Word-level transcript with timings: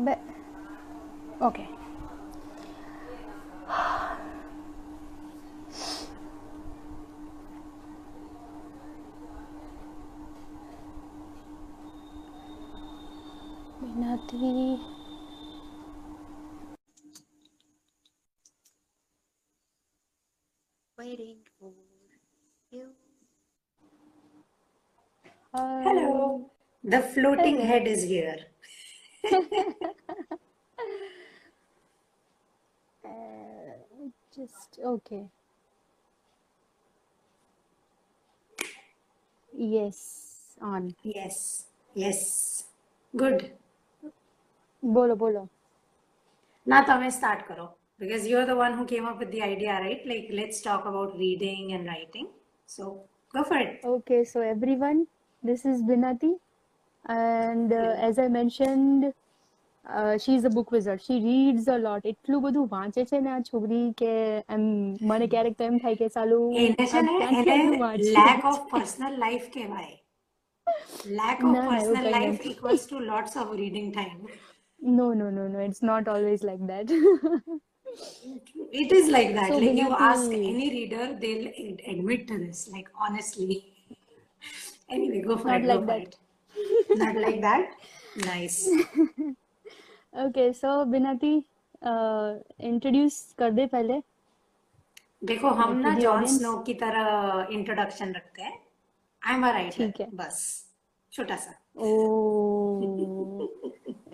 bit. 0.00 0.18
Okay. 1.40 1.68
Minati. 13.82 14.80
Waiting 20.98 21.38
for 21.58 21.72
you. 22.70 22.90
Hello. 25.52 25.82
Hello. 25.84 26.50
The 26.84 27.00
floating 27.02 27.56
Hello. 27.56 27.66
head 27.66 27.86
is 27.86 28.02
here. 28.04 28.36
just 34.36 34.78
okay. 34.84 35.24
Yes 39.56 40.56
on. 40.60 40.94
Yes 41.02 41.66
yes. 41.94 42.64
Good. 43.16 43.52
Bolo 44.82 45.16
bolo. 45.16 45.48
Now 46.66 46.84
tame 46.84 47.10
start 47.10 47.46
karo. 47.48 47.74
Because 47.98 48.26
you're 48.28 48.44
the 48.44 48.56
one 48.56 48.74
who 48.74 48.84
came 48.84 49.06
up 49.06 49.18
with 49.18 49.30
the 49.30 49.42
idea 49.42 49.72
right? 49.80 50.06
Like 50.06 50.28
let's 50.30 50.60
talk 50.60 50.84
about 50.84 51.16
reading 51.18 51.72
and 51.72 51.86
writing. 51.86 52.28
So 52.66 53.04
go 53.32 53.42
for 53.44 53.56
it. 53.56 53.80
Okay 53.84 54.24
so 54.24 54.40
everyone 54.40 55.06
this 55.42 55.64
is 55.64 55.82
binati 55.82 56.34
and 57.08 57.72
uh, 57.72 57.94
as 58.08 58.18
i 58.18 58.26
mentioned 58.26 59.12
uh, 59.85 60.17
she's 60.17 60.43
a 60.43 60.49
book 60.49 60.71
wizard. 60.71 61.01
She 61.01 61.15
reads 61.27 61.67
a 61.67 61.77
lot. 61.85 62.03
એટલું 62.11 62.41
બધું 62.45 62.67
વાંચે 62.75 63.01
છે 63.11 63.19
ને 63.25 63.31
આ 63.35 63.39
છોકરી 63.49 63.81
કે 64.01 64.11
એમ 64.57 64.63
મને 65.11 65.27
ક્યારેક 65.33 65.57
તો 65.61 65.63
એમ 65.71 65.79
થાય 65.85 65.99
કે 66.01 66.07
સાલું 66.17 66.59
એને 66.65 66.85
છે 66.91 66.97
આ 66.99 67.01
ને 67.07 67.17
ક્યાંથી 67.17 67.55
એને 67.55 67.57
આટલું 67.57 67.79
વાંચે 67.85 68.13
lack 68.19 68.43
of 68.51 68.59
personal 68.75 69.13
life 69.25 69.47
કહેવાય. 69.57 69.97
Lack 71.21 71.39
of 71.43 71.51
ના 71.55 71.65
ના 71.67 71.75
એવું 71.81 71.95
personal 71.95 72.05
કઈ 72.05 72.13
life 72.17 72.31
નથી 72.37 72.53
equals 72.53 72.85
to 72.93 73.03
lots 73.11 73.35
of 73.43 73.47
reading 73.63 73.89
time. 73.99 74.21
no 74.97 75.07
no 75.17 75.25
no 75.33 75.43
no 75.53 75.59
it's 75.67 75.81
not 75.89 76.07
always 76.13 76.41
like 76.49 76.61
that 76.71 76.87
It 78.81 78.91
is 78.97 79.07
like 79.15 79.31
that. 79.35 79.49
so 79.51 79.57
Like 79.63 79.79
you 79.79 79.89
ask 80.07 80.21
Binati 80.31 80.49
any 80.51 80.67
reader, 80.75 81.05
they'll 81.21 81.47
ad- 81.63 81.81
admit 81.93 82.21
to 82.29 82.35
this. 82.43 82.59
Like 82.75 82.89
honestly. 83.05 83.57
Anyway, 84.89 85.21
go 85.29 85.35
for 85.41 85.49
not 85.49 85.61
it. 85.61 85.67
Go 85.67 85.73
like 85.73 85.81
for 85.81 85.87
that 85.91 86.03
it. 86.07 86.15
Not 87.03 87.15
like 87.25 87.39
that. 87.41 87.65
Nice. 88.29 88.57
okay 90.24 90.52
so 90.52 90.84
Vinati 90.92 91.34
introduce 91.84 93.34
कर 93.38 93.50
दे 93.50 93.66
पहले। 93.66 94.00
देखो 95.24 95.48
हम 95.58 95.76
ना 95.78 95.94
Jon 95.98 96.26
Snow 96.26 96.56
की 96.66 96.74
तरह 96.82 97.46
introduction 97.52 98.12
रखते 98.12 98.42
हैं। 98.42 98.52
आई 99.22 99.34
एम 99.34 99.46
अ 99.46 99.50
राइटर 99.52 99.76
ठीक 99.76 100.00
है। 100.00 100.06
बस। 100.14 100.38
छोटा 101.12 101.36
सा। 101.36 101.52
ओ 101.76 101.88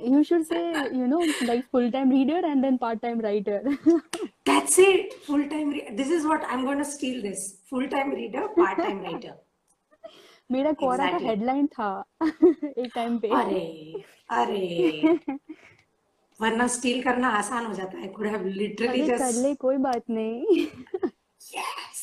you 0.08 0.22
should 0.22 0.42
say 0.42 0.60
you 0.98 1.06
know 1.06 1.20
like 1.42 1.64
full 1.72 1.90
time 1.90 2.10
reader 2.12 2.44
and 2.44 2.62
then 2.62 2.76
part 2.76 3.00
time 3.02 3.20
writer 3.20 3.68
that's 3.88 4.78
it 4.78 5.12
full 5.26 5.42
time 5.48 5.72
this 5.96 6.12
is 6.12 6.26
what 6.26 6.44
I 6.44 6.54
am 6.56 6.64
gonna 6.66 6.82
steal 6.90 7.20
this 7.22 7.50
full 7.70 7.86
time 7.88 8.12
reader 8.14 8.46
part 8.56 8.78
time 8.78 9.02
writer 9.02 9.40
मेरा 10.50 10.72
Quora 10.80 11.10
का 11.10 11.16
headline 11.26 11.66
था 11.66 11.90
एक 12.24 12.90
time 12.94 13.18
पे। 13.18 13.28
अरे 13.34 14.02
अरे। 14.30 15.18
वरना 16.40 16.66
steel 16.74 17.02
करना 17.02 17.28
आसान 17.38 17.66
हो 17.66 17.72
जाता 17.74 17.98
है 17.98 18.08
कुड 18.08 18.26
हैव 18.26 18.44
लिटरली 18.46 19.02
जस्ट 19.06 19.22
कर 19.22 19.32
ले 19.42 19.54
कोई 19.64 19.76
बात 19.88 20.10
नहीं। 20.10 20.66
Yes 21.54 22.00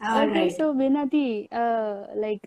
alright 0.00 0.52
so 0.52 0.72
Vinati 0.72 1.48
like 1.52 2.46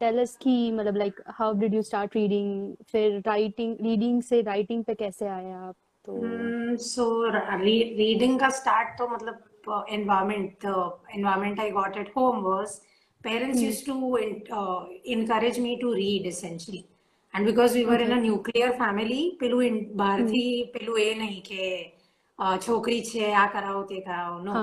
tell 0.00 0.18
us 0.20 0.36
की 0.42 0.56
मतलब 0.72 0.96
like 0.96 1.20
how 1.38 1.52
did 1.60 1.74
you 1.74 1.82
start 1.82 2.16
reading 2.16 2.74
फिर 2.92 3.20
राइटिंग 3.26 3.76
रीडिंग 3.82 4.22
से 4.22 4.40
राइटिंग 4.42 4.84
पे 4.84 4.94
कैसे 4.94 5.26
आए 5.26 5.50
आप? 5.52 5.74
तो 6.04 6.76
सो 6.84 7.04
रीडिंग 7.30 8.38
का 8.40 8.48
स्टार्ट 8.60 8.98
तो 8.98 9.08
मतलब 9.08 9.86
environment 9.90 10.64
environment 10.64 11.60
I 11.60 11.70
got 11.70 11.96
at 11.96 12.10
home 12.16 12.42
was 12.44 12.78
parents 13.24 13.60
used 13.60 13.86
to 13.86 14.16
encourage 14.16 15.58
me 15.60 15.76
to 15.82 15.92
read 15.92 16.26
essentially 16.26 16.84
and 17.34 17.46
because 17.48 17.74
we 17.74 17.84
were 17.84 18.02
in 18.02 18.12
a 18.12 18.20
nuclear 18.20 18.72
family 18.78 19.26
પેલું 19.38 19.78
બહારથી 19.96 20.52
પેલું 20.74 21.00
એ 21.00 21.10
નહીં 21.14 21.42
કે 21.42 21.64
છોકરી 22.58 23.02
છે 23.02 23.32
આ 23.34 23.46
કરાવો 23.48 23.82
તે 23.84 24.00
કરાવો. 24.00 24.36
No 24.40 24.54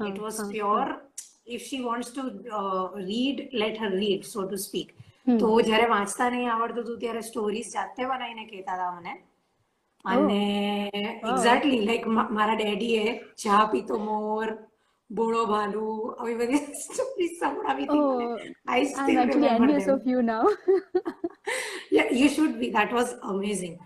it 0.00 0.18
was 0.18 0.40
pure 0.52 0.86
if 1.46 1.64
she 1.68 1.82
wants 1.82 2.12
to 2.12 2.22
read 3.02 3.38
let 3.54 3.78
her 3.78 3.92
read 3.96 4.24
so 4.24 4.46
to 4.46 4.58
speak 4.58 4.88
તો 5.40 5.48
જ્યારે 5.60 5.88
વાંચતા 5.90 6.30
નહીં 6.30 6.50
આવડતું 6.50 6.84
હતું 6.84 7.00
ત્યારે 7.00 7.22
સ્ટોરીઝ 7.22 7.70
જાતે 7.74 8.02
બનાવીને 8.04 8.44
કહેતા 8.46 8.76
હતા 8.76 8.92
મને. 8.96 9.14
અને 10.04 10.42
એક્ઝેક્ટલી 11.24 11.84
લાઈક 11.88 12.06
મારા 12.36 12.56
ડેડીએ 12.56 13.04
ચા 13.36 13.62
પીતો 13.72 13.98
મોર 14.00 14.48
બોળો 15.16 15.40
ભાલુ 15.52 15.86
આવી 16.10 16.36
બધી 16.40 16.60
સ્ટોરી 16.82 17.30
સંભળાવી 17.32 17.88
I 18.66 18.86
still 18.92 19.20
remember 19.32 19.90
of 19.94 20.06
you 20.12 20.22
now 20.28 20.52
yeah 21.96 22.12
you 22.20 22.30
should 22.36 22.54
be 22.60 22.70
that 22.76 22.94
was 22.98 23.12
amazing 23.32 23.76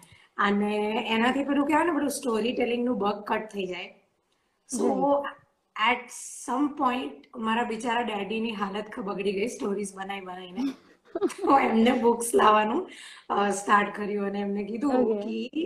અને 0.46 0.72
એનાથી 1.16 1.46
પેલું 1.50 1.68
કહેવાય 1.70 1.88
ને 1.88 1.96
બધું 1.98 2.14
સ્ટોરી 2.18 2.54
ટેલિંગનું 2.56 2.98
બગ 3.04 3.16
કટ 3.30 3.48
થઈ 3.52 3.66
જાય. 3.66 3.90
સો 4.70 4.88
એટ 5.76 6.04
સમ 6.16 6.66
પોઈન્ટ 6.80 7.40
મારા 7.46 7.70
બિચારા 7.70 8.04
ડેડી 8.10 8.42
ની 8.44 8.58
હાલત 8.60 8.98
બગડી 9.08 9.34
ગઈ 9.38 9.48
સ્ટોરીઝ 9.54 9.92
બનાવી 9.96 10.26
બનાવીને 10.28 10.64
તો 11.38 11.58
એમને 11.68 11.92
બુક્સ 12.04 12.28
લાવવાનું 12.40 12.82
સ્ટાર્ટ 13.60 13.90
કર્યું 13.98 14.28
અને 14.30 14.40
એમને 14.40 14.64
કીધું 14.70 15.02
કે 15.24 15.64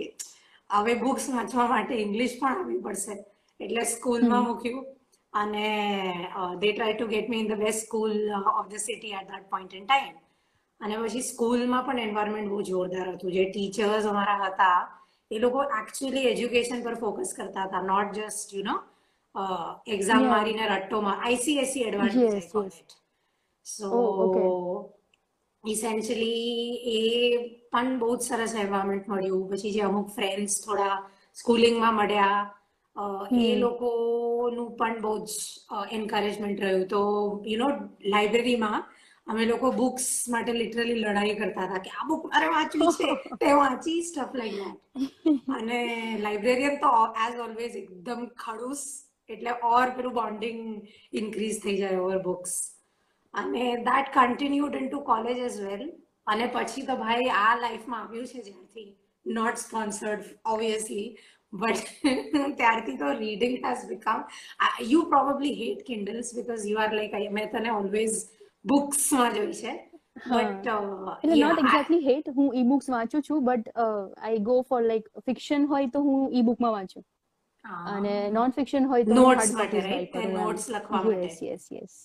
હવે 0.69 0.97
બુક્સ 1.03 1.29
વાંચવા 1.35 1.67
માટે 1.73 1.93
ઇંગ્લિશ 2.05 2.35
પણ 2.41 2.57
આવવી 2.57 2.81
પડશે. 2.87 3.15
એટલે 3.59 3.85
સ્કૂલમાં 3.93 4.45
મૂક્યું. 4.49 4.83
અને 5.33 5.67
they 6.61 6.71
try 6.71 6.95
to 6.95 7.07
get 7.07 7.29
me 7.29 7.41
in 7.43 7.47
the 7.47 7.61
best 7.63 7.85
school 7.85 8.17
of 8.59 8.67
the 8.69 8.83
city 8.87 9.13
at 9.19 9.29
that 9.31 9.49
point 9.49 9.73
in 9.73 9.85
time 9.85 10.15
અને 10.81 10.95
પછી 11.03 11.21
સ્કૂલમાં 11.23 11.85
પણ 11.85 11.99
એન્વાયરમેન્ટ 11.99 12.49
બહુ 12.49 12.61
જોરદાર 12.61 13.07
હતું. 13.11 13.31
જે 13.31 13.43
ટીચર્સ 13.49 14.05
અમારા 14.05 14.39
હતા 14.45 14.79
એ 15.31 15.39
લોકો 15.39 15.59
એકચ્યુઅલી 15.79 16.27
એજ્યુકેશન 16.31 16.83
પર 16.83 16.95
ફોકસ 16.95 17.33
કરતા 17.33 17.65
હતા 17.67 17.81
not 17.81 18.09
just 18.17 18.53
you 18.53 18.63
know 18.63 18.75
exam 19.87 20.25
મારીને 20.27 20.65
રટ્ટો 20.67 20.97
આઈસીએસસી 21.07 21.83
ઇટ 21.87 22.97
સો 23.65 23.89
ઇસેન્શિયલી 25.63 26.75
એ 26.91 27.01
પણ 27.71 27.99
બહુ 27.99 28.09
જ 28.17 28.21
સરસ 28.21 28.53
એન્વાયરમેન્ટ 28.55 29.07
મળ્યું. 29.07 29.43
પછી 29.49 29.71
જે 29.71 29.81
અમુક 29.81 30.07
ફ્રેન્ડ્સ 30.15 30.55
થોડા 30.65 30.95
સ્કૂલિંગમાં 31.37 31.95
મળ્યા 31.95 32.39
એ 32.95 33.51
લોકોનું 33.57 34.71
પણ 34.79 34.97
બહુ 35.01 35.13
જ 35.25 35.29
એન્કરેજમેન્ટ 35.91 36.59
રહ્યું. 36.61 36.87
તો 36.87 37.01
યુ 37.45 37.59
નો 37.61 37.69
લાઇબ્રેરીમાં 38.15 38.83
અમે 39.27 39.43
લોકો 39.45 39.71
બુક્સ 39.73 40.07
માટે 40.29 40.51
લિટરલી 40.53 40.97
લડાઈ 41.03 41.35
કરતા 41.35 41.67
હતા 41.67 41.83
કે 41.85 41.93
આ 41.99 42.07
બુક 42.09 42.27
મારે 42.33 42.47
વાંચવી 42.55 42.91
છે. 42.97 43.37
તે 43.43 43.53
વાંચી 43.61 44.01
સ્ટફ 44.09 44.35
લાઈક 44.39 44.57
ધેટ 44.59 45.55
અને 45.57 45.79
લાઇબ્રેરિયન 46.25 46.75
તો 46.83 46.91
એઝ 47.25 47.39
ઓલવેઝ 47.47 47.79
એકદમ 47.83 48.21
ખડૂસ 48.43 48.83
એટલે 49.29 49.51
ઓર 49.71 49.85
પેલું 49.97 50.13
બોન્ડિંગ 50.13 50.61
ઇન્ક્રીઝ 51.13 51.59
થઈ 51.63 51.77
જાય 51.81 52.05
ઓવર 52.05 52.21
બુક્સ 52.29 52.55
અને 53.33 53.65
that 53.89 54.15
continued 54.15 54.79
into 54.89 55.03
college 55.11 55.43
as 55.49 55.59
well 55.67 55.85
અને 56.27 56.45
પછી 56.55 56.87
તો 56.89 56.95
ભાઈ 57.03 57.29
આ 57.43 57.51
લાઈફમાં 57.61 58.01
આવ્યું 58.01 58.27
છે 58.31 58.41
જ્યાંથી. 58.47 58.89
નોટ 59.25 59.57
સ્પોન્સર્ડ 59.57 60.23
ઓબ્વિયસલી 60.53 61.07
બટ 61.53 61.85
ત્યારથી 62.59 62.97
તો 62.97 63.13
reading 63.15 63.55
has 63.63 63.85
become 63.87 64.25
you 64.87 65.05
probably 65.07 65.55
hate 65.55 65.85
Kindles 65.85 66.33
because 66.35 66.67
you 66.67 66.79
are 66.79 66.91
like 66.93 67.31
મેં 67.31 67.49
તને 67.51 67.71
ઓલવેઝ 67.73 68.19
બુક્સમાં 68.65 69.35
જોઈ 69.35 69.57
છે. 69.61 69.73
બટ 70.25 70.67
એટલે 71.23 71.35
નોટ 71.37 71.59
એક્ઝેક્ટલી 71.59 72.03
હેટ 72.05 72.29
હું 72.35 72.55
ઈ 72.55 72.65
બુક્સ 72.65 72.89
વાંચું 72.89 73.23
છું 73.23 73.45
but 73.45 73.69
I 73.79 74.39
go 74.41 74.57
for 74.63 74.81
like 74.83 75.09
fiction 75.25 75.67
હોય 75.67 75.89
તો 75.89 76.01
હું 76.01 76.33
ઈ 76.33 76.43
બુકમાં 76.43 76.73
વાંચું 76.73 77.05
અને 77.93 78.15
નોન 78.31 78.51
ફિક્શન 78.51 78.85
હોય 78.85 79.05
તો 79.05 79.19
નોટ્સ 79.19 79.53
માટે 79.53 79.77
રાઈટ 79.81 80.17
નોટ્સ 80.33 80.67
લખવા 80.69 81.03
માટે. 81.03 81.21
Yes 81.23 81.41
yes 81.43 81.71
yes 81.71 81.95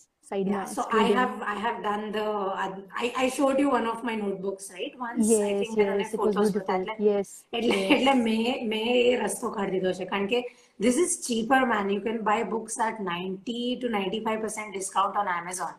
Yeah, 0.52 0.66
સાઈડમાં 0.66 0.66
so 0.76 0.82
I 0.82 0.86
સ્ક્રીડિંગ 0.86 1.18
have 1.20 1.34
I 1.54 1.58
have 1.66 1.78
done 1.90 2.04
the 2.18 2.28
I, 2.64 3.06
I 3.24 3.26
showed 3.38 3.58
you 3.64 3.70
one 3.78 3.88
of 3.94 4.00
my 4.10 4.16
notebooks, 4.24 4.66
right? 4.78 4.94
Once 5.08 5.28
I 5.50 5.52
yes 5.52 5.60
think 5.62 5.78
મેં 5.82 5.92
તને 5.92 6.04
યસ 6.04 6.14
ઇટ 6.16 6.24
વોઝ 6.28 6.36
photos 6.36 6.54
હતા 6.62 6.78
beautiful 6.78 6.92
એટલે 6.92 6.96
yes 7.10 7.32
એટલે 7.60 7.78
yes 7.82 7.94
એટલે 7.98 8.14
મેં 8.28 8.70
મેં 8.74 8.88
એ 9.02 9.04
રસ્તો 9.24 9.52
કાઢી 9.58 9.82
દીધો 9.84 9.94
છે 10.00 10.08
કારણ 10.14 10.28
કે 10.34 10.40
this 10.86 10.98
is 11.04 11.12
cheaper 11.28 11.62
man 11.74 11.94
you 11.96 12.02
can 12.08 12.20
buy 12.30 12.40
books 12.54 12.78
at 12.88 12.96
90 13.12 13.60
to 13.82 13.88
95% 13.98 14.80
discount 14.80 15.16
on 15.24 15.28
Amazon 15.40 15.74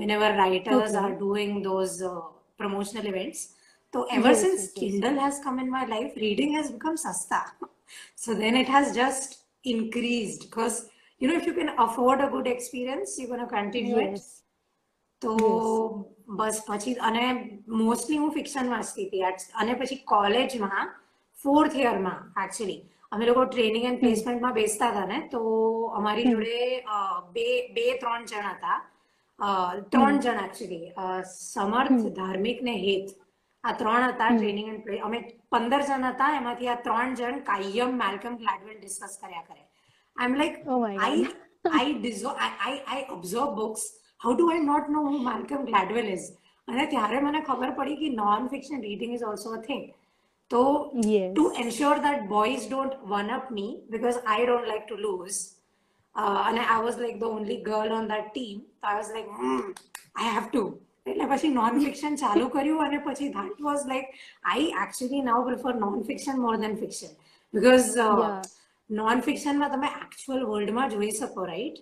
whenever 0.00 0.30
writers 0.40 0.90
Okay. 0.90 1.02
are 1.04 1.14
doing 1.26 1.52
those 1.68 1.94
uh, 2.12 2.16
promotional 2.60 3.06
events 3.14 3.40
So 3.92 4.06
ever 4.10 4.28
Yes, 4.28 4.40
since 4.40 4.60
yes, 4.60 4.72
yes. 4.76 4.78
Kindle 4.78 5.18
has 5.20 5.38
come 5.42 5.58
in 5.58 5.70
my 5.70 5.84
life, 5.86 6.12
reading 6.16 6.52
has 6.54 6.70
become 6.70 6.96
sasta. 6.96 7.40
So 8.14 8.34
then 8.34 8.56
it 8.56 8.68
has 8.68 8.94
just 8.94 9.38
increased 9.64 10.42
because 10.42 10.89
you 11.21 11.27
know 11.27 11.35
if 11.35 11.45
you 11.45 11.53
can 11.53 11.71
afford 11.79 12.21
a 12.21 12.29
good 12.29 12.47
experience, 12.47 13.17
you're 13.17 13.27
going 13.27 13.41
to 13.41 13.47
continue 13.49 13.99
it. 13.99 14.21
તો 15.21 15.33
બસ 16.35 16.59
પછી 16.67 16.93
અને 17.01 17.25
mostly 17.79 18.17
હું 18.17 18.31
fiction 18.31 18.69
વાંચતી 18.69 19.05
હતી 19.07 19.25
અને 19.55 19.73
પછી 19.75 19.97
કોલેજમાં 20.05 20.87
fourth 21.37 21.75
યરમાં 21.77 22.19
actually 22.37 22.79
અમે 23.11 23.23
લોકો 23.25 23.43
ટ્રેનિંગ 23.45 23.85
એન્ડ 23.85 24.01
પ્લેસમેન્ટમાં 24.03 24.55
બેસતા 24.55 24.91
હતા 24.91 25.07
ને 25.07 25.19
તો 25.31 25.41
અમારી 25.93 26.27
જોડે 26.27 26.57
બે 27.35 27.47
બે 27.75 27.85
ત્રણ 28.01 28.25
જણ 28.25 28.49
હતા 28.51 28.77
ત્રણ 29.89 30.19
જણ 30.19 30.45
એકચ્યુઅલી 30.45 30.85
સમર્થ 31.31 32.07
ધાર્મિક 32.15 32.63
ને 32.63 32.75
હેત 32.79 33.11
આ 33.63 33.75
ત્રણ 33.75 34.07
હતા 34.09 34.31
ટ્રેનિંગ 34.31 34.71
એન્ડ 34.71 34.85
પ્લે 34.85 35.01
અમે 35.01 35.19
પંદર 35.51 35.83
જણ 35.83 36.07
હતા 36.09 36.31
એમાંથી 36.37 36.69
આ 36.69 36.79
ત્રણ 36.87 37.13
જણ 37.15 37.43
કાયમ 37.45 37.93
મેલકમ 37.97 38.41
ગ્લેડવેલ 38.41 38.77
ડિસ્કસ 38.77 39.19
કર્યા 39.19 39.47
કરે 39.49 39.61
આઈ 40.20 40.28
am 40.30 40.34
like 40.40 40.56
Oh 40.74 40.78
my 40.86 40.94
I 41.10 41.14
I 41.82 41.86
deserve 42.06 42.36
I, 42.46 42.50
I 42.70 42.74
I 42.96 42.98
observe 43.16 43.50
books. 43.60 43.84
How 44.24 44.32
do 44.40 44.44
I 44.56 44.58
not 44.70 44.84
know 44.94 45.04
who 45.10 45.18
Malcolm 45.30 45.62
Gladwell 45.70 46.10
is? 46.16 46.24
અને 46.70 46.84
ત્યારે 46.92 47.18
મને 47.26 47.40
ખબર 47.48 47.70
પડી 47.78 47.96
કે 48.02 48.08
non 48.22 48.42
fiction 48.52 48.78
reading 48.86 49.12
is 49.16 49.24
also 49.30 49.50
a 49.58 49.60
thing 49.68 49.84
તો 50.50 50.62
Yes. 51.12 51.28
to 51.38 51.44
ensure 51.62 51.98
that 52.06 52.18
boys 52.32 52.62
don't 52.72 52.94
one 53.18 53.28
up 53.36 53.46
me 53.58 53.66
because 53.94 54.16
I 54.36 54.40
don't 54.50 54.66
like 54.72 54.84
to 54.92 54.96
lose 55.06 55.38
uh, 56.14 56.38
and 56.46 56.58
I 56.76 56.78
was 56.86 56.96
like 57.04 57.16
the 57.24 57.30
only 57.36 57.58
girl 57.70 57.90
on 57.98 58.04
that 58.12 58.26
team 58.38 58.56
so 58.78 58.84
I 58.92 58.96
was 59.00 59.08
like 59.16 59.28
mm, 59.44 59.64
I 60.24 60.26
have 60.36 60.48
to 60.56 60.62
એટલે 61.06 61.26
પછી 61.32 61.48
non 61.60 61.74
fiction 61.84 62.12
ચાલુ 62.22 62.46
કર્યું 62.56 62.78
અને 62.86 62.98
પછી 63.08 63.26
that 63.38 63.56
was 63.68 63.80
like 63.92 64.08
I 64.56 64.60
actually 64.84 65.20
now 65.30 65.38
prefer 65.48 65.72
non 65.84 65.98
fiction 66.10 66.36
more 66.46 66.56
than 66.64 66.74
fiction 66.84 67.12
because 67.54 67.88
uh, 68.06 68.12
Yeah. 68.22 68.40
non 68.91 69.21
ફિક્શનમાં 69.21 69.71
તમે 69.71 69.89
actual 69.95 70.43
વર્લ્ડમાં 70.45 70.91
જોઈ 70.91 71.11
શકો 71.13 71.45
રાઈટ 71.45 71.77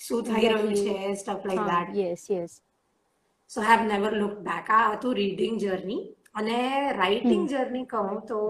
શું 0.00 0.24
થઈ 0.24 0.42
રહ્યું 0.44 0.74
છે 0.76 1.14
stuff 1.14 1.46
like 1.46 1.64
that 1.68 1.96
yes 1.98 2.26
yes 2.30 2.52
so 3.50 3.62
have 3.62 3.86
never 3.86 4.12
look 4.14 4.36
back 4.42 4.70
આ 4.70 4.82
હતું 4.88 5.16
રીડિંગ 5.16 5.56
જર્ની 5.60 6.02
અને 6.34 6.58
રાઇટિંગ 6.94 7.48
જર્ની 7.48 7.86
કહું 7.86 8.20
તો 8.26 8.42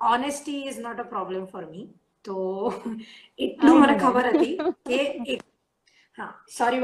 honesty 0.00 0.58
is 0.64 0.80
not 0.80 1.00
a 1.00 1.06
problem 1.06 1.46
for 1.46 1.64
me 1.66 1.86
તો 2.24 2.36
એટલું 3.38 3.80
મને 3.80 3.96
ખબર 3.96 4.30
હતી 4.30 4.54
કે 4.84 5.38
હા 6.18 6.30
સોરી 6.50 6.82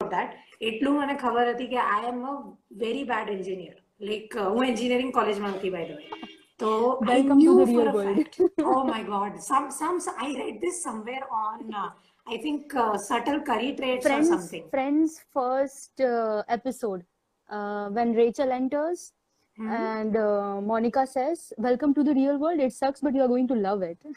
દેટ 0.00 0.36
એટલું 0.62 0.98
મને 0.98 1.16
ખબર 1.16 1.54
હતી 1.54 1.70
કે 1.70 1.80
I 1.86 2.12
am 2.12 2.22
a 2.26 2.36
very 2.78 3.08
bad 3.08 3.28
engineer 3.30 3.82
like 4.02 4.38
હું 4.44 4.62
એન્જિનિયરિંગ 4.66 5.12
કોલેજમાં 5.12 5.58
હતી 5.58 5.72
by 5.72 5.90
the 5.90 6.00
way 6.02 6.41
I 6.60 6.64
Welcome 6.64 7.40
to 7.40 7.58
the 7.58 7.66
real 7.66 7.92
world. 7.92 8.16
fact. 8.16 8.40
Oh 8.60 8.84
my 8.84 9.02
God. 9.02 9.42
Some, 9.42 9.70
some, 9.70 9.98
I 10.18 10.34
read 10.36 10.60
this 10.60 10.82
somewhere 10.82 11.26
on, 11.30 11.72
uh, 11.74 11.90
I 12.28 12.36
think, 12.38 12.74
uh, 12.74 12.96
subtle 12.96 13.40
curry 13.40 13.74
traits 13.76 14.06
or 14.06 14.10
Friends, 14.10 14.28
something. 14.28 14.64
Friends 14.70 15.20
first 15.32 16.00
uh, 16.00 16.42
episode 16.48 17.04
uh, 17.50 17.88
when 17.88 18.12
Rachel 18.14 18.52
enters 18.52 19.12
and 19.58 20.16
uh, 20.16 20.60
Monica 20.60 21.06
says, 21.06 21.52
"Welcome 21.56 21.94
to 21.94 22.02
the 22.02 22.14
real 22.14 22.38
world. 22.38 22.58
It 22.58 22.72
sucks, 22.72 23.00
but 23.00 23.14
you 23.14 23.22
are 23.22 23.28
going 23.28 23.46
to 23.48 23.54
love 23.54 23.82
it." 23.82 23.98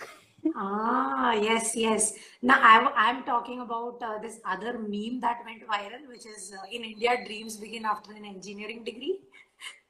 Ah, 0.55 1.33
yes, 1.33 1.75
yes. 1.75 2.13
Now 2.43 2.59
I, 2.61 2.91
I'm 2.95 3.23
talking 3.23 3.61
about 3.61 4.01
uh, 4.01 4.19
this 4.19 4.39
other 4.45 4.73
meme 4.77 5.19
that 5.21 5.39
went 5.43 5.67
viral, 5.67 6.07
which 6.07 6.25
is 6.27 6.53
uh, 6.53 6.65
in 6.71 6.83
India, 6.83 7.25
dreams 7.25 7.57
begin 7.57 7.83
after 7.83 8.13
an 8.13 8.25
engineering 8.25 8.83
degree. 8.83 9.21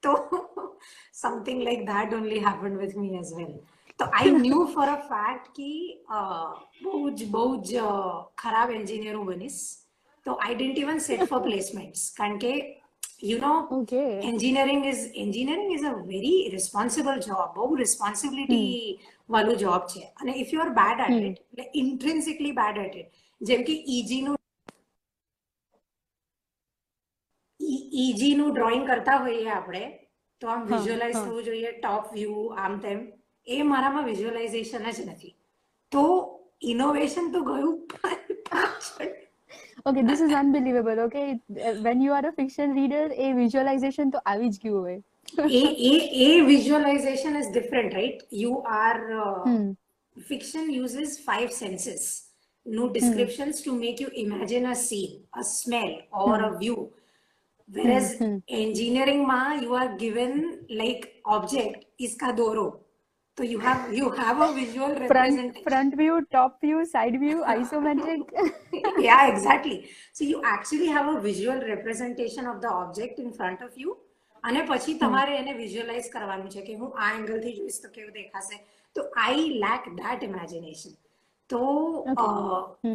So 0.03 0.75
something 1.14 1.60
like 1.68 1.86
that 1.86 2.14
only 2.14 2.38
happened 2.38 2.78
with 2.78 2.96
me 2.96 3.18
as 3.18 3.32
well. 3.36 3.54
So 4.00 4.10
I 4.14 4.30
knew 4.30 4.60
for 4.74 4.86
a 4.88 4.98
fact 5.12 5.54
कि 5.56 5.70
uh, 6.18 6.50
બહુ 6.84 7.10
જ 7.18 7.30
બહુ 7.36 7.46
જ 7.68 7.80
uh, 7.88 8.12
ખરાબ 8.42 8.70
engineer 8.80 9.14
હું 9.18 9.26
બનીશ. 9.32 9.60
So 10.26 10.38
I 10.48 10.54
didn't 10.54 10.78
even 10.78 11.00
sit 11.08 11.22
for 11.30 11.40
placements 11.48 12.02
કારણ 12.18 12.38
કે 12.44 12.52
you 13.30 13.38
know 13.44 13.56
Okay. 13.78 14.06
engineering 14.30 14.82
is 14.84 15.00
engineering 15.14 15.72
is 15.76 15.82
a 15.82 15.94
very 16.10 16.34
responsible 16.56 17.18
job 17.28 17.46
બહુ 17.58 17.68
responsibility 17.84 18.64
વાળું 19.34 19.56
job 19.64 19.82
છે 19.92 20.02
અને 20.20 20.32
if 20.42 20.52
you 20.54 20.60
are 20.64 20.72
bad 20.82 20.98
at 21.06 21.16
it 21.28 21.36
like 21.58 21.72
intrinsically 21.84 22.52
bad 22.60 22.78
at 22.84 22.94
it 23.00 23.08
જેમ 23.40 23.62
કે 23.68 23.74
EG 23.96 24.10
નું 24.26 24.36
EG 28.04 28.22
નું 28.40 28.50
drawing 28.58 28.84
કરતા 28.90 29.18
હોઈએ 29.26 29.50
આપણે 29.58 29.82
તો 30.42 30.48
આમ 30.52 30.60
હા, 30.62 30.74
visualize 30.74 31.16
હા. 31.18 31.24
થવું 31.26 31.42
જોઈએ 31.48 31.70
top 31.86 32.04
view 32.16 32.34
આમ 32.64 32.74
તેમ 32.84 32.98
એ 33.46 33.62
મારામાં 33.72 34.02
visualization 34.10 34.82
જ 34.96 35.08
નથી 35.08 35.30
તો 35.92 36.04
innovation 36.72 37.26
તો 37.36 37.40
ગયું 37.50 37.74
પાછળ 38.50 39.12
Okay, 39.88 40.02
this 40.08 40.20
is 40.24 40.32
unbelievable. 40.40 40.98
Okay, 41.04 41.26
Uh, 41.66 41.70
when 41.84 41.98
you 42.04 42.12
are 42.16 42.24
a 42.30 42.32
fiction 42.32 42.68
reader, 42.78 43.04
a 43.24 43.28
visualization 43.42 44.06
to 44.14 44.18
આવી 44.30 44.48
જ 44.54 44.58
ગયું 44.64 44.80
હોય. 44.86 44.98
a, 45.58 45.62
a, 45.90 45.94
a 46.26 46.30
visualization 46.50 47.32
is 47.40 47.46
different, 47.56 47.90
right? 47.98 48.18
You 48.42 48.52
are, 48.80 49.00
uh, 49.24 49.44
Hmm. 49.46 49.68
fiction 50.30 50.64
uses 50.84 51.10
five 51.28 51.50
senses, 51.62 52.02
no 52.66 52.84
descriptions 52.96 53.56
to 53.66 53.70
make 53.84 53.98
you 54.04 54.10
imagine 54.24 54.66
a 54.74 54.76
scene, 54.86 55.14
a 55.40 55.44
smell, 55.56 55.92
or 56.24 56.34
a 56.48 56.50
view. 56.62 56.78
Whereas 57.68 58.06
engineering 58.48 59.26
ma, 59.26 59.54
you 59.54 59.74
are 59.74 59.96
given 59.96 60.32
like 60.72 61.02
object, 61.26 61.84
iska 62.00 62.36
doro. 62.36 62.64
So 63.38 63.44
you 63.44 63.58
have 63.60 63.92
you 63.92 64.10
have 64.12 64.40
a 64.40 64.52
visual 64.52 64.88
Front, 64.88 65.10
representation. 65.10 65.62
front 65.64 65.94
view, 65.96 66.16
top 66.32 66.60
view, 66.60 66.84
side 66.86 67.18
view, 67.20 67.38
isometric. 67.48 68.24
yeah, 68.98 69.28
exactly. 69.28 69.76
So 70.12 70.24
you 70.24 70.42
actually 70.46 70.88
have 70.88 71.08
a 71.08 71.20
visual 71.20 71.60
representation 71.66 72.46
of 72.46 72.60
the 72.60 72.70
object 72.74 73.18
in 73.18 73.32
front 73.32 73.62
of 73.62 73.76
you. 73.76 73.96
અને 74.44 74.60
પછી 74.62 74.92
તમારે 74.98 75.32
એને 75.36 75.52
visualise 75.54 76.06
કરવાનું 76.12 76.50
છે 76.50 76.60
કે 76.60 76.74
હું 76.74 76.92
આ 76.98 77.08
એંગલથી 77.14 77.50
જોઈશ 77.52 77.78
તો 77.82 77.88
કેવું 77.90 78.12
દેખાશે 78.12 78.56
તો 78.96 79.02
આઈ 79.24 79.42
લેક 79.64 79.88
ધેટ 79.96 80.22
ઇમેજિનેશન 80.24 80.92
તો 81.50 81.60
અ, 82.16 82.24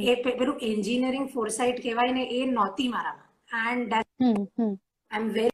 એ 0.08 0.16
પે- 0.24 0.38
પેલું 0.40 0.58
એન્જિનિયરિંગ 0.70 1.28
ફોરસાઇટ 1.34 1.82
કહેવાય 1.84 2.12
ને 2.14 2.24
એ 2.38 2.46
નહોતી 2.52 2.88
મારામાં 2.88 3.28
and 3.70 3.94
Hmm, 4.22 4.42
hmm. 4.58 4.74
I 5.12 5.20
am 5.20 5.26
very 5.38 5.52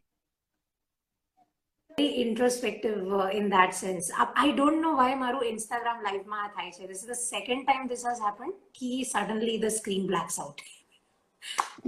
introspective 2.23 3.01
uh, 3.19 3.29
in 3.39 3.45
that 3.53 3.71
sense. 3.79 4.05
I, 4.21 4.25
I 4.45 4.47
don't 4.59 4.79
know 4.83 4.93
why 4.99 5.09
મારું 5.23 5.43
Instagram 5.53 5.97
live 6.07 6.25
માં 6.33 6.39
આ 6.45 6.49
થાય 6.55 6.69
છે. 6.75 6.87
This 6.91 7.01
is 7.03 7.09
the 7.13 7.21
second 7.33 7.61
time 7.69 7.83
this 7.91 8.03
has 8.09 8.19
happened 8.27 8.55
कि 8.77 8.89
suddenly 9.13 9.55
the 9.65 9.71
screen 9.79 10.03
blacks 10.11 10.37
out. 10.43 10.59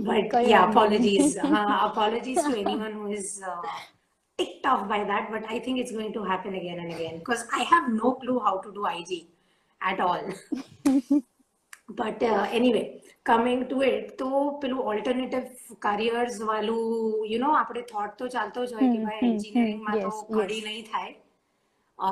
But 0.10 0.24
કઈ 0.34 0.44
yeah, 0.54 0.66
વાંધો 0.66 0.74
apologies. 0.76 1.30
Uh, 1.50 1.76
apologies 1.90 2.42
to 2.48 2.54
anyone 2.64 2.94
who 3.00 3.08
is 3.20 3.30
uh, 3.52 3.62
ticked 4.40 4.66
off 4.72 4.84
by 4.94 5.02
that. 5.12 5.26
But 5.36 5.46
I 5.56 5.60
think 5.66 5.76
it's 5.84 5.96
going 6.00 6.14
to 6.20 6.24
happen 6.32 6.56
again 6.62 6.80
and 6.86 6.92
again 6.98 7.18
because 7.24 7.44
I 7.60 7.64
have 7.74 7.88
no 8.04 8.12
clue 8.24 8.40
how 8.48 8.56
to 8.66 8.72
do 8.80 8.84
IG 8.98 9.12
at 9.82 10.00
all. 10.08 10.24
But 11.90 12.24
uh, 12.24 12.48
anyway, 12.52 13.02
coming 13.26 13.68
to 13.70 13.82
it, 13.82 14.18
તો 14.18 14.30
પેલું 14.62 14.86
alternative 14.94 15.50
careers 15.80 16.40
વાળું, 16.44 17.28
you 17.28 17.40
know, 17.40 17.54
આપણે 17.56 17.84
thought 17.92 18.16
તો 18.18 18.28
ચાલતો 18.28 18.66
જ 18.66 18.74
હોય 18.74 18.94
કે 18.94 19.04
ભાઈ 19.04 19.32
engineering 19.32 19.84
માં 19.84 20.00
તો 20.00 20.08
yes, 20.08 20.24
ઘડી 20.32 20.62
નહીં 20.62 20.84
થાય. 20.84 21.14
અ, 22.00 22.10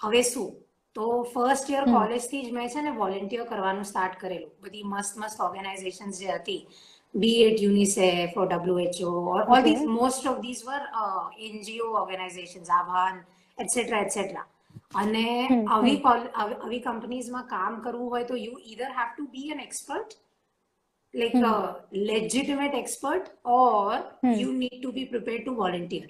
હવે 0.00 0.22
શું? 0.22 0.50
તો 0.96 1.24
ફર્સ્ટ 1.34 1.70
યર 1.70 1.84
કોલેજથી 1.84 2.42
જ 2.42 2.52
મેં 2.52 2.68
છે 2.68 2.82
ને 2.82 2.92
વોલેન્ટિયર 2.92 3.44
કરવાનું 3.46 3.84
સ્ટાર્ટ 3.84 4.16
કરેલું 4.18 4.52
બધી 4.60 4.84
મસ્ત 4.84 5.16
મસ્ત 5.16 5.40
ઓર્ગેનાઇઝેશન 5.40 6.16
જે 6.20 6.32
હતી 6.32 6.62
be 7.14 7.42
at 7.44 7.62
UNICEF 7.62 8.36
or 8.36 8.48
WHO 8.48 9.12
or 9.34 9.42
all 9.48 9.62
this 9.62 9.84
most 9.90 10.26
of 10.26 10.40
this 10.40 10.64
were 10.64 10.82
NGO 11.40 11.86
organisations 12.02 12.70
આભાન 12.70 13.20
etcetera 13.58 14.00
etcetera 14.00 14.46
અને 14.94 15.26
આવી 15.68 15.96
કોલ- 16.06 16.30
આવી 16.34 16.56
આવી 16.58 16.80
કંપનીઝમાં 16.86 17.46
કામ 17.48 17.78
કરવું 17.82 18.08
હોય 18.10 18.24
તો 18.24 18.36
you 18.38 18.56
either 18.64 18.90
have 18.98 19.08
to 19.12 19.28
be 19.30 19.46
an 19.50 19.60
expert 19.60 20.10
like 21.14 21.36
a 21.44 21.54
legitimate 22.08 22.74
expert 22.80 23.24
or 23.52 23.86
you 24.40 24.50
need 24.54 24.76
to 24.82 24.90
be 24.92 25.02
prepared 25.06 25.40
to 25.46 25.54
volunteer 25.56 26.04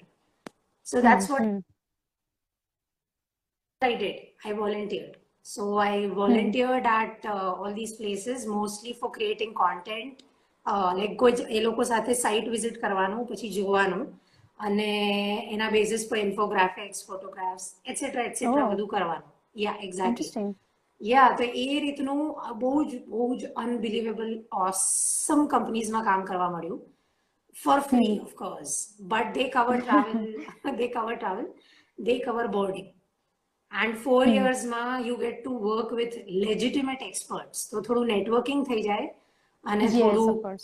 so 0.87 1.01
that's 1.01 1.27
what 1.29 1.43
Hmm. 1.43 1.55
I 3.81 3.95
did. 3.95 4.17
I 4.45 4.53
volunteered. 4.53 5.13
So 5.45 5.77
I 5.79 6.07
volunteered 6.09 6.85
at 6.87 7.25
uh, 7.25 7.51
all 7.53 7.73
these 7.73 7.93
places 7.93 8.45
mostly 8.47 8.93
for 8.93 9.09
creating 9.11 9.53
content. 9.55 10.21
Uh, 10.65 10.91
like 10.95 11.15
કોઈ 11.17 11.31
જ- 11.31 11.47
એ 11.49 11.61
લોકો 11.61 11.83
સાથે 11.83 12.13
site 12.15 12.49
visit 12.49 12.77
કરવાનું 12.77 13.25
પછી 13.27 13.49
જોવાનું 13.51 14.03
અને 14.60 14.90
એના 15.54 15.70
basis 15.70 16.04
પર 16.10 16.18
ઇન્ફોગ્રાફિક્સ 16.18 17.06
ફોટોગ્રાફ્સ 17.08 17.66
એટસેટ્રા 17.84 18.28
એટસેટ્રા 18.30 18.70
બધું 18.72 18.88
કરવાનું. 18.88 19.30
યા 19.56 19.78
એક્ઝેક્ટલી 19.82 20.54
યા 21.00 21.36
તો 21.38 21.44
એ 21.44 21.66
રીતનું 21.84 22.22
બહુ 22.60 22.72
જ 22.90 23.00
બહુ 23.14 23.30
જ 23.36 23.52
અનબિલીવેબલ 23.64 24.34
ઓસમ 24.66 25.46
કંપનીઝમાં 25.54 26.06
કામ 26.10 26.26
કરવા 26.30 26.50
મળ્યું. 26.56 26.82
For 27.56 27.78
free 27.90 28.12
of course 28.20 28.74
but 29.12 29.34
they 29.34 29.48
cover 29.50 29.80
travel 29.82 30.76
they 30.80 30.88
cover 30.88 31.16
travel 31.16 31.48
they 31.98 32.16
cover 32.24 32.48
boarding 32.56 32.88
and 33.72 34.00
four 34.06 34.24
યર્સમાં 34.28 35.06
you 35.10 35.16
get 35.22 35.38
to 35.42 35.60
work 35.66 35.94
with 36.00 36.18
legitimate 36.42 37.06
experts 37.10 37.68
તો 37.70 37.84
થોડું 37.86 38.12
નેટવર્કિંગ 38.14 38.66
થઈ 38.70 38.82
જાય 38.88 39.08
અને 39.64 39.86
થોડું 39.94 40.58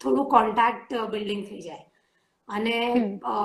થોડું 0.00 0.26
કોન્ટેક્ટ 0.36 0.96
બિલ્ડિંગ 1.12 1.44
uh, 1.44 1.48
થઈ 1.50 1.62
જાય. 1.68 1.85
અને 2.47 2.77
Hmm. 2.91 3.11
અ, 3.25 3.35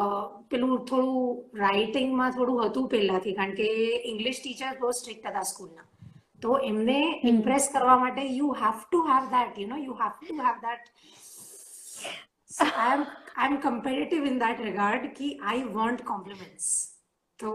પેલું 0.51 0.73
થોડું 0.85 1.19
રાઇટિંગમાં 1.61 2.33
થોડું 2.33 2.63
હતું 2.65 2.89
પહેલાથી 2.89 3.35
કારણ 3.35 3.55
કે 3.55 3.69
ઇંગ્લિશ 4.05 4.41
ટીચર 4.41 4.73
બહુ 4.81 4.93
સ્ટ્રિક્ટ 4.93 5.29
હતા 5.29 5.45
સ્કૂલના 5.45 5.87
તો 6.43 6.57
એમને 6.65 6.97
ઇમ્પ્રેસ 7.25 7.69
કરવા 7.73 7.99
માટે 7.99 8.23
you 8.33 8.49
have 8.57 8.83
to 8.85 9.03
have 9.05 9.29
that 9.31 9.59
you 9.59 9.69
know 9.69 9.79
you 9.83 9.95
have 9.97 10.15
to 10.21 10.41
have 10.43 10.59
that 10.61 10.85
I 12.79 12.93
am 12.93 13.05
I 13.37 13.49
am 13.49 13.57
comparative 13.61 14.27
in 14.27 14.39
that 14.39 14.61
regard 14.63 15.07
કે 15.15 15.31
આઈ 15.45 15.65
વોન્ટ 15.73 16.05
કોમ્પ્લિમેન્ટ્સ 16.05 16.69
તો 17.41 17.55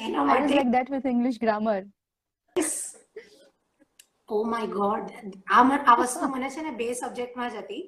એના 0.00 0.22
I 0.22 0.24
was 0.24 0.26
માટે 0.28 0.54
like 0.54 0.72
that 0.72 0.90
with 0.90 1.06
English 1.06 1.38
grammar. 1.40 1.78
Oh 4.28 4.42
my 4.46 4.66
God 4.72 5.10
આ 5.50 5.62
મન- 5.64 5.84
આ 5.86 5.96
વસ્તુ 5.98 6.28
મને 6.30 6.48
છે 6.50 6.62
ને 6.62 6.72
બે 6.74 6.88
સબ્જેક્ટમાં 6.96 7.50
જ 7.50 7.56
હતી 7.58 7.82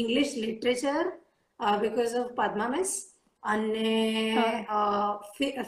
English 0.00 0.32
literature 0.44 1.04
because 1.82 2.14
of 2.22 2.30
Padma 2.40 2.68
miss 2.76 2.92
અને 3.42 3.90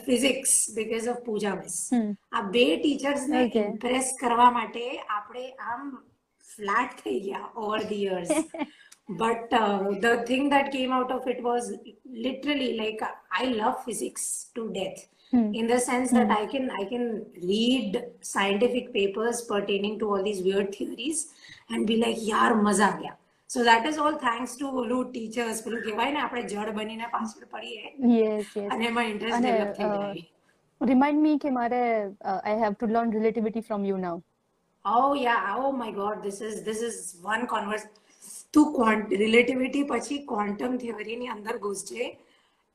physics 0.07 0.53
because 0.77 1.09
of 1.15 1.21
Pooja 1.29 1.55
miss 1.63 1.77
Hmm. 1.95 2.11
આ 2.37 2.43
બે 2.57 2.65
ટીચર્સને 2.83 3.41
Okay. 3.47 3.65
ઇમ્પ્રેસ 3.71 4.07
કરવા 4.23 4.51
માટે 4.59 4.85
આપણે 5.17 5.45
આમ 5.73 5.83
ફ્લેટ 6.51 6.97
થઈ 7.03 7.19
ગયા 7.27 7.43
over 7.67 7.81
the 7.91 8.01
years 8.09 8.33
but 9.23 9.53
uh, 9.57 9.81
the 10.05 10.13
thing 10.29 10.45
that 10.55 10.69
came 10.77 10.93
out 10.95 11.11
of 11.17 11.27
it 11.33 11.41
was 11.49 11.67
literally 12.25 12.71
like 12.81 13.03
I 13.43 13.45
love 13.61 13.77
physics 13.89 14.25
to 14.57 14.65
death 14.79 15.03
Hmm. 15.33 15.47
in 15.61 15.65
the 15.71 15.79
sense 15.85 16.11
that 16.17 16.29
I 16.35 16.43
can 16.51 16.67
I 16.81 16.85
can 16.91 17.07
read 17.53 17.95
scientific 18.33 18.85
papers 18.97 19.39
pertaining 19.49 19.95
to 20.03 20.11
all 20.13 20.23
these 20.27 20.43
weird 20.49 20.69
theories 20.77 21.21
and 21.71 21.81
be 21.91 21.97
like 22.03 22.21
yaar 22.33 22.51
મજા 22.67 22.91
આ 23.09 23.15
ગયા 23.51 23.55
so 23.55 23.65
that 23.65 23.85
is 23.91 23.99
all 24.05 24.17
thanks 24.29 24.57
to 24.61 24.67
ઓલું 24.83 25.03
teachers 25.17 25.59
પેલું 25.67 25.83
કહેવાય 25.83 26.15
ને 26.17 26.21
આપણે 26.21 26.43
જડ 26.53 26.73
બનીને 26.79 27.07
પાછળ 27.11 27.45
પડીએ 27.53 27.85
Yes, 28.21 28.47
yes. 28.61 28.71
અને 28.71 28.87
એમાં 28.87 29.05
ઇન્ટરેસ્ટ 29.13 29.37
અને, 29.37 29.53
ડેવલપ 29.53 29.77
થઈ 29.77 29.85
uh, 29.85 29.99
જાય 29.99 30.25
Remind 30.81 31.19
me 31.27 31.39
કે 31.39 31.51
મારે 31.51 31.83
uh, 32.31 32.41
I 32.45 32.57
have 32.63 32.75
to 32.79 32.87
learn 32.87 33.11
relativity 33.11 33.61
from 33.69 33.85
you 33.91 33.99
now. 33.99 34.17
Oh 34.85 35.15
yeah, 35.15 35.55
oh 35.59 35.71
my 35.73 35.91
God, 35.91 36.17
this 36.23 36.41
is 36.41 36.63
this 36.63 36.83
is 36.89 36.97
one 37.33 37.47
converse. 37.55 37.87
તું 38.53 38.75
quant 38.77 39.11
relativity 39.25 39.81
પછી 39.85 40.19
quantum 40.33 40.73
theory 40.83 41.17
ની 41.23 41.27
અંદર 41.27 41.57
ઘૂસજે 41.59 42.05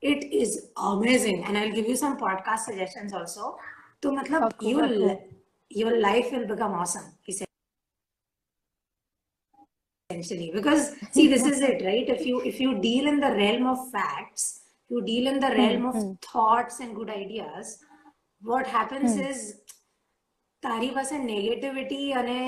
it 0.02 0.22
is 0.42 0.50
amazing 0.92 1.38
and 1.44 1.58
I'll 1.58 1.74
give 1.78 1.88
you 1.92 1.96
some 1.96 2.16
podcast 2.24 2.62
suggestions 2.70 3.12
also 3.20 3.44
તો 4.02 4.12
મતલબ 4.12 4.42
પાક્કું, 4.42 4.68
your 4.72 4.88
પાક્કું. 4.88 5.16
your 5.70 5.94
life 6.08 6.28
will 6.34 6.46
become 6.54 6.74
awesome 6.82 7.08
essentially 10.16 10.50
because 10.54 10.92
see 11.10 11.26
this 11.28 11.44
is 11.52 11.60
it 11.60 11.84
right 11.84 12.08
if 12.08 12.26
you 12.26 12.40
if 12.50 12.60
you 12.60 12.78
deal 12.88 13.06
in 13.06 13.18
the 13.20 13.32
realm 13.42 13.66
of 13.66 13.90
facts 13.90 14.60
you 14.88 15.02
deal 15.02 15.26
in 15.32 15.40
the 15.40 15.52
realm 15.60 15.86
of 15.86 15.96
thoughts 16.20 16.80
and 16.80 16.94
good 16.94 17.10
ideas 17.10 17.78
what 18.42 18.66
happens 18.66 19.16
is 19.30 19.40
તારી 20.66 20.90
પાસે 20.96 21.14
negativity 21.30 22.00
અને 22.20 22.40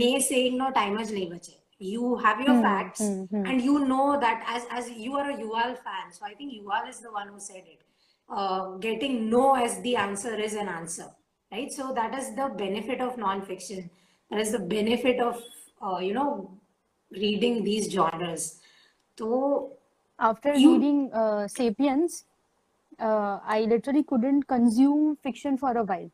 ને 0.00 0.10
saying 0.30 0.56
નો 0.60 0.66
time 0.74 0.98
જ 1.08 1.10
નહીં 1.16 1.30
બચે 1.32 1.54
you 1.90 2.04
have 2.22 2.38
your 2.44 2.54
facts 2.64 3.00
and 3.48 3.58
you 3.66 3.74
know 3.90 4.06
that 4.22 4.38
as 4.54 4.62
as 4.78 4.86
you 5.02 5.12
are 5.18 5.26
a 5.32 5.36
Yuval 5.40 5.72
fan 5.84 6.06
so 6.14 6.20
I 6.28 6.32
think 6.38 6.48
Yuval 6.56 6.86
is 6.92 6.98
the 7.04 7.12
one 7.18 7.28
who 7.32 7.40
said 7.48 7.64
it 7.74 7.80
uh, 8.36 8.62
getting 8.86 9.14
no 9.34 9.44
as 9.64 9.74
the 9.84 9.92
answer 10.06 10.32
is 10.46 10.54
an 10.62 10.70
answer 10.78 11.06
right 11.54 11.70
so 11.78 11.84
that 11.98 12.14
is 12.20 12.26
the 12.40 12.48
benefit 12.62 13.00
of 13.06 13.20
non-fiction 13.24 13.84
that 14.30 14.40
is 14.44 14.50
the 14.56 14.64
benefit 14.74 15.20
of 15.28 15.36
uh, 15.86 16.00
you 16.06 16.14
know 16.18 16.30
reading 17.13 17.63
these 17.63 17.91
genres. 17.91 18.59
So 19.17 19.73
after 20.19 20.55
you... 20.55 20.73
reading 20.73 21.11
uh, 21.13 21.47
Sapiens, 21.47 22.25
uh, 22.99 23.39
I 23.45 23.61
literally 23.61 24.03
couldn't 24.03 24.47
consume 24.47 25.17
fiction 25.17 25.57
for 25.57 25.71
a 25.77 25.83
while. 25.83 26.11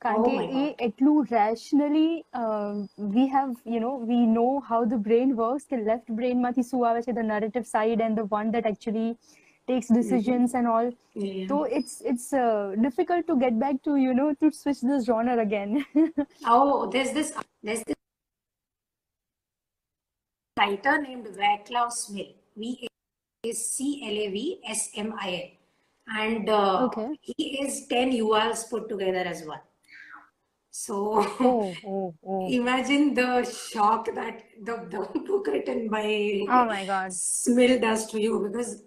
Kante, 0.00 0.76
oh 0.78 0.84
at 0.84 1.30
rationally, 1.32 2.24
uh, 2.32 2.82
we 2.96 3.26
have, 3.26 3.56
you 3.64 3.80
know, 3.80 3.96
we 3.96 4.26
know 4.26 4.60
how 4.60 4.84
the 4.84 4.96
brain 4.96 5.34
works. 5.34 5.64
The 5.64 5.78
left 5.78 6.06
brain, 6.06 6.40
the 6.40 7.22
narrative 7.22 7.66
side, 7.66 8.00
and 8.00 8.16
the 8.16 8.24
one 8.26 8.52
that 8.52 8.64
actually 8.64 9.16
takes 9.66 9.86
mm-hmm. 9.86 9.96
decisions 9.96 10.52
mm-hmm. 10.52 10.58
and 10.58 10.68
all. 10.68 10.90
Yeah. 11.14 11.48
So 11.48 11.64
it's 11.64 12.00
it's 12.04 12.32
uh, 12.32 12.76
difficult 12.80 13.26
to 13.26 13.36
get 13.36 13.58
back 13.58 13.82
to, 13.84 13.96
you 13.96 14.14
know, 14.14 14.34
to 14.34 14.52
switch 14.52 14.80
this 14.82 15.04
genre 15.04 15.38
again. 15.38 15.84
oh, 16.46 16.88
there's 16.90 17.10
this 17.10 17.32
there's 17.62 17.82
this 17.82 17.97
writer 20.58 21.00
named 21.00 21.26
Vaclav 21.40 21.92
Smil. 22.00 22.34
V 22.56 22.88
A 23.46 23.52
C 23.52 24.02
L 24.04 24.18
A 24.24 24.28
V 24.30 24.60
S 24.68 24.90
M 24.96 25.14
I 25.18 25.30
L, 25.34 26.22
and 26.22 26.48
uh, 26.48 26.84
Okay. 26.86 27.18
he 27.20 27.44
is 27.62 27.86
ten 27.86 28.10
URs 28.12 28.68
put 28.68 28.88
together 28.88 29.24
as 29.32 29.44
well. 29.46 29.62
So 30.70 30.96
oh 31.40 31.74
oh 31.86 32.14
oh 32.26 32.48
imagine 32.48 33.14
the 33.14 33.44
shock 33.44 34.08
that 34.14 34.42
the, 34.62 34.74
the 34.90 35.20
book 35.20 35.46
written 35.46 35.88
by 35.88 36.42
oh 36.48 36.64
my 36.72 36.84
god 36.84 37.10
Smil 37.10 37.80
does 37.80 38.06
to 38.10 38.20
you 38.20 38.48
because 38.48 38.82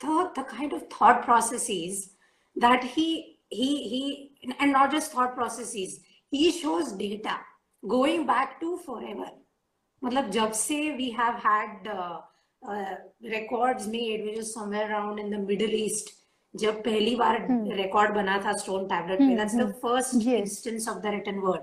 the 0.00 0.30
the 0.36 0.44
kind 0.44 0.72
of 0.72 0.84
thought 0.96 1.24
processes 1.24 2.10
that 2.56 2.84
he 2.84 3.38
he 3.48 3.70
he 3.94 4.54
and 4.60 4.72
not 4.72 4.90
just 4.92 5.12
thought 5.12 5.34
processes 5.34 6.00
he 6.30 6.52
shows 6.52 6.92
data 6.92 7.38
going 7.96 8.26
back 8.26 8.60
to 8.60 8.76
forever 8.86 9.26
मतलब 10.03 10.29
जब 10.31 10.51
से 10.51 10.75
we 10.97 11.09
have 11.19 11.39
had 11.45 11.87
uh, 11.87 12.19
uh, 12.63 12.95
records 13.31 13.87
made 13.87 14.23
which 14.25 14.37
is 14.43 14.53
somewhere 14.53 14.89
around 14.91 15.19
in 15.19 15.29
the 15.29 15.39
middle 15.39 15.75
east 15.81 16.11
जब 16.53 16.81
पहली 16.83 17.15
बार 17.15 17.37
record 17.79 18.13
बना 18.15 18.37
था 18.45 18.53
stone 18.61 18.87
tablet 18.89 19.19
पे 19.19 19.35
that's 19.39 19.57
the 19.63 19.73
first 19.81 20.15
Yes. 20.27 20.39
instance 20.41 20.87
of 20.93 21.01
the 21.03 21.11
written 21.15 21.41
word 21.41 21.61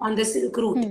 on 0.00 0.14
the 0.14 0.24
silk 0.24 0.56
route 0.56 0.84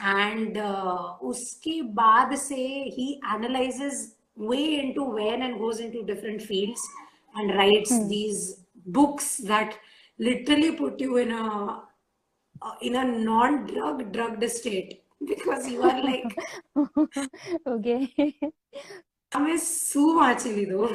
and 0.00 0.56
uh, 0.56 1.18
उसके 1.30 1.80
बाद 1.94 2.34
से 2.38 2.60
he 2.96 3.08
analyzes 3.34 4.14
way 4.36 4.64
into 4.80 5.04
when 5.18 5.42
and 5.42 5.58
goes 5.58 5.80
into 5.80 6.02
different 6.12 6.40
fields 6.50 6.80
and 7.34 7.54
writes 7.56 7.92
these 8.08 8.64
books 8.98 9.36
that 9.52 9.76
literally 10.18 10.70
put 10.72 11.00
you 11.00 11.16
in 11.16 11.32
a 11.32 11.82
uh, 12.62 12.74
in 12.80 12.96
a 12.96 13.04
non-drug 13.04 14.12
drugged 14.12 14.48
state 14.50 15.01
because 15.33 15.69
you 15.69 15.81
are 15.83 16.01
like 16.03 16.37
okay. 17.67 18.35
I 19.35 19.57
सू 19.57 20.01
वाचली 20.15 20.65
दो 20.65 20.87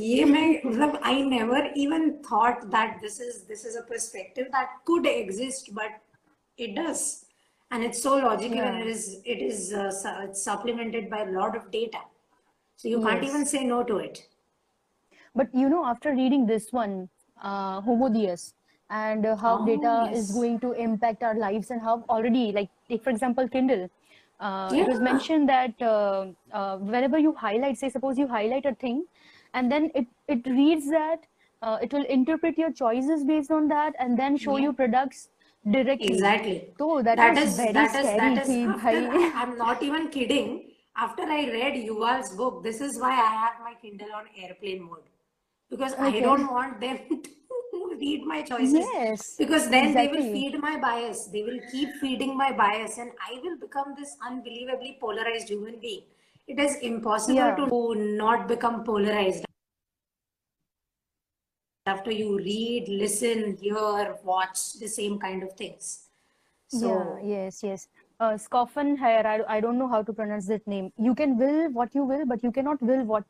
ये 0.00 0.24
मैं 0.24 0.48
मतलब 0.64 1.00
I 1.10 1.22
never 1.28 1.72
even 1.76 2.10
thought 2.30 2.64
that 2.74 3.00
this 3.04 3.14
is 3.26 3.38
this 3.48 3.64
is 3.66 3.76
a 3.76 3.80
perspective 3.90 4.44
that 4.56 4.76
could 4.86 5.06
exist 5.06 5.72
but 5.74 6.00
and 7.70 7.84
it's 7.84 8.02
so 8.02 8.16
logical 8.16 8.56
yeah. 8.56 8.68
and 8.68 8.82
it 8.82 8.86
is 8.86 9.20
it 9.24 9.40
is 9.42 9.72
uh, 9.72 9.90
su- 9.90 10.18
it's 10.24 10.42
supplemented 10.42 11.10
by 11.10 11.22
a 11.22 11.30
lot 11.30 11.56
of 11.56 11.70
data. 11.70 11.98
So 12.76 12.88
you 12.88 13.00
yes. 13.00 13.08
can't 13.08 13.24
even 13.24 13.46
say 13.46 13.64
no 13.64 13.82
to 13.82 13.98
it. 13.98 14.26
But 15.34 15.54
you 15.54 15.68
know 15.68 15.84
after 15.84 16.12
reading 16.12 16.46
this 16.46 16.72
one 16.72 17.08
uh, 17.42 17.80
Homo 17.80 18.08
Deus 18.08 18.54
and 18.90 19.24
how 19.24 19.58
oh, 19.60 19.66
data 19.66 20.08
yes. 20.10 20.16
is 20.16 20.32
going 20.32 20.58
to 20.60 20.72
impact 20.72 21.22
our 21.22 21.34
lives 21.34 21.70
and 21.70 21.80
how 21.80 22.04
already 22.08 22.52
like 22.52 22.70
take 22.88 23.02
for 23.02 23.10
example 23.10 23.48
kindle 23.48 23.88
uh, 24.38 24.70
yeah. 24.72 24.82
it 24.82 24.88
was 24.88 25.00
mentioned 25.00 25.48
that 25.48 25.82
uh, 25.82 26.26
uh, 26.52 26.76
whenever 26.76 27.18
you 27.18 27.34
highlight 27.34 27.76
say 27.76 27.88
suppose 27.88 28.16
you 28.18 28.28
highlight 28.28 28.64
a 28.64 28.74
thing 28.74 29.04
and 29.54 29.72
then 29.72 29.90
it 29.94 30.06
it 30.28 30.46
reads 30.46 30.88
that 30.88 31.26
uh, 31.62 31.78
it 31.82 31.92
will 31.92 32.04
interpret 32.04 32.56
your 32.58 32.70
choices 32.70 33.24
based 33.24 33.50
on 33.50 33.66
that 33.66 33.94
and 33.98 34.18
then 34.18 34.36
show 34.36 34.56
yeah. 34.56 34.64
you 34.64 34.72
products 34.72 35.28
directly 35.68 36.06
exactly 36.06 36.68
so 36.78 37.02
that, 37.02 37.16
that 37.16 37.36
is 37.36 37.56
very 37.56 37.72
scary 37.88 38.16
that 38.18 38.48
is 38.48 38.66
after, 38.68 39.32
i'm 39.42 39.58
not 39.58 39.82
even 39.82 40.08
kidding 40.08 40.70
after 40.96 41.22
i 41.22 41.50
read 41.50 41.76
yuval's 41.76 42.30
book 42.36 42.62
this 42.62 42.80
is 42.80 43.00
why 43.00 43.10
i 43.10 43.30
have 43.42 43.54
my 43.64 43.74
kindle 43.82 44.12
on 44.14 44.26
airplane 44.36 44.84
mode 44.84 45.08
because 45.70 45.94
okay. 45.94 46.18
i 46.18 46.20
don't 46.20 46.52
want 46.52 46.80
them 46.80 46.98
to 47.08 47.64
read 47.98 48.24
my 48.24 48.42
choices 48.42 48.86
Yes, 48.94 49.36
because 49.38 49.68
then 49.68 49.94
they 49.94 50.08
will 50.08 50.22
feed 50.32 50.58
my 50.60 50.78
bias. 50.78 51.26
They 51.26 51.42
will 51.42 51.60
keep 51.70 51.96
feeding 51.96 52.36
my 52.36 52.52
bias, 52.52 52.98
and 52.98 53.10
I 53.28 53.40
will 53.42 53.58
become 53.58 53.94
this 53.98 54.16
unbelievably 54.26 54.98
polarized 55.00 55.48
human 55.48 55.80
being. 55.80 56.02
It 56.46 56.60
is 56.60 56.76
impossible 56.76 57.36
Yeah. 57.36 57.56
to 57.56 57.94
not 57.94 58.46
become 58.48 58.84
polarized 58.84 59.46
after 61.86 62.10
you 62.10 62.36
read, 62.36 62.88
listen, 62.88 63.56
hear, 63.60 64.16
watch 64.24 64.74
the 64.80 64.88
same 64.88 65.18
kind 65.18 65.42
of 65.42 65.52
things. 65.52 66.08
So 66.68 67.20
yeah, 67.22 67.44
yes, 67.44 67.62
yes. 67.62 67.88
uh, 68.18 68.36
Schopenhauer, 68.36 69.24
I, 69.26 69.40
I 69.48 69.60
don't 69.60 69.78
know 69.78 69.88
how 69.88 70.02
to 70.02 70.12
pronounce 70.12 70.46
that 70.46 70.66
name. 70.66 70.92
You 70.98 71.14
can 71.14 71.38
will 71.38 71.70
what 71.70 71.94
you 71.94 72.02
will, 72.02 72.26
but 72.26 72.42
you 72.42 72.50
cannot 72.50 72.82
will 72.82 73.04
what 73.04 73.24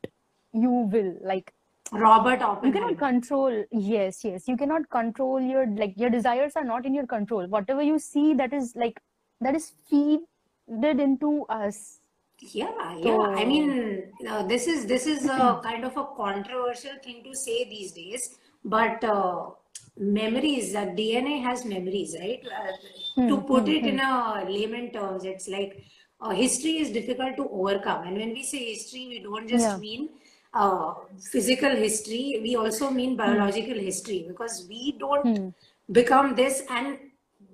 you 0.53 0.71
will. 0.71 1.15
Like 1.21 1.53
Robert 1.91 2.41
you 2.63 2.71
cannot 2.71 2.97
control. 2.97 3.63
Yes, 3.71 4.23
yes. 4.23 4.47
You 4.47 4.57
cannot 4.57 4.89
control 4.89 5.39
your 5.39 5.67
like 5.67 5.93
your 5.97 6.09
desires 6.09 6.53
are 6.55 6.63
not 6.63 6.85
in 6.85 6.93
your 6.93 7.07
control. 7.07 7.47
Whatever 7.47 7.81
you 7.81 7.99
see, 7.99 8.33
that 8.33 8.53
is 8.53 8.73
like 8.75 8.99
that 9.41 9.55
is 9.55 9.71
feeded 9.91 10.99
into 10.99 11.45
us. 11.49 11.99
Yeah, 12.39 12.95
yeah. 12.97 13.17
I 13.35 13.45
mean, 13.45 14.11
uh, 14.27 14.43
this 14.43 14.67
is 14.67 14.85
this 14.85 15.05
is 15.07 15.25
a 15.25 15.59
kind 15.63 15.85
of 15.85 15.97
a 15.97 16.05
controversial 16.15 16.97
thing 17.03 17.23
to 17.23 17.35
say 17.35 17.69
these 17.69 17.93
days, 17.93 18.37
but 18.63 19.03
uh, 19.03 19.49
memories, 19.97 20.75
uh, 20.75 20.85
DNA 20.85 21.41
has 21.41 21.65
memories, 21.65 22.15
right? 22.19 22.41
Uh, 22.45 22.71
hmm, 23.15 23.27
to 23.29 23.41
put 23.41 23.63
hmm, 23.63 23.71
it 23.71 23.81
hmm. 23.81 23.87
in 23.87 23.99
a 23.99 24.45
layman 24.47 24.91
terms, 24.91 25.23
it's 25.23 25.47
like 25.47 25.83
uh, 26.21 26.29
history 26.29 26.77
is 26.77 26.91
difficult 26.91 27.35
to 27.37 27.47
overcome. 27.49 28.07
And 28.07 28.17
when 28.17 28.29
we 28.33 28.43
say 28.43 28.73
history, 28.73 29.07
we 29.07 29.19
don't 29.19 29.47
just 29.47 29.67
Yeah. 29.67 29.77
mean 29.77 30.09
uh, 30.53 30.93
physical 31.31 31.69
history, 31.75 32.39
we 32.41 32.55
also 32.55 32.89
mean 32.89 33.15
Hmm, 33.15 33.17
biological 33.17 33.75
history 33.79 34.25
because 34.27 34.65
we 34.69 34.93
don't 34.99 35.39
hmm, 35.39 35.49
become 35.91 36.35
this 36.35 36.63
and 36.69 36.97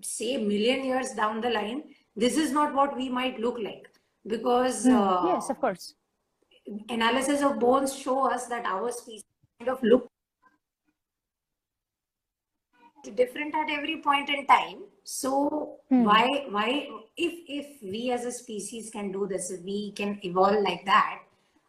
say 0.01 0.37
million 0.37 0.83
years 0.85 1.11
down 1.11 1.41
the 1.41 1.49
line, 1.49 1.83
this 2.15 2.37
is 2.37 2.51
not 2.51 2.73
what 2.73 2.95
we 2.95 3.09
might 3.09 3.39
look 3.39 3.57
like. 3.59 3.89
Because 4.27 4.85
hmm. 4.85 4.91
uh, 4.91 5.35
Yes, 5.35 5.49
of 5.49 5.59
course. 5.59 5.95
analysis 6.89 7.41
of 7.41 7.59
bones 7.59 7.95
show 7.97 8.29
us 8.31 8.47
that 8.47 8.65
our 8.65 8.91
species 8.91 9.25
kind 9.59 9.69
of 9.69 9.81
look 9.83 10.07
different 13.15 13.53
at 13.53 13.69
every 13.69 13.97
point 14.01 14.29
in 14.29 14.45
time. 14.47 14.83
So 15.03 15.79
Hmm, 15.89 16.03
why 16.03 16.45
why 16.49 16.89
if 17.17 17.33
if 17.47 17.81
we 17.81 18.11
as 18.11 18.25
a 18.25 18.31
species 18.31 18.89
can 18.89 19.11
do 19.11 19.27
this 19.27 19.51
if 19.51 19.61
we 19.61 19.91
can 19.91 20.19
evolve 20.23 20.63
like 20.63 20.85
that 20.85 21.19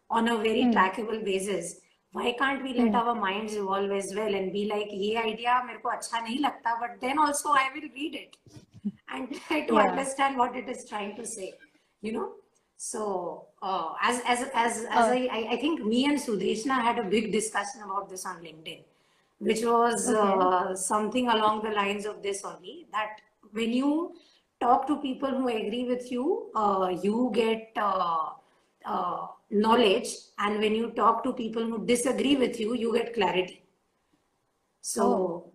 on 0.09 0.27
a 0.29 0.37
very 0.37 0.63
mm. 0.63 0.73
trackable 0.73 1.23
basis 1.23 1.75
why 2.11 2.31
can't 2.39 2.63
we 2.63 2.73
let 2.73 2.91
mm. 2.91 2.99
our 3.01 3.15
minds 3.15 3.55
evolve 3.55 3.91
as 3.91 4.13
well 4.15 4.33
and 4.33 4.53
be 4.53 4.65
like 4.71 4.89
ye 4.91 5.17
idea 5.17 5.61
mere 5.67 5.79
ko 5.85 5.93
acha 5.97 6.23
nahi 6.25 6.39
lagta 6.47 6.73
but 6.83 6.97
then 7.03 7.21
also 7.25 7.53
i 7.63 7.67
will 7.75 7.89
read 7.99 8.17
it 8.23 8.37
and 9.13 9.37
try 9.47 9.61
to 9.69 9.77
yeah. 9.79 9.91
understand 9.91 10.41
what 10.43 10.55
it 10.63 10.73
is 10.75 10.85
trying 10.91 11.13
to 11.21 11.25
say 11.35 11.53
you 12.01 12.13
know 12.17 12.27
so 12.77 13.03
uh, 13.61 13.89
as 14.01 14.21
as 14.27 14.41
as, 14.53 14.85
as. 14.89 15.05
Oh. 15.05 15.35
I, 15.37 15.47
I 15.51 15.57
think 15.57 15.85
me 15.93 16.05
and 16.05 16.19
sudeshna 16.25 16.81
had 16.87 16.99
a 16.99 17.05
big 17.15 17.31
discussion 17.31 17.81
about 17.85 18.09
this 18.09 18.25
on 18.25 18.41
linkedin 18.47 18.83
which 19.39 19.63
was 19.65 20.09
uh, 20.09 20.19
okay. 20.19 20.47
uh, 20.47 20.75
something 20.75 21.29
along 21.29 21.63
the 21.63 21.69
lines 21.69 22.05
of 22.05 22.21
this 22.21 22.43
only 22.43 22.87
that 22.91 23.21
when 23.51 23.73
you 23.73 24.13
talk 24.59 24.87
to 24.87 24.97
people 24.97 25.29
who 25.29 25.47
agree 25.47 25.85
with 25.85 26.11
you 26.11 26.51
uh, 26.55 26.93
you 27.01 27.31
get 27.33 27.71
uh, 27.77 28.29
uh, 28.85 29.27
knowledge 29.49 30.09
and 30.39 30.59
when 30.59 30.73
you 30.75 30.91
talk 30.91 31.23
to 31.23 31.33
people 31.33 31.63
who 31.63 31.85
disagree 31.85 32.35
with 32.35 32.59
you 32.59 32.73
you 32.75 32.93
get 32.93 33.13
clarity 33.13 33.65
Oh, 34.85 35.51
so 35.51 35.53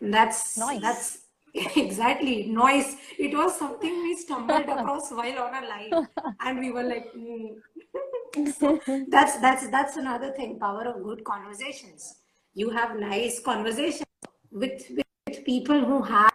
that's 0.00 0.56
nice. 0.56 0.80
that's 0.80 1.18
exactly 1.76 2.46
noise. 2.46 2.96
It 3.18 3.36
was 3.36 3.58
something 3.58 4.02
we 4.02 4.16
stumbled 4.16 4.68
across 4.68 5.10
while 5.10 5.38
on 5.38 5.62
a 5.62 5.66
live, 5.68 6.08
and 6.40 6.58
we 6.58 6.72
were 6.72 6.82
like, 6.82 7.12
"Hmm." 7.12 8.46
so 8.58 8.80
that's 9.08 9.36
that's 9.38 9.68
that's 9.68 9.96
another 9.96 10.32
thing. 10.32 10.58
Power 10.58 10.84
of 10.84 11.02
good 11.02 11.24
conversations. 11.24 12.16
You 12.54 12.70
have 12.70 12.98
nice 12.98 13.38
conversations 13.38 14.06
with 14.50 14.82
with 15.28 15.44
people 15.44 15.84
who 15.84 16.02
have 16.02 16.32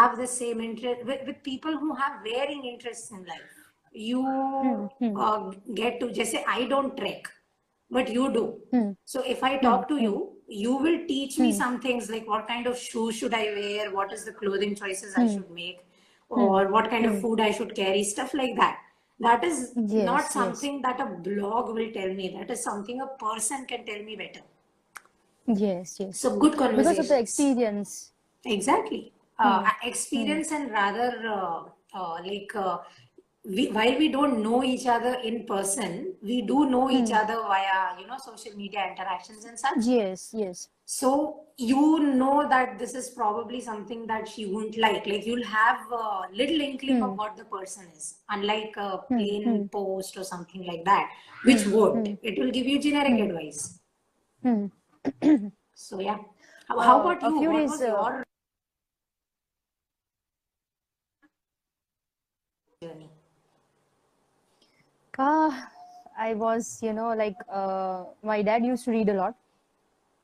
have 0.00 0.16
the 0.18 0.26
same 0.26 0.60
interest 0.60 1.04
with, 1.04 1.26
with 1.26 1.42
people 1.42 1.78
who 1.78 1.94
have 1.94 2.22
varying 2.22 2.64
interests 2.64 3.10
in 3.10 3.24
life. 3.24 3.59
You 3.92 4.22
Hmm, 4.22 4.86
hmm, 4.98 5.16
uh, 5.16 5.50
get 5.74 6.00
to 6.00 6.12
just 6.12 6.30
say, 6.32 6.44
I 6.46 6.66
don't 6.66 6.96
trek, 6.96 7.28
but 7.90 8.08
you 8.08 8.32
do. 8.32 8.60
hmm, 8.70 8.92
So 9.04 9.22
if 9.22 9.42
I 9.42 9.58
talk 9.58 9.88
to 9.88 9.96
you, 9.96 10.38
you 10.48 10.76
will 10.76 11.06
teach 11.06 11.38
me 11.38 11.52
some 11.52 11.80
things 11.80 12.08
like 12.10 12.26
what 12.28 12.46
kind 12.46 12.66
of 12.66 12.78
shoes 12.78 13.16
should 13.16 13.34
I 13.34 13.44
wear, 13.54 13.90
what 13.94 14.12
is 14.12 14.24
the 14.24 14.32
clothing 14.32 14.74
choices 14.76 15.14
I 15.14 15.26
should 15.26 15.50
make, 15.50 15.80
or 16.28 16.68
what 16.68 16.90
kind 16.90 17.06
of 17.06 17.20
food 17.20 17.40
I 17.40 17.50
should 17.50 17.74
carry, 17.74 18.04
stuff 18.04 18.32
like 18.34 18.54
that. 18.56 18.78
That 19.18 19.44
is 19.44 19.74
not 19.76 20.22
yes. 20.22 20.32
something 20.32 20.80
that 20.82 21.00
a 21.00 21.06
blog 21.06 21.74
will 21.74 21.92
tell 21.92 22.14
me. 22.14 22.28
That 22.38 22.50
is 22.50 22.62
something 22.62 23.00
a 23.00 23.08
person 23.08 23.66
can 23.66 23.84
tell 23.84 24.02
me 24.02 24.16
better. 24.16 24.40
Yes, 25.46 25.98
yes. 25.98 26.18
So 26.20 26.38
good 26.38 26.56
conversation. 26.56 26.82
Because 26.84 26.98
of 26.98 27.08
the 27.08 27.18
experience. 27.18 28.12
Exactly. 28.44 29.12
Uh, 29.38 29.70
experience 29.82 30.52
and 30.52 30.70
rather 30.70 31.26
uh, 31.26 31.64
uh, 31.94 32.22
like 32.22 32.54
uh, 32.54 32.78
we, 33.44 33.68
while 33.68 33.96
we 33.98 34.08
don't 34.08 34.42
know 34.42 34.62
each 34.62 34.86
other 34.86 35.14
in 35.24 35.46
person, 35.46 36.14
we 36.22 36.42
do 36.42 36.68
know 36.68 36.90
each 36.90 37.10
hmm. 37.10 37.12
other 37.12 37.36
via 37.36 37.98
you 38.00 38.06
know 38.06 38.18
social 38.18 38.56
media 38.56 38.86
interactions 38.90 39.44
and 39.44 39.58
such. 39.58 39.86
Yes, 39.86 40.30
yes. 40.34 40.68
So 40.84 41.46
you 41.56 42.00
know 42.00 42.46
that 42.48 42.78
this 42.78 42.94
is 42.94 43.10
probably 43.10 43.60
something 43.60 44.06
that 44.08 44.28
she 44.28 44.46
won't 44.46 44.76
like. 44.76 45.06
Like 45.06 45.24
you'll 45.26 45.44
have 45.44 45.90
a 45.92 46.22
little 46.32 46.60
inkling 46.60 47.02
of 47.02 47.12
Hmm, 47.12 47.16
what 47.16 47.36
the 47.36 47.44
person 47.44 47.86
is, 47.96 48.16
unlike 48.28 48.74
a 48.76 48.98
hmm, 49.08 49.16
plain 49.16 49.68
post 49.72 50.16
or 50.16 50.24
something 50.24 50.66
like 50.66 50.84
that, 50.84 51.10
which 51.44 51.66
won't. 51.66 52.08
It 52.22 52.38
will 52.38 52.50
give 52.50 52.66
you 52.66 52.78
generic 52.80 53.20
advice. 53.20 53.78
So 55.74 56.00
yeah. 56.00 56.18
How, 56.68 56.78
how 56.78 57.00
Uh, 57.00 57.00
about 57.00 57.22
you? 57.22 57.40
What 57.40 57.52
days 57.52 57.70
was 57.70 57.82
uh, 57.82 57.86
your 57.86 58.24
journey? 62.82 63.09
uh, 65.18 65.50
i 66.18 66.34
was 66.34 66.82
you 66.82 66.92
know 66.92 67.12
like 67.14 67.36
uh, 67.48 68.04
my 68.22 68.42
dad 68.42 68.64
used 68.64 68.84
to 68.84 68.90
read 68.90 69.08
a 69.08 69.14
lot 69.14 69.34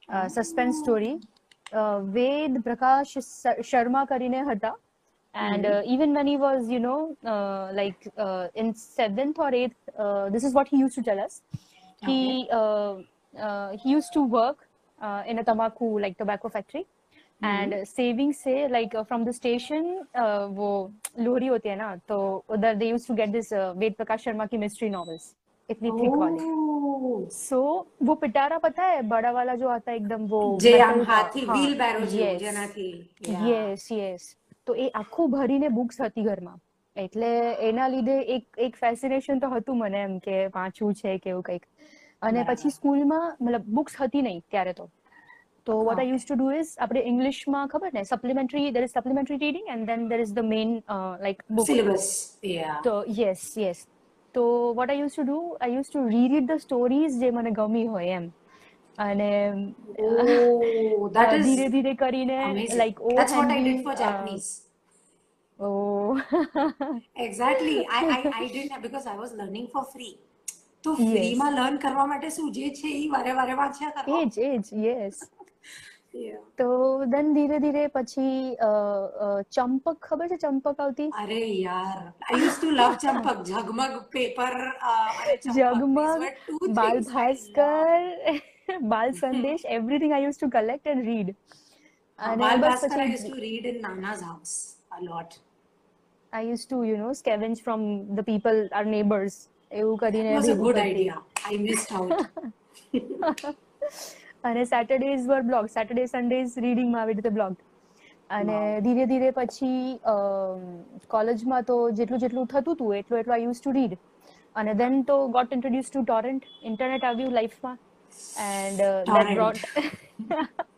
uh, 0.09 0.29
suspense 0.29 0.79
story. 0.79 1.19
Uh, 1.73 2.01
ved 2.01 2.63
prakash 2.65 3.17
sharma 3.71 4.07
karine 4.09 4.45
hata. 4.45 4.75
And 5.35 5.67
hmm. 5.67 5.73
uh, 5.73 5.83
even 5.85 6.15
when 6.15 6.27
he 6.27 6.37
was 6.37 6.69
you 6.69 6.79
know 6.79 7.17
uh, 7.25 7.71
like 7.73 8.07
uh, 8.17 8.49
in 8.55 8.73
7th 8.73 9.39
or 9.39 9.51
8th 9.51 10.33
this 10.33 10.45
is 10.45 10.55
what 10.55 10.69
he 10.69 10.79
used 10.79 10.95
to 10.95 11.03
tell 11.03 11.19
us. 11.19 11.43
He 12.03 12.49
okay. 12.53 13.79
he 13.83 13.91
used 13.91 14.13
to 14.13 14.23
work 14.23 14.69
in 15.27 15.41
a 15.41 15.45
tamaku 15.45 16.01
like 16.01 16.17
tobacco 16.19 16.49
factory. 16.49 16.87
And 17.42 17.74
Mhm. 17.74 17.78
uh, 17.78 17.86
saving 17.88 18.34
say 18.34 18.68
like 18.70 18.94
uh, 18.94 19.04
from 19.04 19.24
the 19.26 19.34
station 19.34 19.86
uh, 20.16 20.48
वो 20.50 20.68
lorry 21.20 21.48
होती 21.48 21.70
है 21.70 21.76
ना 21.78 21.96
तो 22.08 22.18
उधर 22.50 22.76
they 22.76 22.90
used 22.90 23.08
to 23.08 23.16
get 23.16 23.32
this 23.32 23.52
uh, 23.52 23.74
वेद 23.76 23.96
प्रकाश 23.96 24.24
शर्मा 24.24 24.46
की 24.46 24.58
mystery 24.58 24.90
novels 24.92 25.26
इतनी 25.70 25.92
thick 25.94 26.18
वाली 26.18 26.40
Oh, 26.42 27.28
सो 27.32 27.62
वो 28.04 28.16
पिटारा 28.18 28.58
पता 28.60 28.84
है 28.86 29.02
बड़ा 29.10 29.32
वाला 29.32 29.56
जो 29.56 29.70
आता 29.70 29.92
है 29.92 29.98
एकदम 29.98 30.28
वो 30.28 30.42
જે 30.62 30.74
આમ 30.80 30.94
metal 30.94 31.06
का 31.06 31.12
હાથી 31.14 31.46
हाँ 31.46 31.56
wheel 31.56 31.74
barrow 31.78 32.06
જેવું 32.08 32.26
yes 32.26 32.42
જેનાથી 32.42 32.88
yeah. 33.30 33.48
યસ 33.50 33.88
યસ 33.94 34.28
તો 34.68 34.76
એ 34.76 34.90
આખું 34.94 35.32
ભરીને 35.32 35.70
બુક્સ 35.72 36.02
હતી 36.02 36.24
ઘરમાં 36.24 36.60
એટલે 36.96 37.30
એના 37.70 37.88
લીધે 37.88 38.16
એક 38.36 38.64
એક 38.68 38.78
ફેસિનેશન 38.78 39.40
તો 39.40 39.50
હતું 39.50 39.78
મને 39.78 40.02
એમ 40.04 40.16
કે 40.20 40.40
વાંચવું 40.56 40.94
છે 40.96 41.18
કે 41.20 41.30
એવું 41.30 41.44
કંઈક 41.44 41.66
અને 42.22 42.42
પછી 42.42 42.48
બરાબર 42.48 42.76
સ્કૂલમાં 42.78 43.30
મતલબ 43.40 43.70
બુક્સ 43.78 43.96
હતી 44.02 44.22
નહીં 44.22 44.42
ત્યારે 44.50 44.74
તો 44.74 44.90
તો 45.67 45.77
what 45.81 45.99
I 45.99 46.11
use 46.11 46.25
to 46.25 46.37
do 46.37 46.49
is 46.53 46.73
આપણે 46.79 47.03
ઇંગ્લિશમાં 47.05 47.69
ખબર 47.69 47.93
ને 47.93 48.05
supplementary 48.07 48.71
there 48.71 48.83
is 48.83 48.95
supplementary 48.95 49.39
reading 49.39 49.69
and 49.69 49.87
then 49.87 50.09
there 50.09 50.21
is 50.21 50.33
the 50.33 50.47
main 50.47 50.75
like 51.21 51.45
book 51.51 51.67
syllabus 51.67 52.09
તો 52.83 52.95
યસ 53.19 53.45
યસ 53.59 53.85
તો 54.35 54.45
what 54.75 54.91
I 54.91 55.01
use 55.01 55.15
to 55.15 55.25
do 55.25 55.39
I 55.59 55.77
use 55.77 55.89
to 55.89 56.05
reread 56.09 56.49
the 56.49 56.61
stories 56.61 57.21
જે 57.21 57.33
મને 57.33 57.53
ગમી 57.53 57.87
હોય 57.89 58.19
એમ. 58.19 58.27
અને 58.99 59.31
ધીરે 61.43 61.67
ધીરે 61.69 61.95
કરીને 61.97 62.39
like 62.73 63.01
oh 63.03 63.11
that's 63.11 63.35
what 63.35 63.51
I 63.51 63.75
for 63.83 63.97
Japanese 63.97 64.49
તો 70.85 70.95
ફ્રીમાં 70.97 71.55
લર્ન 71.55 71.79
કરવા 71.79 72.07
માટે 72.07 72.31
શું? 72.31 72.53
જે 72.53 72.71
છે 72.73 72.89
એ 72.95 73.09
વારે 73.11 73.33
વારે 73.35 73.55
વાંચ્યા 73.55 73.95
કરવા 73.99 74.21
એજ 74.21 74.39
એજ 74.41 74.65
યસ 74.85 75.17
તો 76.58 76.68
દેન 77.08 77.34
ધીરે 77.36 77.58
ધીરે 77.60 77.84
પછી 77.90 78.32
અ, 78.60 78.72
અ, 79.22 79.28
ચંપક 79.50 79.98
ખબર 80.08 80.28
છે 80.28 80.38
ચંપક 80.40 80.80
આવતી 80.86 81.10
અરે 81.22 81.38
યાર 81.60 82.00
I 82.30 82.40
used 82.46 82.62
to 82.62 82.72
love 82.74 82.96
Champak 83.04 83.44
Zagmag 83.52 83.96
paper 84.16 84.54
અને 84.90 85.38
ચંપક 85.38 85.46
these 85.46 85.60
જગમગ 85.60 85.98
were 86.24 86.34
two 86.48 86.60
બાલ 86.74 86.98
things 86.98 87.14
I 87.18 87.30
loved 87.30 87.60
Bhaskar 87.60 88.82
Bal 88.94 89.14
Sandesh 89.22 89.64
everything 89.78 90.14
I 90.14 90.26
use 90.26 90.40
to 90.40 90.52
collect 90.58 90.94
and 90.94 91.08
read 91.12 91.32
Uh, 92.20 92.26
અને 92.26 92.42
Bal 92.42 92.60
બસ 92.60 92.66
Bhaskar 92.66 92.98
I 92.98 93.06
પછી 93.06 93.14
used 93.14 93.30
to 93.30 93.38
read 93.44 93.64
in 93.68 93.78
Nana's 93.84 94.20
house 94.24 94.52
a 94.92 95.00
lot. 95.06 95.30
I 96.34 96.50
use 96.50 96.66
to 96.66 96.78
you 96.88 96.98
know 97.00 97.14
scavenge 97.20 97.64
from 97.64 97.82
the 98.12 98.26
people 98.28 98.60
our 98.72 98.86
neighbours 98.92 99.36
એવું 99.72 99.96
That 99.96 100.14
કરીને 100.14 100.36
was 100.36 100.48
a 100.48 100.52
ભેગું 100.52 100.66
good 100.68 100.78
કરતી 100.78 101.08
અને 104.47 104.65
Saturdays 104.67 105.25
were 105.31 105.47
blog 105.51 105.71
Saturday 105.77 106.05
Sundays 106.09 106.59
રીડિંગમાં 106.65 107.03
આવી 107.03 107.17
રીતે 107.19 107.33
blog 107.39 107.55
અને 108.31 108.57
ધીરે 108.85 109.07
ધીરે 109.07 109.31
પછી 109.33 109.81
કોલેજમાં 111.09 111.65
તો 111.65 111.77
જેટલું 112.01 112.23
જેટલું 112.25 112.49
થતું 112.49 112.75
હતું 112.75 112.95
એટલું 113.01 113.21
એટલું 113.21 113.37
આઈ 113.37 113.47
યુઝ 113.47 113.61
ટુ 113.61 113.75
રીડ 113.79 113.99
અને 114.57 114.73
દેન 114.83 114.99
તો 115.11 115.17
got 115.37 115.57
introduce 115.59 115.91
to 115.91 116.05
torrent 116.05 116.49
internet 116.63 117.05
આવ્યું 117.05 117.35
લાઈફમાં 117.35 117.79
and. 118.39 118.81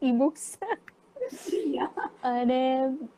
Ebooks 0.21 0.45
yeah. 1.53 1.89
And, 2.23 3.09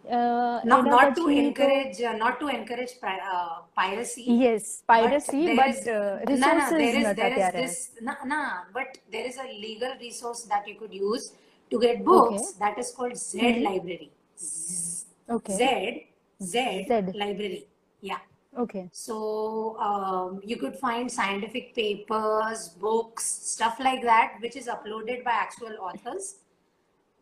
not, 0.64 1.16
to 1.16 1.28
encourage 1.28 2.00
not 2.00 2.40
to 2.40 2.48
encourage 2.48 2.90
uh, 3.02 3.62
piracy. 3.74 4.24
Yes, 4.26 4.82
piracy, 4.86 5.56
but, 5.56 5.56
but 5.56 5.68
is, 5.68 5.84
there 5.84 6.22
is, 6.28 7.16
there 7.16 7.38
is 7.38 7.52
this, 7.52 7.90
nah, 8.00 8.16
nah, 8.24 8.50
but 8.72 8.98
there 9.10 9.26
is 9.26 9.36
a 9.36 9.44
legal 9.44 9.94
resource 10.00 10.42
that 10.42 10.66
you 10.66 10.74
could 10.74 10.92
use 10.92 11.32
to 11.70 11.80
get 11.80 12.04
books 12.04 12.52
that 12.52 12.78
is 12.78 12.90
called 12.90 13.16
Z. 13.16 13.60
Library. 13.60 14.10
Z, 14.38 15.06
okay. 15.28 15.56
Z, 15.56 16.06
Z, 16.42 16.84
Z 16.88 17.18
Library. 17.18 17.66
Yeah. 18.00 18.18
Okay. 18.58 18.88
So 18.92 19.78
um, 19.78 20.40
you 20.44 20.56
could 20.56 20.76
find 20.76 21.10
scientific 21.10 21.74
papers, 21.74 22.70
books, 22.80 23.24
stuff 23.24 23.78
like 23.78 24.02
that, 24.02 24.34
which 24.40 24.56
is 24.56 24.66
uploaded 24.66 25.24
by 25.24 25.30
actual 25.30 25.76
authors 25.80 26.36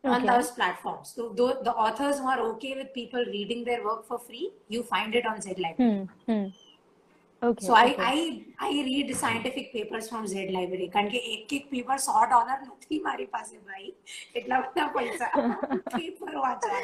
on 0.03 0.15
Okay. 0.15 0.27
those 0.29 0.51
platforms. 0.51 1.13
So 1.15 1.29
though 1.37 1.51
the 1.63 1.73
authors 1.85 2.17
who 2.19 2.27
are 2.27 2.41
okay 2.51 2.73
with 2.79 2.89
people 2.93 3.23
reading 3.35 3.61
their 3.69 3.83
work 3.85 4.01
for 4.05 4.19
free, 4.19 4.45
you 4.67 4.81
find 4.83 5.15
it 5.15 5.25
on 5.31 5.37
Z 5.45 5.55
Library. 5.65 5.93
Hmm 5.93 6.03
hmm 6.29 6.43
okay 7.41 7.61
So 7.65 7.73
I, 7.83 7.89
I 8.13 8.17
I 8.67 8.71
read 8.89 9.09
scientific 9.21 9.67
papers 9.75 10.05
from 10.11 10.23
Z 10.33 10.35
Library 10.57 10.87
કારણ 10.95 11.09
કે 11.15 11.19
એક 11.35 11.53
એક 11.57 11.65
paper 11.73 11.97
સો 12.07 12.15
dollar 12.31 12.59
નથી 12.69 12.97
મારી 13.07 13.27
પાસે 13.35 13.55
ભાઈ 13.67 13.89
એટલા 14.39 14.59
બધા 14.65 14.85
પૈસા 14.97 15.29
પેપર 15.95 16.33
વાંચવા 16.45 16.79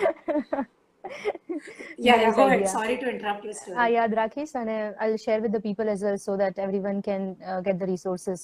Yeah, 2.05 2.17
yeah, 2.21 2.31
go 2.37 2.43
ahead. 2.45 2.59
idea. 2.59 2.71
Sorry 2.77 2.95
to 3.03 3.07
interrupt 3.13 3.43
your 3.47 3.55
story. 3.59 3.77
આ 3.81 3.85
યાદ 3.97 4.13
રાખીશ 4.21 4.53
અને 4.61 4.75
I'll 5.03 5.19
share 5.25 5.39
with 5.45 5.53
the 5.57 5.63
people 5.67 5.87
as 5.95 6.01
well 6.07 6.17
so 6.27 6.33
that 6.41 6.55
everyone 6.65 6.99
can 7.09 7.23
uh, 7.51 7.59
get 7.67 7.77
the 7.83 7.87
resources. 7.93 8.41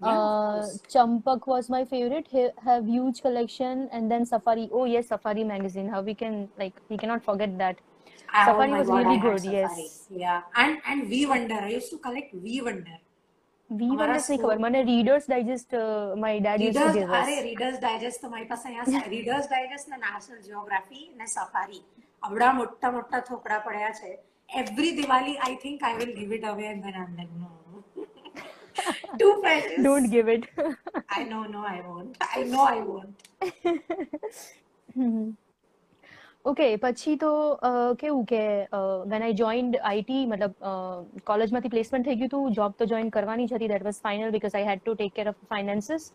Uh, 0.00 0.60
course. 0.60 0.80
Champak 0.88 1.46
was 1.46 1.68
my 1.68 1.84
favorite. 1.84 2.28
He 2.28 2.48
have 2.64 2.86
huge 2.86 3.20
collection 3.22 3.88
and 3.92 4.10
then 4.10 4.24
Safari. 4.24 4.68
Oh 4.72 4.84
yes, 4.84 5.08
Safari 5.08 5.44
magazine. 5.44 5.88
How 5.88 6.02
we 6.02 6.14
can 6.14 6.48
like 6.58 6.74
we 6.88 6.96
cannot 6.96 7.24
forget 7.24 7.58
that. 7.58 7.80
Ah, 8.28 8.46
Safari 8.46 8.72
oh 8.72 8.78
was 8.78 8.88
God, 8.88 9.06
really 9.06 9.18
I 9.18 9.22
good, 9.22 9.44
yes. 9.44 10.06
Yeah, 10.10 10.42
and 10.56 10.78
and 10.86 11.08
V 11.08 11.26
Wonder. 11.26 11.54
I 11.54 11.70
used 11.70 11.90
to 11.90 11.98
collect 11.98 12.32
V 12.34 12.62
Wonder. 12.62 12.98
વી 13.70 13.88
વનડર્સ 13.90 14.26
નહીં 14.28 14.38
ખબર 14.42 14.60
મને 14.64 14.80
Reader's 14.84 15.24
Digest 15.28 15.74
my 16.20 16.38
dad 16.44 16.62
use 16.64 16.76
to 16.76 16.92
give 16.94 17.10
અરે 17.16 17.34
Reader's 17.48 17.76
Digest 17.82 18.22
તો 18.22 18.30
મારી 18.34 18.48
પાસે 18.52 18.64
અહીંયા 18.70 19.10
Reader's 19.14 19.48
Digest 19.50 19.90
ને 19.92 19.98
National 20.04 20.38
geography 20.46 21.04
ને 21.18 21.26
સફારી 21.34 21.82
આવડા 22.22 22.52
મોટા 22.60 22.92
મોટા 22.96 23.20
થોકડા 23.28 23.60
પડ્યા 23.66 23.92
છે 24.00 24.14
every 24.62 24.92
Diwali 25.00 25.36
I 25.46 25.58
think 25.64 25.84
I 25.88 25.98
will 26.00 26.14
give 26.20 26.32
it 26.38 26.46
away 26.52 26.64
and 26.70 26.86
then 26.86 26.96
I 27.00 27.08
am 27.10 27.18
like 27.18 27.34
no 27.42 27.50
Too 29.11 29.29
precious 29.41 29.79
don't 29.79 30.09
give 30.09 30.29
it 30.29 30.45
I 31.11 31.23
know, 31.25 31.43
no, 31.47 31.61
I 31.67 31.79
won't. 31.83 32.13
I 32.31 32.43
know 32.45 32.65
I 32.67 32.81
won't. 32.83 33.17
Okay 36.45 36.65
પછી 36.77 37.17
તો 37.17 37.29
અ, 37.61 37.69
કેવું 37.95 38.23
કે 38.25 38.41
વેન 39.07 39.21
આઈ 39.21 39.35
જોઈન્ડ 39.35 39.77
આઈટી 39.83 40.23
મતલબ 40.27 40.55
કોલેજમાંથી 41.25 41.69
placement 41.69 42.07
થઈ 42.07 42.17
ગયું 42.17 42.29
હતું 42.29 42.57
job 42.57 42.75
તો 42.75 42.87
જોઈન 42.87 43.11
કરવાની 43.11 43.47
જ 43.47 43.55
હતી 43.55 43.69
that 43.69 43.85
was 43.85 44.01
final 44.01 44.33
because 44.33 44.55
I 44.55 44.67
had 44.67 44.81
to 44.81 44.95
take 44.95 45.13
care 45.13 45.29
of 45.29 45.39
finances 45.49 46.07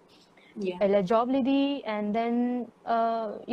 Yeah. 0.66 0.78
એટલે 0.84 1.00
જોબ 1.10 1.28
લીધી 1.34 1.58
and 1.96 2.16
then 2.18 2.36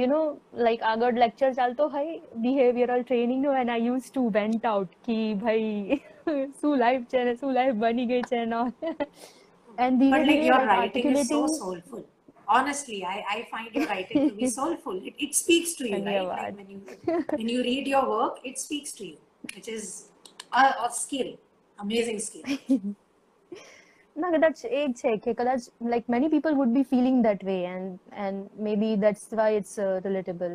you 0.02 0.08
know 0.14 0.22
like 0.68 0.86
આગળ 0.92 1.20
લેક્ચર 1.24 1.50
ચાલતો 1.60 1.86
હોય 1.96 2.16
બિહેવિયરલ 2.46 3.04
ટ્રેનિંગનો 3.10 3.52
and 3.60 3.74
I 3.74 3.86
use 3.90 4.08
to 4.16 4.24
vent 4.38 4.66
out 4.72 4.96
કે 5.08 5.18
ભાઈ 5.44 6.00
શું 6.62 6.74
લાઈફ 6.84 7.06
છે 7.14 7.24
ને 7.30 7.36
શું 7.42 7.54
લાઈફ 7.60 7.78
બની 7.86 8.08
ગઈ 8.14 8.24
છે 8.32 8.42
નો 8.56 8.64
એન્ડ 9.78 10.00
ધીરે 10.02 10.12
But 10.16 10.28
like 10.32 10.42
ધીરે 10.42 10.50
your 10.50 10.60
like 10.64 10.74
writing 10.74 11.08
is 11.14 11.30
so 11.34 11.40
articulating 11.44 11.62
soulful. 11.62 12.04
Honestly, 12.48 12.98
I, 13.14 13.18
I 13.36 13.38
find 13.54 13.70
your 13.76 13.86
writing 13.92 14.26
to 14.32 14.36
be 14.42 14.50
soulful. 14.58 14.98
It, 15.10 15.16
it 15.26 15.32
speaks 15.36 15.72
to 15.78 15.84
you, 15.92 15.96
right? 15.96 16.04
Like 16.04 16.10
Dhanyavad. 16.10 16.60
when 16.60 16.68
you 16.74 16.80
when 17.40 17.48
you 17.54 17.62
read 17.70 17.88
your 17.94 18.04
work, 18.10 18.36
it 18.50 18.60
speaks 18.66 18.92
to 19.00 19.04
you, 19.08 19.18
which 19.56 19.70
is 19.78 19.86
a, 20.64 20.66
a 20.88 20.90
skill, 21.04 21.32
amazing 21.80 22.20
skill. 22.20 22.46
ના 24.20 24.32
કદાચ 24.36 24.60
એ 24.80 24.84
જ 24.88 24.94
છે 25.02 25.12
કે 25.24 25.32
કદાચ 25.42 25.64
like 25.92 26.06
many 26.16 26.30
people 26.36 26.54
would 26.62 26.72
be 26.78 26.86
feeling 26.92 27.18
that 27.28 27.44
way 27.50 27.58
and 27.74 27.90
and 28.28 28.40
May 28.68 28.76
B 28.84 28.96
that's 29.06 29.24
why 29.42 29.62
it's 29.62 29.74
relatable 30.08 30.54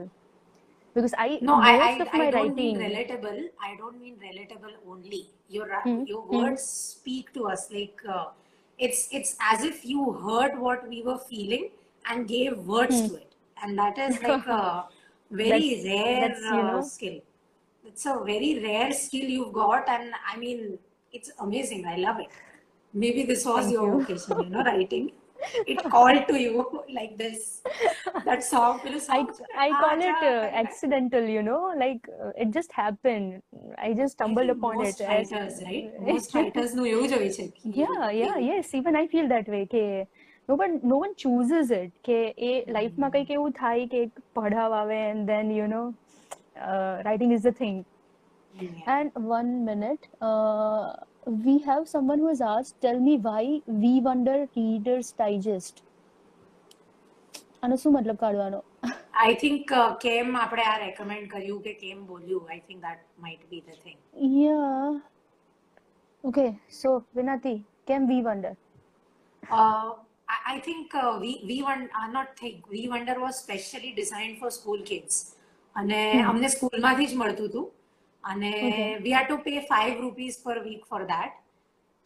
because 0.96 1.14
I 1.22 1.34
No, 1.48 1.56
I, 1.70 1.72
most 1.80 2.00
I, 2.00 2.04
of 2.04 2.14
I 2.14 2.20
my 2.20 2.30
don't 2.36 2.54
mean 2.60 2.76
writing 2.78 2.78
relatable. 2.86 3.40
I 3.68 3.72
don't 3.80 3.98
mean 4.04 4.16
relatable 4.28 4.74
only. 4.92 5.22
Your 5.56 5.66
ra- 5.72 5.84
Hmm, 5.86 6.00
your 6.12 6.22
hmm. 6.24 6.36
words 6.38 6.64
speak 6.94 7.26
to 7.36 7.42
us 7.52 7.62
like 7.76 8.00
uh, 8.16 8.26
it's 8.78 9.00
it's 9.18 9.32
as 9.52 9.60
if 9.70 9.78
you 9.92 10.02
heard 10.24 10.52
what 10.66 10.80
we 10.92 10.98
were 11.08 11.20
feeling 11.32 11.64
and 12.04 12.18
gave 12.36 12.52
words 12.74 12.98
Hmm. 12.98 13.08
to 13.08 13.16
it, 13.22 13.30
and 13.62 13.70
that 13.82 13.96
is 14.06 14.14
like 14.26 14.48
a 14.58 14.62
very 15.30 15.68
That's- 15.70 15.88
rare 15.88 16.20
that's, 16.24 16.44
you 16.52 16.60
uh, 16.60 16.68
know- 16.70 16.86
skill. 16.94 17.18
It's 17.84 18.04
a 18.06 18.16
very 18.30 18.52
rare 18.68 18.92
skill 19.02 19.26
you've 19.36 19.52
got, 19.64 19.84
and 19.96 20.06
I 20.32 20.36
mean, 20.44 20.60
it's 21.12 21.30
amazing. 21.46 21.82
I 21.86 21.96
love 22.06 22.18
it. 22.24 22.32
Maybe 22.94 23.22
this 23.22 23.44
was 23.46 23.64
Thank 23.64 23.72
your 23.74 23.86
you. 23.86 23.92
vocation, 23.98 24.42
you 24.44 24.50
know, 24.50 24.62
writing. 24.64 25.10
It 25.66 25.78
called 25.90 26.26
to 26.28 26.38
you 26.38 26.54
like 26.96 27.12
this. 27.16 27.62
That 28.24 28.42
song, 28.44 28.80
you 28.84 28.90
know, 28.90 28.96
I, 28.96 29.20
songs, 29.20 29.40
I 29.56 29.68
call 29.70 29.98
it 29.98 30.04
"Aaja, 30.04 30.16
uh, 30.16 30.20
Kari 30.20 30.50
Hai." 30.50 30.60
accidental, 30.62 31.24
you 31.36 31.42
know, 31.42 31.72
like 31.82 32.02
uh, 32.24 32.32
it 32.36 32.50
just 32.50 32.72
happened. 32.72 33.42
I 33.78 33.92
just 34.00 34.12
I 34.14 34.16
stumbled 34.18 34.48
think 34.48 34.58
upon 34.58 34.76
most 34.82 35.00
it. 35.00 35.06
as- 35.06 35.32
writers, 35.32 35.62
right? 35.68 35.86
Most 36.10 36.34
writers 36.38 36.74
નું 36.78 36.86
એવું 36.94 37.06
જ 37.12 37.14
હોય 37.20 37.30
છે 37.36 37.46
કે 37.54 37.62
yeah, 37.82 38.02
yeah, 38.20 38.34
એવું. 38.36 38.44
yes. 38.50 38.74
Even 38.80 38.96
I 39.02 39.06
feel 39.14 39.28
that 39.34 39.48
way. 39.54 39.64
કે 39.76 39.84
no 40.50 40.56
one, 40.64 40.74
no 40.92 40.98
one 41.04 41.14
chooses 41.24 41.68
it. 41.80 41.90
કે 42.08 42.18
એ 42.50 42.52
લાઈફમાં 42.74 43.08
કંઈક 43.14 43.30
એવું 43.38 43.52
થાય 43.62 43.86
કે 43.94 44.00
એક 44.06 44.12
પડાવ 44.38 44.72
આવે 44.80 44.98
and 45.12 45.22
then 45.32 45.46
you 45.60 45.68
know 45.74 45.86
uh, 46.68 46.94
writing 47.06 47.32
is 47.38 47.44
the 47.50 47.54
thing. 47.62 47.78
Yeah. 48.62 48.70
And 48.94 49.08
one 49.38 49.50
minute, 49.70 50.04
uh, 50.28 50.86
we 51.25 51.59
have 51.59 51.87
someone 51.87 52.19
who 52.19 52.27
has 52.27 52.41
asked, 52.41 52.79
tell 52.81 52.99
me 52.99 53.17
why 53.17 53.61
we 53.67 53.99
wonder 54.01 54.47
Reader's 54.55 55.11
Digest. 55.13 55.83
શું 57.75 57.91
મતલબ 57.91 58.17
કાઢવાનો 58.17 58.57
આઈ 59.19 59.35
થિંક 59.41 59.71
કેમ 60.01 60.35
આપણે 60.37 60.65
આ 60.65 60.73
રેકમેન્ડ 60.81 61.29
કર્યું 61.29 61.61
કે 61.63 61.71
કેમ 61.77 62.01
બોલ્યું 62.09 62.49
I 62.49 62.59
think 62.67 62.83
that 62.83 62.99
might 63.23 63.47
be 63.51 63.61
the 63.61 63.79
thing 63.85 63.97
ya 64.33 64.91
okay 66.23 66.45
so 66.79 66.91
Vinati 67.19 67.55
કેમ 67.91 68.05
we 68.11 68.19
wonder 68.27 68.53
I 69.53 70.61
think 70.67 70.93
we 71.23 71.33
we 71.49 71.61
one 71.63 71.87
are 71.93 72.11
not 72.11 72.35
think 72.43 72.69
we 72.75 72.85
wonder 72.87 73.23
was 73.23 73.39
specially 73.39 73.95
designed 73.95 74.37
for 74.43 74.53
school 74.59 74.85
kids 74.91 75.19
અને 75.75 75.99
અમને 76.25 76.53
સ્કૂલમાંથી 76.57 77.09
જ 77.13 77.21
મળતું 77.23 77.49
હતું 77.49 77.67
અને 78.24 78.50
Okay. 78.68 78.88
we 79.04 79.10
had 79.10 79.28
to 79.28 79.38
pay 79.46 79.58
5 79.68 80.00
rupees 80.00 80.34
per 80.46 80.56
week 80.64 80.82
for 80.90 81.00
that 81.12 81.30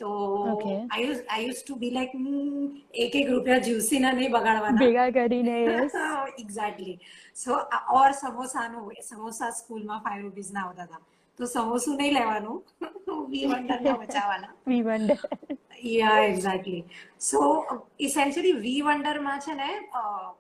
તો 0.00 0.10
Okay. 0.52 0.76
I 0.96 1.00
used 1.02 1.24
I 1.30 1.40
used 1.40 1.64
to 1.66 1.74
be 1.82 1.88
like 1.96 2.12
"Hmm, 2.14 2.62
એક 3.04 3.12
એક 3.20 3.26
રૂપિયા 3.32 3.64
જ્યુસીના 3.68 4.12
નહીં 4.18 4.30
બગાડવાના 4.36 4.80
ભેગા 4.84 5.08
કરીને 5.18 5.56
yes. 5.64 5.96
એક્ઝેક્ટલી 6.42 6.96
સો 7.42 7.58
ઓર 7.98 8.08
સમોસાનું 8.22 8.88
સમોસા 9.10 9.50
સ્કૂલમાં 9.60 10.02
ફાઈવ 10.06 10.24
રૂપીઝના 10.26 10.64
આવતા 10.66 10.86
હતા 10.88 11.02
તો 11.38 11.46
સમોસું 11.54 11.96
નહીં 12.00 12.14
લેવાનું 12.14 12.58
વી 13.32 13.46
વંડરના 13.52 13.96
બચાવવાના 14.02 14.52
We 14.66 14.78
wonder. 14.90 15.18
Yeah 15.92 16.20
exactly 16.28 16.82
so 17.28 17.40
essentially 18.08 18.56
we 18.66 18.80
વંડરમાં 18.88 19.40
છે 19.46 19.54
ને 19.54 19.70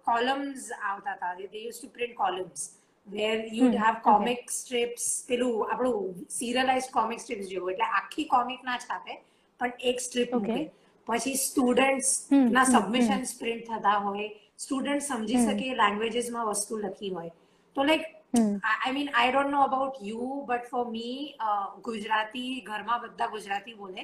કોલમ્સ 0.08 0.64
આવતા 0.82 1.14
હતા 1.16 1.34
they 1.38 1.64
use 1.64 1.78
to 1.78 1.90
print 1.96 2.16
columns 2.22 2.62
where 3.11 3.37
you'd 3.51 3.75
Hmm, 3.75 3.83
have 3.83 3.95
comic 4.01 4.51
strips 4.51 5.05
પેલું 5.27 5.55
આપણું 5.67 6.25
સિરિયલાઇઝ 6.29 6.89
કોમિક 6.91 7.19
સ્ટ્રીપ્સ 7.19 7.49
જેવું 7.49 7.71
એટલે 7.73 7.87
આખી 7.99 8.27
કોમિક 8.27 8.61
ના 8.63 8.77
છાપે 8.79 9.13
પણ 9.59 9.73
એક 9.81 9.97
સ્ટ્રીપ. 10.01 10.31
મૂકે. 10.33 10.59
પછી 11.07 11.37
સ્ટુડન્ટ્સ 11.37 12.11
Hmm, 12.29 12.49
ના 12.49 12.63
hmm, 12.63 12.75
સબમિશન્સ 12.75 13.33
પ્રિન્ટ 13.39 13.65
થતા 13.67 13.97
હોય. 13.99 14.29
સ્ટુડન્ટ 14.57 15.03
સમજી 15.03 15.39
શકે 15.39 15.67
લેંગ્વેજીસ 15.73 15.77
લેંગ્વેજીસમાં 15.81 16.49
વસ્તુ 16.49 16.77
લખી 16.77 17.13
હોય. 17.13 17.31
તો 17.75 17.83
like 17.83 18.05
Hmm. 18.33 18.55
I 18.63 18.93
mean 18.93 19.09
I 19.13 19.31
don't 19.31 19.51
know 19.51 19.63
about 19.63 20.01
you 20.03 20.29
but 20.47 20.69
for 20.69 20.85
me 20.87 21.35
Gujarati 21.83 22.61
ઘરમાં 22.61 23.01
બધા 23.03 23.29
ગુજરાતી 23.29 23.75
બોલે. 23.75 24.03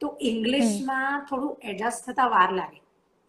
તો 0.00 0.16
ઇંગ્લિશમાં 0.20 1.26
થોડું 1.26 1.58
એડજસ્ટ 1.64 2.06
થતા 2.06 2.30
વાર 2.30 2.50
લાગે. 2.52 2.81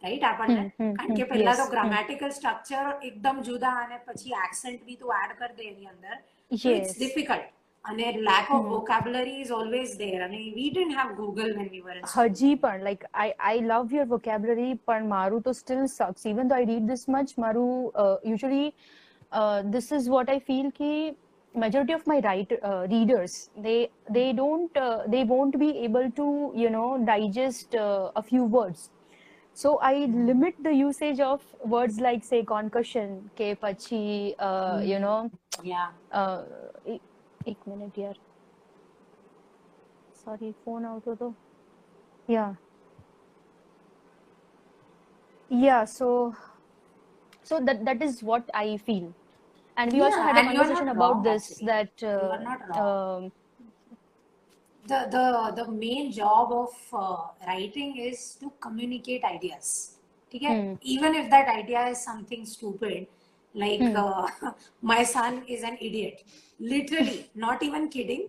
રાઈટ 0.03 0.27
આપણને 0.31 0.57
Hmm, 0.57 0.73
hmm, 0.79 0.97
કારણ 0.97 1.14
કે 1.14 1.23
hmm, 1.23 1.31
પહેલા 1.35 1.55
તો 1.61 1.66
yes, 1.66 1.71
ગ્રામેટિકલ 1.77 2.33
સ્ટ્રક્ચર 2.38 2.87
એકદમ 3.11 3.38
જુદા 3.51 3.77
અને 3.85 3.97
પછી 4.09 4.35
એક્સેન્ટ 4.47 4.83
બી 4.88 4.99
તું 5.05 5.14
એડ 5.21 5.38
કરી 5.38 5.57
દે 5.61 5.71
એની 5.71 5.88
અંદર 5.94 6.16
ઇટ્સ 6.51 6.66
Yes. 6.66 6.92
ડિફિકલ્ટ 6.99 7.49
અને 7.85 8.21
lack 8.29 8.51
of 8.57 8.68
vocabulary 8.75 9.37
is 9.44 9.53
always 9.61 9.94
there 10.03 10.25
અને 10.27 10.38
we 10.38 10.71
didn't 10.71 10.99
have 11.01 11.14
Google 11.21 11.55
when 11.59 11.71
we 11.75 11.83
were 11.87 12.03
હજી 12.14 12.57
પણ 12.64 12.85
like 12.88 13.07
I 13.27 13.29
I 13.53 13.55
love 13.73 13.97
your 13.99 14.07
vocabulary 14.14 14.71
પણ 14.90 15.09
મારું 15.14 15.42
તો 15.49 15.55
still 15.62 15.87
sucks 15.97 16.29
even 16.33 16.53
though 16.53 16.61
I 16.64 16.68
read 16.73 16.92
this 16.92 17.05
much 17.16 17.33
મારું 17.44 17.73
uh, 18.05 18.16
usually 18.35 18.66
uh, 19.33 19.59
this 19.77 19.90
is 19.92 20.09
what 20.14 20.31
I 20.37 20.38
feel 20.51 20.71
ki 20.81 20.92
majority 21.55 21.92
of 21.92 22.07
my 22.07 22.18
write, 22.21 22.53
uh, 22.62 22.87
readers 22.90 23.35
they 23.66 23.79
they 24.16 24.29
don't 24.33 24.77
uh, 24.77 24.99
they 25.09 25.25
won't 25.25 25.59
be 25.59 25.71
able 25.88 26.09
to 26.21 26.29
you 26.62 26.71
know 26.71 26.88
digest 27.12 27.75
uh, 27.75 28.12
a 28.14 28.23
few 28.23 28.44
words. 28.44 28.90
so 29.54 29.78
i 29.78 29.94
limit 30.30 30.56
the 30.63 30.74
usage 30.74 31.20
of 31.20 31.42
words 31.63 32.00
like 32.00 32.24
say 32.24 32.44
concussion 32.44 33.30
ke 33.39 33.54
pachi 33.63 34.36
uh, 34.39 34.78
mm. 34.78 34.88
you 34.88 35.00
know 35.00 35.30
yeah. 35.62 35.89
uh, 36.12 36.44
e- 36.86 37.02
minute 37.68 37.96
here 37.96 38.16
sorry 40.26 40.54
phone 40.66 40.86
auto 40.86 41.16
out 41.16 41.34
yeah. 42.28 42.54
Yeah 45.50 45.86
so 45.86 46.10
so 47.44 47.60
that 47.60 47.86
that 47.86 48.02
is 48.02 48.24
what 48.24 48.50
i 48.54 48.78
feel. 48.78 49.13
And 49.76 49.92
we 49.92 50.00
yeah, 50.00 50.06
also 50.06 50.22
had 50.22 50.38
a 50.38 50.44
conversation 50.46 50.89
about 50.89 51.24
this 51.24 51.46
that 51.66 52.04
uh, 52.04 52.82
um, 52.82 53.32
the 54.90 54.99
the 55.14 55.25
the 55.59 55.66
main 55.85 56.07
job 56.18 56.53
of 56.62 56.75
uh, 57.05 57.23
writing 57.47 57.90
is 58.09 58.21
to 58.42 58.51
communicate 58.66 59.25
ideas 59.37 59.68
ठीक 60.33 60.42
है 60.49 60.55
Hmm. 60.55 60.73
even 60.94 61.14
if 61.21 61.27
that 61.35 61.49
idea 61.61 61.83
is 61.92 62.01
something 62.09 62.42
stupid 62.55 63.07
like 63.55 63.85
Hmm. 63.85 63.97
uh, 64.03 64.27
my 64.92 64.99
son 65.12 65.38
is 65.57 65.62
an 65.71 65.77
idiot 65.88 66.25
literally 66.73 67.21
not 67.47 67.64
even 67.68 67.87
kidding 67.97 68.25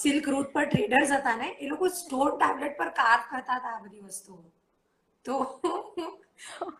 silk 0.00 0.26
route 0.32 0.50
પર 0.56 0.64
traders 0.72 1.10
હતા 1.18 1.30
ને 1.38 1.46
એ 1.62 1.68
લોકો 1.70 1.86
store 2.00 2.28
tablet 2.42 2.74
પર 2.80 2.90
કાર્વ 3.00 3.22
કરતા 3.30 3.54
હતા 3.60 3.72
આ 3.76 3.80
બધી 3.84 4.02
વસ્તુઓ 4.08 4.36
તો 5.26 5.34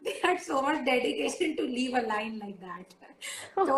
they 0.05 0.15
had 0.25 0.39
so 0.51 0.57
much 0.67 0.79
dedication 0.91 1.51
to 1.61 1.65
leave 1.77 1.95
a 2.03 2.05
line 2.13 2.37
like 2.45 2.61
that 2.69 2.89
so 3.69 3.77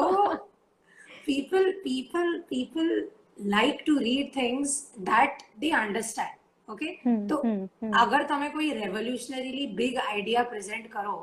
people 1.28 1.66
people 1.86 2.28
people 2.54 2.90
like 3.37 3.85
to 3.85 3.97
read 3.99 4.33
things 4.33 4.91
that 4.99 5.43
they 5.61 5.71
understand 5.71 6.35
okay 6.67 6.91
hmm, 7.03 7.27
તો 7.27 7.37
hmm, 7.37 7.63
hmm. 7.81 7.93
અગર 8.03 8.21
તમે 8.23 8.49
કોઈ 8.49 8.73
રેવોલ્યુશનરીલી 8.81 9.67
બિગ 9.79 9.95
આઈડિયા 10.03 10.49
પ્રેઝન્ટ 10.51 10.89
કરો 10.89 11.15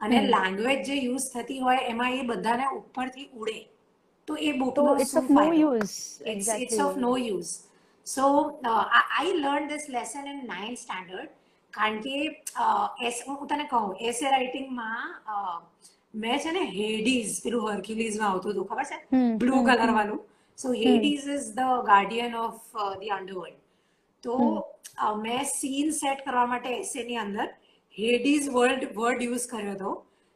અને 0.00 0.16
Hmm. 0.16 0.30
લેંગ્વેજ 0.34 0.80
જે 0.88 0.96
use 1.02 1.26
થતી 1.34 1.60
હોય 1.60 1.82
એમાં 1.92 2.16
એ 2.20 2.22
બધાને 2.30 2.64
ઉપરથી 2.78 3.28
ઉડે 3.40 3.58
તો 4.28 4.38
એ 4.48 4.52
બુકનો 4.62 4.96
it's 4.96 5.12
શું 5.12 5.22
of 5.22 5.30
no 5.30 5.36
ફાયદો 5.36 5.68
use 5.74 5.94
it's 6.22 6.32
exactly 6.34 6.66
it's 6.66 6.80
of 6.86 6.96
no 7.06 7.12
use 7.28 7.52
so 8.06 8.24
uh, 8.64 8.84
I, 8.98 9.02
I 9.22 9.26
learned 9.44 9.70
this 9.70 9.86
lesson 9.88 10.26
in 10.26 10.42
ninth 10.46 10.80
standard 10.86 11.28
કારણ 11.72 12.02
કે 12.06 12.16
uh, 12.64 12.86
એસ 13.08 13.22
હું 13.28 13.46
તને 13.46 13.68
કહું 13.72 13.88
એસે 14.10 14.24
રાઇટિંગમાં 14.34 15.08
મેં 16.14 16.36
છે 16.44 16.52
ને 16.58 16.64
હેડીઝ 16.76 17.32
પેલું 17.46 17.68
હર્ક્યુલીઝમાં 17.68 18.30
આવતું 18.30 18.52
હતું 18.52 18.68
ખબર 18.70 18.86
છે 18.90 18.98
Hmm, 19.14 19.32
blue 19.42 19.54
hmm, 19.54 19.66
colour 19.68 19.96
hmm. 20.62 20.70
વાળું 20.70 20.82
so 20.82 20.90
Hades 20.90 21.26
is 21.30 21.48
the 21.54 21.82
guardian 21.84 22.34
of 22.34 22.78
the 22.94 23.10
underworld 23.10 23.58
તો 24.24 24.36
મેં 25.18 25.44
સીન 25.44 25.92
સેટ 25.92 26.24
કરવા 26.24 26.46
માટે 26.46 26.70
એસેની 26.70 27.16
અંદર 27.16 27.48
હેડીઝ 27.96 28.48
વર્લ્ડ 28.48 28.88
વર્ડ 28.94 29.22
યુઝ 29.22 29.46
કર્યો 29.46 29.74
હતો 29.74 29.92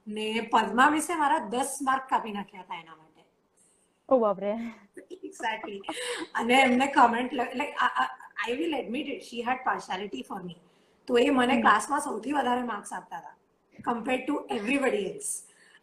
ને 0.06 0.48
પદ્મા 0.52 0.90
વિશે 0.90 1.14
મારા 1.14 1.48
દસ 1.48 1.80
માર્ક 1.80 2.08
કાપી 2.08 2.32
નાખ્યા 2.32 2.64
હતા 2.64 2.76
એના 2.76 2.96
માટે 2.96 3.24
ઓ 4.08 4.18
બાપરે 4.18 4.52
એક્ઝેક્ટલી 5.20 5.80
અને 6.34 6.54
એમને 6.60 6.88
comment 6.88 7.32
like 7.32 7.82
I 7.84 8.56
will 8.56 8.72
admit 8.72 9.08
it 9.08 9.22
she 9.22 9.42
had 9.42 9.64
partiality 9.64 10.22
for 10.22 10.42
me 10.42 10.60
તો 11.08 11.18
એ 11.18 11.30
મને 11.30 11.60
ક્લાસમાં 11.60 12.02
સૌથી 12.02 12.32
વધારે 12.32 12.64
માર્ક્સ 12.64 12.92
આપતા 12.92 13.18
હતા 13.18 13.36
compared 13.84 14.22
to 14.22 14.38
everybody 14.50 15.06
else 15.06 15.30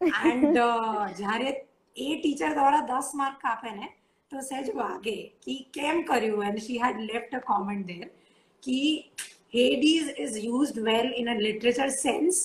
and 0.00 0.58
જ્યારે 1.16 1.50
એ 1.96 2.16
ટીચર 2.16 2.54
દ્વારા 2.54 2.86
દસ 2.86 3.14
માર્ક 3.14 3.38
કાપે 3.38 3.70
ને 3.72 3.92
તો 4.31 4.41
સહેજ 4.49 4.67
વાગે 4.81 5.15
કે 5.45 5.53
કેમ 5.77 5.97
કર્યું 6.11 6.45
and 6.49 6.63
she 6.67 6.79
had 6.85 6.99
left 7.11 7.33
a 7.39 7.41
comment 7.51 7.85
there 7.91 8.07
કે 8.67 8.79
Hades 9.53 10.09
is 10.23 10.33
used 10.45 10.75
well 10.87 11.07
in 11.19 11.27
a 11.29 11.35
literature 11.43 11.89
sense, 11.89 12.39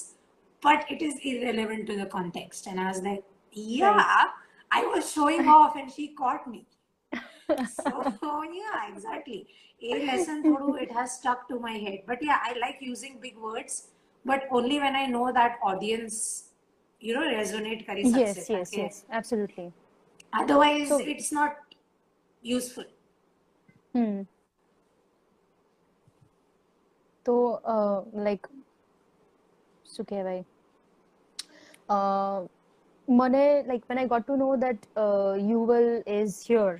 but 0.63 0.87
it 0.95 1.03
is 1.03 1.17
irrelevant 1.31 1.87
to 1.91 1.97
the 1.99 2.07
context. 2.07 2.67
And 2.67 2.81
I 2.81 2.87
was 2.93 3.01
like, 3.03 3.25
yeah, 3.53 4.23
I 4.71 4.87
was 4.93 5.13
showing 5.13 5.47
off 5.57 5.77
and 5.77 5.93
she 5.97 6.07
caught 6.21 6.47
me. 6.53 6.63
so 7.75 7.93
yeah, 8.61 8.79
exactly. 8.93 9.47
A 9.83 10.07
lesson 10.07 10.43
through 10.43 10.77
it 10.77 10.91
has 10.93 11.13
stuck 11.19 11.47
to 11.51 11.59
my 11.59 11.73
head. 11.73 11.99
But 12.07 12.23
yeah, 12.23 12.39
I 12.43 12.55
like 12.59 12.81
using 12.81 13.19
big 13.21 13.37
words, 13.37 13.89
but 14.25 14.49
only 14.51 14.81
when 14.81 14.97
I 14.97 15.07
know 15.07 15.31
that 15.41 15.59
audience, 15.63 16.45
you 17.01 17.15
know, 17.15 17.27
resonate 17.37 17.85
kari 17.91 18.05
sakse 18.05 18.19
yes 18.25 18.51
yes 18.57 18.71
take. 18.71 18.81
yes 18.81 19.05
absolutely 19.11 19.69
Otherwise, 20.33 20.89
So- 20.89 21.05
it's 21.15 21.31
not 21.33 21.61
useful. 22.43 22.89
Hmm. 23.95 24.17
તો 27.27 27.35
like 28.27 28.45
શું 29.93 30.05
કહેવાય 30.11 30.43
Uh, 31.95 32.39
મને 33.09 33.47
like 33.71 33.83
when 33.89 33.99
I 34.03 34.07
got 34.13 34.23
to 34.29 34.35
know 34.43 34.53
that 34.57 34.79
uh, 34.97 35.33
Yuval 35.49 35.89
is 36.19 36.47
here 36.47 36.77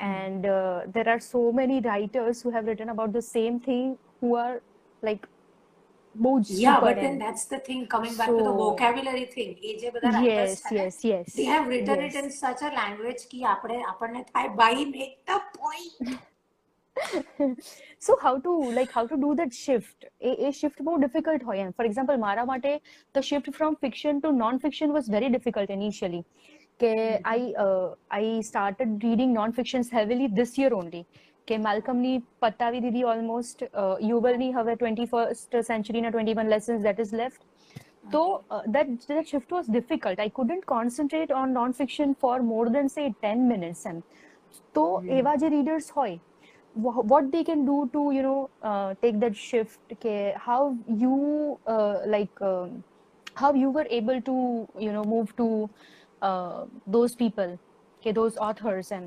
and 0.00 0.46
uh, 0.46 0.80
there 0.94 1.08
are 1.12 1.20
so 1.20 1.42
many 1.52 1.76
writers 1.80 2.42
who 2.42 2.50
have 2.50 2.66
written 2.66 2.88
about 2.94 3.12
the 3.18 3.22
same 3.22 3.60
thing 3.60 3.86
who 4.20 4.30
are 4.44 4.56
like 5.08 5.28
બહુ 6.24 6.30
જ 6.46 6.54
Yeah, 6.62 6.76
super 6.76 6.86
but 6.86 6.96
then 7.02 7.12
M. 7.16 7.18
that's 7.24 7.44
the 7.52 7.58
thing. 7.66 7.80
Coming 7.94 8.14
back 8.20 8.30
to 8.30 8.40
the 8.46 8.52
So- 8.54 8.56
vocabulary 8.62 9.26
thing, 9.34 9.50
એ 9.68 9.74
જે 9.82 9.90
બધા 9.96 10.10
writers 10.16 10.54
yes 10.54 10.64
છે 10.68 10.74
ને, 10.78 10.86
yes 10.86 10.96
yes 11.10 11.28
they 11.38 11.46
have 11.52 11.66
written 11.72 12.00
it 12.08 12.14
yes. 12.16 12.18
in 12.22 12.26
such 12.44 12.62
a 12.68 12.72
language 12.80 13.22
કે 13.32 13.38
આપણે 13.52 13.78
આપણને 13.92 14.22
થાય 14.32 14.48
by 14.62 14.72
make 14.96 15.14
the 15.32 15.38
point. 15.60 16.10
so 18.06 18.16
how 18.22 18.32
to 18.46 18.52
like 18.78 18.90
how 18.96 19.06
to 19.06 19.16
do 19.24 19.28
that 19.40 19.52
shift 19.64 20.04
a, 20.28 20.32
a 20.48 20.52
shift 20.60 20.78
બહુ 20.86 20.94
difficult 21.04 21.42
હોય 21.48 21.62
એમ 21.66 21.70
for 21.78 21.84
example 21.90 22.16
મારા 22.24 22.44
માટે 22.52 22.72
the 23.16 23.22
shift 23.28 23.48
from 23.58 23.76
fiction 23.84 24.14
to 24.24 24.30
non-fiction 24.42 24.88
was 24.98 25.06
very 25.16 25.28
difficult 25.36 25.70
initially 25.78 26.22
કે 26.82 26.90
I 27.36 27.40
uh, 27.64 27.88
I 28.20 28.24
started 28.50 28.90
reading 29.06 29.30
non-fictions 29.40 29.88
heavily 29.96 30.26
this 30.40 30.52
year 30.60 30.72
only 30.80 31.02
કે 31.48 31.58
માલ્કમની 31.66 32.14
પતાવી 32.44 32.80
દીધી 32.86 33.04
almost 33.12 33.58
uh, 33.82 33.94
યુવલની 34.10 34.50
હવે 34.58 34.74
21st 34.82 35.52
century 35.70 36.00
ના 36.06 36.10
21 36.16 36.52
lessons 36.54 36.82
that 36.88 36.98
is 37.04 37.12
left 37.22 37.40
so 38.12 38.20
uh, 38.54 38.62
that 38.74 38.88
that 39.10 39.26
shift 39.32 39.50
was 39.56 39.66
difficult 39.78 40.18
i 40.26 40.30
couldn't 40.38 40.64
concentrate 40.74 41.32
on 41.40 41.52
non-fiction 41.58 42.14
for 42.24 42.36
more 42.52 42.66
than 42.76 42.86
say 42.96 43.06
10 43.30 43.48
minutes 43.52 43.82
and 43.90 44.00
તો 44.78 44.84
એવા 45.18 45.32
જે 45.42 45.48
readers 45.56 45.86
હોય 45.96 46.16
wha- 46.84 47.04
what 47.12 47.24
they 47.34 47.42
can 47.44 47.60
do 47.64 47.76
to 47.94 48.02
you 48.16 48.22
know 48.26 48.38
uh, 48.70 48.88
take 49.02 49.16
that 49.24 49.36
shift 49.48 49.94
કે 50.04 50.14
how 50.46 50.60
you 51.04 51.16
uh, 51.74 51.94
like 52.14 52.36
um, 52.50 52.68
how 53.36 53.50
you 53.62 53.70
were 53.76 53.86
able 54.00 54.20
to 54.30 54.36
you 54.86 54.92
know 54.96 55.04
move 55.14 55.28
to 55.42 55.48
uh, 56.22 56.58
those 56.96 57.14
people 57.22 57.52
કે 58.02 58.14
those 58.20 58.36
authors 58.48 58.90
and 58.98 59.06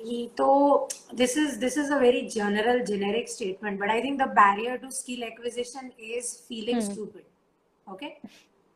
ઈ 0.00 0.18
તો 0.40 0.48
this 1.20 1.32
is 1.42 1.50
this 1.64 1.76
is 1.82 1.88
a 1.96 1.98
very 2.06 2.22
general 2.38 2.78
generic 2.90 3.26
statement 3.36 3.76
but 3.82 3.90
i 3.96 4.00
think 4.04 4.16
the 4.24 4.30
barrier 4.40 4.74
to 4.82 4.90
skill 5.00 5.22
acquisition 5.30 5.84
is 6.16 6.26
feeling 6.48 6.80
Hmm. 6.80 6.88
stupid 6.90 7.24
okay 7.86 8.12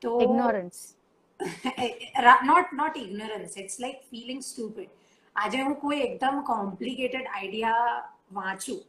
તો 0.02 0.12
ignorance 0.26 0.80
ra- 2.26 2.42
not 2.50 2.66
not 2.80 2.94
ignorance 3.04 3.52
it's 3.62 3.76
like 3.84 3.98
feeling 4.12 4.40
stupid 4.52 4.88
આજે 5.36 5.58
હું 5.66 5.74
કોઈ 5.84 5.98
એકદમ 6.08 6.36
complicated 6.52 7.26
idea 7.36 7.76
વાંચું 8.38 8.80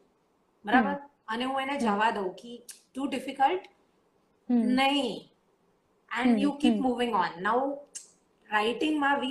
બરાબર 0.66 0.96
અને 1.34 1.46
હું 1.52 1.60
એને 1.66 1.76
જવા 1.86 2.08
દઉં 2.18 2.30
કે 2.42 2.54
ટુ 2.70 3.04
ડિફિકલ્ટ 3.12 3.66
Hmm. 4.50 4.64
નહીં 4.80 5.12
and 6.12 6.30
Hmm, 6.30 6.40
you 6.44 6.50
keep 6.62 6.74
hmm. 6.76 6.86
moving 6.88 7.14
on 7.24 7.32
now 7.50 7.60
writing 8.50 8.96
ma 9.04 9.12
we 9.22 9.30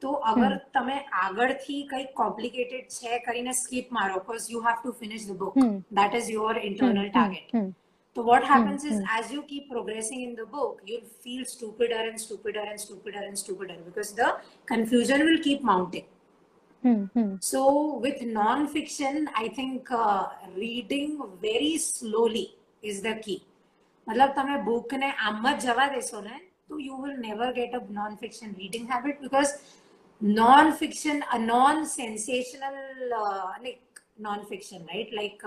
તો 0.00 0.10
અગર 0.30 0.52
તમે 0.74 0.96
આગળથી 1.22 1.76
કંઈક 1.90 2.10
કોમ્પ્લિકેટેડ 2.14 2.88
છે 2.96 3.18
કરીને 3.18 3.52
સ્કીપ 3.52 3.86
મારો 3.96 4.14
because 4.14 4.50
you 4.50 4.60
have 4.60 4.80
to 4.82 4.92
finish 4.92 5.24
the 5.24 5.34
book 5.34 5.54
Hmm. 5.54 5.78
that 5.98 6.14
is 6.14 6.28
your 6.30 6.52
internal 6.70 7.08
Hmm, 7.08 7.12
target 7.12 7.48
hmm, 7.52 7.70
so 8.16 8.22
what 8.22 8.44
happens 8.44 8.84
is 8.84 9.00
as 9.18 9.30
you 9.30 9.42
keep 9.42 9.70
progressing 9.70 10.22
in 10.26 10.34
the 10.34 10.46
book 10.46 10.82
you'll 10.84 11.10
feel 11.24 11.44
stupider 11.44 12.02
and 12.08 12.20
stupider 12.20 12.64
and 12.70 12.80
stupider 12.80 13.22
and 13.28 13.38
stupider 13.38 13.76
because 13.88 14.12
the 14.12 14.28
confusion 14.66 15.24
will 15.26 15.40
keep 15.48 15.62
mounting 15.62 16.06
hmm, 16.82 17.04
hmm. 17.14 17.34
so 17.40 17.98
with 17.98 18.22
non-fiction 18.22 19.28
i 19.34 19.48
think 19.58 19.90
uh, 19.90 20.28
reading 20.56 21.20
very 21.48 21.76
slowly 21.90 22.48
is 22.82 23.02
the 23.02 23.14
key 23.26 23.40
મતલબ 24.06 24.34
તમે 24.34 24.56
બુકને 24.66 25.08
આમ 25.28 25.46
જ 25.46 25.62
જવા 25.62 25.86
દેશો 25.94 26.20
ને 26.26 26.36
તો 26.68 26.76
you 26.88 26.98
will 27.04 27.16
never 27.22 27.48
get 27.56 27.72
a 27.78 27.80
non 27.96 28.12
fiction 28.20 28.52
reading 28.60 28.86
habit 28.92 29.18
because 29.24 29.54
non 30.20 30.70
fiction 30.82 31.18
a 31.36 31.40
non 31.46 31.82
sensational 31.94 32.76
like 33.14 34.02
non 34.26 34.44
fiction 34.50 34.86
right 34.90 35.16
like 35.18 35.42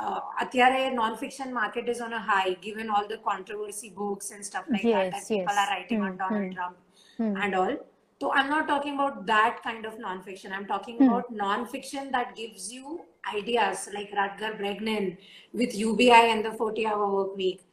uh, 0.00 0.20
અત્યારે 0.40 0.94
non-fiction 0.94 1.52
market 1.52 1.88
is 1.88 2.00
on 2.00 2.12
a 2.12 2.18
high. 2.18 2.54
Given 2.60 2.88
all 2.90 3.06
the 3.08 3.18
controversy 3.18 3.90
books 3.90 4.30
and 4.30 4.44
stuff 4.44 4.66
like 4.68 4.82
that, 4.82 5.14
and 5.14 5.28
people 5.28 5.58
are 5.62 5.70
writing 5.72 6.02
on 6.02 6.12
hmm, 6.12 6.16
Donald 6.16 6.46
hmm. 6.46 6.54
Trump 6.56 6.76
hmm. 7.16 7.36
and 7.36 7.54
all, 7.54 7.76
So 8.20 8.32
I'm 8.32 8.48
not 8.48 8.68
talking 8.68 8.94
about 8.94 9.26
that 9.26 9.62
kind 9.64 9.84
of 9.84 9.98
non-fiction. 9.98 10.52
I'm 10.52 10.66
talking 10.66 10.98
mm. 10.98 11.06
about 11.06 11.32
non-fiction 11.32 12.12
that 12.12 12.36
gives 12.36 12.72
you 12.72 13.00
ideas 13.36 13.88
like 13.92 14.12
Rutger 14.12 14.50
Bregman 14.60 15.16
with 15.52 15.74
UBI 15.74 16.20
and 16.34 16.44
the 16.44 16.50
40-hour 16.50 17.12
work 17.12 17.36
week, 17.36 17.64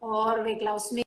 or 0.00 0.40
Vaclav 0.40 0.82
Smil, 0.86 1.04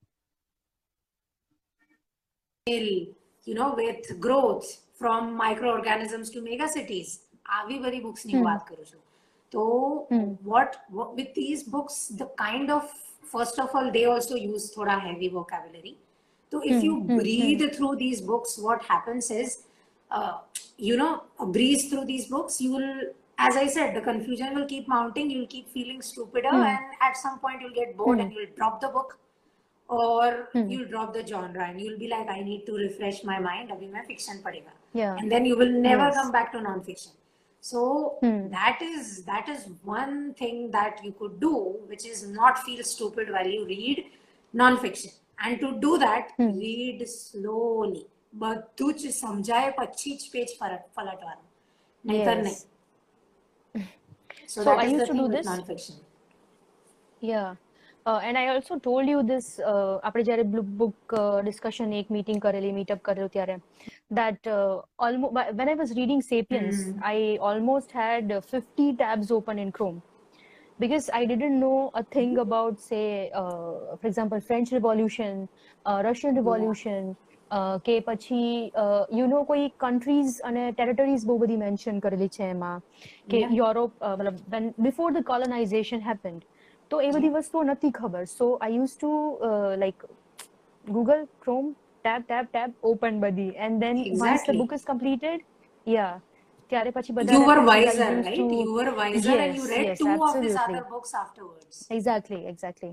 you 3.46 3.54
know, 3.54 3.76
with 3.76 4.20
growth 4.20 4.82
from 4.96 5.38
microorganisms 5.38 6.32
to 6.32 6.42
megacities. 6.42 7.12
આવી 7.46 7.78
બધી 7.80 8.00
બુક્સની 8.00 8.42
વાત 8.48 8.62
કરું 8.68 9.01
તો 9.56 9.64
Hmm. 10.12 10.28
what, 10.52 10.72
with 11.18 11.30
these 11.40 11.62
books 11.74 11.96
the 12.22 12.28
kind 12.46 12.68
of 12.78 12.84
first 13.34 13.58
of 13.64 13.70
all 13.78 13.88
they 13.96 14.04
also 14.14 14.36
use 14.52 14.64
thoda 14.76 14.96
heavy 15.08 15.30
vocabulary 15.40 15.94
so 16.52 16.60
if 16.70 16.76
Hmm, 16.78 16.86
you 16.86 16.94
hmm, 17.02 17.18
breathe 17.20 17.64
through 17.76 17.92
these 18.04 18.22
books 18.32 18.52
what 18.68 18.80
happens 18.92 19.28
is 19.42 19.50
uh, 20.18 20.34
you 20.90 20.96
know 21.02 21.12
breeze 21.58 21.84
through 21.90 22.06
these 22.14 22.26
books 22.36 22.56
you 22.66 22.72
will 22.78 22.94
as 23.48 23.56
i 23.64 23.68
said 23.76 23.90
the 23.98 24.04
confusion 24.10 24.50
will 24.58 24.68
keep 24.74 24.88
mounting 24.96 25.28
you'll 25.34 25.52
keep 25.56 25.68
feeling 25.78 26.02
stupider 26.12 26.54
Hmm. 26.58 26.68
and 26.74 26.86
at 27.08 27.16
some 27.24 27.38
point 27.46 27.62
you'll 27.64 27.78
get 27.84 27.92
bored 28.02 28.18
Hmm. 28.18 28.24
and 28.26 28.34
you'll 28.38 28.54
drop 28.60 28.76
the 28.86 28.92
book 28.98 29.12
or 30.02 30.26
Hmm. 30.54 30.68
you'll 30.72 30.90
drop 30.94 31.10
the 31.20 31.24
genre 31.32 31.64
and 31.70 31.80
you'll 31.84 32.02
be 32.06 32.10
like 32.16 32.30
i 32.38 32.42
need 32.52 32.62
to 32.70 32.76
refresh 32.86 33.20
my 33.32 33.40
mind 33.50 33.76
abhi 33.78 33.90
main 33.96 34.06
fiction 34.12 34.38
padega 34.46 34.74
Yeah. 35.02 35.16
and 35.20 35.28
then 35.36 35.44
you 35.52 35.58
will 35.64 35.74
never 35.90 36.08
Yes. 36.10 36.18
come 36.20 36.32
back 36.38 36.50
to 36.56 36.62
non-fiction 36.70 37.14
so 37.63 37.81
Hmm. 38.23 38.43
that 38.51 38.79
is 38.89 39.07
that 39.31 39.47
is 39.49 39.63
one 39.97 40.17
thing 40.41 40.59
that 40.71 40.95
you 41.05 41.13
could 41.21 41.35
do 41.41 41.55
which 41.91 42.05
is 42.07 42.19
not 42.31 42.55
feel 42.67 42.83
stupid 42.85 43.31
while 43.35 43.51
you 43.55 43.63
read 43.67 43.99
non-fiction 44.55 45.13
and 45.39 45.61
to 45.61 45.71
do 45.87 45.93
that 45.99 46.27
Hmm. 46.39 46.53
read 46.61 47.01
slowly 47.17 48.05
બધું 48.35 48.91
જ 49.01 49.11
સમજાય 49.21 49.69
પછી 49.79 50.13
જ 50.21 50.31
page 50.33 50.49
ફરક 50.61 50.83
પલટવાનું 50.97 51.47
નહીતર 52.05 52.39
Yes. 52.39 52.47
નહીં 52.47 52.57
so 54.53 54.59
So 54.65 54.69
that 54.69 54.81
I 54.83 54.87
is 54.87 54.91
the 54.91 54.97
used 54.97 55.07
to 55.07 55.13
thing 55.13 55.21
do 55.21 55.29
with 55.29 55.37
this. 55.37 55.47
non-fiction 55.51 55.97
Yeah. 57.23 57.49
Uh, 58.07 58.21
and 58.23 58.39
I 58.39 58.47
also 58.49 58.75
told 58.79 59.07
you 59.09 59.21
this 59.31 59.47
uh, 59.71 59.95
આપણે 60.09 60.23
જ્યારે 60.29 60.43
બ્લુ 60.51 60.63
બુક 60.81 61.15
ડિસ્કશન 61.47 61.95
એક 62.01 62.11
મીટિંગ 62.17 62.41
કરેલી 62.45 62.71
મીટઅપ 62.77 63.01
કરેલું 63.09 63.31
ત્યારે 63.37 63.57
that 64.11 64.41
uh, 64.47 64.75
almost 64.99 65.33
when 65.59 65.69
I 65.69 65.75
was 65.75 65.93
reading 66.01 66.21
Sapiens 66.23 66.79
Hmm. 66.83 67.01
I 67.15 67.19
almost 67.49 67.91
had 68.03 68.31
uh, 68.31 68.41
50 68.41 68.87
tabs 69.03 69.31
open 69.39 69.59
in 69.59 69.71
Chrome 69.73 69.99
because 70.79 71.07
I 71.21 71.25
didn't 71.25 71.59
know 71.59 71.91
a 71.95 72.05
thing 72.17 72.33
about 72.39 72.79
say 72.81 73.05
uh, 73.35 73.75
for 74.01 74.07
example 74.07 74.41
French 74.41 74.71
Revolution 74.73 75.49
uh, 75.87 75.99
Russian 76.09 76.33
Revolution 76.41 77.03
uh, 77.51 77.77
કે 77.87 77.97
પછી 78.09 78.43
you 79.19 79.27
know 79.35 79.41
કોઈ 79.51 79.65
countries 79.85 80.35
અને 80.51 80.63
ટેરેટરીઝ 80.73 81.25
બહુ 81.31 81.39
બધી 81.43 81.57
mention 81.65 81.99
કરેલી 82.07 82.29
છે 82.37 82.51
એમાં 82.55 82.75
કે 83.31 83.41
Yeah. 83.41 83.57
યુરોપ 83.61 83.93
મતલબ 84.21 84.39
when 84.55 84.67
before 84.89 85.11
the 85.19 85.25
colonization 85.33 86.01
happened 86.11 86.43
તો 86.91 87.01
એ 87.07 87.11
બધી 87.15 87.33
વસ્તુઓ 87.39 87.63
નથી 87.71 87.91
ખબર 87.99 88.25
so 88.37 88.47
I 88.67 88.77
use 88.79 88.95
to 89.01 89.11
like 89.83 90.01
Google 90.85 91.21
Chrome 91.45 91.65
tab 92.05 92.23
tab 92.31 92.47
tab 92.55 92.71
open 92.91 93.21
બધી 93.25 93.47
and 93.67 93.79
then 93.85 93.97
once 93.99 94.05
the 94.05 94.13
Exactly. 94.13 94.59
book 94.61 94.73
is 94.79 94.85
completed 94.93 95.39
yeah 95.87 96.13
ત્યારે 96.73 96.91
પછી 96.97 97.13
બધા 97.19 97.35
you 97.37 97.43
were 97.49 97.59
references 97.63 97.99
I 97.99 98.05
wiser 98.05 98.13
used 98.13 98.29
right 98.29 98.39
to- 98.53 98.61
you 98.63 98.71
were 98.79 98.91
wiser 99.01 99.35
and 99.45 99.53
you 99.59 99.67
Yes, 99.67 99.75
read 99.75 99.89
yes, 99.89 99.99
two 100.05 100.15
of 100.29 100.37
his 100.45 100.55
absolutely. 100.55 100.63
other 100.65 100.85
books 100.93 101.13
afterwards 101.25 101.77
exactly 101.99 102.41
exactly 102.53 102.93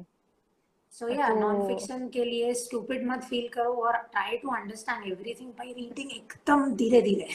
So 0.91 1.05
yeah, 1.09 1.29
तो- 1.29 1.37
non-fiction 1.43 2.01
के 2.15 2.23
लिए 2.25 2.49
stupid 2.57 3.01
मत 3.11 3.21
feel 3.29 3.47
करो 3.55 3.71
और 3.85 3.95
try 4.15 4.31
to 4.43 4.49
understand 4.57 5.07
everything 5.13 5.49
by 5.61 5.67
reading 5.79 6.09
एकदम 6.17 6.59
धीरे 6.81 6.99
धीरे. 7.07 7.29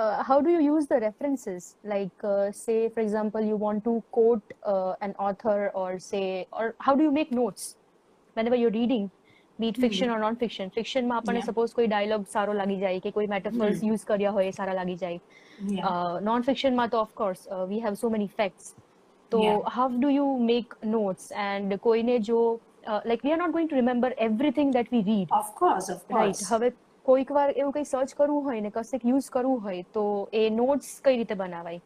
uh, 0.00 0.22
how 0.28 0.40
do 0.40 0.50
you 0.56 0.60
use 0.74 0.86
the 0.92 0.98
references 1.06 1.62
like 1.94 2.16
uh, 2.32 2.50
say 2.64 2.78
for 2.94 3.00
example 3.06 3.42
you 3.50 3.56
want 3.66 3.80
to 3.88 3.94
quote 4.18 4.46
uh, 4.72 4.92
an 5.06 5.12
author 5.28 5.58
or 5.82 5.90
say 6.10 6.24
or 6.60 6.66
how 6.86 6.94
do 7.00 7.02
you 7.08 7.12
make 7.20 7.30
notes 7.42 7.64
whenever 8.36 8.56
you're 8.62 8.76
reading 8.82 9.04
be 9.62 9.68
it 9.72 9.78
fiction 9.84 10.08
or 10.12 10.18
non-fiction 10.26 10.68
fiction 10.78 11.02
માં 11.10 11.16
આપણને 11.18 11.40
Yeah. 11.40 11.48
suppose 11.48 11.70
કોઈ 11.78 11.88
dialogue 11.96 12.24
સારો 12.34 12.52
લાગી 12.60 12.76
જાય 12.84 13.00
કે 13.04 13.10
કોઈ 13.16 13.28
metaphors 13.34 13.78
use 13.92 14.04
કર્યા 14.10 14.32
હોય 14.36 14.46
એ 14.52 14.54
સારા 14.60 14.76
લાગી 14.80 14.96
જાય 15.04 15.18
Yeah. 15.74 15.84
uh, 15.88 16.14
non-fiction 16.30 16.72
માં 16.78 16.86
તો 16.94 17.00
of 17.06 17.10
course 17.20 17.42
uh, 17.54 17.64
we 17.72 17.78
have 17.86 17.96
so 18.04 18.08
many 18.14 18.28
facts 18.38 18.66
so 19.32 19.40
Yeah. 19.44 19.58
how 19.76 19.86
do 20.04 20.08
you 20.18 20.26
make 20.52 20.70
notes 20.96 21.24
and 21.46 21.68
કોઈને 21.86 22.16
જો 22.28 22.38
uh, 22.90 23.00
like 23.10 23.22
we 23.26 23.32
are 23.34 23.40
not 23.44 23.52
going 23.56 23.68
to 23.72 23.76
remember 23.82 24.10
everything 24.28 24.70
that 24.78 24.88
we 24.94 25.00
read 25.12 25.28
Of 25.42 25.48
course, 25.60 25.86
of 25.94 26.00
right 26.16 26.40
course. 26.40 26.50
હવે 26.54 26.68
કોઈક 27.06 27.30
વાર 27.36 27.48
એવું 27.56 27.72
કંઈ 27.72 27.84
search 27.92 28.14
કરવું 28.18 28.44
હોય 28.48 28.60
ને 28.66 28.70
કશેક 28.76 29.08
યુઝ 29.12 29.30
કરવું 29.36 29.64
હોય 29.64 29.84
તો 29.96 30.04
એ 30.32 30.50
નોટ્સ 30.60 30.92
કઈ 31.06 31.16
રીતે 31.22 31.34
બનાવાય 31.34 31.80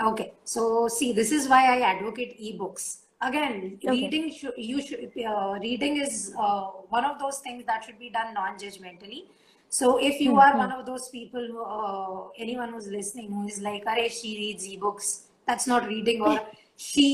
Okay, 0.00 0.32
so 0.44 0.86
see, 0.86 1.12
this 1.12 1.30
is 1.32 1.48
why 1.48 1.60
I 1.74 1.80
advocate 1.80 2.38
ebooks. 2.38 2.84
Again, 3.20 3.78
reading 3.84 4.26
should 4.30 4.54
you 4.56 4.80
should 4.80 5.00
uh, 5.30 5.58
reading 5.60 5.96
is 5.96 6.32
uh, 6.38 6.66
one 6.88 7.04
of 7.04 7.18
those 7.18 7.38
things 7.46 7.64
that 7.70 7.84
should 7.84 7.98
be 7.98 8.10
done 8.18 8.32
non-judgmentally. 8.32 9.22
So 9.68 9.98
if 9.98 10.20
you 10.20 10.38
are 10.38 10.56
one 10.56 10.70
of 10.76 10.86
those 10.86 11.08
people, 11.08 11.44
who, 11.54 11.64
uh, 11.64 12.28
anyone 12.38 12.70
who's 12.74 12.86
listening 12.86 13.32
who 13.32 13.42
is 13.48 13.58
like, 13.60 13.84
"Arey, 13.94 14.06
she 14.20 14.30
reads 14.42 14.68
ebooks," 14.74 15.08
that's 15.46 15.66
not 15.66 15.88
reading, 15.88 16.22
or 16.22 16.36
she 16.76 17.08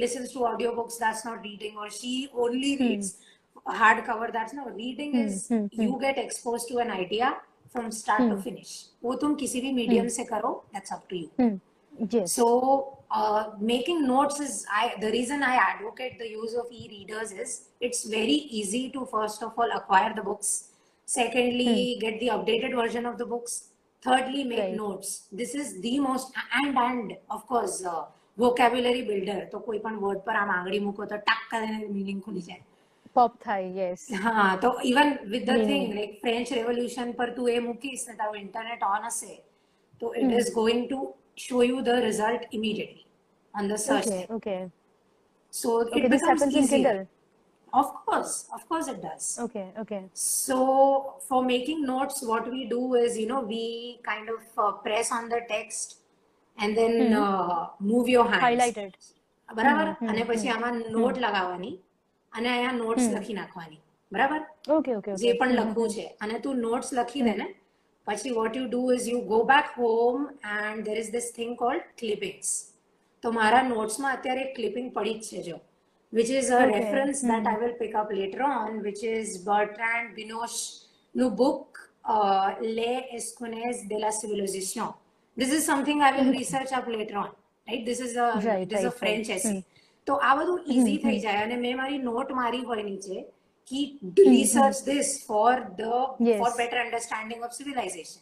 listens 0.00 0.32
to 0.32 0.38
audiobooks, 0.52 0.96
that's 0.98 1.26
not 1.26 1.42
reading, 1.42 1.76
or 1.76 1.90
she 1.90 2.14
only 2.46 2.72
reads 2.78 3.18
hard 3.65 4.03
cover 4.05 4.29
that's 4.31 4.53
not 4.53 4.75
reading 4.75 5.11
hmm, 5.13 5.27
is 5.27 5.47
hmm, 5.47 5.65
you 5.71 5.97
get 6.01 6.17
exposed 6.17 6.67
to 6.67 6.77
an 6.77 6.91
idea 6.91 7.37
from 7.69 7.91
start 7.91 8.21
hmm. 8.21 8.29
to 8.29 8.41
finish 8.41 8.73
wo 9.01 9.15
tum 9.15 9.37
kisi 9.37 9.61
bhi 9.61 9.73
medium 9.73 10.05
hmm. 10.05 10.17
se 10.17 10.25
karo 10.33 10.51
that's 10.73 10.91
up 10.91 11.07
to 11.09 11.17
you 11.17 11.29
hmm. 11.37 11.55
yes. 12.09 12.31
so 12.31 12.95
uh, 13.11 13.51
making 13.59 14.05
notes 14.07 14.39
is 14.39 14.65
I, 14.71 14.95
the 14.99 15.11
reason 15.11 15.43
I 15.43 15.55
advocate 15.55 16.19
the 16.19 16.29
use 16.29 16.53
of 16.53 16.65
e-readers 16.71 17.31
is 17.31 17.69
it's 17.79 18.03
very 18.05 18.39
easy 18.59 18.89
to 18.91 19.05
first 19.05 19.43
of 19.43 19.53
all 19.57 19.69
acquire 19.71 20.13
the 20.13 20.21
books. 20.21 20.69
Secondly, 21.05 21.93
hmm. 21.93 21.99
get 21.99 22.19
the 22.19 22.27
updated 22.27 22.75
version 22.75 23.05
of 23.05 23.17
the 23.17 23.25
books. 23.25 23.69
Thirdly, 24.01 24.43
make 24.43 24.59
right. 24.59 24.75
notes. 24.75 25.27
This 25.31 25.55
is 25.55 25.79
the 25.81 25.99
most 25.99 26.33
and 26.53 26.77
and 26.77 27.17
of 27.29 27.47
course 27.47 27.83
uh, 27.83 28.05
vocabulary 28.37 29.01
builder. 29.03 29.49
तो 29.51 29.59
कोई 29.67 29.79
पण 29.79 29.99
word 29.99 30.25
पर 30.25 30.35
हम 30.35 30.49
आंगडी 30.59 30.79
मुको 30.79 31.05
तो 31.05 31.15
टक 31.29 31.49
कर 31.51 31.67
meaning 31.89 32.21
खुली 32.21 32.41
जाए. 32.41 32.61
પોપ 33.16 33.38
થાય 33.44 33.70
યસ 33.80 34.08
હા 34.24 34.48
તો 34.64 34.72
even 34.90 35.14
with 35.26 35.46
the 35.46 35.52
Meaning. 35.52 35.70
Thing 35.70 35.94
like 35.94 36.18
French 36.24 36.52
revolution 36.58 37.14
પર 37.20 37.30
તું 37.38 37.54
એ 37.54 37.60
મૂકીશ 37.68 38.04
ને 38.08 38.18
તારું 38.20 38.42
ઇન્ટરનેટ 38.42 38.84
ઓન 38.90 39.08
હશે 39.10 39.32
તો 40.00 40.12
it 40.16 40.36
is 40.40 40.50
going 40.58 40.82
to 40.84 41.00
show 41.46 41.62
you 41.62 41.80
the 41.88 42.02
result 42.08 42.58
immediately 42.58 43.06
on 43.54 43.72
the 43.72 43.80
search 43.86 44.10
okay 44.10 44.36
okay 44.36 44.58
so 45.52 45.78
okay 45.78 45.96
it 45.98 46.10
this 46.10 46.14
becomes 46.16 46.44
happens 46.44 46.60
in 46.60 46.62
easier 46.62 46.82
Kindle 46.84 47.06
of 47.72 47.88
course 48.06 48.34
of 48.56 48.62
course 48.70 48.88
it 48.94 49.00
does 49.02 49.26
okay 49.46 49.62
okay 49.82 49.98
so 50.24 50.58
for 51.28 51.40
making 51.52 51.80
notes 51.92 52.18
what 52.32 52.50
we 52.54 52.62
do 52.74 52.82
is 53.04 53.18
you 53.22 53.28
know 53.32 53.42
we 53.54 53.64
kind 54.10 54.28
of 54.36 54.42
uh, 54.64 54.72
press 54.86 55.12
on 55.18 55.28
the 55.34 55.40
text 55.54 55.96
and 56.58 56.76
then 56.76 56.94
uh, 57.24 57.60
move 57.92 58.08
your 58.14 58.26
hands 58.30 58.44
highlighted 58.46 58.98
બરાબર 59.48 59.88
અને 60.10 60.24
પછી 60.24 60.50
આમાં 60.56 60.82
not 60.96 61.22
લગાવવાની 61.26 61.72
અને 62.34 62.48
અહીંયા 62.48 62.76
notes 62.76 63.06
લખી 63.14 63.38
નાખવાની 63.38 63.80
બરાબર 64.12 64.42
ઓકે 64.68 64.96
ઓકે 64.96 65.10
જે 65.14 65.30
ઓકે 65.30 65.38
પણ 65.38 65.56
લખવું 65.58 65.96
છે 65.96 66.06
અને 66.20 66.36
તું 66.40 66.60
નોટ્સ 66.60 66.92
લખી 66.92 67.22
દે 67.22 67.34
ને 67.40 67.48
પછી 68.06 68.36
what 68.38 68.56
you 68.56 68.66
do 68.66 68.82
is 68.92 69.08
you 69.08 69.22
go 69.24 69.40
back 69.44 69.72
home 69.76 70.28
and 70.52 70.84
there 70.84 71.00
is 71.02 71.10
this 71.16 71.32
thing 71.32 71.56
called 71.56 71.88
clippings 71.96 72.52
તો 73.22 73.32
મારા 73.32 73.64
નોટ્સમાં 73.64 74.16
અત્યારે 74.18 74.46
એક 74.46 74.54
ક્લિપિંગ 74.54 74.88
પડી 74.92 75.18
જ 75.18 75.26
છે 75.30 75.42
જો 75.48 75.58
which 76.12 76.30
is 76.30 76.50
a 76.50 76.60
Okay. 76.60 76.70
Reference 76.74 77.24
that 77.24 77.50
I 77.50 77.60
will 77.64 77.74
pick 77.82 77.98
up 78.02 78.14
later 78.20 78.46
on 78.48 78.80
which 78.86 79.02
is 79.10 79.34
Bertrand 79.48 80.16
Binoche 80.20 80.60
નું 81.14 81.36
book 81.36 81.80
લે 82.60 82.92
એસ્કોનેસ 83.12 83.86
de 83.86 83.98
la 83.98 84.10
civilisation 84.12 84.88
this 85.36 85.52
is 85.52 85.64
something 85.64 86.02
i 86.02 86.10
will 86.12 86.32
research 86.32 86.72
up 86.72 86.86
later 86.88 87.16
on 87.16 87.30
right 87.68 87.84
this 87.84 88.00
is 88.00 88.16
a 88.16 88.28
Right, 88.44 88.68
this 88.68 88.80
is 88.80 88.84
a 88.84 88.88
right, 88.88 88.98
french 88.98 89.28
right. 89.28 89.36
essay 89.36 89.64
તો 90.06 90.16
આ 90.22 90.32
બધું 90.38 90.72
easy 90.72 90.96
થઈ 91.04 91.20
જાય 91.26 91.44
અને 91.44 91.56
મેં 91.66 91.78
મારી 91.82 92.00
નોટ 92.08 92.34
મારી 92.40 92.64
હોય 92.64 92.86
નીચે 92.88 93.14
કે 93.72 93.84
research 94.30 94.82
this 94.88 95.12
for 95.28 95.52
the 95.78 96.26
Yes. 96.28 96.40
For 96.42 96.50
better 96.58 96.82
understanding 96.82 97.46
of 97.48 97.54
civilisation 97.60 98.20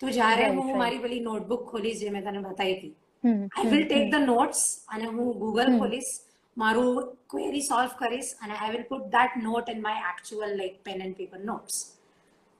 તો 0.00 0.16
જ્યારે 0.18 0.42
Right, 0.42 0.56
હું 0.56 0.66
right. 0.66 0.80
મારી 0.82 1.02
પેલી 1.04 1.22
નોટબુક 1.28 1.62
ખોલીશ 1.70 2.02
જે 2.02 2.10
મેં 2.16 2.26
તને 2.28 2.42
બતાવી 2.48 2.76
હતી 2.76 2.92
hmm 3.24 3.46
I 3.46 3.70
will 3.72 3.86
take 3.86 4.10
the 4.14 4.26
notes 4.26 4.60
અને 4.96 5.06
હું 5.08 5.32
ગૂગલ 5.42 5.72
ખોલીશ 5.78 6.12
મારું 6.56 7.00
ક્વેરી 7.32 7.64
સોલ્વ 7.70 7.96
કરીશ 7.98 8.30
અને 8.44 8.54
I 8.56 8.70
will 8.76 8.86
put 8.92 9.04
that 9.16 9.36
note 9.48 9.68
in 9.74 9.82
my 9.88 10.06
actual 10.12 10.54
like 10.62 10.78
pen 10.86 11.04
and 11.06 11.18
paper 11.18 11.42
notes 11.50 11.76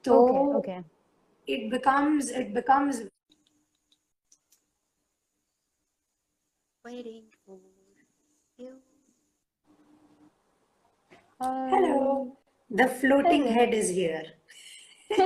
તો 0.05 0.19
Okay, 0.19 0.45
okay. 0.61 0.79
it 1.49 1.65
becomes 1.73 2.31
it 2.43 2.53
becomes 2.59 3.01
Waiting 6.85 7.25
Hello. 11.40 12.38
The 12.70 12.88
floating 12.88 13.48
head 13.48 13.74
is 13.74 13.90
here. 13.90 14.24
uh, 15.20 15.26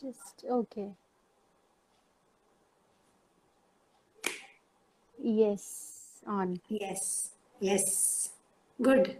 just 0.00 0.44
okay. 0.50 0.90
Yes, 5.22 6.20
on. 6.26 6.60
Yes, 6.68 7.30
yes. 7.60 8.30
Good. 8.82 9.18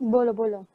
Bolo, 0.00 0.32
bolo. 0.32 0.66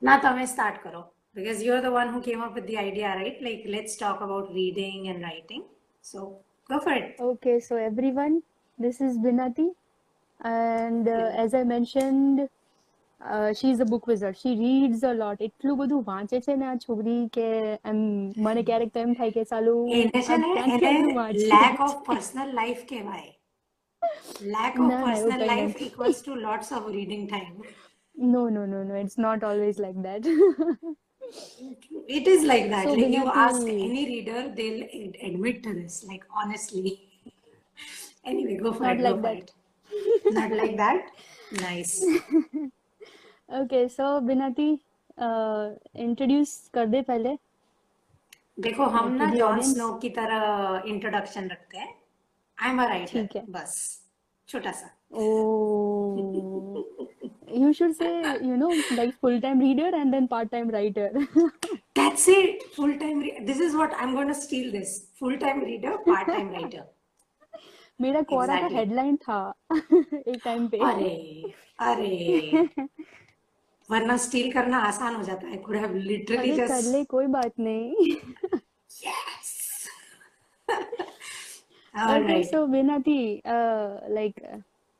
Now, 0.00 0.38
you 0.38 0.46
start 0.46 0.82
karo 0.82 1.10
because 1.34 1.62
you're 1.62 1.80
the 1.80 1.90
one 1.90 2.10
who 2.10 2.20
came 2.20 2.42
up 2.42 2.54
with 2.54 2.66
the 2.66 2.76
idea, 2.76 3.08
right? 3.16 3.42
Like, 3.42 3.64
let's 3.66 3.96
talk 3.96 4.20
about 4.20 4.52
reading 4.52 5.08
and 5.08 5.22
writing. 5.22 5.64
So, 6.02 6.40
go 6.68 6.78
for 6.78 6.92
it. 6.92 7.16
Okay, 7.18 7.58
so 7.58 7.76
everyone, 7.76 8.42
this 8.77 9.01
is 9.01 9.17
Binati, 9.17 9.69
and 10.41 11.07
uh, 11.07 11.31
as 11.45 11.53
I 11.53 11.63
mentioned, 11.63 12.49
uh, 13.21 13.53
she's 13.53 13.79
a 13.79 13.85
book 13.85 14.07
wizard. 14.07 14.37
She 14.37 14.55
reads 14.63 15.03
a 15.03 15.13
lot. 15.21 15.39
એટલું 15.49 15.77
બધું 15.81 16.03
વાંચે 16.11 16.37
છે 16.47 16.55
ને 16.61 16.65
આ 16.71 16.77
છોકરી 16.85 17.19
કે 17.37 17.47
એમ 17.93 17.99
મને 18.47 18.63
ક્યારેક 18.69 18.93
તો 18.93 18.99
એમ 19.07 19.13
થાય 19.21 19.35
કે 19.37 19.43
સાલું 19.53 19.81
એને 19.97 20.19
છે 20.27 20.35
આ 20.35 20.39
ને 20.43 20.49
ક્યાંથી 20.53 20.87
એને 20.89 20.91
આટલું 20.91 21.15
વાંચી 21.21 21.53
lack 21.53 21.77
લે 21.77 21.79
of 21.87 21.93
છે? 21.93 21.97
personal 22.09 22.49
life 22.61 22.81
કહેવાય 22.91 23.33
lack 24.55 24.79
of 24.85 24.91
ના 24.91 25.01
ના 25.09 25.17
એવું 25.21 25.35
personal 25.35 25.41
કઈ 25.43 25.53
life 25.53 25.73
નથી 25.73 25.87
equals 25.87 26.21
to 26.27 26.31
lots 26.47 26.71
of 26.77 26.87
reading 26.97 27.23
time 27.35 27.55
No, 28.15 28.49
no, 28.49 28.65
no, 28.65 28.83
no. 28.83 28.95
It's 28.95 29.17
not 29.17 29.43
always 29.43 29.79
like 29.79 30.01
that. 30.03 30.25
it 32.07 32.27
is 32.27 32.43
like 32.43 32.69
that 32.69 32.85
So 32.85 32.93
like 32.93 33.11
you 33.11 33.27
ask 33.27 33.61
Binati, 33.67 33.79
any 33.89 34.05
reader 34.07 34.53
they'll 34.55 34.83
ad- 34.83 35.17
admit 35.29 35.63
to 35.63 35.73
this 35.73 36.03
like 36.03 36.23
honestly 36.33 37.12
Anyway 38.32 38.56
go 38.66 38.72
for 38.72 38.84
not 38.86 38.96
it 38.96 39.02
go 39.02 39.10
like 39.10 39.16
for 39.16 39.22
that. 39.22 39.50
it 40.28 40.34
not 40.40 40.52
like 40.62 40.76
that 40.76 41.06
nice 41.62 41.94
Okay, 43.60 43.88
so 43.88 44.04
Binati, 44.28 44.68
uh, 45.18 45.64
introduce 46.04 46.52
कर 46.74 46.86
दे 46.94 47.02
पहले 47.10 47.36
देखो 48.64 48.84
हम 48.94 49.12
ना 49.16 49.26
John. 49.34 49.60
Snow 49.72 49.92
की 50.02 50.08
तरह 50.18 50.82
introduction 50.92 51.48
रखते 51.50 51.78
हैं 51.78 51.92
आई 52.58 52.70
एम 52.70 52.82
अ 52.82 52.86
राइटर 52.88 53.12
ठीक 53.26 53.36
है. 53.36 53.44
बस 53.58 53.76
छोटा 54.48 54.72
सा 54.82 54.90
Oh, 55.16 56.84
you 57.56 57.72
should 57.80 57.92
say, 57.98 58.08
you 58.46 58.56
know, 58.62 58.70
like 59.00 59.12
full-time 59.24 59.60
reader 59.64 59.90
and 59.98 60.12
then 60.16 60.26
part-time 60.32 60.70
writer. 60.76 61.04
That's 61.98 62.24
it. 62.32 62.64
Full 62.78 62.94
time. 63.02 63.20
Re- 63.26 63.44
this 63.50 63.60
is 63.66 63.76
what 63.80 63.94
I'm 64.04 64.14
going 64.16 64.32
to 64.32 64.34
steal 64.38 64.72
this. 64.72 64.94
Full 65.20 65.36
time 65.44 65.60
reader, 65.68 65.92
part 66.08 66.26
time 66.32 66.50
writer. 66.56 66.82
मेरा 68.00 68.22
कोरा 68.22 68.54
exactly. 68.54 68.72
का 68.72 68.78
headline 68.78 69.16
था 69.16 69.54
एक 70.28 70.40
time 70.44 70.68
पे। 70.68 70.78
अरे 70.78 71.42
अरे। 71.78 72.68
वरना 73.90 74.16
steel 74.16 74.52
करना 74.52 74.78
आसान 74.78 75.14
हो 75.14 75.22
जाता 75.22 75.48
है 75.48 75.56
कुड 75.56 75.76
हैव 75.76 75.94
लिटरली 75.94 76.52
जस्ट 76.52 76.72
कर 76.72 76.82
ले 76.82 77.04
कोई 77.04 77.26
बात 77.26 77.52
नहीं। 77.58 77.94
Yes 79.06 79.88
alright 81.98 82.46
so 82.46 82.66
Vinati 82.66 83.42
like 84.14 84.40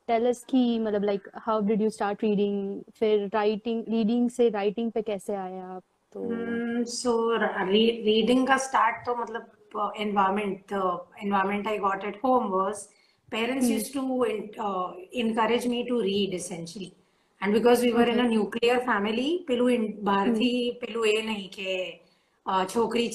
tell 0.09 0.29
us 0.29 0.45
की 0.45 0.79
मतलब 0.79 1.05
like 1.05 1.29
how 1.35 1.61
did 1.61 1.83
you 1.83 1.91
start 1.91 2.25
reading 2.25 2.83
फिर 2.95 3.31
राइटिंग 3.35 3.85
रीडिंग 3.89 4.31
से 4.31 4.49
राइटिंग 4.49 4.93
पे 4.93 5.03
कैसे 5.03 5.35
आया 5.35 5.67
आप? 5.67 5.83
तो 6.13 6.21
hmm, 6.21 6.89
सो 6.89 7.37
रीडिंग 7.37 8.47
का 8.47 8.57
स्टार्ट 8.57 8.97
तो 8.97 9.17
मतलब 9.17 9.51
uh, 9.75 9.91
environment, 9.97 10.67
the 10.69 11.01
environment 11.21 11.67
I 11.67 11.79
got 11.79 12.05
at 12.05 12.17
home 12.17 12.51
was 12.51 12.89
parents 13.31 13.67
mm-hmm. 13.67 13.75
used 13.75 13.93
to 13.93 14.63
uh, 14.63 14.93
encourage 15.13 15.67
me 15.67 15.87
to 15.89 16.01
read 16.01 16.35
essentially. 16.35 16.95
And 17.41 17.53
because 17.53 17.83
we 17.83 17.93
were 17.93 18.07
mm-hmm. 18.07 18.21
in 18.21 18.27
a 18.27 18.29
nuclear 18.29 18.81
family, 18.81 19.45
pelu 19.49 19.75
in 19.75 19.85
bharti 20.11 20.53
mm-hmm. 20.53 20.81
pelu 20.83 21.03
પેલું 21.03 21.07
બહારથી 21.07 21.07
પેલું 21.07 21.07
એ 21.07 21.23
નહીં 21.23 21.51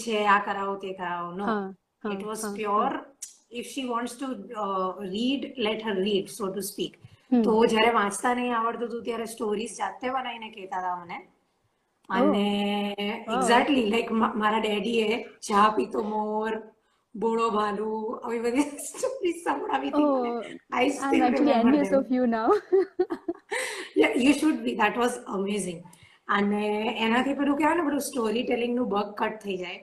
che 0.03 0.25
a 0.25 0.41
karao 0.47 0.79
te 0.81 0.93
karao 0.93 1.35
no 1.35 1.45
કરાવો 1.45 1.75
Huh. 2.03 2.11
it 2.11 2.25
was 2.25 2.41
huh. 2.43 2.53
pure 2.53 3.05
if 3.51 3.65
she 3.67 3.85
wants 3.85 4.15
to 4.15 4.27
uh, 4.55 4.93
read 4.99 5.53
let 5.57 5.81
her 5.81 5.95
read 5.95 6.29
so 6.29 6.45
to 6.57 6.61
speak 6.71 6.93
તો 7.45 7.51
જ્યારે 7.71 7.91
વાંચતા 7.97 8.29
નહીં 8.37 8.53
આવડતું 8.59 8.87
હતું 8.87 9.03
ત્યારે 9.07 9.25
સ્ટોરીઝ 9.33 9.73
જાતે 9.79 10.13
બનાવીને 10.13 10.49
કહેતા 10.55 10.79
હતા 10.79 10.95
મને 11.01 11.17
અને. 12.09 12.45
એક્ઝેક્ટલી 13.05 13.85
લાઈક 13.93 14.09
મારા 14.35 14.61
ડેડીએ 14.61 15.07
ચા 15.47 15.67
પીતો 15.77 16.03
મોર 16.05 16.51
બોળો 17.15 17.45
ભાલુ 17.51 17.87
આવી 18.15 18.41
બધી 18.45 18.65
સ્ટોરી 18.87 19.33
સંભળાવી 19.37 19.91
હતી 19.91 20.09
Oh, 20.09 20.41
I 20.71 20.91
still 20.97 21.53
envious 21.53 21.93
of 21.93 22.11
you 22.11 22.25
now. 22.27 22.49
You 24.19 24.33
should 24.35 24.59
be 24.65 24.75
that 24.75 24.97
was 24.97 25.17
amazing 25.37 25.79
અને 26.29 26.63
એનાથી 26.99 27.37
પેલું 27.39 27.57
કહેવાય 27.57 27.79
ને 27.79 27.87
બધું 27.87 28.05
સ્ટોરી 28.07 28.45
ટેલિંગનું 28.45 28.89
બગ 28.89 29.09
કટ 29.21 29.41
થઈ 29.43 29.57
જાય. 29.57 29.81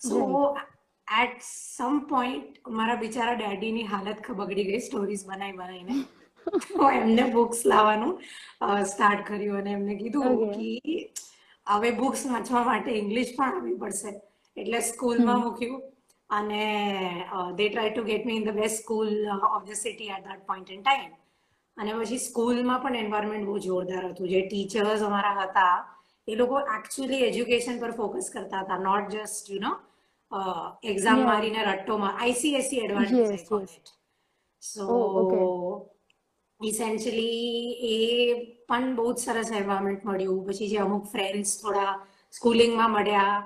સો 0.00 0.18
એટ 1.08 1.38
સમ 1.44 1.96
પોઈન્ટ 2.10 2.58
મારા 2.72 2.98
બિચારા 2.98 3.36
ડેડીની 3.36 3.86
હાલત 3.86 4.28
બગડી 4.34 4.66
ગઈ 4.66 4.80
સ્ટોરીઝ 4.80 5.24
બનાવી 5.26 5.56
બનાવીને 5.56 5.96
તો 6.68 6.90
એમને 6.92 7.24
બુક્સ 7.32 7.64
લાવવાનું 7.66 8.12
સ્ટાર્ટ 8.86 9.24
કર્યું 9.26 9.58
અને 9.62 9.72
એમને 9.72 9.96
કીધું 9.96 10.36
કે 10.52 10.68
હવે 11.70 11.90
બુક્સ 11.92 12.26
વાંચવા 12.26 12.64
માટે 12.64 12.90
ઇંગ્લિશ 12.92 13.30
પણ 13.36 13.56
આવવી 13.56 13.76
પડશે. 13.76 14.10
એટલે 14.56 14.80
સ્કૂલમાં 14.80 15.40
મૂક્યું. 15.40 15.82
અને 16.30 16.64
they 17.56 17.68
try 17.68 17.90
to 17.90 18.02
get 18.04 18.26
me 18.26 18.36
in 18.36 18.44
the 18.44 18.54
best 18.54 18.82
school 18.82 19.10
of 19.48 19.64
the 19.64 19.72
city 19.74 20.10
at 20.16 20.24
that 20.24 20.46
point 20.46 20.70
in 20.70 20.82
time 20.82 21.12
અને 21.76 21.90
પછી 21.94 22.18
સ્કૂલમાં 22.18 22.82
પણ 22.82 22.96
એન્વાયરમેન્ટ 22.96 23.46
બહુ 23.46 23.56
જોરદાર 23.58 24.04
હતું. 24.06 24.28
જે 24.28 24.40
ટીચર્સ 24.40 25.00
અમારા 25.02 25.34
હતા 25.42 25.76
એ 26.28 26.34
લોકો 26.34 26.56
એકચ્યુઅલી 26.76 27.22
એજ્યુકેશન 27.28 27.76
પર 27.80 27.92
ફોકસ 27.92 28.30
કરતા 28.34 28.60
હતા. 28.60 28.78
Not 28.78 29.04
just 29.14 29.50
you 29.50 29.60
know 29.60 29.72
exam. 30.84 31.24
મારીને 31.24 31.62
રટ્ટોમાં. 31.64 32.14
આઈસીએસસી. 32.20 32.78
ઇટ 32.78 33.88
સો 34.62 34.86
ઇસેન્શિયલી 36.60 37.72
એ 37.90 37.96
પણ 38.70 38.96
બહુ 38.96 39.06
જ 39.12 39.18
સરસ 39.20 39.50
એન્વાયરમેન્ટ 39.52 40.04
મળ્યું. 40.04 40.42
પછી 40.46 40.70
જે 40.72 40.78
અમુક 40.78 41.06
ફ્રેન્ડ્સ 41.12 41.52
થોડા 41.62 41.92
સ્કૂલિંગમાં 42.34 42.92
મળ્યા 42.92 43.38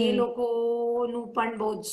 એ 0.00 0.10
લોકોનું 0.14 1.24
પણ 1.36 1.56
બહુ 1.58 1.70
જ 1.82 1.88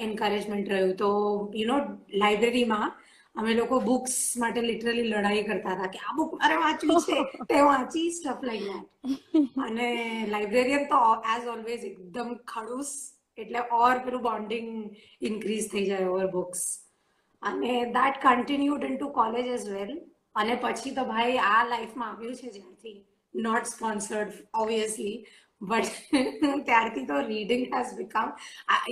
એન્કરેજમેન્ટ 0.00 0.68
રહ્યું. 0.68 0.92
તો 0.96 1.08
યુ 1.54 1.66
નો 1.70 1.78
લાઇબ્રેરીમાં 2.22 2.90
અમે 3.36 3.50
લોકો 3.54 3.80
બુક્સ 3.80 4.14
માટે 4.36 4.60
લિટરલી 4.62 5.08
લડાઈ 5.10 5.44
કરતા 5.44 5.74
હતા 5.74 5.90
કે 5.94 6.02
આ 6.02 6.16
બુક 6.18 6.36
મારે 6.36 6.58
વાંચવી 6.58 7.00
છે. 7.06 7.18
તે 7.50 7.62
વાંચી 7.62 8.06
સ્ટફ 8.10 8.42
લાઈક 8.42 8.64
દેટ 8.68 9.64
અને 9.66 9.88
લાઇબ્રેરિયન 10.34 10.86
તો 10.88 11.02
એઝ 11.34 11.50
ઓલવેઝ 11.54 11.88
એકદમ 11.90 12.30
ખડૂસ 12.46 12.92
એટલે 13.38 13.60
ઓર 13.80 13.94
પેલું 14.06 14.24
બોન્ડિંગ 14.28 14.70
ઇન્ક્રીઝ 15.22 15.68
થઈ 15.72 15.84
જાય 15.86 16.14
ઓવર 16.14 16.30
બુક્સ 16.30 16.64
અને 17.42 17.74
that 17.96 18.24
continued 18.24 18.88
into 18.96 19.12
college 19.12 19.52
as 19.56 19.68
well 19.70 19.94
અને 20.36 20.56
પછી 20.56 20.94
તો 20.94 21.04
ભાઈ 21.04 21.38
આ 21.46 21.62
લાઈફમાં 21.70 22.10
આવ્યું 22.10 22.36
છે 22.36 22.50
જ્યારથી 22.50 22.98
નોટ 23.34 23.64
સ્પોન્સર્ડ 23.66 24.36
ઓબ્વિયસલી 24.62 25.16
બટ 25.60 26.22
ત્યારથી 26.68 27.06
તો 27.06 27.22
reading 27.22 27.64
has 27.74 27.96
become 27.96 28.30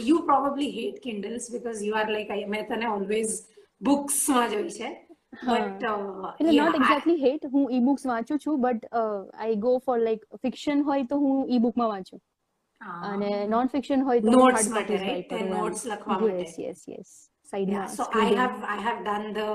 you 0.04 0.18
probably 0.32 0.72
hate 0.72 0.98
Kindles 1.06 1.52
because 1.52 1.84
you 1.86 2.00
are 2.00 2.08
like 2.16 2.48
મેં 2.56 2.66
તને 2.66 2.90
ઓલવેઝ 2.90 3.36
બુક્સમાં 3.80 4.50
જોઈ 4.50 4.74
છે. 4.78 4.90
બટ 5.42 5.82
નોટ 6.52 6.76
એક્ઝેક્ટલી 6.78 7.20
હેટ 7.20 7.44
હું 7.52 7.66
ઈ 7.72 7.80
બુક્સ 7.88 8.06
વાંચું 8.06 8.42
છું 8.44 8.60
but 8.62 8.88
I 8.94 9.56
go 9.66 9.74
for 9.86 9.98
like 10.00 10.26
fiction 10.42 10.84
હોય 10.90 11.06
તો 11.06 11.18
હું 11.24 11.52
ઈ 11.56 11.60
બુકમાં 11.66 11.90
વાંચું 11.92 12.20
અને 13.10 13.46
નોન 13.48 13.68
ફિક્શન 13.68 14.06
હોય 14.08 14.20
તો 14.22 14.36
નોટ્સ 14.36 14.70
માટે 14.70 14.96
રાઈટ 14.96 15.34
લખવા 15.34 16.20
માટે. 16.20 16.40
Yes 16.40 16.58
yes 16.58 16.88
yes 16.88 17.12
Yeah, 17.51 17.51
સાઈડમાં 17.51 17.89
so 17.95 18.03
I 18.03 18.05
સ્ક્રીડિંગ 18.05 18.39
have 18.41 18.55
I 18.75 18.77
have 18.85 18.99
done 19.09 19.25
the 19.37 19.47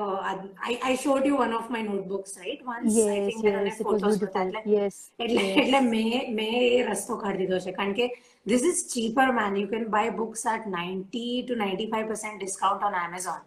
I, 0.69 0.73
I 0.91 0.93
showed 1.03 1.25
you 1.29 1.37
one 1.45 1.53
of 1.61 1.65
my 1.75 1.83
notebooks, 1.89 2.33
right? 2.43 2.61
Once 2.75 2.95
I 2.97 3.17
yes 3.17 3.27
think 3.29 3.41
there 3.47 3.57
are 3.61 3.65
yes 3.69 3.79
it 3.83 3.89
was 3.89 4.03
photos 4.03 4.21
with 4.23 4.33
beautiful 4.35 4.53
that. 4.57 4.69
Yes 4.77 4.99
એટલે 5.25 5.43
yes 5.47 5.59
એટલે 5.63 5.81
મેં 5.95 6.29
મેં 6.39 6.55
એ 6.77 6.81
રસ્તો 6.91 7.15
કાઢી 7.23 7.47
દીધો 7.51 7.59
છે 7.67 7.73
કારણ 7.79 7.95
કે 8.01 8.07
this 8.51 8.63
is 8.71 8.79
cheaper 8.93 9.27
man 9.39 9.57
you 9.63 9.69
can 9.75 9.85
buy 9.97 10.05
books 10.21 10.43
at 10.55 10.63
90 10.75 11.25
to 11.49 11.55
95% 11.65 12.45
discount 12.45 12.83
on 12.89 12.95
Amazon 13.07 13.41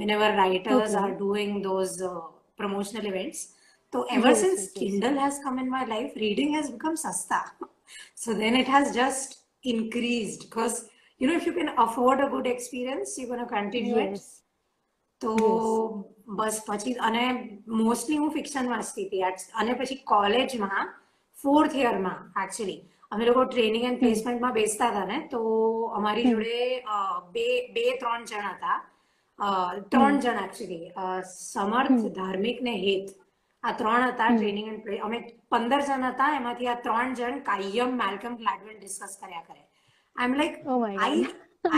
whenever 0.00 0.28
writers 0.40 0.90
Okay. 0.90 1.00
are 1.02 1.12
doing 1.26 1.50
those 1.68 1.94
uh, 2.10 2.20
promotional 2.60 3.04
events 3.12 3.40
so 3.92 3.98
ever 4.16 4.32
Yes, 4.32 4.40
since 4.44 4.60
yes, 4.62 4.70
yes. 4.70 4.78
Kindle 4.80 5.18
has 5.24 5.36
come 5.44 5.58
in 5.64 5.68
my 5.76 5.84
life 5.94 6.12
reading 6.24 6.50
has 6.58 6.68
become 6.76 6.96
sasta 7.04 7.40
so 8.22 8.28
then 8.42 8.54
it 8.62 8.70
has 8.76 8.86
just 9.02 9.28
increased 9.74 10.40
because 10.46 10.76
you 11.23 11.27
know 11.27 11.35
if 11.35 11.45
you 11.45 11.53
can 11.53 11.69
afford 11.79 12.21
a 12.21 12.29
good 12.29 12.47
experience 12.47 13.17
you're 13.17 13.29
going 13.29 13.39
to 13.39 13.51
continue 13.51 13.99
it. 13.99 14.23
તો 15.21 15.33
બસ 16.37 16.57
પછી 16.65 16.95
અને 17.01 17.23
mostly 17.81 18.17
હું 18.17 18.31
fiction 18.31 18.69
વાંચતી 18.69 19.05
હતી 19.05 19.23
અને 19.57 19.73
પછી 19.75 19.99
કોલેજમાં 20.05 20.91
fourth 21.37 21.75
યરમાં 21.77 22.19
actually 22.43 22.79
અમે 23.11 23.23
લોકો 23.25 23.45
ટ્રેનિંગ 23.45 23.85
એન્ડ 23.89 23.99
પ્લેસમેન્ટમાં 23.99 24.53
બેસતા 24.53 24.91
હતા 24.91 25.05
ને 25.05 25.19
તો 25.27 25.41
અમારી 25.93 26.29
જોડે 26.29 26.59
બે 27.33 27.47
બે 27.75 27.85
ત્રણ 28.01 28.23
જણ 28.25 28.47
હતા 28.51 28.77
ત્રણ 29.89 30.23
જણ 30.23 30.41
એકચ્યુઅલી 30.45 31.19
સમર્થ 31.33 32.07
ધાર્મિક 32.17 32.63
ને 32.69 32.77
હેત 32.85 33.13
આ 33.63 33.75
ત્રણ 33.75 34.09
હતા 34.09 34.31
ટ્રેનિંગ 34.31 34.71
એન્ડ 34.71 34.89
અમે 35.01 35.19
પંદર 35.51 35.83
જણ 35.83 36.09
હતા 36.09 36.31
એમાંથી 36.39 36.71
આ 36.71 36.81
ત્રણ 36.87 37.15
જણ 37.15 37.45
કાયમ 37.49 38.01
મેલકમ 38.01 38.41
ગ્લેડવેલ 38.41 38.77
ડિસ્કસ 38.77 39.15
કર્યા 39.21 39.45
કરે 39.47 39.62
આઈ 40.16 40.26
am 40.26 40.34
like 40.40 40.56
Oh 40.66 40.80
my 40.80 40.94
I 41.06 41.14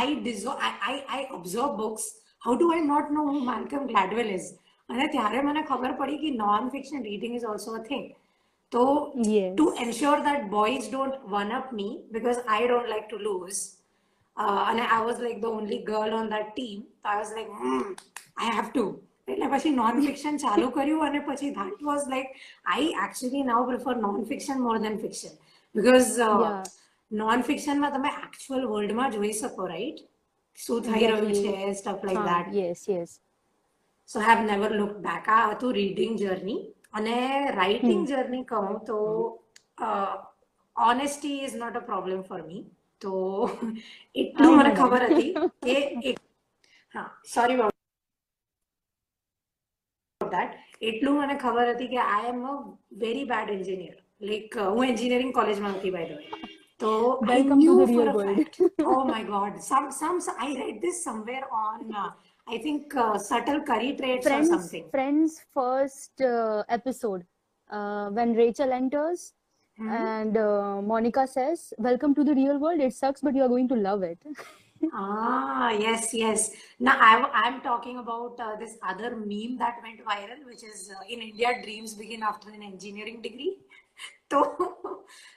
I 0.01 0.09
deserve 0.27 0.59
I, 0.61 0.73
I 0.93 0.97
I 1.19 1.21
observe 1.39 1.73
books. 1.77 2.05
How 2.43 2.55
do 2.55 2.67
I 2.73 2.81
not 2.93 3.13
know 3.15 3.25
who 3.29 3.41
Malcolm 3.51 3.85
Gladwell 3.91 4.31
is? 4.39 4.47
અને 4.89 5.07
ત્યારે 5.15 5.43
મને 5.49 5.63
ખબર 5.71 5.93
પડી 5.99 6.21
કે 6.23 6.31
non 6.39 6.71
fiction 6.73 7.05
reading 7.09 7.35
is 7.39 7.47
also 7.53 7.75
a 7.75 7.83
thing 7.91 8.07
તો 8.73 8.85
Yes. 9.29 9.51
Two 9.53 9.67
ensure 9.85 10.17
that 10.29 10.49
boys 10.57 10.89
don't 10.93 11.21
one 11.35 11.53
up 11.59 11.69
me 11.81 11.93
because 12.17 12.41
I 12.47 12.67
don't 12.67 12.91
like 12.93 13.07
to 13.11 13.21
lose 13.27 13.61
અને 14.71 14.83
I 14.87 15.05
was 15.07 15.21
like 15.27 15.39
the 15.45 15.53
only 15.53 15.81
girl 15.91 16.17
on 16.21 16.33
that 16.35 16.51
team 16.53 16.81
I 17.05 17.21
was 17.21 17.33
like 17.37 17.51
I 18.39 18.57
have 18.59 18.69
to 18.71 18.85
એટલે 19.29 19.49
પછી 19.55 19.75
non 19.79 20.03
fiction 20.07 20.43
ચાલુ 20.45 20.69
કર્યું 20.77 21.07
અને 21.09 21.21
પછી 21.31 21.53
that 21.59 21.87
was 21.91 22.07
like 22.15 22.29
I 22.75 22.91
actually 23.07 23.47
now 23.51 23.63
prefer 23.71 23.97
non 24.07 24.21
fiction 24.33 24.63
more 24.67 24.77
than 24.87 25.01
fiction 25.05 25.35
because 25.75 26.13
Yeah. 26.21 26.63
non 27.12 27.44
ફિક્શનમાં 27.44 27.94
તમે 27.94 28.12
actual 28.18 28.68
વર્લ્ડમાં 28.68 29.12
જોઈ 29.12 29.34
શકો 29.34 29.68
રાઈટ 29.68 30.00
શું 30.58 30.84
થઈ 30.84 31.02
રહ્યું 31.04 31.34
છે 31.34 31.74
stuff 31.74 32.04
like 32.06 32.24
that 32.24 32.56
yes 32.56 32.88
yes 32.88 33.14
so 34.10 34.20
have 34.22 34.42
never 34.44 34.72
look 34.74 34.96
back 35.02 35.30
આ 35.30 35.44
હતું 35.46 35.76
રીડિંગ 35.76 36.18
જર્ની 36.18 36.58
અને 36.94 37.18
રાઇટિંગ 37.52 38.08
જર્ની 38.08 38.46
કહું 38.46 38.82
તો 38.86 39.00
honesty 40.76 41.38
is 41.42 41.56
not 41.58 41.76
a 41.76 41.84
problem 41.84 42.24
for 42.24 42.42
me 42.44 42.66
તો 43.02 43.14
એટલું 44.22 44.58
મને 44.58 44.74
ખબર 44.74 45.08
હતી 45.08 45.32
કે 45.62 46.16
હા 46.96 47.08
સોરી 47.28 47.70
દેટ 50.22 50.60
એટલું 50.84 51.18
મને 51.20 51.38
ખબર 51.38 51.72
હતી 51.72 51.90
કે 51.90 52.04
I 52.08 52.28
am 52.30 52.44
a 52.48 52.58
very 53.00 53.26
bad 53.28 53.50
engineer 53.52 53.98
like 54.24 54.62
હું 54.68 54.84
એન્જિનિયરિંગ 54.88 55.34
કોલેજમાં 55.34 55.76
હતી 55.76 55.92
બાય 55.92 56.12
ધ 56.12 56.22
વે 56.36 56.55
તો 56.84 56.92
I 57.24 57.28
Welcome 57.34 57.60
to 57.60 57.64
knew 57.64 57.76
the 57.82 57.88
for 57.88 57.92
real 57.94 58.10
a 58.10 58.16
world. 58.18 58.38
fact- 58.38 58.62
oh 58.94 59.04
my 59.14 59.22
god 59.34 59.52
some 59.70 59.86
some 60.00 60.18
I 60.46 60.50
read 60.62 60.78
this 60.86 60.98
somewhere 61.08 61.46
on 61.66 61.80
uh, 62.02 62.10
I 62.54 62.58
think 62.66 62.96
uh, 63.04 63.18
subtle 63.30 63.62
curry 63.70 63.92
traits 64.00 64.26
or 64.26 64.30
friends 64.30 64.50
something 64.54 64.84
friends 64.96 65.32
first 65.60 66.22
uh, 66.34 66.64
episode 66.78 67.22
uh, 67.78 68.06
when 68.18 68.36
rachel 68.42 68.72
enters 68.82 69.22
and 70.02 70.36
uh, 70.50 70.76
monica 70.92 71.24
says 71.38 71.64
welcome 71.88 72.14
to 72.20 72.24
the 72.30 72.36
real 72.42 72.58
world 72.66 72.80
it 72.88 72.94
sucks 73.02 73.22
but 73.28 73.34
you 73.40 73.44
are 73.48 73.52
going 73.56 73.68
to 73.74 73.78
love 73.88 74.04
it 74.12 74.20
Ah, 74.94 75.70
yes, 75.86 76.14
yes. 76.14 76.42
Now 76.80 76.96
I, 77.10 77.12
I'm 77.42 77.56
talking 77.62 77.98
about 78.02 78.40
uh, 78.46 78.56
this 78.62 78.74
other 78.90 79.10
meme 79.16 79.54
that 79.62 79.76
went 79.86 80.00
viral, 80.10 80.42
which 80.50 80.64
is 80.72 80.92
uh, 80.96 81.14
in 81.14 81.22
India, 81.28 81.50
dreams 81.64 81.94
begin 82.02 82.22
after 82.32 82.50
an 82.58 82.62
engineering 82.72 83.22
degree. 83.28 83.54
So 84.32 84.40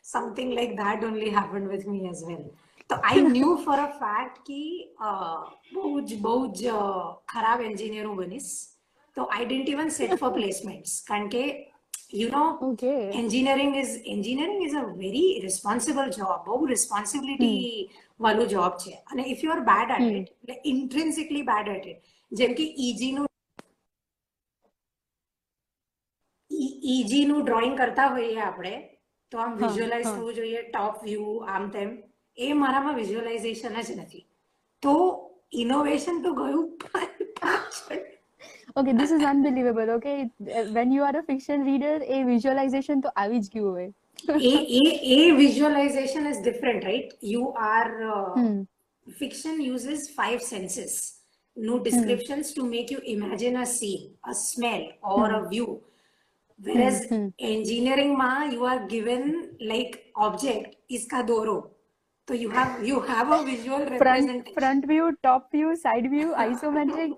something 0.07 0.55
like 0.55 0.75
that 0.77 1.03
only 1.03 1.29
happened 1.29 1.67
with 1.67 1.85
me 1.87 2.07
as 2.09 2.23
well. 2.27 2.45
So 2.89 2.99
I 3.03 3.21
knew 3.21 3.57
for 3.65 3.77
a 3.79 3.91
fact 3.99 4.39
कि 4.47 4.61
uh, 5.09 5.41
બહુ 5.75 5.91
જ 6.07 6.21
બહુ 6.25 6.35
જ 6.59 6.71
uh, 6.77 7.03
ખરાબ 7.33 7.61
engineer 7.71 8.05
હું 8.07 8.15
બનીશ. 8.23 8.51
So 9.17 9.27
I 9.31 9.45
didn't 9.45 9.69
even 9.75 9.89
sit 9.99 10.17
for 10.23 10.31
placements. 10.39 10.91
કારણ 11.11 11.29
કે 11.35 11.43
you 12.21 12.29
know 12.33 12.47
okay 12.69 12.97
engineering 13.19 13.71
is 13.81 13.91
engineering 14.15 14.59
is 14.67 14.73
a 14.81 14.85
very 15.03 15.25
responsible 15.45 16.09
job 16.17 16.37
બહુ 16.49 16.57
responsibility 16.75 17.53
વાળું 18.23 18.49
જોબ 18.55 18.73
છે 18.83 18.93
અને 19.11 19.23
if 19.33 19.39
you 19.43 19.51
are 19.55 19.63
bad 19.73 19.93
at 19.97 20.03
it 20.17 20.27
એટલે 20.33 20.55
intrinsically 20.73 21.43
bad 21.51 21.69
at 21.75 21.85
it 21.91 21.97
જેમ 22.31 22.51
કે 22.59 22.65
EG 22.87 23.01
નું 23.17 23.27
EG 26.97 27.13
નું 27.29 27.39
ડ્રોઈંગ 27.47 27.75
કરતા 27.81 28.05
હોઈએ 28.15 28.41
આપણે 28.49 28.73
તો 29.31 29.39
આમ 29.39 29.53
વિઝ્યુઅલાઇઝ 29.61 30.07
હા. 30.07 30.15
થવું 30.15 30.33
જોઈએ 30.39 30.63
ટોપ 30.69 31.03
વ્યૂ 31.05 31.35
આમ 31.53 31.69
તેમ 31.75 31.91
એ 32.37 32.53
મારામાં 32.63 32.95
વિઝ્યુઅલાઇઝેશન 32.95 33.77
જ 33.81 33.99
નથી 33.99 34.23
તો 34.83 34.95
ઇનોવેશન 35.63 36.23
તો 36.25 36.33
ગયું 36.33 36.65
પાછળ 37.37 38.01
okay 38.79 38.93
this 38.99 39.11
is 39.15 39.23
unbelievable 39.31 39.89
okay 39.95 40.13
Uh, 40.19 40.61
when 40.75 40.91
you 40.91 41.03
are 41.07 41.15
a 41.17 41.23
fiction 41.23 41.65
reader 41.65 41.95
a 42.15 42.21
visualization 42.29 43.01
to 43.01 43.09
આવી 43.15 43.39
જ 43.45 43.49
ગયું 43.55 43.73
હોય 43.75 43.89
a 44.51 44.53
a 44.79 44.85
a 45.17 45.19
visualization 45.41 46.23
is 46.31 46.37
different 46.47 46.87
right 46.89 47.09
you 47.33 47.43
are 47.71 47.89
uh, 48.13 48.29
Hmm. 48.37 48.55
fiction 49.07 49.55
uses 49.65 49.99
five 50.19 50.41
senses 50.43 50.93
no 51.57 51.75
descriptions 51.87 52.51
to 52.57 52.61
make 52.65 52.91
you 52.93 52.99
imagine 53.15 53.55
a 53.63 53.67
scene 53.75 54.05
a 54.31 54.35
smell 54.43 54.83
or 55.13 55.25
a 55.39 55.41
view 55.49 55.67
whereas 56.59 56.97
engineering 57.47 58.11
ma 58.17 58.31
you 58.47 58.65
are 58.65 58.81
given 58.87 59.23
like 59.71 59.93
object 60.17 60.67
iska 60.89 61.21
doro 61.25 61.55
so 62.27 62.33
you 62.35 62.49
have 62.49 62.83
you 62.83 62.99
have 63.07 63.31
a 63.31 63.39
visual 63.43 63.81
front 63.93 63.95
representation 63.95 64.57
front 64.57 64.85
view 64.85 65.07
top 65.23 65.47
view 65.51 65.71
side 65.77 66.07
view 66.09 66.29
isometric 66.43 67.15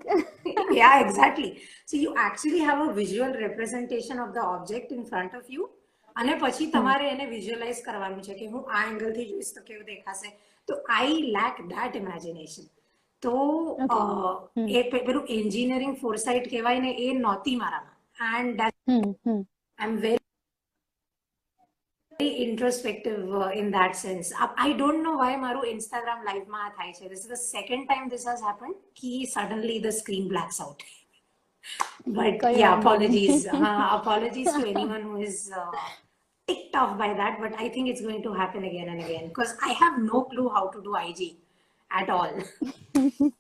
yeah 0.74 0.96
exactly 1.00 1.50
so 1.86 1.98
you 1.98 2.14
actually 2.20 2.62
have 2.62 2.80
a 2.82 2.92
visual 2.94 3.34
representation 3.40 4.20
of 4.20 4.34
the 4.34 4.46
object 4.50 4.92
in 4.92 5.04
front 5.06 5.34
of 5.34 5.50
you 5.50 5.66
અને 6.16 6.34
પછી 6.42 6.66
તમારે 6.74 7.06
એને 7.08 7.26
visualise 7.30 7.80
કરવાનું 7.86 8.22
છે 8.22 8.36
કે 8.36 8.46
હું 8.52 8.62
આ 8.72 8.84
એંગલથી 8.86 9.26
જોઈશ 9.26 9.50
તો 9.54 9.62
કેવું 9.64 9.86
દેખાશે 9.86 10.30
તો 10.68 10.76
આઈ 10.92 11.18
લેક 11.34 11.56
ધેટ 11.72 11.96
ઇમેજિનેશન 11.96 12.66
તો 13.24 13.34
અ, 13.90 13.98
એ 14.76 14.84
પે- 14.92 15.04
પેલું 15.08 15.26
એન્જિનિયરિંગ 15.38 15.96
ફોરસાઇટ 15.98 16.48
કહેવાય 16.50 16.80
ને 16.80 16.94
એ 17.06 17.14
નહોતી 17.20 17.56
મારામાં 17.56 17.92
and 18.36 18.62
hmm, 18.90 19.10
hmm. 19.26 19.42
I 19.80 19.88
am 19.88 19.96
very 20.06 20.26
very 22.20 22.44
introspective 22.44 23.34
uh, 23.34 23.50
in 23.50 23.72
that 23.72 23.96
sense. 23.96 24.32
I, 24.40 24.50
I 24.58 24.74
don't 24.74 25.04
know 25.04 25.16
why 25.22 25.32
મારું 25.36 25.66
Instagram 25.76 26.20
live 26.30 26.46
માં 26.54 26.62
આ 26.68 26.72
થાય 26.78 26.94
છે. 26.98 27.10
This 27.14 27.22
is 27.26 27.30
the 27.36 27.42
second 27.56 27.84
time 27.92 28.06
this 28.14 28.26
has 28.32 28.42
happened 28.48 28.78
कि 29.00 29.12
suddenly 29.36 29.78
the 29.86 29.94
screen 30.00 30.26
blacks 30.34 30.60
out. 30.66 30.82
But 32.18 32.34
કઈ 32.44 32.54
yeah, 32.62 32.74
વાંધો 32.74 33.10
નહીં. 33.16 33.36
apologies. 33.36 33.40
Uh, 33.68 33.86
apologies 34.00 34.50
to 34.58 34.64
anyone 34.74 35.04
who 35.10 35.18
is 35.30 35.38
uh, 35.62 35.72
ticked 36.48 36.76
off 36.82 36.94
by 37.04 37.12
that. 37.22 37.36
But 37.44 37.54
I 37.66 37.70
think 37.74 37.86
it's 37.94 38.04
going 38.08 38.24
to 38.28 38.34
happen 38.42 38.64
again 38.72 38.90
and 38.94 39.02
again 39.08 39.26
because 39.32 39.54
I 39.70 39.74
have 39.84 39.98
no 40.12 40.22
clue 40.34 40.50
how 40.58 40.66
to 40.76 40.82
do 40.88 40.94
IG 41.08 41.22
at 42.02 42.10
all. 42.18 42.34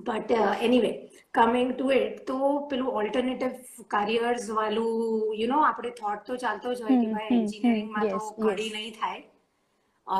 but 0.00 0.30
uh, 0.32 0.54
anyway 0.60 0.94
coming 1.34 1.70
to 1.72 1.90
it 1.92 2.26
તો 2.26 2.38
પેલું 2.70 2.88
alternative 2.94 3.52
careers 3.90 4.44
વાળું 4.52 4.92
you 5.38 5.48
know 5.48 5.60
આપણે 5.62 5.92
thought 5.92 6.24
તો 6.24 6.36
ચાલતો 6.36 6.74
જ 6.74 6.82
હોય 6.82 6.98
કે 6.98 7.08
ભાઈ 7.12 7.38
એન્જિનિયરિંગમાં 7.38 8.08
તો 8.08 8.16
yes, 8.16 8.28
ઘડી 8.38 8.70
નહીં 8.70 8.94
થાય 8.94 9.22
અ, 10.06 10.18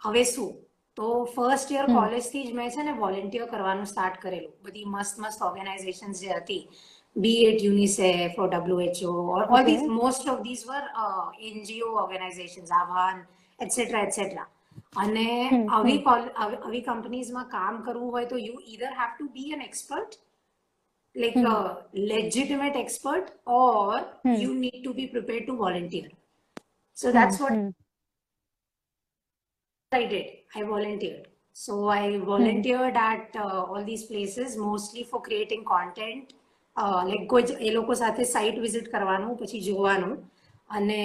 હવે 0.00 0.24
શું 0.26 0.50
તો 0.96 1.10
ફર્સ્ટ 1.26 1.70
યર 1.70 1.86
કોલેજથી 1.90 2.44
જ 2.44 2.52
મેં 2.52 2.70
છે 2.70 2.82
ને 2.82 2.96
વોલેન્ટિયર 2.96 3.46
કરવાનું 3.48 3.86
સ્ટાર્ટ 3.86 4.18
કરેલું 4.18 4.52
બધી 4.62 4.86
મસ્ત 4.88 5.18
મસ્ત 5.18 5.42
ઓર્ગેનાઇઝેશન 5.42 6.18
જે 6.20 6.34
હતી 6.34 6.62
be 7.16 7.46
at 7.46 7.62
UNICEF 7.62 8.38
or 8.38 8.48
WHO 8.48 9.14
or 9.30 9.42
all 9.50 9.64
this 9.64 9.86
most 9.92 10.28
of 10.28 10.42
this 10.42 10.66
were 10.66 10.84
NGO 11.42 11.88
organisation 12.02 12.72
આહવાન 12.72 13.22
એટસેટ્રા 13.58 14.02
એટસેટ્રા 14.02 14.46
અને 14.96 15.26
આવી 15.76 15.98
કોલ- 16.02 16.32
આવી 16.36 16.58
આવી 16.60 16.82
કંપનીઝમાં 16.82 17.48
કામ 17.50 17.82
કરવું 17.86 18.10
હોય 18.10 18.28
તો 18.28 18.38
you 18.42 18.56
either 18.66 18.92
have 19.00 19.10
to 19.14 19.32
be 19.34 19.50
an 19.52 19.62
expert 19.62 20.12
like 21.14 21.36
a 21.48 21.58
legitimate 22.10 22.76
expert 22.76 23.26
or 23.56 23.90
you 24.40 24.54
need 24.56 24.78
to 24.84 24.92
be 24.94 25.04
prepared 25.08 25.44
to 25.46 25.54
volunteer 25.56 26.06
so 26.96 27.12
that's 27.16 27.38
what 27.42 27.52
Hmm. 27.52 27.68
i 29.92 30.02
did 30.06 30.26
i 30.54 30.64
volunteered 30.64 31.28
so 31.56 31.74
i 31.90 32.00
volunteered 32.30 32.96
at 33.02 33.36
uh, 33.36 33.60
all 33.64 33.84
these 33.84 34.04
places 34.04 34.56
mostly 34.58 35.04
for 35.04 35.20
creating 35.22 35.62
content 35.66 36.34
uh, 36.76 37.00
like 37.10 37.24
કોઈ 37.28 37.42
જ- 37.42 37.58
એ 37.60 37.72
લોકો 37.72 37.94
સાથે 37.94 38.24
site 38.34 38.58
visit 38.58 38.88
કરવાનું 38.90 39.36
પછી 39.38 39.60
જોવાનું 39.68 40.14
અને 40.69 41.01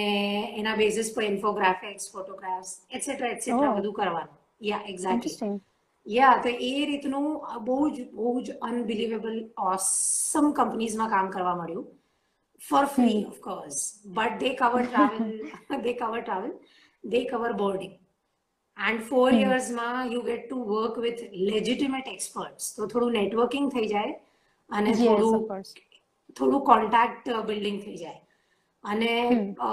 એના 0.61 0.77
basis 0.81 1.09
પર 1.15 1.25
ઇન્ફોગ્રાફિક્સ 1.33 2.11
ફોટોગ્રાફ્સ 2.15 2.71
એટસેટ્રા 2.97 3.31
એટસેટ્રા. 3.35 3.77
બધું 3.79 3.95
કરવાનું. 4.01 4.37
યા 4.71 4.85
એક્ઝેક્ટલી 4.93 5.61
યા 6.07 6.39
તો 6.45 6.51
એ 6.69 6.73
રીતનું 6.89 7.29
બહુ 7.67 7.77
જ 7.97 8.07
બહુ 8.17 8.33
જ 8.47 8.57
અનબિલિવેબલ 8.69 9.37
ઓસમ 9.73 10.47
કંપનીઝમાં 10.59 11.13
કામ 11.15 11.31
કરવા 11.37 11.55
મળ્યું. 11.61 11.87
For 12.61 12.85
free 12.95 13.21
of course 13.31 13.79
but 14.17 14.41
they 14.43 14.51
cover 14.61 14.83
travel 14.89 15.83
they 15.87 15.95
cover 16.01 16.21
travel 16.23 16.53
they 17.05 17.23
cover 17.31 17.53
boarding 17.63 17.95
and 18.77 19.03
four. 19.09 19.31
યર્સમાં 19.45 20.13
you 20.15 20.23
get 20.29 20.45
to 20.51 20.61
work 20.73 20.97
with 21.07 21.23
legitimate 21.49 22.13
experts 22.17 22.71
તો 22.77 22.91
થોડું 22.93 23.19
નેટવર્કિંગ 23.21 23.73
થઈ 23.77 23.89
જાય 23.95 24.15
અને 24.71 24.93
થોડું 25.01 25.65
થોડું 26.37 26.63
કોન્ટેક્ટ 26.71 27.33
બિલ્ડિંગ 27.51 27.81
થઈ 27.87 27.99
જાય. 28.05 28.21
અને 28.84 29.14
Hmm. 29.26 29.48
અ, 29.60 29.70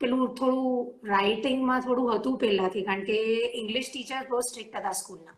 પેલું 0.00 0.22
થોડું 0.34 0.68
રાઇટિંગમાં 1.10 1.82
થોડું 1.82 2.14
હતું 2.14 2.38
પહેલાથી 2.38 2.84
કારણ 2.84 3.04
કે 3.04 3.18
ઇંગ્લિશ 3.54 3.90
ટીચર 3.90 4.24
બહુ 4.28 4.40
સ્ટ્રિક્ટ 4.42 4.76
હતા 4.76 4.94
સ્કૂલના 4.94 5.36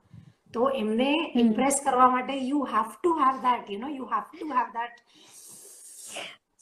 તો 0.52 0.68
એમને 0.76 1.08
ઇમ્પ્રેસ 1.36 1.80
કરવા 1.82 2.10
માટે 2.10 2.34
you 2.42 2.60
have 2.68 2.88
to 2.94 3.14
have 3.18 3.42
that 3.42 3.70
you 3.70 3.80
know 3.80 3.90
you 3.90 4.06
have 4.08 4.24
to 4.32 4.48
have 4.52 4.68
that 4.72 4.96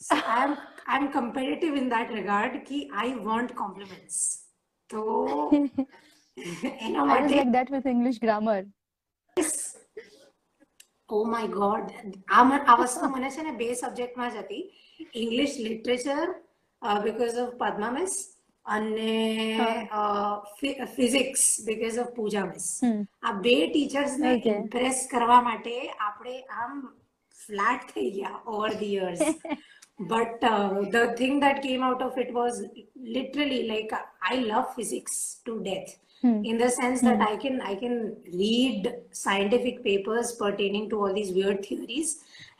I 0.01 0.43
am 0.43 0.55
I 0.87 0.99
am 0.99 1.07
comparative 1.11 1.77
in 1.77 1.89
that 1.89 2.11
regard 2.13 2.57
કે 2.65 2.81
આઈ 2.95 3.15
વોન્ટ 3.23 3.55
કોમ્પ્લિમેન્ટ્સ 3.55 4.19
તો 4.89 5.03
એના 6.81 7.01
I 7.01 7.03
was 7.03 7.07
માટે 7.07 7.33
like 7.33 7.53
that 7.53 7.71
with 7.71 7.87
English 7.87 8.19
grammar. 8.19 8.59
Oh 11.09 11.23
my 11.27 11.47
God 11.53 11.87
આ 12.29 12.43
મ- 12.43 12.63
આ 12.65 12.75
વસ્તુ 12.77 13.09
મને 13.09 13.29
છે 13.31 13.43
ને 13.43 13.53
બે 13.55 13.67
સબ્જેક્ટમાં 13.77 14.31
જ 14.31 14.41
હતી 14.41 14.63
English 15.23 15.55
literature 15.67 16.27
because 17.05 17.37
of 17.45 17.53
Padma 17.61 17.91
miss 17.97 18.15
અને 18.65 19.13
physics 20.95 21.43
because 21.67 21.97
of 22.03 22.11
Pooja 22.17 22.45
miss 22.51 22.67
Hmm. 22.85 23.01
આ 23.27 23.33
બે 23.45 23.55
ટીચર્સને 23.73 24.29
Okay. 24.35 24.55
ઇમ્પ્રેસ 24.57 24.99
કરવા 25.13 25.39
માટે 25.49 25.75
આપણે 26.07 26.35
આમ 26.61 26.73
ફ્લેટ 27.43 27.87
થઈ 27.95 28.09
ગયા 28.17 28.35
over 28.55 28.69
the 28.81 28.91
years 28.99 29.23
but 30.11 30.43
uh, 30.49 30.67
the 30.95 31.01
thing 31.19 31.33
that 31.45 31.57
came 31.63 31.81
out 31.87 32.01
of 32.05 32.13
it 32.23 32.29
was 32.39 32.53
literally 33.15 33.61
like 33.71 33.89
I 34.33 34.35
love 34.51 34.67
physics 34.77 35.15
to 35.47 35.55
death 35.71 35.89
Hmm. 36.23 36.39
in 36.49 36.55
the 36.61 36.69
sense 36.77 36.99
that 37.07 37.21
I 37.25 37.35
can 37.43 37.53
I 37.71 37.75
can 37.81 37.93
read 38.39 38.87
scientific 39.19 39.77
papers 39.85 40.29
pertaining 40.41 40.85
to 40.91 40.95
all 41.01 41.13
these 41.19 41.29
weird 41.37 41.59
theories 41.67 42.09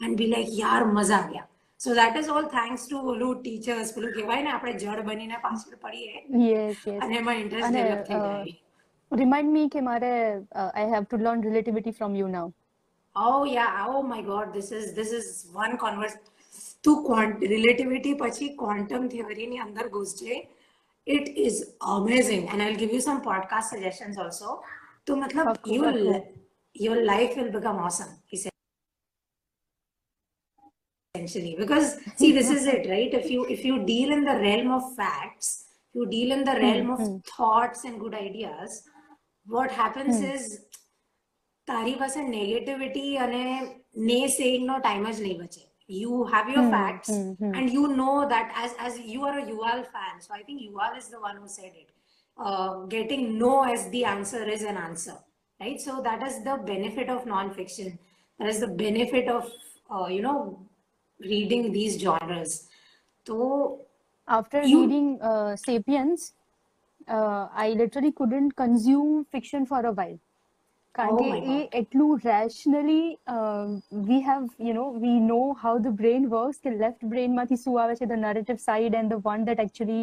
and 0.02 0.12
be 0.22 0.28
like 0.36 0.50
yaar 0.60 0.82
મજા 0.98 1.18
આ 1.40 1.42
ગયા 1.84 1.84
so 1.84 1.90
that 2.00 2.16
is 2.22 2.28
all 2.34 2.46
thanks 2.56 2.82
to 2.92 2.98
ઓલું 3.12 3.36
teachers 3.48 3.88
પેલું 3.98 4.12
કહેવાય 4.16 4.42
ને 4.48 4.52
આપણે 4.56 4.74
જડ 4.84 5.04
બનીને 5.10 5.38
પાછળ 5.46 5.76
પડીએ 5.84 6.16
Yes, 6.48 6.76
yes. 6.90 7.00
અને 7.04 7.14
એમાં 7.22 7.34
ઇન્ટરેસ્ટ 7.44 7.68
અને, 7.70 7.84
ડેવલપ 7.84 8.08
થઈ 8.10 8.16
uh, 8.16 8.26
જાય 8.26 8.56
Remind 9.12 9.50
me 9.58 9.62
કે 9.74 9.82
મારે 9.90 10.10
uh, 10.62 10.72
I 10.82 10.86
have 10.96 11.06
to 11.14 11.18
learn 11.26 11.40
relativity 11.50 11.92
from 12.00 12.12
you 12.20 12.28
now. 12.38 12.48
Oh 13.16 13.40
yeah, 13.54 13.86
oh 13.94 14.02
my 14.10 14.20
God, 14.22 14.48
this 14.58 14.68
is 14.80 14.84
this 15.00 15.12
is 15.20 15.28
one 15.64 15.74
converse. 15.86 16.18
તું 16.84 16.98
quant 17.08 17.42
relativity 17.54 18.12
પછી 18.22 18.46
quantum 18.62 19.04
theory 19.14 19.48
ની 19.54 19.58
અંદર 19.66 19.86
ઘૂસજે 19.96 20.36
it 21.08 21.26
is 21.48 21.56
amazing 21.98 22.44
and 22.52 22.58
I'll 22.66 22.80
give 22.84 22.94
you 22.98 23.02
some 23.10 23.20
podcast 23.30 23.68
suggestions 23.76 24.18
also 24.26 24.50
તો 25.08 25.16
મતલબ 25.16 25.46
પાક્કું, 25.50 25.74
your 25.78 25.92
પાક્કું. 25.92 26.14
li- 26.14 26.86
your 26.86 26.98
life 27.14 27.34
will 27.40 27.52
become 27.58 27.80
awesome 27.88 28.14
because 31.57 31.97
see 32.17 32.33
this 32.33 32.51
is 32.51 32.67
it 32.67 32.89
right? 32.89 33.13
If 33.13 33.31
you 33.31 33.45
if 33.47 33.65
you 33.65 33.85
deal 33.85 34.13
in 34.13 34.25
the 34.25 34.37
realm 34.47 34.71
of 34.71 34.95
facts 34.97 35.65
you 35.95 36.07
deal 36.07 36.33
in 36.33 36.45
the 36.45 36.53
realm 36.53 36.91
of 36.91 37.01
hmm. 37.01 37.17
thoughts 37.37 37.85
and 37.85 38.01
good 38.01 38.15
ideas 38.15 38.83
what 39.47 39.71
happens 39.71 40.17
mm 40.17 40.25
-hmm. 40.25 40.35
is 40.35 40.45
તારી 41.71 41.95
પાસે 42.01 42.19
negativity 42.37 43.05
અને 43.25 43.43
ને 44.09 44.21
saying 44.39 44.65
નો 44.71 44.77
time 44.81 45.07
જ 45.17 45.21
નહીં 45.27 45.39
બચે 45.43 45.63
you 46.01 46.13
have 46.33 46.47
your 46.55 46.65
hmm. 46.65 46.75
facts 46.75 47.11
hmm. 47.13 47.55
and 47.57 47.67
you 47.77 47.85
know 47.99 48.17
that 48.33 48.49
as 48.63 48.71
as 48.87 48.95
you 49.13 49.21
are 49.29 49.37
a 49.41 49.45
Yuval 49.51 49.81
fan 49.95 50.15
so 50.25 50.31
I 50.39 50.43
think 50.47 50.59
Yuval 50.67 50.95
is 51.01 51.09
the 51.15 51.21
one 51.29 51.37
who 51.41 51.49
said 51.59 51.75
it. 51.83 51.91
Uh, 52.47 52.73
getting 52.95 53.23
no 53.43 53.51
as 53.73 53.83
the 53.95 54.03
answer 54.13 54.43
is 54.55 54.63
an 54.71 54.79
answer 54.87 55.17
right? 55.61 55.81
So 55.87 55.93
that 56.07 56.23
is 56.29 56.37
the 56.47 56.57
benefit 56.71 57.09
of 57.15 57.27
non-fiction. 57.27 57.99
That 58.39 58.49
is 58.53 58.61
the 58.65 58.71
benefit 58.85 59.29
of 59.29 59.45
uh, 59.95 60.07
you 60.17 60.23
know 60.27 60.39
reading 61.20 61.72
these 61.72 62.00
genres 62.02 62.54
so 63.26 63.38
After 64.28 64.60
You- 64.64 64.80
reading 64.82 65.06
uh, 65.28 65.56
Sapiens, 65.56 66.34
uh, 67.08 67.48
I 67.64 67.70
literally 67.80 68.12
couldn't 68.12 68.52
consume 68.56 69.26
fiction 69.36 69.66
for 69.72 69.80
a 69.92 69.94
while. 70.00 70.18
કારણ 70.98 71.12
Oh 71.14 71.18
કે 71.22 71.30
my 71.32 71.40
એ 71.56 71.58
એટલું 71.80 72.12
rationally 72.28 73.02
uh, 73.36 73.66
we 74.10 74.18
have 74.28 74.46
you 74.68 74.74
know 74.78 74.86
we 75.06 75.14
know 75.30 75.46
how 75.64 75.74
the 75.86 75.94
brain 76.02 76.24
works 76.36 76.60
કે 76.66 76.72
left 76.84 77.02
brain 77.14 77.32
માંથી 77.40 77.58
શું 77.64 77.74
આવે 77.84 77.94
છે 78.00 78.08
the 78.14 78.20
narrative 78.28 78.60
side 78.68 78.96
and 79.00 79.16
the 79.16 79.20
one 79.32 79.42
that 79.50 79.60
actually 79.66 80.02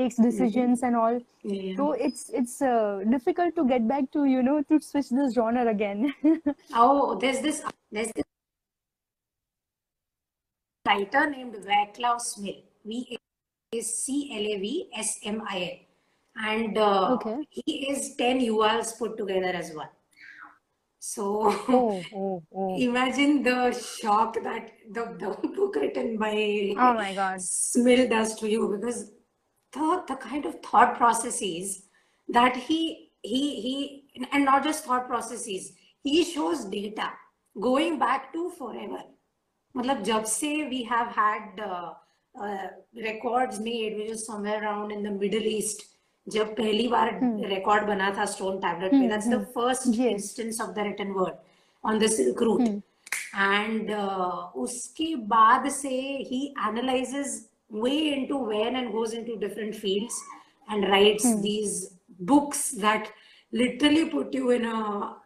takes 0.00 0.16
decisions 0.28 0.78
and 0.88 1.00
all 1.02 1.16
yeah. 1.54 1.74
so 1.78 1.84
it's 2.06 2.22
it's 2.40 2.56
uh, 2.72 2.92
difficult 3.16 3.52
to 3.60 3.64
get 3.72 3.82
back 3.94 4.06
to 4.16 4.22
you 4.34 4.42
know 4.48 4.58
to 4.72 4.76
switch 4.90 5.10
this 5.20 5.30
genre 5.38 5.64
again 5.76 6.00
Oh, 6.84 6.96
there's 7.24 7.40
this 7.48 7.58
there's 7.96 8.12
this 8.18 8.28
writer 10.89 11.29
named 11.29 11.55
Vaclav 11.69 12.19
Smil. 12.31 12.63
V 12.85 13.17
A 13.75 13.81
C 13.81 14.31
L 14.33 14.45
A 14.55 14.59
V 14.59 14.89
S 14.95 15.19
M 15.23 15.41
I 15.47 15.57
L, 15.63 16.49
and 16.49 16.77
uh, 16.77 17.13
Okay. 17.15 17.37
he 17.49 17.89
is 17.89 18.15
ten 18.15 18.39
URLs 18.39 18.97
put 18.97 19.17
together 19.17 19.51
as 19.61 19.71
one. 19.75 19.89
So 20.99 21.25
oh 21.67 22.03
oh 22.13 22.43
oh 22.55 22.77
imagine 22.77 23.43
the 23.43 23.71
shock 23.71 24.33
that 24.43 24.71
the, 24.91 25.03
the 25.19 25.47
book 25.49 25.75
written 25.75 26.17
by 26.17 26.33
oh 26.77 26.93
my 26.93 27.13
god 27.13 27.37
Smil 27.39 28.09
does 28.09 28.35
to 28.39 28.49
you 28.49 28.67
because 28.75 29.11
the 29.73 30.03
the 30.07 30.15
kind 30.15 30.45
of 30.45 30.57
thought 30.63 30.97
processes 30.97 31.83
that 32.27 32.55
he 32.55 33.11
he 33.21 33.43
he 33.61 34.25
and 34.31 34.45
not 34.45 34.63
just 34.63 34.83
thought 34.85 35.07
processes 35.07 35.71
he 36.03 36.23
shows 36.23 36.65
data 36.65 37.11
going 37.69 37.97
back 37.99 38.33
to 38.33 38.49
forever 38.57 39.01
मतलब 39.78 40.02
जब 40.04 40.24
से 40.24 40.48
we 40.70 40.82
have 40.90 41.08
had 41.08 41.60
uh, 41.60 41.92
uh, 42.34 42.68
records 43.06 43.58
made 43.60 43.96
which 43.96 44.10
is 44.10 44.26
somewhere 44.26 44.62
around 44.62 44.92
in 44.92 45.02
the 45.02 45.10
Middle 45.10 45.46
East 45.56 45.84
जब 46.34 46.54
पहली 46.56 46.88
बार 46.88 47.10
record 47.50 47.86
बना 47.86 48.10
था 48.16 48.26
stone 48.34 48.60
tablet 48.60 48.90
पे 48.90 49.08
that's 49.10 49.28
the 49.28 49.40
first 49.56 49.86
Yes. 49.86 50.12
instance 50.12 50.60
of 50.60 50.74
the 50.74 50.82
written 50.82 51.14
word 51.14 51.34
on 51.84 51.98
the 51.98 52.08
Silk 52.08 52.40
Route 52.40 52.82
and 53.34 53.90
uh, 53.90 54.52
उसके 54.64 55.14
बाद 55.34 55.68
से 55.80 55.90
he 56.30 56.54
analyzes 56.68 57.48
way 57.70 58.14
into 58.14 58.38
when 58.52 58.76
and 58.76 58.92
goes 58.92 59.12
into 59.12 59.36
different 59.36 59.74
fields 59.74 60.14
and 60.68 60.88
writes 60.88 61.24
these 61.42 61.74
books 62.20 62.70
that 62.86 63.10
literally 63.52 64.04
put 64.10 64.32
you 64.34 64.50
in 64.50 64.64
a 64.64 65.16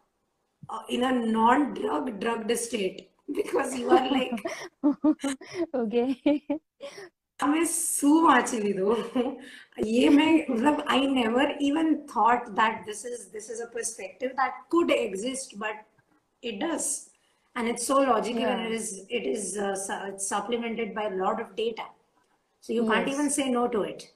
uh, 0.71 0.83
in 0.89 1.05
a 1.05 1.13
non-drug 1.13 2.19
drugged 2.21 2.57
state 2.59 3.11
because 3.28 3.78
you 3.78 3.90
are 3.90 4.10
like 4.10 4.44
okay. 5.74 6.42
I 7.40 7.66
सू 7.66 8.08
so 8.08 8.22
much 8.28 8.54
ये 9.84 10.10
मैं 10.10 10.46
मतलब 10.50 10.84
I 10.92 11.08
never 11.08 11.58
even 11.62 11.96
thought 12.16 12.50
that 12.60 12.86
this 12.90 13.06
is 13.06 13.26
this 13.34 13.50
is 13.52 13.62
a 13.62 13.66
perspective 13.74 14.30
that 14.40 14.62
could 14.72 14.92
exist 14.92 15.58
but 15.58 15.84
it 16.44 16.64
and 17.56 17.68
it's 17.68 17.86
so 17.86 17.98
logical 18.02 18.42
yeah. 18.42 18.58
and 18.58 18.66
it 18.66 18.72
is 18.72 19.06
it 19.10 19.26
is 19.32 19.58
uh, 19.58 19.76
su- 19.76 20.18
supplemented 20.18 20.94
by 20.96 21.04
a 21.04 21.16
lot 21.16 21.40
of 21.40 21.56
data. 21.56 21.84
So 22.62 22.74
you 22.74 22.84
yes. 22.86 22.94
can't 22.94 23.08
even 23.08 23.30
say 23.30 23.50
no 23.50 23.68
to 23.68 23.82
it. 23.84 24.12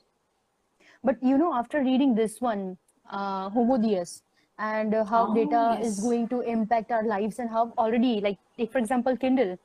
But 1.03 1.21
you 1.21 1.37
know 1.37 1.53
after 1.53 1.83
reading 1.83 2.15
this 2.15 2.41
one 2.41 2.77
uh, 3.09 3.49
Homo 3.49 3.77
Deus 3.77 4.23
and 4.59 4.93
uh, 4.93 5.03
how 5.05 5.27
oh, 5.27 5.33
data 5.33 5.77
yes. 5.79 5.85
is 5.85 5.99
going 5.99 6.27
to 6.27 6.41
impact 6.41 6.91
our 6.91 7.03
lives 7.03 7.39
and 7.39 7.49
how 7.49 7.71
already 7.77 8.19
like 8.21 8.37
take 8.57 8.71
for 8.71 8.79
example 8.79 9.15
kindle 9.15 9.57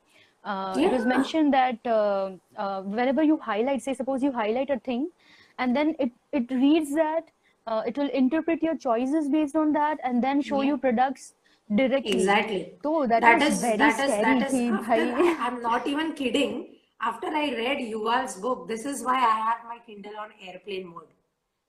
uh, 0.43 0.75
yeah. 0.77 0.87
it 0.87 0.91
was 0.91 1.05
mentioned 1.05 1.53
that 1.53 1.79
uh, 1.85 2.31
uh, 2.57 2.81
whenever 2.81 3.23
you 3.23 3.37
highlight 3.37 3.81
say 3.81 3.93
suppose 3.93 4.21
you 4.21 4.31
highlight 4.31 4.69
a 4.69 4.79
thing 4.79 5.09
and 5.57 5.75
then 5.75 5.95
it 5.99 6.11
it 6.31 6.49
reads 6.51 6.93
that 6.93 7.29
uh, 7.65 7.81
it 7.87 7.97
will 7.97 8.09
interpret 8.09 8.61
your 8.61 8.75
choices 8.75 9.29
based 9.29 9.55
on 9.55 9.73
that 9.73 9.97
and 10.03 10.23
then 10.23 10.41
show 10.41 10.61
yeah. 10.61 10.69
you 10.69 10.77
products 10.77 11.33
directly 11.73 12.11
exactly 12.11 12.73
so 12.83 13.07
that, 13.07 13.21
that 13.21 13.41
is, 13.41 13.55
is 13.55 13.61
very 13.61 13.77
that 13.77 13.93
scary 13.93 14.11
is, 14.11 14.21
that 14.21 14.53
is 14.53 14.71
after, 14.71 15.41
i'm 15.47 15.61
not 15.61 15.87
even 15.87 16.13
kidding 16.13 16.75
after 17.01 17.27
i 17.27 17.49
read 17.55 17.79
yuval's 17.79 18.35
book 18.35 18.67
this 18.67 18.85
is 18.85 19.01
why 19.01 19.15
i 19.15 19.37
have 19.47 19.63
my 19.67 19.79
kindle 19.85 20.17
on 20.19 20.29
airplane 20.41 20.87
mode 20.87 21.07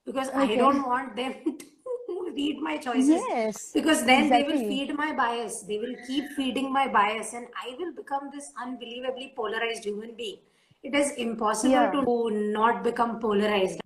because 0.05 0.29
okay. 0.29 0.55
i 0.55 0.57
don't 0.57 0.87
want 0.87 1.14
them 1.16 1.35
to 1.45 1.64
read 2.35 2.61
my 2.61 2.76
choices 2.76 3.22
Yes, 3.28 3.70
because 3.72 4.05
then 4.05 4.30
they 4.30 4.43
will 4.43 4.59
feed 4.59 4.95
my 4.95 5.12
bias. 5.12 5.62
They 5.62 5.78
will 5.78 5.95
keep 6.07 6.32
feeding 6.32 6.72
my 6.72 6.89
bias, 6.89 7.32
and 7.35 7.47
I 7.66 7.76
will 7.78 7.93
become 7.93 8.30
this 8.32 8.53
unbelievably 8.61 9.32
polarized 9.37 9.85
human 9.85 10.14
being. 10.14 10.39
It 10.82 10.95
is 10.95 11.12
impossible 11.12 11.72
Yeah. 11.72 12.05
to 12.05 12.30
not 12.30 12.85
become 12.85 13.18
polarized 13.20 13.80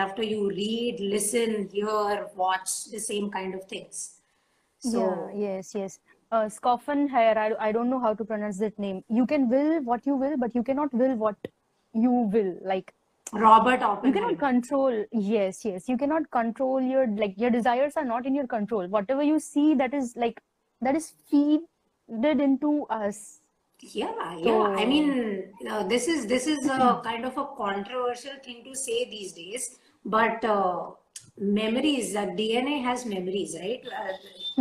after 0.00 0.22
you 0.22 0.48
read, 0.48 1.00
listen, 1.00 1.68
hear, 1.72 2.28
watch 2.34 2.86
the 2.90 2.98
same 2.98 3.30
kind 3.30 3.54
of 3.54 3.64
things. 3.64 4.20
So 4.78 5.32
yeah, 5.34 5.56
yes, 5.56 5.74
yes. 5.74 5.98
Uh, 6.32 6.48
Schopenhauer, 6.48 7.36
I, 7.38 7.68
I 7.68 7.72
don't 7.72 7.90
know 7.90 8.00
how 8.00 8.14
to 8.14 8.24
pronounce 8.24 8.58
that 8.58 8.78
name. 8.78 9.02
You 9.08 9.26
can 9.26 9.48
will 9.50 9.82
what 9.82 10.06
you 10.06 10.14
will, 10.16 10.36
but 10.38 10.54
you 10.54 10.62
cannot 10.62 10.94
will 10.94 11.16
what 11.16 11.36
you 11.92 12.10
will. 12.10 12.56
Like, 12.62 12.94
Robert 13.32 13.82
you 14.04 14.12
cannot 14.12 14.38
control 14.38 15.04
yes 15.12 15.64
yes 15.64 15.88
you 15.88 15.96
cannot 15.96 16.30
control 16.30 16.80
your 16.80 17.06
like 17.08 17.34
your 17.38 17.50
desires 17.50 17.92
are 17.96 18.04
not 18.04 18.26
in 18.26 18.34
your 18.34 18.46
control 18.46 18.86
whatever 18.88 19.22
you 19.22 19.38
see 19.38 19.74
that 19.74 19.94
is 19.94 20.14
like 20.16 20.40
that 20.80 20.96
is 20.96 21.12
feeded 21.32 22.40
into 22.48 22.86
us 22.90 23.40
Yeah, 23.80 24.36
yeah. 24.36 24.68
I 24.76 24.84
so 24.84 24.86
mean, 24.86 25.54
uh, 25.68 25.82
this 25.84 26.06
is 26.06 26.26
this 26.26 26.46
is 26.46 26.66
a 26.66 27.00
kind 27.04 27.24
of 27.24 27.38
a 27.38 27.46
controversial 27.60 28.36
thing 28.44 28.58
to 28.64 28.74
say 28.80 29.08
these 29.12 29.32
days, 29.32 29.78
but 30.04 30.44
uh, 30.44 30.90
memories, 31.38 32.14
uh, 32.14 32.26
DNA 32.40 32.78
has 32.88 33.06
memories, 33.06 33.56
right? 33.60 33.82
Uh, 34.00 34.12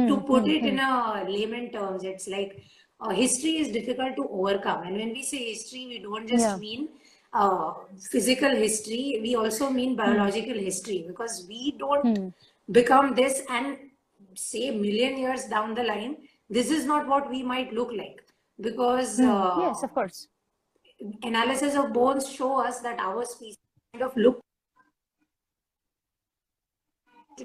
to 0.08 0.18
hmm, 0.18 0.22
put 0.30 0.48
hmm, 0.48 0.50
it 0.56 0.66
in 0.66 0.80
hmm. 0.80 0.80
a 0.80 1.26
layman 1.28 1.70
terms, 1.72 2.04
it's 2.04 2.28
like 2.28 2.64
uh, 3.02 3.10
history 3.10 3.58
is 3.58 3.70
difficult 3.70 4.16
to 4.16 4.28
overcome. 4.30 4.84
And 4.84 4.96
when 4.96 5.10
we 5.10 5.24
say 5.24 5.44
history, 5.52 5.86
we 5.88 6.00
don't 6.00 6.28
just 6.28 6.42
yeah 6.42 6.58
mean 6.58 6.88
uh, 7.34 7.74
physical 8.10 8.50
history, 8.50 9.20
we 9.22 9.36
also 9.36 9.70
mean 9.70 9.92
hmm, 9.92 9.98
biological 9.98 10.56
history 10.56 11.06
because 11.08 11.46
we 11.48 11.76
don't 11.78 12.18
hmm, 12.18 12.28
become 12.72 13.16
this 13.16 13.42
and 13.50 13.78
say 14.36 14.72
million 14.72 15.18
years 15.18 15.46
down 15.46 15.76
the 15.76 15.84
line, 15.84 16.18
this 16.50 16.72
is 16.72 16.86
not 16.86 17.08
what 17.08 17.30
we 17.30 17.44
might 17.44 17.74
look 17.74 17.92
like 17.92 18.24
because 18.60 19.18
hmm. 19.18 19.30
uh, 19.30 19.60
yes 19.62 19.84
of 19.84 19.94
course. 19.94 20.28
analysis 21.24 21.76
of 21.76 21.94
bones 21.94 22.30
show 22.32 22.60
us 22.66 22.80
that 22.80 23.00
our 23.00 23.26
species 23.26 23.58
kind 23.94 24.04
of 24.04 24.16
look 24.18 24.42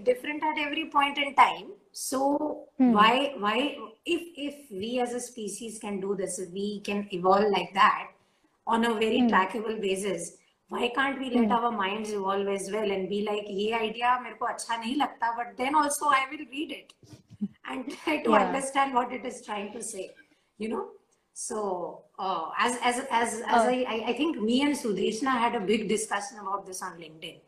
different 0.03 0.43
at 0.43 0.59
every 0.59 0.87
point 0.87 1.19
in 1.19 1.35
time. 1.35 1.69
So 1.93 2.67
hmm. 2.79 2.93
why 2.93 3.35
why 3.39 3.77
if 4.05 4.23
if 4.37 4.71
we 4.71 4.99
as 5.01 5.13
a 5.13 5.21
species 5.21 5.79
can 5.79 6.01
do 6.01 6.17
this 6.17 6.39
if 6.39 6.51
we 6.51 6.81
can 6.81 7.07
evolve 7.13 7.51
like 7.53 7.73
that 7.75 8.14
on 8.67 8.85
a 8.85 8.95
very 8.95 9.21
mm. 9.21 9.31
trackable 9.31 9.81
basis 9.81 10.33
why 10.69 10.91
can't 10.95 11.19
we 11.19 11.31
let 11.31 11.49
mm. 11.49 11.55
our 11.57 11.71
minds 11.71 12.11
evolve 12.11 12.49
as 12.49 12.71
well 12.73 12.91
and 12.91 13.09
be 13.09 13.23
like 13.31 13.47
ye 13.61 13.73
idea 13.75 14.17
mereko 14.25 14.51
acha 14.55 14.81
nahi 14.83 14.97
lagta 15.05 15.31
but 15.39 15.57
then 15.63 15.81
also 15.83 16.13
i 16.19 16.25
will 16.33 16.45
read 16.57 16.77
it 16.81 16.93
and 17.71 17.97
try 18.03 18.17
to 18.27 18.31
yeah. 18.31 18.45
understand 18.47 19.01
what 19.01 19.17
it 19.19 19.25
is 19.33 19.41
trying 19.49 19.71
to 19.79 19.83
say 19.93 20.05
you 20.65 20.71
know 20.75 20.85
so 21.35 22.03
uh, 22.19 22.51
as 22.59 22.79
as 22.83 23.07
as, 23.11 23.43
as. 23.47 23.63
Oh. 23.63 23.69
I, 23.69 24.05
I 24.07 24.13
think 24.13 24.41
me 24.41 24.63
and 24.63 24.75
Sudeshna 24.75 25.31
had 25.31 25.57
a 25.57 25.61
big 25.61 25.89
discussion 25.89 26.39
about 26.39 26.65
this 26.65 26.81
on 26.81 26.93
LinkedIn, 26.93 27.41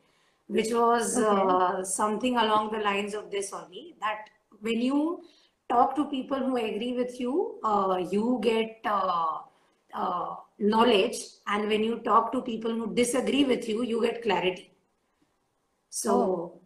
which 0.49 0.73
was 0.73 1.17
uh, 1.17 1.29
okay. 1.29 1.81
uh, 1.81 1.85
something 1.85 2.37
along 2.37 2.73
the 2.73 2.79
lines 2.79 3.15
of 3.15 3.31
this 3.31 3.53
only 3.53 3.95
that 4.01 4.29
when 4.61 4.83
you 4.83 5.23
talk 5.69 5.95
to 5.95 6.05
people 6.07 6.39
who 6.39 6.57
agree 6.57 6.95
with 6.95 7.21
you, 7.21 7.61
uh, 7.63 8.03
you 8.11 8.41
get 8.43 8.81
uh, 8.85 9.39
uh, 9.95 10.35
knowledge 10.59 11.17
and 11.47 11.69
when 11.69 11.85
you 11.85 11.99
talk 12.01 12.33
to 12.33 12.41
people 12.43 12.73
who 12.73 12.95
disagree 12.95 13.45
with 13.45 13.69
you 13.69 13.83
you 13.83 14.01
get 14.03 14.23
clarity 14.23 14.71
oh 14.73 15.91
so 15.91 16.61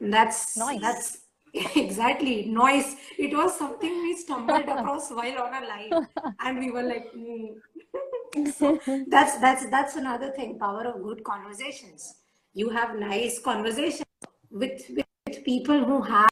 that's 0.00 0.56
nice 0.56 0.80
that's 0.80 1.18
exactly 1.76 2.44
noise. 2.46 2.96
It 3.18 3.34
was 3.34 3.58
something 3.58 4.02
we 4.02 4.16
stumbled 4.16 4.68
across 4.68 5.10
while 5.10 5.38
on 5.42 5.54
a 5.54 5.66
live, 5.66 6.06
and 6.40 6.58
we 6.58 6.70
were 6.70 6.82
like, 6.82 7.10
"Hmm." 7.12 8.46
so 8.58 8.78
that's 9.08 9.38
that's 9.38 9.68
that's 9.70 9.96
another 9.96 10.30
thing. 10.32 10.58
Power 10.58 10.86
of 10.86 11.02
good 11.02 11.24
conversations. 11.24 12.16
You 12.52 12.68
have 12.70 12.98
nice 12.98 13.38
conversations 13.38 14.04
with 14.50 14.82
with 14.90 15.44
people 15.44 15.84
who 15.84 16.02
have 16.02 16.28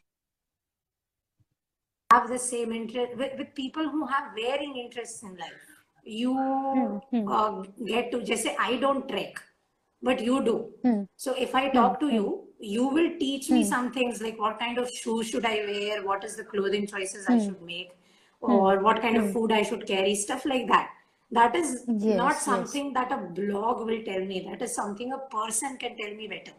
have 2.13 2.29
the 2.29 2.39
same 2.39 2.73
interest 2.73 3.17
with, 3.17 3.39
with 3.39 3.55
people 3.55 3.89
who 3.89 4.07
have 4.07 4.35
varying 4.37 4.77
interests 4.77 5.23
in 5.23 5.37
life. 5.37 5.74
You 6.05 6.33
hmm, 6.35 6.99
hmm, 7.11 7.31
uh, 7.31 7.63
get 7.87 8.11
to 8.13 8.23
just 8.23 8.43
say, 8.43 8.57
I 8.59 8.77
don't 8.77 9.09
trek, 9.09 9.41
but 10.03 10.21
you 10.21 10.45
do. 10.45 10.73
hmm, 10.83 11.05
So 11.17 11.35
if 11.35 11.55
I 11.55 11.71
talk 11.71 12.01
to 12.01 12.09
you, 12.13 12.49
you 12.61 12.89
will 12.89 13.11
teach 13.19 13.51
me 13.51 13.65
some 13.65 13.93
things 13.93 14.21
like 14.21 14.39
what 14.39 14.59
kind 14.59 14.79
of 14.79 14.91
shoes 14.91 15.29
should 15.29 15.47
I 15.47 15.57
wear, 15.67 16.05
what 16.05 16.25
is 16.25 16.37
the 16.37 16.45
clothing 16.45 16.87
choices 16.87 17.27
I 17.27 17.39
should 17.39 17.63
make, 17.63 17.93
or 18.41 18.81
what 18.81 19.01
kind 19.01 19.17
of 19.17 19.31
food 19.33 19.53
I 19.53 19.63
should 19.63 19.87
carry, 19.87 20.15
stuff 20.15 20.45
like 20.45 20.67
that. 20.69 20.91
That 21.31 21.57
is 21.57 21.87
not 21.89 22.37
yes 22.37 22.47
yes 22.47 22.47
something 22.47 22.93
that 22.93 23.11
a 23.13 23.17
blog 23.17 23.87
will 23.87 24.03
tell 24.05 24.25
me. 24.25 24.47
That 24.49 24.63
is 24.63 24.75
something 24.75 25.13
a 25.13 25.19
person 25.19 25.77
can 25.79 25.97
tell 25.97 26.15
me 26.15 26.29
better. 26.29 26.53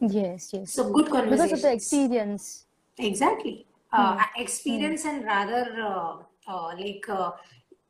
yes 0.00 0.52
yes 0.52 0.74
So 0.74 0.92
good 0.92 1.10
conversation. 1.10 1.38
because 1.38 1.52
of 1.52 1.62
the 1.62 1.72
experience 1.72 2.66
Exactly. 2.98 3.66
Uh, 3.92 4.22
experience 4.36 5.04
and 5.04 5.24
rather 5.24 5.64
uh, 5.80 6.16
uh, 6.48 6.74
like 6.76 7.04
uh, 7.08 7.30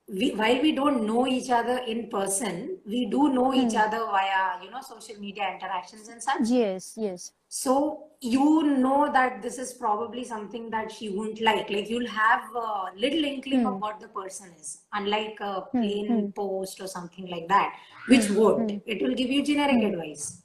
we, 0.08 0.32
while 0.32 0.60
we 0.62 0.72
don't 0.72 1.04
know 1.06 1.26
each 1.26 1.50
other 1.50 1.78
in 1.78 2.08
person, 2.08 2.78
we 2.86 3.06
do 3.06 3.28
know 3.32 3.52
each 3.54 3.74
hmm. 3.74 3.76
other 3.76 3.98
via, 4.06 4.62
you 4.62 4.70
know, 4.70 4.80
social 4.80 5.16
media 5.20 5.50
interactions 5.52 6.08
and 6.08 6.22
such. 6.22 6.48
yes 6.48 6.94
yes 6.96 7.32
So 7.48 8.08
you 8.20 8.62
know 8.64 9.10
that 9.12 9.42
this 9.42 9.58
is 9.58 9.72
probably 9.74 10.24
something 10.24 10.70
that 10.70 10.92
she 10.92 11.10
won't 11.10 11.40
like. 11.40 11.70
Like 11.70 11.88
you'll 11.90 12.08
have 12.08 12.44
a 12.54 12.90
little 12.96 13.24
inkling 13.24 13.64
of 13.66 13.74
hmm, 13.74 13.80
what 13.80 14.00
the 14.00 14.08
person 14.08 14.52
is, 14.60 14.82
unlike 14.92 15.38
a 15.40 15.62
hmm, 15.72 15.80
plain 15.80 16.08
hmm, 16.08 16.30
post 16.34 16.80
or 16.80 16.86
something 16.88 17.26
like 17.28 17.48
that, 17.48 17.76
which 18.08 18.30
won't. 18.30 18.72
hmm, 18.72 18.78
It 18.86 19.02
will 19.02 19.14
give 19.14 19.30
you 19.30 19.44
generic 19.44 19.82
advice. 19.82 20.42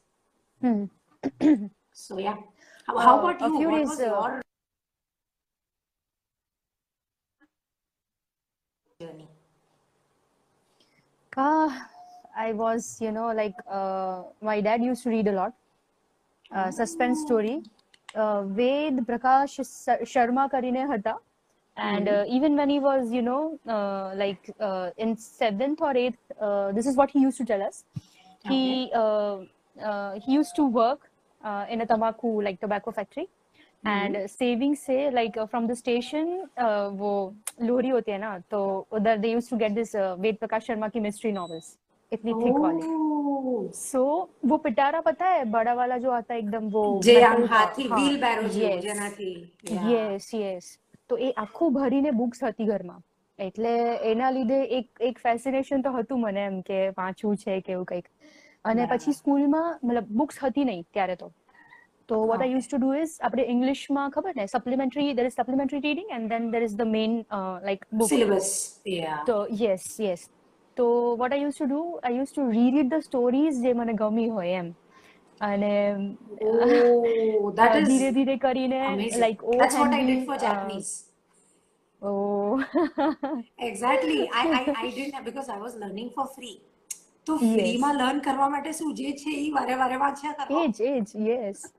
So 1.93 2.17
yeah. 2.17 2.37
How, 2.85 2.97
how 2.97 3.19
Uh, 3.19 3.19
about 3.19 3.41
a 3.41 3.49
you? 3.59 3.69
What 3.69 3.85
was 3.85 3.99
uh, 3.99 4.05
your 4.05 4.41
journey? 8.99 9.27
uh, 11.37 11.69
i 12.35 12.51
was 12.51 12.99
you 13.01 13.11
know 13.11 13.31
like 13.31 13.55
uh, 13.69 14.23
my 14.41 14.61
dad 14.61 14.83
used 14.83 15.03
to 15.03 15.09
read 15.09 15.27
a 15.27 15.31
lot. 15.31 15.53
Uh, 16.53 16.69
suspense 16.69 17.21
story. 17.21 17.61
Uh, 18.13 18.43
ved 18.43 18.97
prakash 19.07 19.59
sharma 20.13 20.49
karine 20.51 20.85
hata. 20.87 21.15
And 21.77 22.07
hmm. 22.07 22.13
uh, 22.13 22.23
even 22.27 22.57
when 22.57 22.69
he 22.69 22.79
was 22.79 23.11
you 23.11 23.21
know 23.21 23.57
uh, 23.67 24.13
like 24.15 24.49
uh, 24.59 24.89
in 24.97 25.15
seventh 25.15 25.81
or 25.81 25.95
eighth 25.95 26.19
uh, 26.39 26.73
this 26.73 26.85
is 26.85 26.97
what 26.97 27.09
he 27.09 27.19
used 27.19 27.37
to 27.37 27.45
tell 27.45 27.61
us. 27.61 27.85
He 28.43 28.91
okay. 28.91 28.91
Uh, 28.93 29.37
uh, 29.81 30.19
he 30.19 30.33
used 30.33 30.55
to 30.57 30.65
work 30.65 31.09
in 31.69 31.81
a 31.81 31.85
tamaku 31.85 32.43
like 32.43 32.59
tobacco 32.59 32.91
factory. 32.91 33.29
And 33.84 34.16
Mhm. 34.16 34.26
Saving 34.28 34.74
से 34.76 35.10
like 35.10 35.38
from 35.40 35.66
the 35.66 35.74
station 35.74 36.30
वो 36.94 37.10
लोहरी 37.62 37.88
होती 37.88 38.12
है 38.12 38.18
ना 38.18 38.38
तो 38.50 38.62
उधर 38.92 39.16
they 39.18 39.28
use 39.30 39.50
to 39.50 39.56
get 39.56 39.72
this 39.72 39.94
Ved 39.96 40.36
Prakash 40.36 40.66
Sharma 40.66 40.88
की 40.88 41.00
mystery 41.00 41.32
novels 41.34 41.76
इतनी 42.12 42.32
thick 42.34 42.58
वाली 42.60 42.94
Oh, 43.38 43.72
सो 43.74 44.00
वो 44.44 44.56
पिटारा 44.58 45.00
पता 45.02 45.26
है 45.28 45.44
बड़ा 45.46 45.72
वाला 45.74 45.96
जो 45.98 46.10
आता 46.12 46.34
है 46.34 46.40
एकदम 46.40 46.68
वो 46.70 46.82
જે 47.02 47.14
આમ 47.20 47.34
metal 47.34 47.48
का 47.48 47.54
હાથી 47.54 47.88
हाँ 47.88 47.98
wheel 47.98 48.16
barrow 48.20 48.48
જેવું 48.48 48.72
yes 48.72 48.82
જેનાથી 48.82 49.30
yeah. 49.70 49.90
યસ 49.92 50.28
યસ 50.34 50.68
તો 51.10 51.18
એ 51.18 51.30
આખું 51.36 51.72
ભરીને 51.72 52.10
બુક્સ 52.14 52.42
હતી 52.42 52.66
ઘરમાં 52.66 53.02
એટલે 53.38 53.72
એના 54.04 54.30
લીધે 54.30 54.58
એક 54.72 55.02
એક 55.02 55.18
ફેસિનેશન 55.20 55.82
તો 55.82 55.92
હતું 55.92 56.20
મને 56.20 56.44
એમ 56.44 56.60
કે 56.62 56.78
વાંચવું 56.96 57.36
છે 57.38 57.60
કે 57.60 57.72
એવું 57.72 57.86
કંઈક 57.86 58.06
અને 58.64 58.82
પછી 58.84 58.86
બરાબર 58.86 59.14
સ્કૂલમાં 59.14 59.68
મતલબ 59.82 60.14
બુક્સ 60.14 60.38
હતી 60.40 60.64
નહીં 60.64 60.84
ત્યારે 60.92 61.16
તો 61.16 61.30
તો 62.09 62.23
what 62.23 62.41
I 62.41 62.51
use 62.51 62.67
to 62.67 62.77
do 62.77 62.93
is 62.93 63.17
આપણે 63.21 63.45
ઇંગ્લિશમાં 63.47 64.09
ખબર 64.09 64.35
ને 64.35 64.47
supplementary 64.47 65.13
there 65.13 65.25
is 65.25 65.33
supplementary 65.33 65.79
reading 65.79 66.07
and 66.11 66.29
then 66.29 66.51
there 66.51 66.63
is 66.63 66.75
the 66.75 66.87
main 66.89 67.25
like 67.63 67.85
book 67.93 68.09
તો 69.25 69.47
યસ 69.61 69.99
યસ 69.99 70.29
તો 70.77 70.85
what 71.15 71.33
I 71.33 71.41
use 71.41 71.55
to 71.55 71.65
do 71.65 71.99
I 72.03 72.15
use 72.15 72.31
to 72.31 72.51
reread 72.51 72.89
the 72.89 73.03
stories 73.03 73.61
જે 73.63 73.73
મને 73.73 73.95
ગમી 73.95 74.29
હોય 74.29 74.55
એમ. 74.55 74.75
અને 75.41 76.17
ધીરે 77.81 78.11
ધીરે 78.11 78.37
કરીને 78.37 78.79
લાઈક 79.15 79.43
ઓ. 79.43 79.51
લર્ન 87.93 88.21
કરવા 88.21 88.49
માટે 88.49 88.71
શું? 88.71 88.95
જે 88.95 89.13
છે 89.13 89.31
એ 89.37 89.51
વારે 89.51 89.75
વારે 89.75 89.97
વાંચ્યા 89.97 90.33
કરો. 90.39 90.73
એ 90.81 91.03
યસ 91.27 91.73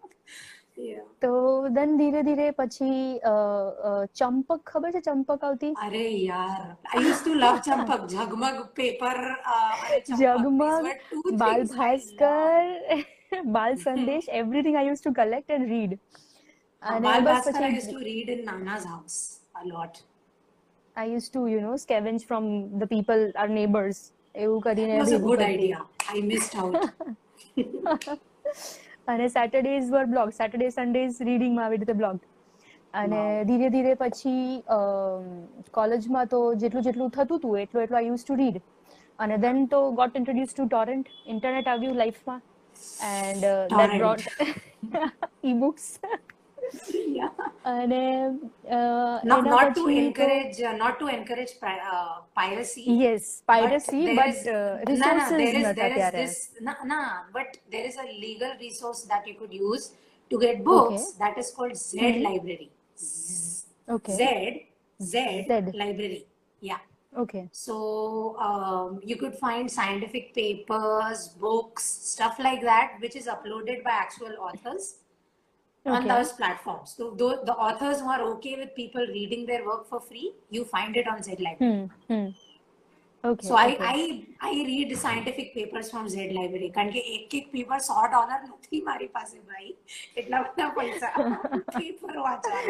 Yeah. 0.80 1.04
તો 1.24 1.30
then 1.76 1.92
ધીરે 2.00 2.20
ધીરે 2.26 2.48
પછી 2.58 2.90
અ, 3.24 3.32
અ, 3.90 3.92
ચંપક 4.20 4.60
ખબર 4.72 4.90
છે 4.96 5.02
ચંપક 5.08 5.46
આવતી 5.48 5.70
અરે 5.86 6.02
યાર 6.26 6.60
I 6.96 7.02
used 7.06 7.24
to 7.28 7.34
love 7.44 7.58
Champak 7.68 8.04
Zagmag 8.14 8.60
paper 8.80 9.18
અને 9.54 9.98
ચંપક 10.00 10.10
these 10.10 10.20
જગમગ 10.22 10.60
were 10.88 10.98
two 11.14 11.24
બાલ 11.44 11.56
things 11.56 11.72
I 11.72 11.72
loved 11.72 11.80
Bhaskar 11.80 12.62
Bal 13.58 13.74
સંદેશ 13.86 14.28
everything 14.42 14.76
I 14.84 14.86
used 14.92 15.06
to 15.08 15.14
collect 15.22 15.50
and 15.58 15.66
read 15.76 15.94
Uh, 15.98 16.92
અને 16.92 17.06
Bal 17.08 17.22
બસ 17.22 17.30
Bhaskar 17.30 17.56
I 17.62 17.64
પછી 17.64 17.80
used 17.80 17.92
to 17.96 18.02
read 18.10 18.28
in 18.36 18.42
Nana's 18.50 18.86
house 18.94 19.18
a 19.62 19.66
lot. 19.72 19.94
I 20.96 21.08
used 21.16 21.32
to 21.34 21.42
you 21.54 21.62
know 21.66 21.76
scavenge 21.86 22.24
from 22.30 22.44
the 22.84 22.90
people 22.96 23.22
our 23.36 23.52
neighbors 23.60 23.98
એવું 24.36 24.60
That 24.60 24.68
કરીને 24.68 24.96
was 25.02 25.12
a 25.12 25.20
ભેગું 25.20 25.30
good 25.32 25.42
કરતી 25.44 25.72
અને 29.09 29.25
Saturdays 29.29 29.89
were 29.89 30.07
blog 30.07 30.31
Saturday 30.33 30.69
Sundays 30.71 31.19
રીડિંગમાં 31.23 31.67
આવી 31.67 31.81
રીતે 31.81 31.95
blog 31.95 32.21
અને 32.95 33.21
ધીરે 33.45 33.71
ધીરે 33.71 33.95
પછી 33.97 34.63
કોલેજમાં 35.73 36.29
તો 36.29 36.41
જેટલું 36.57 36.87
જેટલું 36.89 37.11
થતું 37.11 37.39
હતું 37.39 37.59
એટલું 37.59 37.85
એટલું 37.85 38.01
આઈ 38.01 38.09
યુઝ 38.09 38.25
ટુ 38.25 38.37
રીડ 38.37 38.61
અને 39.19 39.37
દેન 39.39 39.63
તો 39.69 39.81
got 39.93 40.19
introduce 40.21 40.53
to 40.53 40.67
torrent 40.67 41.13
internet 41.27 41.73
આવ્યું 41.75 41.97
લાઈફમાં 41.97 42.43
and 43.11 43.49
that 43.73 43.97
brought 43.99 44.23
e 45.43 45.55
books. 45.57 45.89
Yeah, 47.19 47.29
અને 47.67 48.05
not 49.25 49.75
to 49.79 49.89
encourage 49.89 50.59
not 50.83 50.99
to 51.01 51.07
encourage 51.07 51.53
uh, 51.63 52.21
piracy 52.35 52.85
yes 53.05 53.43
piracy 53.47 54.01
but, 54.17 54.17
but 54.17 54.29
is, 54.29 54.45
there 54.45 55.57
is, 55.57 55.75
there 55.81 55.99
is 55.99 56.13
this 56.13 56.35
na, 56.61 56.75
na 56.85 57.01
but 57.33 57.59
there 57.71 57.85
is 57.85 57.97
a 57.97 58.07
legal 58.27 58.53
resource 58.61 59.03
that 59.03 59.27
you 59.27 59.35
could 59.35 59.53
use 59.53 59.93
to 60.31 60.39
get 60.39 60.65
books 60.65 61.13
that 61.23 61.37
is 61.37 61.51
called 61.51 61.77
z 61.77 62.21
library. 62.29 62.71
Z, 62.99 63.67
okay. 63.89 64.17
Z, 64.17 64.67
z 65.03 65.15
library. 65.75 66.27
Yeah. 66.61 66.79
Okay. 67.17 67.49
So 67.53 68.39
um, 68.39 69.01
you 69.05 69.17
could 69.17 69.35
find 69.35 69.71
scientific 69.71 70.35
papers 70.35 71.29
books 71.29 71.85
stuff 71.85 72.39
like 72.39 72.63
that 72.63 72.95
which 73.01 73.17
is 73.17 73.27
uploaded 73.27 73.85
by 73.85 73.91
actual 73.91 74.35
authors 74.41 74.97
on 75.86 75.98
Okay. 76.00 76.10
those 76.14 76.32
platforms. 76.34 76.90
So 76.98 77.04
though 77.20 77.34
the 77.50 77.56
authors 77.68 78.02
who 78.02 78.10
are 78.10 78.22
okay 78.34 78.56
with 78.62 78.72
people 78.76 79.06
reading 79.18 79.46
their 79.46 79.64
work 79.66 79.84
for 79.92 80.00
free, 80.10 80.28
you 80.56 80.64
find 80.76 80.98
it 81.02 81.08
on 81.14 81.24
Z 81.28 81.38
Library. 81.48 81.72
Hmm 81.78 81.86
hmm 82.10 82.28
okay 83.24 83.46
So 83.48 83.54
I, 83.66 83.70
I 83.94 84.00
I 84.50 84.54
read 84.72 84.90
scientific 85.04 85.48
papers 85.58 85.88
from 85.94 86.06
Z 86.16 86.28
Library 86.40 86.70
કારણ 86.78 86.92
કે 86.96 87.02
એક 87.16 87.34
એક 87.40 87.46
paper 87.56 87.80
સો 87.90 87.98
dollar 88.14 88.42
નથી 88.50 88.80
મારી 88.90 89.08
પાસે 89.18 89.38
ભાઈ 89.50 89.72
એટલા 90.22 90.40
બધા 90.48 90.68
પૈસા 90.80 91.10
પેપર 91.78 92.16
વાંચવા 92.28 92.62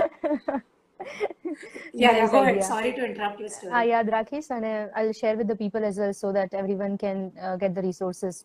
Yeah, 2.01 2.11
yeah, 2.17 2.21
Nice 2.21 2.31
go 2.33 2.39
ahead. 2.41 2.55
idea. 2.55 2.63
Sorry 2.71 2.91
to 2.97 3.03
interrupt 3.09 3.39
your 3.43 3.51
story. 3.55 3.73
આ 3.77 3.81
યાદ 3.91 4.07
રાખીશ 4.15 4.49
અને 4.57 4.71
I'll 4.99 5.15
share 5.21 5.35
with 5.39 5.49
the 5.51 5.57
people 5.63 5.83
as 5.89 5.97
well 6.01 6.13
so 6.23 6.29
that 6.37 6.49
everyone 6.61 6.95
can 7.03 7.19
uh, 7.45 7.55
get 7.63 7.71
the 7.77 7.83
resources. 7.89 8.35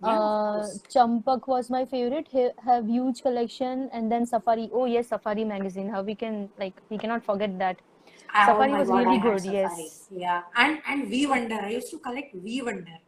Yeah, 0.00 0.08
of 0.10 0.16
Uh, 0.16 0.54
course. 0.54 0.72
Champak 0.90 1.46
was 1.48 1.68
my 1.70 1.82
favorite. 1.86 2.26
He 2.30 2.42
have 2.64 2.88
huge 2.88 3.22
collection 3.22 3.84
and 3.92 4.12
then 4.12 4.26
Safari. 4.26 4.66
Oh 4.72 4.86
yes, 4.86 5.08
Safari 5.08 5.44
magazine. 5.46 5.88
How 5.88 6.02
we 6.02 6.16
can 6.16 6.36
like 6.58 6.82
we 6.90 6.98
cannot 6.98 7.24
forget 7.24 7.58
that. 7.60 7.80
Ah, 8.28 8.46
Safari 8.46 8.70
oh 8.70 8.74
my 8.74 8.80
was 8.80 8.88
God, 8.88 8.98
really 9.00 9.16
I 9.16 9.20
had 9.20 9.26
good, 9.30 9.44
yes. 9.54 9.70
Safari. 9.72 10.22
Yeah, 10.22 10.42
and 10.56 10.82
and 10.86 11.08
V 11.08 11.26
Wonder. 11.26 11.60
I 11.62 11.72
used 11.72 11.90
to 11.90 12.00
collect 12.00 12.38
V 12.46 12.62
Wonder. 12.62 12.98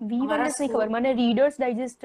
વી 0.00 0.16
અમારા 0.20 0.38
one's 0.40 0.56
નહીં 0.60 0.66
school- 0.66 0.80
ખબર 0.80 0.90
મને 0.94 1.10
Reader's 1.18 1.54
digest 1.60 2.02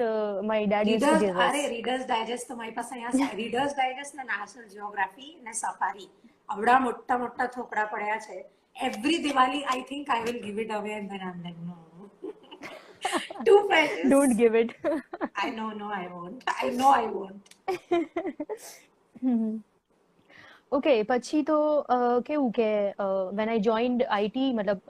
my 0.50 0.66
dad 0.66 0.86
use 0.90 1.00
to 1.00 1.08
readers 1.08 1.24
give 1.24 1.40
અરે 1.46 1.62
Reader's 1.72 2.04
Digest 2.06 2.46
તો 2.50 2.54
મારી 2.60 2.74
પાસે 2.78 2.92
અહીંયા 2.96 3.34
Reader's 3.40 3.74
Digest 3.78 4.14
ને 4.20 4.24
નેશનલ 4.30 4.68
જિયોગ્રાફી 4.74 5.28
ને 5.48 5.52
સફારી 5.58 6.08
આવડા 6.48 6.78
મોટા 6.86 7.18
મોટા 7.24 7.48
થોકડા 7.56 7.84
પડ્યા 7.92 8.22
છે 8.26 8.38
every 8.76 9.18
Diwali 9.26 9.60
I 9.72 9.84
think 9.90 10.14
I 10.14 10.24
will 10.28 10.38
give 10.46 10.62
it 10.64 10.72
away 10.78 10.88
and 10.98 11.10
then 11.12 11.26
I 11.26 11.34
am 11.34 11.42
like 11.46 11.60
no 11.66 11.76
Too 13.38 13.54
precious 13.66 14.06
don't 14.06 14.36
give 14.36 14.54
it 14.56 14.72
I 15.42 15.50
know, 15.50 15.68
no, 15.74 15.90
I 15.94 16.06
won't. 16.08 16.40
I 16.58 16.70
know 16.72 16.90
I 16.94 17.04
won't. 17.08 17.44
Okay 20.72 20.92
પછી 21.04 21.42
તો 21.44 21.56
અ, 21.88 21.96
કેવું 22.22 22.52
કે 22.52 22.68
વેન 23.32 23.48
આઈ 23.48 23.64
જોઈન્ડ 23.66 24.04
આઈટી 24.10 24.48
મતલબ 24.54 24.80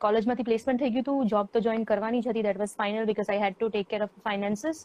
કોલેજમાંથી 0.00 0.46
placement 0.46 0.82
થઈ 0.82 0.92
ગયું 0.92 1.04
હતું 1.04 1.32
job 1.32 1.50
તો 1.52 1.64
જોઈન 1.66 1.84
કરવાની 1.86 2.22
જ 2.22 2.30
હતી 2.30 2.44
that 2.44 2.60
was 2.60 2.76
final 2.76 3.06
because 3.06 3.30
I 3.30 3.42
had 3.42 3.56
to 3.56 3.70
take 3.70 3.88
care 3.88 4.02
of 4.02 4.20
finances 4.24 4.84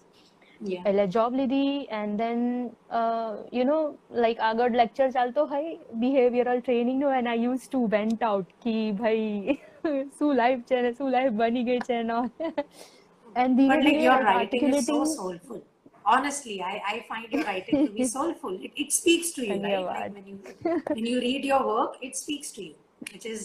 Yeah. 0.61 0.83
એટલે 0.89 1.03
જોબ 1.09 1.33
લીધી 1.33 1.71
and 1.95 2.19
then 2.19 2.43
you 3.53 3.63
know 3.65 3.77
like 4.17 4.43
આગળ 4.43 4.77
લેક્ચર 4.79 5.07
ચાલતો 5.11 5.43
હોય 5.47 5.71
behavioural 6.03 6.61
ટ્રેનિંગનો 6.61 7.09
and 7.13 7.29
I 7.31 7.43
use 7.43 7.65
to 7.65 7.81
vent 7.89 8.23
out 8.23 8.53
કે 8.61 8.75
ભાઈ 9.01 9.57
શું 10.17 10.33
લાઈફ 10.41 10.65
છે 10.71 10.81
ને 10.85 10.91
શું 10.97 11.13
લાઈફ 11.15 11.37
બની 11.41 11.63
ગઈ 11.69 11.79
છે 11.89 12.01
નો 12.09 12.19
એન્ડ 13.43 13.55
ધીરે 13.59 13.71
But 13.71 13.85
like 13.85 13.87
ધીરે 13.87 14.03
your 14.07 14.19
writing 14.27 14.67
is 14.71 14.85
so 14.89 14.97
articulating 14.97 15.15
soulful. 15.15 15.61
Honestly, 16.05 16.55
I, 16.71 16.73
I 16.87 16.95
find 17.07 17.31
your 17.33 17.43
writing 17.45 17.77
to 17.85 17.93
be 17.93 18.05
soulful. 18.07 18.53
It, 18.65 18.73
it 18.83 18.89
speaks 18.91 19.29
to 19.37 19.41
you, 19.45 19.55
right? 19.55 19.79
Like 19.85 19.95
Dhanyavad. 19.95 20.13
when 20.17 20.27
you 20.31 20.37
when 20.97 21.05
you 21.11 21.17
read 21.19 21.45
your 21.51 21.61
work, 21.67 21.95
it 22.01 22.13
speaks 22.15 22.51
to 22.57 22.61
you, 22.67 22.75
which 23.13 23.25
is 23.25 23.41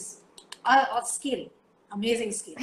a, 0.74 0.76
a 0.99 1.01
skill, 1.14 1.43
amazing 1.91 2.34
skill. 2.41 2.59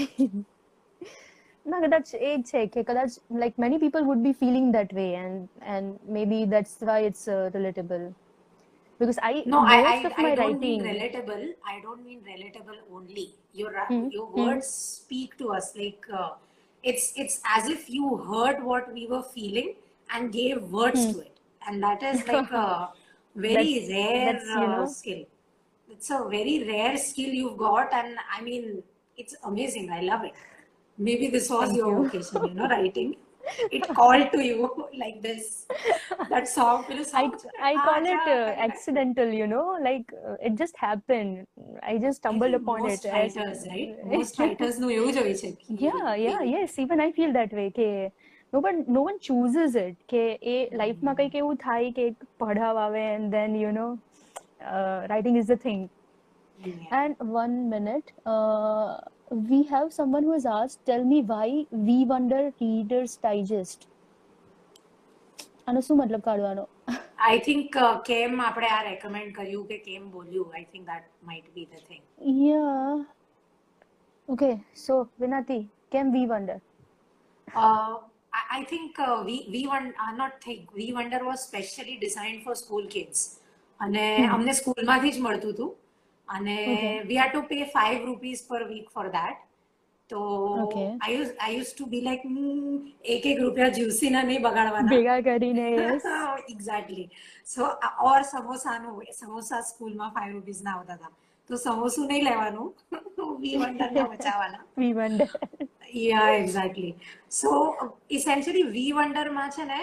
ના 1.65 1.79
કદાચ 1.83 2.09
એ 2.27 2.29
જ 2.35 2.43
છે 2.49 2.59
કે 2.73 2.81
કદાચ 2.89 3.15
like 3.41 3.57
many 3.63 3.79
people 3.79 4.05
would 4.09 4.21
be 4.25 4.37
feeling 4.41 4.67
that 4.75 4.93
way 4.99 5.07
and 5.23 5.65
and 5.75 5.89
May 6.15 6.21
B 6.31 6.45
that's 6.53 6.75
why 6.89 7.09
it's 7.11 7.23
relatable 7.55 8.05
because 9.02 9.18
I 9.20 9.42
no, 9.46 9.60
I, 9.60 9.76
I, 9.76 9.94
I, 10.16 10.34
don't 10.34 10.38
writing... 10.38 10.60
mean 10.60 10.82
relatable. 10.84 11.46
I 11.68 11.80
don't 11.80 12.04
mean 12.04 12.20
relatable 12.32 12.76
only. 12.96 13.34
Your 13.52 13.72
mm-hmm. 13.72 14.10
your 14.16 14.26
hmm. 14.26 14.40
words 14.40 14.66
mm-hmm. 14.66 15.04
speak 15.04 15.36
to 15.38 15.48
us 15.54 15.72
like 15.76 16.06
uh, 16.20 16.30
it's 16.90 17.12
it's 17.16 17.40
as 17.56 17.68
if 17.68 17.90
you 17.90 18.16
heard 18.28 18.62
what 18.62 18.92
we 18.92 19.08
were 19.14 19.22
feeling 19.22 19.74
and 20.14 20.32
gave 20.32 20.62
words 20.78 21.00
mm-hmm. 21.00 21.18
to 21.18 21.26
it, 21.26 21.40
and 21.66 21.82
that 21.82 22.06
is 22.12 22.24
like 22.32 22.52
a 22.52 22.90
very 23.34 23.74
that's, 23.80 23.92
rare 23.96 24.32
that's, 24.32 24.46
you 24.46 24.62
uh, 24.62 24.76
know, 24.76 24.82
uh, 24.84 24.86
skill. 24.86 25.24
It's 25.90 26.10
a 26.10 26.22
very 26.36 26.56
rare 26.70 26.96
skill 26.96 27.34
you've 27.40 27.58
got, 27.58 27.92
and 27.92 28.16
I 28.38 28.40
mean 28.40 28.82
it's 29.16 29.34
amazing. 29.44 29.90
I 29.90 30.00
love 30.12 30.24
it. 30.24 30.34
Maybe 30.96 31.26
this 31.26 31.50
was 31.50 31.68
Thank 31.68 31.78
your 31.78 31.92
you. 31.96 32.04
vocation, 32.04 32.44
you 32.46 32.54
know, 32.54 32.68
writing 32.76 33.16
It 33.71 33.83
called 33.97 34.25
to 34.33 34.39
you 34.45 34.69
like 35.01 35.21
this. 35.25 35.65
That 36.29 36.47
song, 36.49 36.85
you 36.89 36.95
know, 36.97 37.05
I, 37.13 37.23
song, 37.23 37.35
I 37.69 37.73
call 37.85 38.03
it 38.05 38.09
"Aaja, 38.09 38.33
uh, 38.33 38.47
Kailash." 38.47 38.57
accidental, 38.67 39.29
you 39.41 39.47
know, 39.47 39.77
like 39.81 40.11
uh, 40.29 40.35
it 40.49 40.55
just 40.61 40.75
happened. 40.77 41.47
I 41.81 41.97
just 41.97 42.17
I 42.17 42.21
stumbled 42.21 42.51
think 42.51 42.63
upon 42.63 42.81
most 42.87 43.05
it. 43.05 43.09
as- 43.09 43.37
writers, 43.37 43.65
right? 43.71 43.95
Most 44.17 44.39
writers 44.43 44.79
know 44.83 44.91
એવું 44.97 45.11
જ 45.17 45.23
હોય 45.23 45.35
છે 45.41 45.51
કે 45.59 45.79
yeah, 45.87 46.09
yeah, 46.25 46.41
એવું. 46.41 46.51
yes. 46.55 46.77
Even 46.85 46.99
I 47.07 47.11
feel 47.19 47.31
that 47.39 47.53
way. 47.59 47.67
કે 47.79 47.87
no 48.55 48.59
one, 48.67 48.79
no 48.97 49.01
one 49.09 49.17
chooses 49.29 49.71
it. 49.85 49.95
કે 50.13 50.23
એ 50.55 50.57
લાઈફમાં 50.79 51.13
કંઈક 51.21 51.35
એવું 51.43 51.57
થાય 51.67 51.87
કે 51.97 52.03
એક 52.11 52.17
પડાવ 52.43 52.77
આવે 52.85 53.03
and 53.15 53.27
then 53.37 53.53
you 53.63 53.71
know, 53.77 53.89
uh, 54.73 54.99
writing 55.11 55.37
is 55.43 55.47
the 55.53 55.59
thing. 55.67 55.81
Yeah. 56.67 56.75
And 56.99 57.11
one 57.43 57.55
minute, 57.75 58.07
uh, 58.33 58.91
we 59.32 59.62
have 59.64 59.92
someone 59.92 60.22
who 60.24 60.32
has 60.32 60.44
asked, 60.44 60.84
tell 60.84 61.04
me 61.04 61.22
why 61.22 61.66
we 61.70 62.04
wonder 62.04 62.52
readers 62.60 63.16
digest. 63.22 63.88
આનો 65.66 65.80
શું 65.86 65.96
મતલબ 65.96 66.22
કાઢવાનો? 66.28 66.64
આઈ 67.26 67.40
થિંક 67.48 67.76
uh, 67.82 67.90
કેમ 68.08 68.40
આપણે 68.40 68.70
આ 68.76 68.82
રેકમેન્ડ 68.88 69.34
કર્યું 69.38 69.66
કે 69.66 69.78
કેમ 69.88 70.06
બોલ્યું? 70.16 70.54
I 70.54 70.66
think 70.72 70.86
that 70.90 71.10
might 71.28 71.50
be 71.56 71.66
the 71.66 71.84
thing 71.90 72.02
yeah 72.42 72.96
okay 74.28 74.50
so 74.84 74.98
વિનાતી 75.24 75.60
કેમ 75.96 76.14
V 76.16 76.26
Wonder 76.32 76.58
I 78.32 78.64
think 78.72 79.04
we 79.28 79.42
we 79.54 79.66
one 79.74 79.92
not 80.22 80.40
think 80.48 80.74
V 80.80 80.90
Wonder 80.98 81.22
was 81.28 81.38
specially 81.44 82.00
designed 82.02 82.42
for 82.48 82.58
school 82.64 82.90
kids 82.96 83.22
અને 83.80 84.04
hmm. 84.04 84.34
અમને 84.34 84.58
સ્કૂલમાંથી 84.60 85.14
જ 85.16 85.24
મળતું 85.28 85.56
હતું. 85.56 85.72
અને 86.28 86.56
we 87.04 87.18
had 87.18 87.32
to 87.32 87.42
pay 87.48 87.64
five 87.72 88.04
rupees 88.06 88.44
per 88.48 88.62
week 88.66 88.90
for 88.90 89.06
that 89.10 89.40
તો 90.10 90.20
I 91.00 91.14
use 91.14 91.32
I 91.38 91.56
use 91.56 91.72
to 91.72 91.86
be 91.86 92.02
like 92.02 92.22
"Hmm, 92.24 92.78
એક 93.06 93.26
એક 93.26 93.38
રૂપિયા 93.40 93.72
જ્યુસીના 93.72 94.22
નહીં 94.24 94.42
બગાડવાના 94.42 94.90
ભેગા 94.90 95.18
કરીને 95.22 95.66
એક્ઝેક્ટલી 96.48 97.08
સો 97.46 97.68
ઓર 98.04 98.22
સમોસાનું 98.26 99.02
સમોસા 99.14 99.62
સ્કૂલમાં 99.64 100.12
ફાઈવ 100.12 100.34
રૂપીઝના 100.34 100.74
આવતા 100.74 100.96
હતા 100.96 101.12
તો 101.50 101.58
સમોસું 101.58 102.08
નહીં 102.08 102.24
લેવાનું 102.24 102.74
વી 103.40 103.56
વંડર 103.58 103.90
ને 103.92 104.04
બચાવવાના 104.10 104.64
વી 104.76 104.92
વંડર 104.92 105.30
યા 105.94 106.28
એક્ઝેક્ટલી 106.34 106.94
સો 107.32 107.50
ઇસેન્શિયલી 108.10 108.68
વી 108.70 108.92
વંડરમાં 108.94 109.50
છે 109.52 109.64
ને 109.66 109.80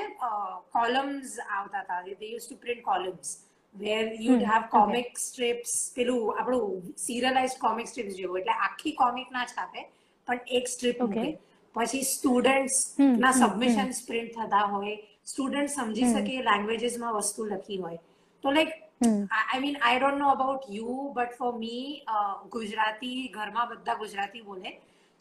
કોલમ્સ 0.74 1.36
આવતા 1.50 1.84
હતા 1.84 2.02
they 2.06 2.26
use 2.28 2.46
to 2.46 2.58
print 2.58 2.84
columns 2.84 3.34
where 3.76 4.04
you'd 4.20 4.42
Hmm, 4.42 4.52
have 4.52 4.64
comic 4.70 5.18
strips 5.18 5.74
પેલું 5.96 6.34
આપણું 6.36 6.94
સિરિયલાઇઝ 6.98 7.58
કોમિક 7.60 7.88
સ્ટ્રીપ્સ 7.88 8.18
જેવું 8.18 8.40
એટલે 8.42 8.56
આખી 8.68 8.96
કોમિક 8.96 9.32
ના 9.32 9.46
છાપે 9.46 9.80
પણ 10.28 10.42
એક 10.58 10.68
સ્ટ્રીપ 10.68 11.00
મૂકે. 11.02 11.30
પછી 11.76 12.04
સ્ટુડન્ટ્સ 12.06 12.78
Hmm, 12.98 13.16
ના 13.18 13.32
hmm, 13.32 13.42
સબમિશન્સ 13.44 14.02
પ્રિન્ટ 14.08 14.34
થતા 14.36 14.66
હોય. 14.68 14.96
સ્ટુડન્ટ 15.24 15.70
સમજી 15.70 16.06
Hmm. 16.06 16.16
શકે 16.16 16.44
લેંગ્વેજીસમાં 16.44 17.18
વસ્તુ 17.18 17.46
લખી 17.46 17.82
હોય. 17.82 18.00
તો 18.44 18.52
like 18.52 18.74
Hmm. 19.02 19.24
I 19.32 19.62
mean 19.62 19.78
I 19.82 20.00
don't 20.00 20.20
know 20.20 20.30
about 20.32 20.70
you 20.70 20.98
but 21.16 21.38
for 21.38 21.54
me 21.56 22.04
Gujarati 22.50 23.18
ઘરમાં 23.30 23.70
બધા 23.72 23.96
ગુજરાતી 23.96 24.44
બોલે 24.44 24.70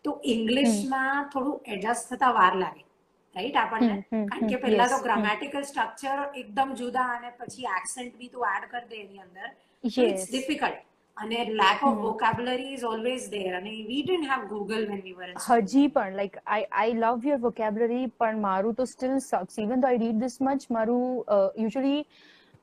તો 0.05 0.19
ઇંગ્લિશમાં 0.25 1.31
થોડું 1.31 1.61
એડજસ્ટ 1.67 2.09
થતા 2.11 2.33
વાર 2.35 2.55
લાગે. 2.57 2.83
રાઈટ 3.38 3.60
આપણને 3.62 3.92
Hmm, 3.92 4.08
hmm, 4.14 4.26
કારણ 4.32 4.48
કે 4.48 4.56
hmm, 4.56 4.64
પહેલા 4.64 4.88
yes, 4.88 4.96
તો 4.96 4.98
hmm. 4.98 5.06
ગ્રામેટિકલ 5.10 5.68
સ્ટ્રક્ચર 5.70 6.18
એકદમ 6.42 6.74
જુદા 6.82 7.06
અને 7.18 7.30
પછી 7.38 7.70
એક્સેન્ટ 7.78 8.18
બી 8.24 8.34
તું 8.34 8.50
એડ 8.56 8.68
કરી 8.74 8.90
દે 8.90 9.00
એની 9.04 9.24
અંદર 9.28 9.48
ઇટ્સ 9.84 10.02
Yes. 10.02 10.28
ડિફિકલ્ટ 10.34 10.84
અને 11.18 11.40
lack 11.62 11.82
of 11.88 11.96
Hmm. 11.96 12.04
Vocabulary 12.04 12.70
is 12.76 12.86
always 12.92 13.26
there 13.32 13.56
અને 13.62 13.72
we 13.72 14.04
didn't 14.04 14.30
have 14.34 14.46
Google 14.52 14.86
when 14.92 15.02
we 15.08 15.16
were 15.22 15.34
હજી 15.64 15.88
પણ 15.98 16.20
like 16.22 16.38
I 16.46 16.68
I 16.84 17.00
love 17.00 17.32
your 17.32 17.42
vocabulary 17.48 18.06
પણ 18.22 18.46
મારું 18.46 18.78
તો 18.82 18.86
still 18.94 19.18
sucks 19.22 19.64
even 19.66 19.86
though 19.86 19.92
I 19.92 20.04
read 20.06 20.22
this 20.26 20.40
much 20.50 20.70
મારું 20.78 21.10
usually 21.64 22.04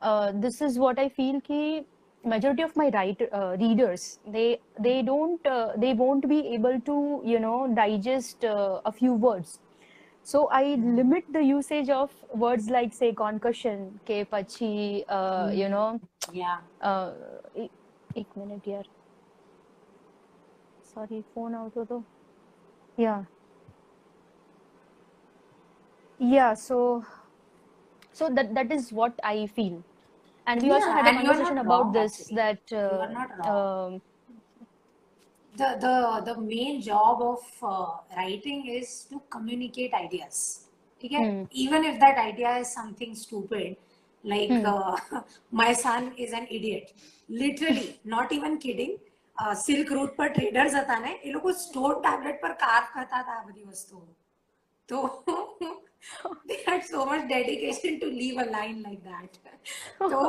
uh, 0.02 0.32
this 0.34 0.60
is 0.60 0.78
what 0.78 0.98
I 0.98 1.08
feel 1.10 1.40
ki 1.40 1.86
majority 2.24 2.62
of 2.62 2.76
my 2.76 2.88
write, 2.90 3.22
uh, 3.32 3.56
readers 3.60 4.18
they 4.26 4.60
they 4.78 5.02
don't 5.02 5.46
uh, 5.46 5.72
they 5.76 5.92
won't 5.94 6.28
be 6.28 6.40
able 6.48 6.78
to 6.82 6.96
you 7.24 7.40
know 7.40 7.58
digest 7.74 8.44
uh, 8.44 8.80
a 8.84 8.92
few 8.92 9.14
words 9.14 9.58
so 10.29 10.39
i 10.57 10.63
limit 10.99 11.25
the 11.33 11.41
usage 11.47 11.89
of 11.95 12.13
words 12.43 12.69
like 12.75 12.93
say 12.99 13.09
concussion 13.17 13.81
ke 14.09 14.15
pachi 14.31 15.05
uh, 15.07 15.45
mm. 15.45 15.57
you 15.57 15.69
know. 15.69 16.01
Yeah. 16.33 16.57
Uh, 16.81 17.11
ek 18.21 18.31
minute 18.35 18.69
yaar. 18.71 18.85
Sorry 20.93 21.21
phone 21.35 21.57
out 21.59 21.77
to. 21.91 21.99
Yeah. 22.97 23.25
Yeah 26.17 26.55
so 26.55 27.03
so 28.13 28.31
that 28.39 28.55
that 28.55 28.71
is 28.79 28.91
what 29.01 29.21
i 29.35 29.45
feel. 29.59 29.77
And 30.47 30.61
we 30.61 30.69
yeah, 30.69 30.81
also 30.81 30.91
had 30.97 31.07
a 31.11 31.15
conversation 31.19 31.57
about 31.59 31.85
wrong, 31.85 31.93
this 31.93 32.19
actually. 32.21 32.35
that 32.35 32.73
uh, 32.73 33.99
the 35.60 35.68
the 35.84 35.94
the 36.28 36.34
main 36.40 36.80
job 36.90 37.22
of 37.32 37.42
uh, 37.74 37.92
writing 38.16 38.60
is 38.78 38.88
to 39.10 39.16
communicate 39.36 39.92
ideas 40.06 40.38
okay 40.96 41.22
Hmm. 41.22 41.42
even 41.64 41.84
if 41.90 41.94
that 42.04 42.18
idea 42.30 42.50
is 42.62 42.68
something 42.80 43.12
stupid 43.24 43.70
like 44.32 44.50
Hmm. 44.54 44.64
uh, 44.74 44.96
my 45.60 45.70
son 45.84 46.02
is 46.24 46.32
an 46.40 46.46
idiot 46.58 46.92
literally 47.42 47.88
not 48.16 48.36
even 48.38 48.54
kidding 48.66 48.94
silk 49.66 49.90
route 49.96 50.10
પર 50.16 50.26
traders 50.32 50.74
હતા 50.80 50.96
ને 51.04 51.12
એ 51.26 51.30
લોકો 51.34 51.50
stone 51.60 51.94
tablet 52.06 52.40
પર 52.42 52.50
કાર્વ 52.62 52.86
કરતા 52.94 53.20
હતા 53.22 53.36
આ 53.36 53.44
બધી 53.46 53.64
વસ્તુઓ 53.70 54.00
તો 54.90 54.98
they 56.48 56.58
had 56.66 56.82
so 56.90 57.00
much 57.10 57.22
dedication 57.32 57.94
to 58.02 58.08
leave 58.20 58.38
a 58.44 58.46
line 58.56 58.78
like 58.88 59.02
that 59.12 59.30
so 60.12 60.20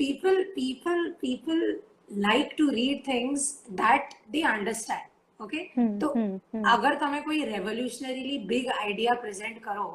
people 0.00 0.38
people 0.58 1.00
people 1.24 1.62
like 2.09 2.55
to 2.57 2.69
read 2.71 3.03
things 3.05 3.63
that 3.75 4.13
they 4.33 4.43
understand 4.43 5.05
okay 5.39 5.63
Hmm, 5.75 5.99
તો 5.99 6.09
hmm, 6.09 6.35
hmm. 6.53 6.65
અગર 6.73 6.93
તમે 6.95 7.21
કોઈ 7.21 7.45
રેવોલ્યુશનરીલી 7.45 8.37
બિગ 8.51 8.67
આઈડિયા 8.75 9.21
પ્રેઝન્ટ 9.23 9.59
કરો 9.61 9.87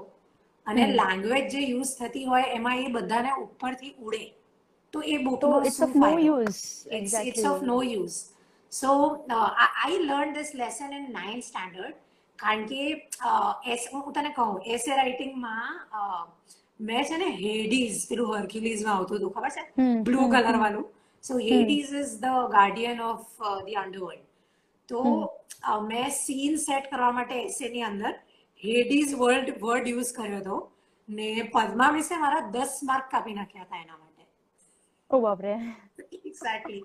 અને 0.67 0.83
Hmm. 0.83 0.97
લેંગ્વેજ 1.01 1.49
જે 1.55 1.63
use 1.63 1.93
થતી 2.01 2.27
હોય 2.27 2.47
એમાં 2.59 2.85
એ 2.85 2.93
બધાને 2.99 3.31
ઉપરથી 3.47 3.95
ઉડે 4.07 4.25
તો 4.95 5.03
એ 5.15 5.19
બુકનો 5.19 5.57
of 7.53 7.63
no 7.63 7.79
use 7.83 8.19
so 8.73 8.91
uh, 9.31 9.51
I, 9.65 9.69
I 9.89 9.93
learned 10.11 10.37
this 10.37 10.55
lesson 10.55 10.93
in 10.93 11.13
ninth 11.13 11.45
standard 11.45 11.95
કારણ 12.39 12.69
કે 12.69 12.83
uh, 13.31 13.53
એસ 13.67 13.89
હું 13.93 14.13
તને 14.13 14.31
કહું 14.39 14.55
એસે 14.67 14.91
રાઇટિંગમાં 15.01 15.75
મેં 16.81 17.05
છે 17.05 17.19
ને 17.25 17.29
હેડીઝ 17.43 17.99
પેલું 18.11 18.31
હર્ક્યુલીઝમાં 18.37 18.97
આવતું 18.97 19.19
હતું 19.19 19.33
ખબર 19.37 19.53
છે 19.57 19.65
Hmm, 19.77 19.99
blue 20.09 20.19
hmm, 20.19 20.33
colour 20.35 20.47
hmm. 20.47 20.63
વાળું 20.65 20.87
so 21.25 21.39
Hades 21.41 21.93
is 21.97 22.13
the 22.21 22.41
guardian 22.53 23.01
of 23.03 23.29
the 23.61 23.79
underworld 23.79 24.27
તો 24.89 25.01
Hmm. 25.01 25.29
અ, 25.65 25.81
મેં 25.83 26.11
સીન 26.17 26.59
સેટ 26.59 26.91
કરવા 26.91 27.13
માટે 27.13 27.35
એસેની 27.41 27.85
અંદર 27.85 28.13
હેડીઝ 28.63 29.17
વર્લ્ડ 29.17 29.51
વર્ડ 29.61 29.91
યુઝ 29.91 30.13
કર્યો 30.15 30.41
હતો 30.41 30.59
ને 31.09 31.29
પદ્મા 31.53 31.91
વિશે 31.93 32.17
મારા 32.19 32.45
દસ 32.53 32.77
માર્ક 32.85 33.11
કાપી 33.11 33.35
નાખ્યા 33.35 33.67
હતા 33.67 33.81
એના 33.81 33.99
માટે 33.99 34.25
બાપરે 35.11 35.55
એક્ઝેક્ટલી 36.23 36.83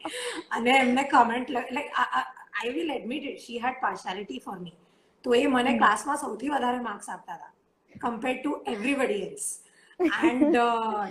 અને 0.52 0.72
એમને 0.76 1.04
comment 1.08 1.50
like 1.52 1.90
I 2.04 2.74
will 2.74 2.90
admit 2.92 3.30
it 3.32 3.42
she 3.42 3.60
had 3.62 3.82
partiality 3.82 4.40
for 4.42 4.58
me 4.60 4.76
તો 5.26 5.36
એ 5.36 5.44
મને 5.50 5.76
ક્લાસમાં 5.78 6.20
સૌથી 6.20 6.52
વધારે 6.52 6.82
માર્ક્સ 6.84 7.10
આપતા 7.10 7.38
હતા 7.38 7.54
compared 8.02 8.42
to 8.42 8.56
everybody 8.68 9.22
else 9.24 9.46
and 10.24 10.58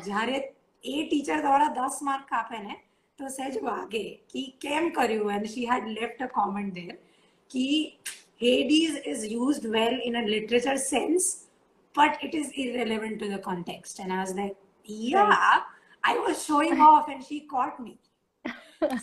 જ્યારે 0.04 0.36
એ 0.84 0.96
ટીચર 1.04 1.40
દ્વારા 1.42 1.70
દસ 1.76 2.02
માર્ક 2.02 2.26
કાપે 2.28 2.58
ને 2.62 2.76
તો 3.19 3.29
સહેજ 3.37 3.55
વાગે 3.69 4.03
કે 4.31 4.41
કેમ 4.65 4.85
કર્યું 4.97 5.31
and 5.37 5.47
she 5.53 5.65
had 5.71 5.87
left 5.99 6.21
a 6.27 6.29
comment 6.39 6.73
there 6.79 6.95
કે 7.53 7.67
Hades 8.41 8.93
is 9.11 9.23
used 9.29 9.65
well 9.71 9.95
in 10.09 10.15
a 10.15 10.21
literature 10.25 10.77
sense, 10.77 11.25
but 11.93 12.21
it 12.27 12.33
is 12.33 12.51
irrelevant 12.55 13.19
to 13.19 13.27
the 13.27 13.39
context. 13.47 13.99
And 13.99 14.13
I 14.13 14.19
was 14.21 14.33
like, 14.33 14.55
yeah, 14.85 15.63
I 16.03 16.13
was 16.17 16.45
showing 16.45 16.79
off 16.79 17.09
and 17.09 17.21
she 17.21 17.41
caught 17.41 17.81
me. 17.87 17.99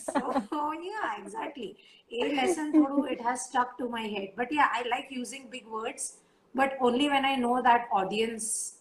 so 0.07 0.73
yeah, 0.73 1.23
exactly. 1.23 1.77
A 2.13 2.35
lesson 2.35 2.73
though 2.73 3.05
it 3.05 3.21
has 3.21 3.45
stuck 3.45 3.77
to 3.79 3.91
my 3.91 4.07
head. 4.15 4.31
But 4.37 4.51
yeah, 4.51 4.69
I 4.73 4.89
like 4.89 5.11
using 5.11 5.51
big 5.51 5.67
words, 5.67 6.17
but 6.55 6.79
only 6.81 7.11
when 7.11 7.27
I 7.27 7.37
know 7.37 7.61
that 7.61 7.89
audience, 7.93 8.79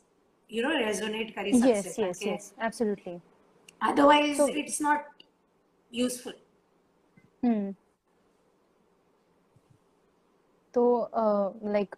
you 0.50 0.62
know, 0.62 0.70
resonate 0.70 1.36
kari 1.36 1.52
yes 1.52 1.86
sakse, 1.86 1.98
yes 1.98 2.22
okay? 2.22 2.32
yes 2.32 2.54
absolutely 2.60 3.18
Otherwise, 3.82 4.38
So- 4.38 4.48
it's 4.48 4.80
not 4.80 5.09
useful. 5.92 6.38
Hmm. 7.44 7.66
તો 10.76 10.84
like 11.76 11.94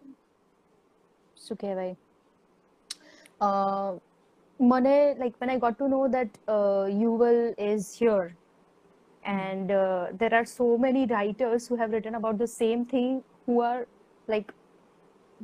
શું 1.46 1.56
કહેવાય 1.62 1.96
Uh, 3.46 3.90
મને 4.60 4.94
like 5.18 5.34
when 5.40 5.50
I 5.54 5.58
got 5.64 5.74
to 5.80 5.86
know 5.92 6.04
that 6.14 6.30
uh, 6.54 6.84
Yuval 7.00 7.38
is 7.66 7.84
here 7.98 8.24
and 9.22 9.70
uh, 9.70 10.06
there 10.20 10.34
are 10.38 10.44
so 10.44 10.66
many 10.84 11.02
writers 11.12 11.68
who 11.68 11.76
have 11.76 11.92
written 11.92 12.16
about 12.20 12.36
the 12.38 12.48
same 12.62 12.84
thing 12.84 13.12
who 13.46 13.60
are 13.68 13.86
like 14.26 14.48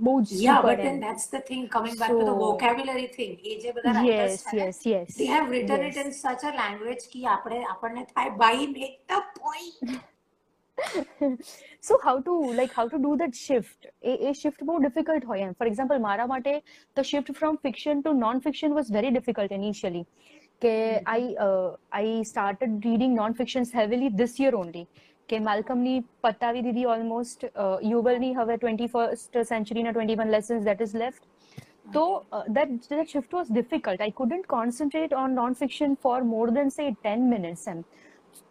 બહુ 0.06 0.12
જ 0.28 0.38
Yeah, 0.44 0.56
super 0.56 0.68
but 0.68 0.78
then 0.84 0.94
in. 0.96 1.02
that's 1.06 1.26
the 1.34 1.40
thing 1.48 1.62
coming 1.74 1.96
back 2.00 2.10
to 2.14 2.22
the 2.30 2.32
So- 2.36 2.38
vocabulary 2.46 3.06
thing. 3.16 3.32
એ 3.50 3.52
જે 3.64 3.72
બધા 3.76 3.92
writers 3.98 4.32
yes 4.32 4.42
છે 4.48 4.56
ને, 4.56 4.64
yes 4.64 4.78
yes 4.92 5.06
they 5.20 5.28
have 5.34 5.46
written 5.52 5.84
it 5.90 5.94
yes. 5.98 6.00
in 6.04 6.10
such 6.24 6.42
a 6.50 6.52
language 6.62 7.04
કે 7.12 7.20
આપણે 7.34 7.60
આપણને 7.74 8.02
થાય 8.14 8.32
ભાઈ 8.42 8.66
make 8.78 8.96
the 9.12 9.20
point. 9.42 9.94
so 11.88 11.98
how 12.04 12.14
to 12.28 12.32
like 12.60 12.72
how 12.78 12.84
to 12.94 12.98
do 13.06 13.10
that 13.20 13.34
shift 13.46 13.86
a, 14.10 14.14
a 14.28 14.32
shift 14.40 14.60
બહુ 14.68 14.76
difficult 14.86 15.24
હોય 15.30 15.44
એમ 15.48 15.52
for 15.60 15.66
example 15.70 15.98
મારા 16.06 16.26
માટે 16.32 16.52
the 16.98 17.04
shift 17.10 17.30
from 17.40 17.54
fiction 17.66 18.02
to 18.06 18.12
non-fiction 18.24 18.70
was 18.78 18.88
very 18.98 19.10
difficult 19.18 19.52
initially 19.60 20.04
કે 20.64 20.74
I 21.18 21.20
uh, 21.46 21.68
I 22.02 22.06
started 22.32 22.72
reading 22.88 23.12
non-fictions 23.20 23.70
heavily 23.78 24.08
this 24.22 24.34
year 24.42 24.52
only 24.62 24.84
કે 25.28 25.38
માલ્કમની 25.48 25.94
પતાવી 26.24 26.62
દીધી 26.66 26.86
almost 26.94 27.44
uh, 27.64 27.76
યુવલની 27.92 28.32
હવે 28.38 28.56
21st 28.64 29.38
century 29.52 29.82
ના 29.86 29.92
21 30.00 30.34
lessons 30.36 30.62
that 30.70 30.80
is 30.86 30.92
left 31.04 31.22
so 31.94 32.02
uh, 32.36 32.44
that 32.56 32.68
that 32.90 33.08
shift 33.14 33.32
was 33.38 33.48
difficult 33.60 34.00
i 34.08 34.10
couldn't 34.20 34.46
concentrate 34.56 35.12
on 35.22 35.34
non-fiction 35.40 35.90
for 36.04 36.16
more 36.34 36.48
than 36.58 36.68
say 36.78 36.88
10 37.12 37.30
minutes 37.34 37.64
એમ 37.74 37.80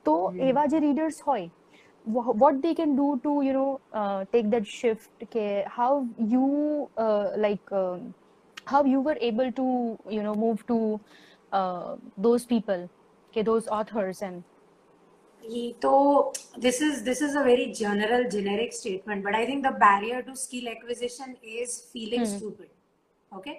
તો 0.07 0.15
એવા 0.49 0.63
જે 0.73 0.79
readers 0.87 1.17
હોય 1.27 1.47
wha- 2.15 2.33
what 2.41 2.55
they 2.65 2.73
can 2.81 2.91
do 3.01 3.07
to 3.25 3.31
you 3.47 3.53
know 3.57 3.69
uh, 4.01 4.19
take 4.33 4.47
that 4.55 4.65
shift 4.79 5.09
okay 5.25 5.49
how 5.77 5.91
you 6.33 6.47
uh, 7.05 7.25
like 7.45 7.67
um, 7.81 8.01
how 8.71 8.81
you 8.93 8.99
were 9.07 9.17
able 9.29 9.49
to 9.61 9.67
you 10.15 10.23
know 10.25 10.35
move 10.45 10.59
to 10.71 10.77
uh, 11.51 11.89
those 12.27 12.43
people 12.53 12.81
okay 13.29 13.43
those 13.51 13.67
authors 13.79 14.19
and 14.29 14.37
ये 15.41 15.63
तो 15.81 15.93
this 16.65 16.77
is 16.81 17.01
this 17.07 17.21
is 17.21 17.33
a 17.35 17.43
very 17.43 17.65
general 17.79 18.21
generic 18.35 18.71
statement 18.73 19.23
but 19.25 19.35
i 19.35 19.45
think 19.45 19.65
the 19.67 19.73
barrier 19.81 20.19
to 20.27 20.35
skill 20.43 20.67
acquisition 20.75 21.35
is 21.55 21.73
feeling 21.93 22.23
Hmm. 22.25 22.31
stupid 22.35 22.69
okay 23.31 23.55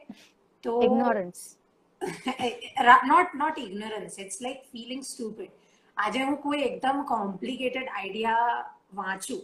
so 0.64 0.72
ignorance 0.86 1.42
ra- 2.88 3.04
not 3.12 3.34
not 3.42 3.58
ignorance 3.66 4.16
it's 4.24 4.40
like 4.46 4.62
feeling 4.76 5.02
stupid 5.12 5.50
આજે 5.96 6.20
હું 6.28 6.36
કોઈ 6.46 6.62
એકદમ 6.68 6.96
complicated 7.10 7.90
idea 7.98 8.38
વાંચું 9.00 9.42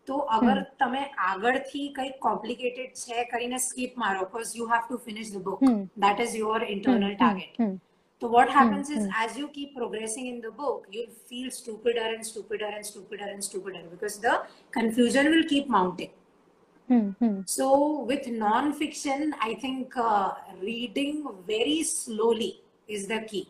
તો 0.07 0.16
અગર 0.36 0.59
તમે 0.80 1.02
આગળથી 1.18 1.88
કંઈક 1.96 2.18
કોમ્પ્લિકેટેડ 2.18 2.90
છે 3.02 3.24
કરીને 3.24 3.59
સ્કીપ 3.59 3.96
મારો 3.96 4.20
because 4.20 4.55
you 4.55 4.66
have 4.66 4.86
to 4.88 4.98
finish 4.98 5.30
the 5.30 5.38
book 5.38 5.61
Hmm. 5.61 5.84
that 5.96 6.20
is 6.20 6.36
your 6.36 6.62
internal 6.62 7.14
Hmm, 7.14 7.18
target 7.22 7.52
hmm, 7.57 7.74
so 8.22 8.28
what 8.28 8.48
happens 8.48 8.90
is 8.90 9.05
hmm. 9.05 9.22
as 9.22 9.36
you 9.36 9.48
keep 9.48 9.76
progressing 9.76 10.26
in 10.26 10.40
the 10.40 10.50
book 10.50 10.86
you'll 10.90 11.16
feel 11.30 11.48
stupider 11.50 12.07
and 12.14 12.26
stupider 12.26 12.70
and 12.76 12.86
stupider 12.86 13.28
and 13.32 13.44
stupider 13.44 13.82
because 13.94 14.18
the 14.18 14.34
confusion 14.70 15.30
will 15.32 15.46
keep 15.55 15.68
mounting 15.68 16.12
hmm, 16.88 17.09
hmm. 17.20 17.40
so 17.46 17.66
with 18.11 18.26
non-fiction 18.28 19.34
i 19.40 19.55
think 19.55 19.96
uh, 19.96 20.30
reading 20.62 21.26
very 21.46 21.82
slowly 21.82 22.52
is 22.88 23.05
the 23.14 23.20
key 23.32 23.46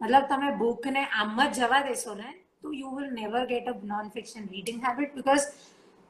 મતલબ 0.00 0.24
તમે 0.30 0.48
બુકને 0.60 1.02
આમ 1.20 1.36
જ 1.40 1.58
જવા 1.58 1.82
દેશો 1.88 2.14
ને 2.20 2.30
તો 2.62 2.70
you 2.78 2.88
will 2.96 3.10
never 3.18 3.42
get 3.50 3.68
a 3.72 3.74
non 3.90 4.08
fiction 4.14 4.48
reading 4.54 4.80
habit 4.86 5.12
because 5.18 5.44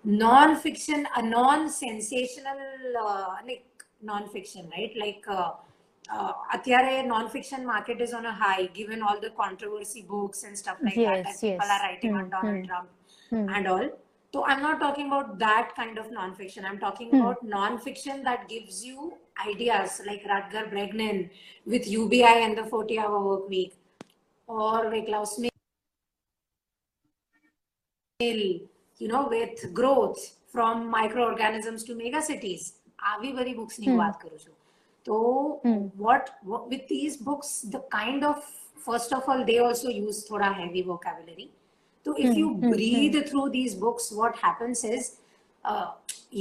non 0.05 0.55
fiction 0.62 1.03
a 1.20 1.22
non 1.26 1.66
sensational 1.80 2.62
like 2.97 3.85
non 4.11 4.24
fiction 4.37 4.64
right 4.74 4.97
like 5.03 5.28
uh, 6.16 6.34
અત્યારે 6.55 6.95
non-fiction 7.14 7.66
market 7.66 7.99
is 8.05 8.14
on 8.14 8.26
a 8.26 8.36
high 8.43 8.66
given 8.80 9.01
all 9.01 9.20
the 9.26 9.32
controversy 9.41 10.03
books 10.14 10.43
and 10.43 10.58
stuff 10.58 10.78
like 10.88 10.99
that 11.08 11.18
and 11.20 11.39
people 11.45 11.72
are 11.76 11.82
writing 11.86 12.14
on 12.20 12.26
hmm, 12.26 12.34
Donald 12.36 12.60
hmm. 12.60 12.68
Trump 12.70 12.89
hmm. 13.30 13.47
and 13.55 13.68
all. 13.74 13.88
So 14.34 14.45
I'm 14.45 14.62
not 14.62 14.78
talking 14.80 15.08
about 15.08 15.28
that 15.39 15.68
kind 15.76 15.97
of 15.97 16.12
non-fiction. 16.12 16.66
I'm 16.70 16.80
talking 16.80 17.12
mm. 17.12 17.20
about 17.20 17.38
non-fiction 17.43 18.24
that 18.24 18.49
gives 18.49 18.84
you 18.88 19.14
ideas 19.51 20.01
like 20.05 20.24
Rutger 20.32 20.64
Bregman 20.72 21.30
with 21.66 21.88
UBI 21.88 22.36
and 22.45 22.58
the 22.58 22.66
40 22.66 22.99
hour 22.99 23.20
work 23.28 23.49
week 23.49 23.74
or 24.47 24.91
Vaclav 24.93 25.26
Smil, 25.34 25.49
you 28.97 29.08
know, 29.08 29.28
with 29.30 29.74
growth 29.74 30.36
from 30.51 30.91
microorganisms 30.91 31.84
to 31.86 31.95
megacities. 31.95 32.66
આવી 32.99 33.32
બધી 33.32 33.53
બુક્સની 33.53 33.95
વાત 33.97 34.16
કરું 34.22 34.39
છું 34.39 34.57
તો 35.10 35.18
Hmm. 35.66 35.82
what, 36.05 36.26
with 36.72 36.84
these 36.93 37.16
books 37.28 37.49
the 37.76 37.82
kind 37.97 38.22
of 38.30 38.38
first 38.88 39.12
of 39.18 39.24
all 39.30 39.41
they 39.49 39.58
also 39.68 39.89
use 40.05 40.18
thoda 40.28 40.49
heavy 40.60 40.82
vocabulary 40.91 41.47
so 42.05 42.12
if 42.26 42.30
Hmm, 42.32 42.39
you 42.41 42.47
hmm, 42.55 42.70
breathe 42.74 43.18
through 43.30 43.47
these 43.55 43.74
books 43.86 44.05
what 44.20 44.36
happens 44.45 44.82
is 44.95 45.03
uh, 45.72 45.88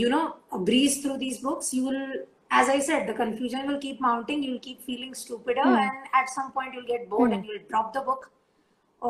you 0.00 0.08
know 0.14 0.24
breeze 0.68 0.96
through 1.02 1.18
these 1.24 1.38
books 1.46 1.68
you 1.76 1.82
will 1.88 2.04
as 2.60 2.68
i 2.74 2.78
said 2.88 3.02
the 3.10 3.16
confusion 3.22 3.62
will 3.70 3.80
keep 3.86 3.98
mounting 4.08 4.42
you'll 4.46 4.64
keep 4.68 4.80
feeling 4.90 5.12
stupider 5.22 5.66
Hmm. 5.68 5.80
and 5.84 5.96
at 6.20 6.28
some 6.36 6.50
point 6.56 6.70
you'll 6.74 6.90
get 6.94 7.04
bored 7.14 7.30
Hmm. 7.30 7.36
and 7.38 7.44
you'll 7.50 7.66
drop 7.72 7.88
the 7.98 8.04
book 8.10 8.22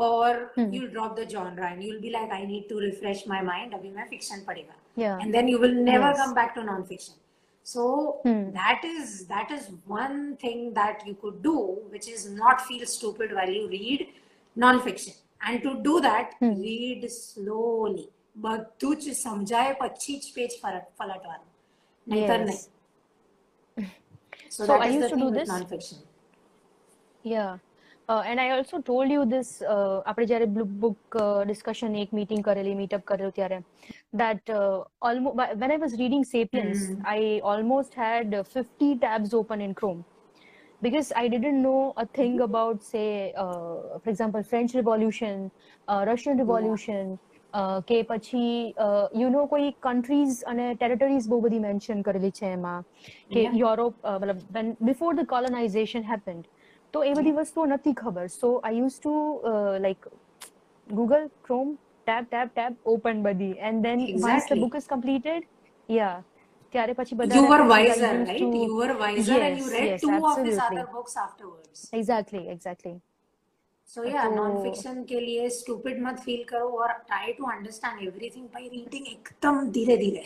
or 0.06 0.28
Hmm. 0.56 0.70
you'll 0.74 0.90
drop 0.96 1.12
the 1.20 1.26
genre 1.34 1.66
and 1.72 1.82
you'll 1.86 2.02
be 2.06 2.12
like 2.18 2.30
i 2.40 2.44
need 2.52 2.64
to 2.72 2.76
refresh 2.88 3.20
my 3.34 3.40
mind 3.52 3.76
abhi 3.78 3.90
main 3.98 4.08
fiction 4.14 4.40
padega 4.48 4.76
Yeah. 5.04 5.16
and 5.22 5.28
then 5.38 5.46
you 5.54 5.58
will 5.64 5.76
never 5.92 6.10
Yes. 6.10 6.18
come 6.22 6.34
back 6.40 6.50
to 6.58 6.62
non-fiction 6.70 7.16
so 7.65 7.83
Hmm. 8.25 8.43
that 8.53 8.81
is 8.91 9.09
that 9.27 9.49
is 9.57 9.63
one 9.99 10.17
thing 10.43 10.61
that 10.73 10.97
you 11.07 11.13
could 11.23 11.37
do 11.43 11.57
which 11.93 12.07
is 12.15 12.21
not 12.41 12.57
feel 12.69 12.85
stupid 12.95 13.29
while 13.37 13.51
you 13.57 13.65
read 13.75 14.01
non-fiction 14.57 15.13
and 15.41 15.61
to 15.65 15.71
do 15.89 15.93
that 16.01 16.27
Hmm. 16.41 16.55
read 16.65 17.03
slowly 17.19 18.07
બધું 18.37 18.93
જ 19.03 19.13
સમજાય 19.23 19.71
પછી 19.81 20.13
જ 20.23 20.33
page 20.35 20.51
પલટવાનું 20.99 21.49
નહીતર 22.07 22.39
Yes. 22.41 22.47
નહીં 22.49 22.61
so, 24.55 24.61
So 24.65 24.71
that 24.71 24.81
I 24.81 24.89
is 24.89 24.95
used 24.97 25.03
the 25.03 25.09
to 25.09 25.15
thing 25.15 25.23
do 25.25 25.29
with 25.29 25.37
this. 25.39 25.49
non-fiction 25.53 25.99
Yeah. 27.25 27.51
Uh, 28.09 28.21
and 28.29 28.37
I 28.43 28.49
also 28.51 28.77
told 28.81 29.09
you 29.15 29.21
this 29.33 29.49
uh, 29.73 29.97
આપણે 30.09 30.25
જ્યારે 30.31 30.47
book 30.83 31.17
uh, 31.23 31.41
discussion 31.51 31.91
એક 32.03 32.09
meeting 32.19 32.41
કરેલી 32.47 32.73
meetup 32.79 33.03
કરેલું 33.11 33.33
ત્યારે 33.37 33.57
that 34.13 34.49
uh, 34.49 34.83
almost 35.01 35.35
when 35.57 35.71
I 35.71 35.77
was 35.77 35.93
reading 35.97 36.23
Sapiens 36.25 36.81
Mm. 36.81 37.01
I 37.07 37.19
almost 37.43 37.93
had 37.95 38.33
uh, 38.33 38.43
50 38.43 38.97
tabs 38.97 39.33
open 39.33 39.61
in 39.61 39.73
Chrome 39.73 40.03
because 40.81 41.11
I 41.15 41.27
didn't 41.27 41.61
know 41.61 41.93
a 41.97 42.05
thing 42.07 42.39
about 42.41 42.83
say 42.83 43.33
uh, 43.37 43.99
for 44.03 44.09
example 44.09 44.43
French 44.43 44.73
Revolution 44.73 45.51
uh, 45.87 46.01
Russian 46.07 46.37
Revolution 46.37 47.19
uh, 47.53 47.77
કે 47.89 47.99
પછી 48.09 48.45
uh, 48.85 49.05
you 49.21 49.29
know 49.35 49.43
કોઈ 49.53 49.69
countries 49.87 50.33
અને 50.51 50.65
territories 50.83 51.27
બહુ 51.33 51.39
બધી 51.45 51.59
mention 51.67 51.97
કરેલી 52.07 52.31
છે 52.39 52.49
એમાં 52.57 52.75
કે 53.33 53.41
Yeah. 53.43 53.59
યુરોપ 53.63 53.93
મતલબ 54.21 54.39
when 54.57 54.67
before 54.89 55.13
the 55.21 55.25
colonization 55.35 56.03
happened 56.13 56.45
તો 56.93 56.99
એ 57.09 57.13
બધી 57.17 57.31
વસ્તુઓ 57.39 57.65
નથી 57.73 57.93
ખબર 58.01 58.27
so 58.39 58.49
I 58.67 58.79
use 58.81 58.97
to 59.03 59.13
like 59.85 60.01
Google 60.87 61.23
chrome 61.47 61.67
tab 62.07 62.23
tab 62.33 62.47
tab 62.57 62.73
open 62.93 63.17
બધી 63.27 63.49
and 63.69 63.81
then 63.87 63.99
once 63.99 64.23
the 64.23 64.33
Exactly. 64.33 64.59
Book 64.63 64.75
is 64.81 64.87
completed 64.93 65.43
yeah 65.89 66.09
ત્યારે 66.73 66.93
પછી 66.99 67.15
બધા 67.21 67.37
you 67.39 67.45
were 67.51 67.61
references 67.63 67.77
I 67.77 67.85
wiser 67.85 68.11
used 68.17 68.31
right 68.31 68.41
to- 68.43 68.65
you 68.67 68.75
were 68.81 68.93
wiser 69.05 69.39
and 69.47 69.55
you 69.61 69.67
Yes, 69.69 69.75
read 69.77 69.87
yes, 69.91 70.01
two 70.05 70.11
of 70.31 70.37
his 70.49 70.57
absolutely. 70.57 70.67
other 70.67 70.87
books 70.97 71.15
afterwards 71.27 71.79
exactly 72.01 72.43
exactly 72.55 72.95
So 73.87 74.01
yeah, 74.09 74.25
तो- 74.25 74.35
non-fiction 74.35 74.97
के 75.07 75.19
लिए 75.21 75.47
stupid 75.55 75.97
मत 76.03 76.19
feel 76.27 76.43
करो 76.51 76.67
और 76.83 76.91
try 77.09 77.25
to 77.39 77.43
understand 77.55 78.05
everything 78.09 78.45
by 78.55 78.63
reading 78.75 79.05
एकदम 79.15 79.55
धीरे 79.77 79.97
धीरे 80.03 80.23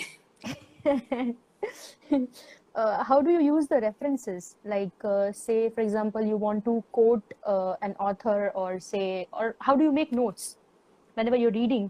uh, 2.76 3.04
how 3.04 3.22
do 3.22 3.32
you 3.32 3.42
use 3.42 3.68
the 3.68 3.80
references 3.80 4.56
like 4.74 5.06
uh, 5.06 5.32
say 5.32 5.70
for 5.70 5.82
example 5.82 6.22
you 6.22 6.38
want 6.38 6.64
to 6.66 6.84
quote 6.92 7.34
uh, 7.46 7.74
an 7.82 7.96
author 8.00 8.52
or 8.56 8.80
say 8.80 9.28
or 9.34 9.56
how 9.60 9.76
do 9.76 9.84
you 9.84 9.92
make 9.92 10.12
notes 10.12 10.58
whenever 11.20 11.38
you're 11.42 11.56
reading 11.62 11.86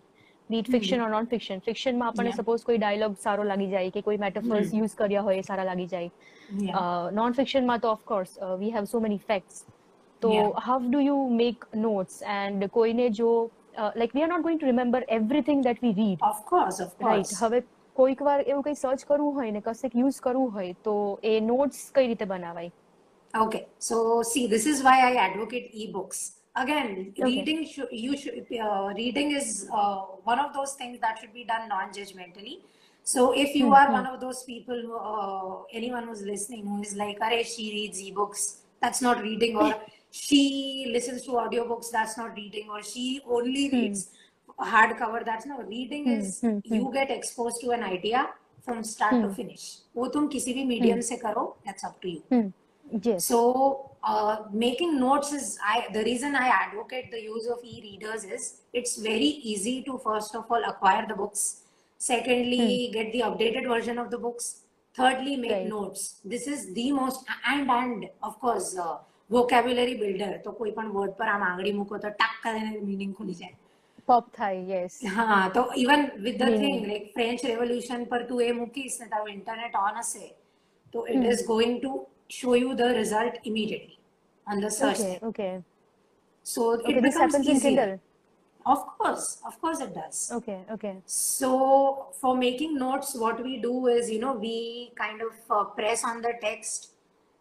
be 0.50 0.58
it 0.62 0.68
fiction 0.74 1.00
or 1.04 1.10
non-fiction 1.16 1.58
fiction 1.68 1.94
માં 2.00 2.08
આપણને 2.10 2.32
Yeah. 2.32 2.40
suppose 2.40 2.62
કોઈ 2.70 2.80
dialogue 2.86 3.16
સારો 3.26 3.44
લાગી 3.52 3.70
જાય 3.76 3.90
કે 3.96 4.02
કોઈ 4.08 4.20
metaphors 4.26 4.68
Hmm. 4.74 4.84
use 4.84 4.94
કર્યા 5.02 5.24
હોય 5.28 5.38
એ 5.44 5.46
સારા 5.50 5.66
લાગી 5.70 5.88
જાય 5.94 6.10
yeah. 6.66 6.78
uh, 6.80 7.06
non-fiction 7.20 7.64
માં 7.70 7.80
તો 7.86 7.90
of 7.96 8.02
course 8.12 8.34
uh, 8.46 8.56
we 8.64 8.70
have 8.76 8.88
so 8.94 9.00
many 9.08 9.20
facts 9.30 9.58
so 10.22 10.30
Yeah. 10.36 10.52
how 10.68 10.78
do 10.96 11.00
you 11.10 11.18
make 11.44 11.62
notes 11.88 12.16
and 12.38 12.68
કોઈને 12.78 13.08
જો 13.22 13.32
uh, 13.82 13.92
like 14.02 14.14
we 14.18 14.22
are 14.26 14.32
not 14.36 14.44
going 14.48 14.60
to 14.64 14.68
remember 14.72 15.02
everything 15.20 15.60
that 15.70 15.82
we 15.86 15.92
read 16.04 16.20
of 16.32 16.38
course 16.52 16.78
of 16.86 16.92
right 17.08 17.34
course 17.34 17.42
હવે 17.44 17.60
કોઈક 18.00 18.22
વાર 18.28 18.40
એવું 18.52 18.64
કંઈ 18.68 18.80
search 18.86 19.02
કરવું 19.12 19.34
હોય 19.40 19.52
ને 19.58 19.62
કશેક 19.68 19.94
યુઝ 20.02 20.20
કરવું 20.28 20.50
હોય 20.56 20.74
તો 20.88 20.96
એ 21.32 21.36
નોટ્સ 21.52 21.82
કઈ 21.98 22.08
રીતે 22.12 22.26
બનાવાય 22.34 22.72
okay 23.34 23.62
so 23.90 23.96
see 24.32 24.46
this 24.56 24.66
is 24.72 24.78
why 24.88 24.98
I 25.10 25.14
advocate 25.28 25.68
ebooks 25.86 26.20
again 26.60 27.14
reading 27.18 27.66
should 27.68 27.90
you 27.92 28.18
should 28.18 28.46
uh, 28.60 28.94
reading 28.96 29.32
is 29.32 29.68
uh, 29.74 29.98
one 30.24 30.40
of 30.40 30.54
those 30.54 30.74
things 30.74 31.00
that 31.00 31.20
should 31.20 31.34
be 31.34 31.44
done 31.44 31.68
non-judgmentally 31.68 32.60
so 33.04 33.34
if 33.34 33.56
you 33.56 33.74
are 33.74 33.92
one 33.92 34.08
of 34.08 34.20
those 34.20 34.44
people 34.44 34.80
who 34.86 34.96
uh, 34.98 35.64
anyone 35.74 36.08
who's 36.08 36.22
listening 36.22 36.66
who 36.66 36.82
is 36.82 36.96
like 36.96 37.20
Are 37.22 37.44
she 37.44 37.72
reads 37.72 38.02
ebooks 38.02 38.46
that's 38.82 39.02
not 39.02 39.22
reading 39.22 39.58
or 39.58 39.76
she 40.12 40.90
listens 40.92 41.24
to 41.24 41.32
audiobooks 41.32 41.92
that's 41.92 42.18
not 42.18 42.36
reading 42.36 42.70
or 42.70 42.82
she 42.82 43.22
only 43.28 43.70
reads 43.70 44.10
hardcover 44.60 45.26
that's 45.26 45.46
not 45.46 45.68
reading 45.68 46.08
is 46.08 46.40
hmm, 46.40 46.60
hmm. 46.60 46.74
you 46.74 46.90
get 46.94 47.12
exposed 47.12 47.60
to 47.62 47.72
an 47.72 47.84
idea 47.84 48.30
from 48.64 48.84
start 48.84 49.22
to 49.22 49.30
finish 49.40 49.66
वो 49.96 50.08
तुम 50.14 50.28
किसी 50.28 50.54
भी 50.54 50.64
medium 50.66 51.02
से 51.10 51.16
करो 51.24 51.44
that's 51.66 51.84
up 51.90 52.02
to 52.02 52.10
you 52.10 52.54
yes 53.06 53.28
so 53.32 53.42
making 54.53 54.99
notes 54.99 55.33
is 55.33 55.59
I, 55.65 55.87
the 55.93 56.03
reason 56.05 56.35
I 56.35 56.49
advocate 56.49 57.11
the 57.11 57.21
use 57.21 57.47
of 57.47 57.59
e-readers 57.63 58.25
is 58.25 58.63
it's 58.73 58.97
very 58.97 59.33
easy 59.53 59.83
to 59.83 59.99
first 59.99 60.35
of 60.35 60.45
all 60.51 60.63
acquire 60.65 61.07
the 61.07 61.15
books. 61.15 61.63
Secondly, 61.99 62.87
hmm. 62.87 62.93
get 62.93 63.13
the 63.13 63.21
updated 63.21 63.69
version 63.69 63.99
of 63.99 64.11
the 64.11 64.19
books. 64.19 64.63
Thirdly, 64.95 65.37
make 65.37 65.51
right. 65.53 65.69
notes. 65.69 66.21
This 66.25 66.47
is 66.47 66.73
the 66.73 66.93
most 66.93 67.25
and 67.47 67.71
and 67.71 68.09
of 68.23 68.41
course 68.41 68.77
uh, 68.77 68.99
vocabulary 69.31 69.95
builder. 69.95 70.41
तो 70.45 70.53
कोई 70.59 70.71
पण 70.77 70.91
word 70.93 71.17
पर 71.19 71.29
हम 71.29 71.43
आंगड़ी 71.43 71.73
मुको 71.73 71.99
तो 71.99 72.09
टक 72.09 72.41
कर 72.45 72.55
देने 72.59 72.81
meaning 72.87 73.15
खुली 73.17 73.35
जाए. 73.35 73.55
Pop 74.09 74.33
થાય 74.37 74.65
yes. 74.67 75.05
हाँ 75.07 75.53
तो 75.55 75.69
even 75.77 76.11
with 76.25 76.39
the 76.39 76.47
meaning. 76.47 76.61
thing 76.61 76.89
like 76.89 77.13
French 77.13 77.45
Revolution 77.45 78.07
पर 78.11 78.27
तू 78.29 78.41
ये 78.41 78.53
मुकी 78.53 78.83
इसने 78.91 79.07
तब 79.13 79.29
internet 79.35 79.79
on 79.83 79.99
असे 80.01 80.35
तो 80.93 81.07
it 81.07 81.17
hmm. 81.17 81.31
is 81.33 81.47
going 81.47 81.81
to 81.83 82.07
show 82.40 82.54
you 82.56 82.70
the 82.76 82.90
result 83.02 83.36
immediately 83.44 83.98
on 84.48 84.60
the 84.66 84.72
search 84.80 85.00
okay 85.00 85.12
thing. 85.12 85.22
Okay 85.30 85.50
So 86.46 86.62
it 86.72 86.82
okay 86.82 86.94
this 86.98 87.06
becomes 87.08 87.22
happens 87.22 87.48
in 87.48 87.58
easier. 87.58 87.70
kindle 87.70 87.94
Of 88.66 88.80
course, 88.98 89.26
of 89.48 89.56
course 89.62 89.80
it 89.86 89.92
does. 89.98 90.18
Okay 90.38 90.56
okay 90.76 90.92
So 91.38 91.50
for 92.22 92.34
making 92.38 92.72
notes, 92.86 93.10
what 93.24 93.38
we 93.48 93.54
do 93.68 93.74
is, 93.96 94.04
you 94.14 94.20
know, 94.24 94.34
we 94.46 94.56
kind 95.04 95.20
of 95.28 95.36
uh, 95.58 95.64
press 95.78 96.02
on 96.12 96.18
the 96.26 96.34
text 96.46 96.80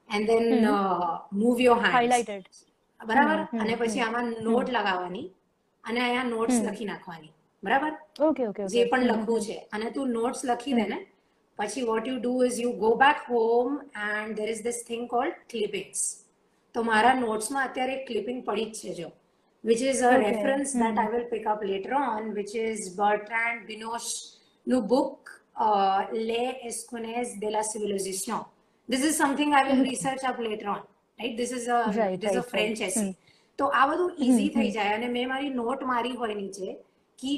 and 0.09 0.29
then 0.31 0.47
uh, 0.75 1.09
move 1.43 1.61
your 1.67 1.79
hands. 1.83 1.97
highlighted 1.99 2.45
બરાબર 3.01 3.39
અને 3.63 3.75
પછી 3.81 4.01
આમાં 4.01 4.29
not 4.49 4.69
લગાવવાની 4.77 5.25
અને 5.85 6.01
અહીંયા 6.05 6.29
notes 6.35 6.59
લખી 6.67 6.87
નાખવાની 6.93 7.33
બરાબર 7.63 7.93
ઓકે 8.29 8.43
ઓકે 8.51 8.63
જે 8.75 8.81
ઓકે 8.83 8.91
પણ 8.93 9.11
લખવું 9.13 9.41
છે 9.49 9.57
અને 9.77 9.87
તું 9.97 10.15
નોટ્સ 10.19 10.41
લખી 10.51 10.77
દે 10.79 10.87
ને 10.93 10.99
પછી 11.60 11.86
what 11.92 12.08
you 12.08 12.18
do 12.20 12.34
is 12.44 12.60
you 12.60 12.74
go 12.84 12.92
back 12.96 13.24
home 13.30 13.80
and 14.10 14.36
there 14.36 14.50
is 14.50 14.62
this 14.64 14.84
thing 14.90 15.08
called 15.08 15.40
clippings 15.50 16.04
તો 16.76 16.84
મારા 16.84 17.16
નોટ્સમાં 17.24 17.66
અત્યારે 17.70 17.94
એક 17.94 18.06
ક્લિપિંગ 18.10 18.40
પડી 18.44 18.70
જ 18.72 18.82
છે 18.82 18.94
જો 18.94 19.10
is 19.64 20.02
a 20.02 20.10
Okay. 20.10 20.32
reference 20.32 20.74
that 20.74 20.98
I 20.98 21.08
will 21.10 21.26
pick 21.26 21.46
up 21.46 21.62
later 21.64 21.94
on, 21.94 22.34
which 22.34 22.56
is 22.56 22.90
Bertrand 22.90 23.68
Binoche 23.68 24.12
new 24.68 24.82
book, 24.82 25.32
uh, 25.56 26.06
Les 26.12 26.60
Esquines 26.64 27.40
de 27.40 27.50
la 27.50 27.62
Civilisation. 27.62 28.40
This 28.90 29.04
is 29.04 29.18
something 29.18 29.54
I 29.54 29.64
will 29.64 29.84
research 29.84 30.24
up 30.24 30.40
later 30.40 30.70
on, 30.70 30.82
right? 31.20 31.36
This 31.36 31.52
is 31.52 31.68
a 31.68 31.80
Right, 31.94 32.20
this 32.22 32.32
is 32.32 32.36
a 32.36 32.40
right, 32.40 32.50
French 32.50 32.80
right. 32.80 32.90
essay. 32.90 33.16
તો 33.60 33.66
આ 33.80 33.88
બધું 33.88 34.12
easy 34.26 34.50
થઈ 34.50 34.70
જાય 34.72 34.92
અને 34.98 35.08
મેં 35.08 35.26
મારી 35.30 35.50
not 35.56 35.82
મારી 35.84 36.12
હોય 36.12 36.36
નીચે 36.36 36.68
કે 37.23 37.33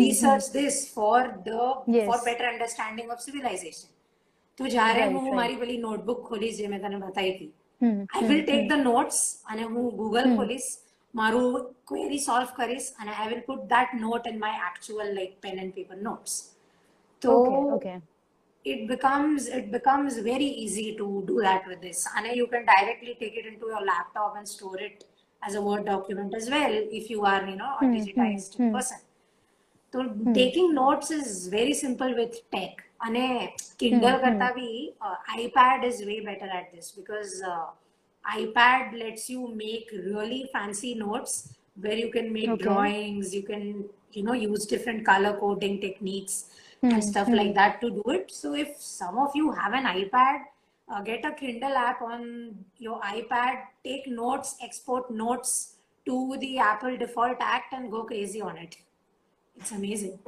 research 0.00 0.50
this 0.58 0.76
for 0.96 1.22
the 1.48 1.64
Yes. 1.96 2.06
For 2.10 2.18
better 2.28 2.46
understanding 2.52 3.08
of 3.16 3.22
civilisation 3.28 3.88
તો 4.58 4.64
જ્યારે 4.76 5.00
Right, 5.00 5.16
હું 5.16 5.24
right. 5.24 5.38
મારી 5.40 5.58
પેલી 5.64 5.80
નોટબુક 5.88 6.20
ખોલીશ 6.30 6.60
જે 6.62 6.68
મેં 6.74 6.86
તને 6.86 7.00
બતાવી 7.06 7.34
હતી 7.34 7.50
Hmm, 7.80 8.00
I 8.18 8.20
will 8.28 8.42
take 8.48 8.66
the 8.70 8.78
notes 8.86 9.18
અને 9.52 9.60
હું 9.74 9.84
ગૂગલ 9.98 10.26
ખોલીશ 10.38 10.68
મારું 11.14 11.54
ક્વેરી 11.90 12.18
સોલ્વ 12.28 12.50
કરીશ 12.58 12.88
અને 13.02 13.10
I 13.14 13.28
will 13.32 13.42
put 13.46 13.62
that 13.72 13.94
note 14.04 14.26
in 14.30 14.38
my 14.44 14.58
actual 14.70 15.06
like 15.18 15.32
pen 15.44 15.56
and 15.62 15.72
paper 15.78 15.98
notes 16.08 16.34
તો 17.22 17.32
Okay, 17.36 17.62
okay. 17.78 17.96
it 18.64 18.80
becomes 18.92 19.46
it 19.58 19.66
becomes 19.76 20.18
very 20.30 20.50
easy 20.64 20.88
to 21.00 21.06
do 21.30 21.36
that 21.46 21.62
with 21.70 21.80
this 21.86 22.00
and 22.14 22.26
you 22.40 22.46
can 22.54 22.64
directly 22.72 23.14
take 23.22 23.36
it 23.42 23.46
into 23.52 23.66
your 23.74 23.82
laptop 23.92 24.36
and 24.40 24.46
store 24.54 24.78
it 24.88 24.98
as 25.42 25.54
a 25.60 25.62
word 25.68 25.84
document 25.92 26.34
as 26.40 26.48
well 26.56 26.74
if 27.00 27.06
you 27.14 27.20
are 27.32 27.40
you 27.52 27.56
know 27.62 27.72
a 27.84 27.86
digitized 27.94 28.58
person 28.76 29.00
so 29.94 30.02
taking 30.34 30.74
notes 30.74 31.10
is 31.10 31.48
very 31.48 31.74
simple 31.84 32.12
with 32.20 32.34
tech 32.54 32.74
અને 33.06 33.26
kindle 33.80 34.16
કરતા 34.24 34.48
બી 34.58 34.66
uh, 35.06 35.16
ipad 35.44 35.80
is 35.90 35.98
way 36.10 36.18
better 36.28 36.50
at 36.60 36.66
this 36.74 36.88
because 36.98 37.32
uh, 37.52 37.66
ipad 38.40 38.86
lets 39.02 39.24
you 39.32 39.42
make 39.64 39.88
really 40.08 40.42
fancy 40.54 40.92
notes 41.06 41.34
where 41.84 41.98
you 42.02 42.10
can 42.16 42.28
make 42.38 42.50
Okay. 42.54 42.62
drawings 42.64 43.26
you 43.38 43.44
can 43.52 43.64
you 44.16 44.22
know 44.26 44.36
use 44.50 44.64
different 44.74 45.00
color 45.10 45.32
coding 45.42 45.76
techniques 45.86 46.36
and 46.82 47.02
stuff 47.04 47.28
like 47.28 47.54
that 47.54 47.80
to 47.80 47.90
do 47.90 48.02
it. 48.08 48.30
So 48.30 48.54
if 48.54 48.70
some 48.80 49.18
of 49.18 49.30
you 49.34 49.52
have 49.52 49.72
an 49.74 49.84
iPad, 49.84 50.38
uh, 50.88 51.00
get 51.02 51.24
a 51.24 51.32
Kindle 51.32 51.76
app 51.76 52.00
on 52.02 52.54
your 52.78 53.00
iPad, 53.00 53.56
take 53.84 54.06
notes, 54.08 54.56
export 54.62 55.10
notes 55.10 55.74
to 56.06 56.36
the 56.40 56.58
Apple 56.58 56.96
default 56.96 57.36
act 57.40 57.74
and 57.74 57.90
go 57.90 58.04
crazy 58.04 58.40
on 58.40 58.56
it. 58.56 58.76
It's 59.56 59.72
amazing. 59.72 60.18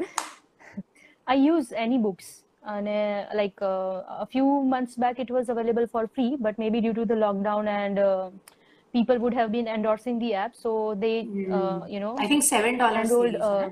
I 1.27 1.35
use 1.35 1.73
any 1.73 1.99
books. 1.99 2.45
And 2.65 2.87
uh, 2.87 3.25
like 3.35 3.61
uh, 3.61 4.03
a 4.25 4.27
few 4.31 4.63
months 4.63 4.95
back, 4.95 5.19
it 5.19 5.31
was 5.31 5.49
available 5.49 5.87
for 5.89 6.07
free, 6.07 6.37
but 6.39 6.59
maybe 6.59 6.81
due 6.81 6.95
to 6.95 7.05
the 7.05 7.15
lockdown 7.15 7.67
and 7.67 7.99
uh, 7.99 8.31
people 8.93 9.19
would 9.19 9.35
have 9.35 9.51
been 9.51 9.67
endorsing 9.67 10.19
the 10.19 10.35
app, 10.35 10.55
so 10.55 10.95
they, 10.95 11.27
uh, 11.51 11.81
you 11.89 11.99
know, 11.99 12.17
I 12.19 12.29
think 12.29 12.45
seven 12.45 12.79
dollars. 12.79 13.11
enrolled. 13.11 13.35
Uh, 13.35 13.71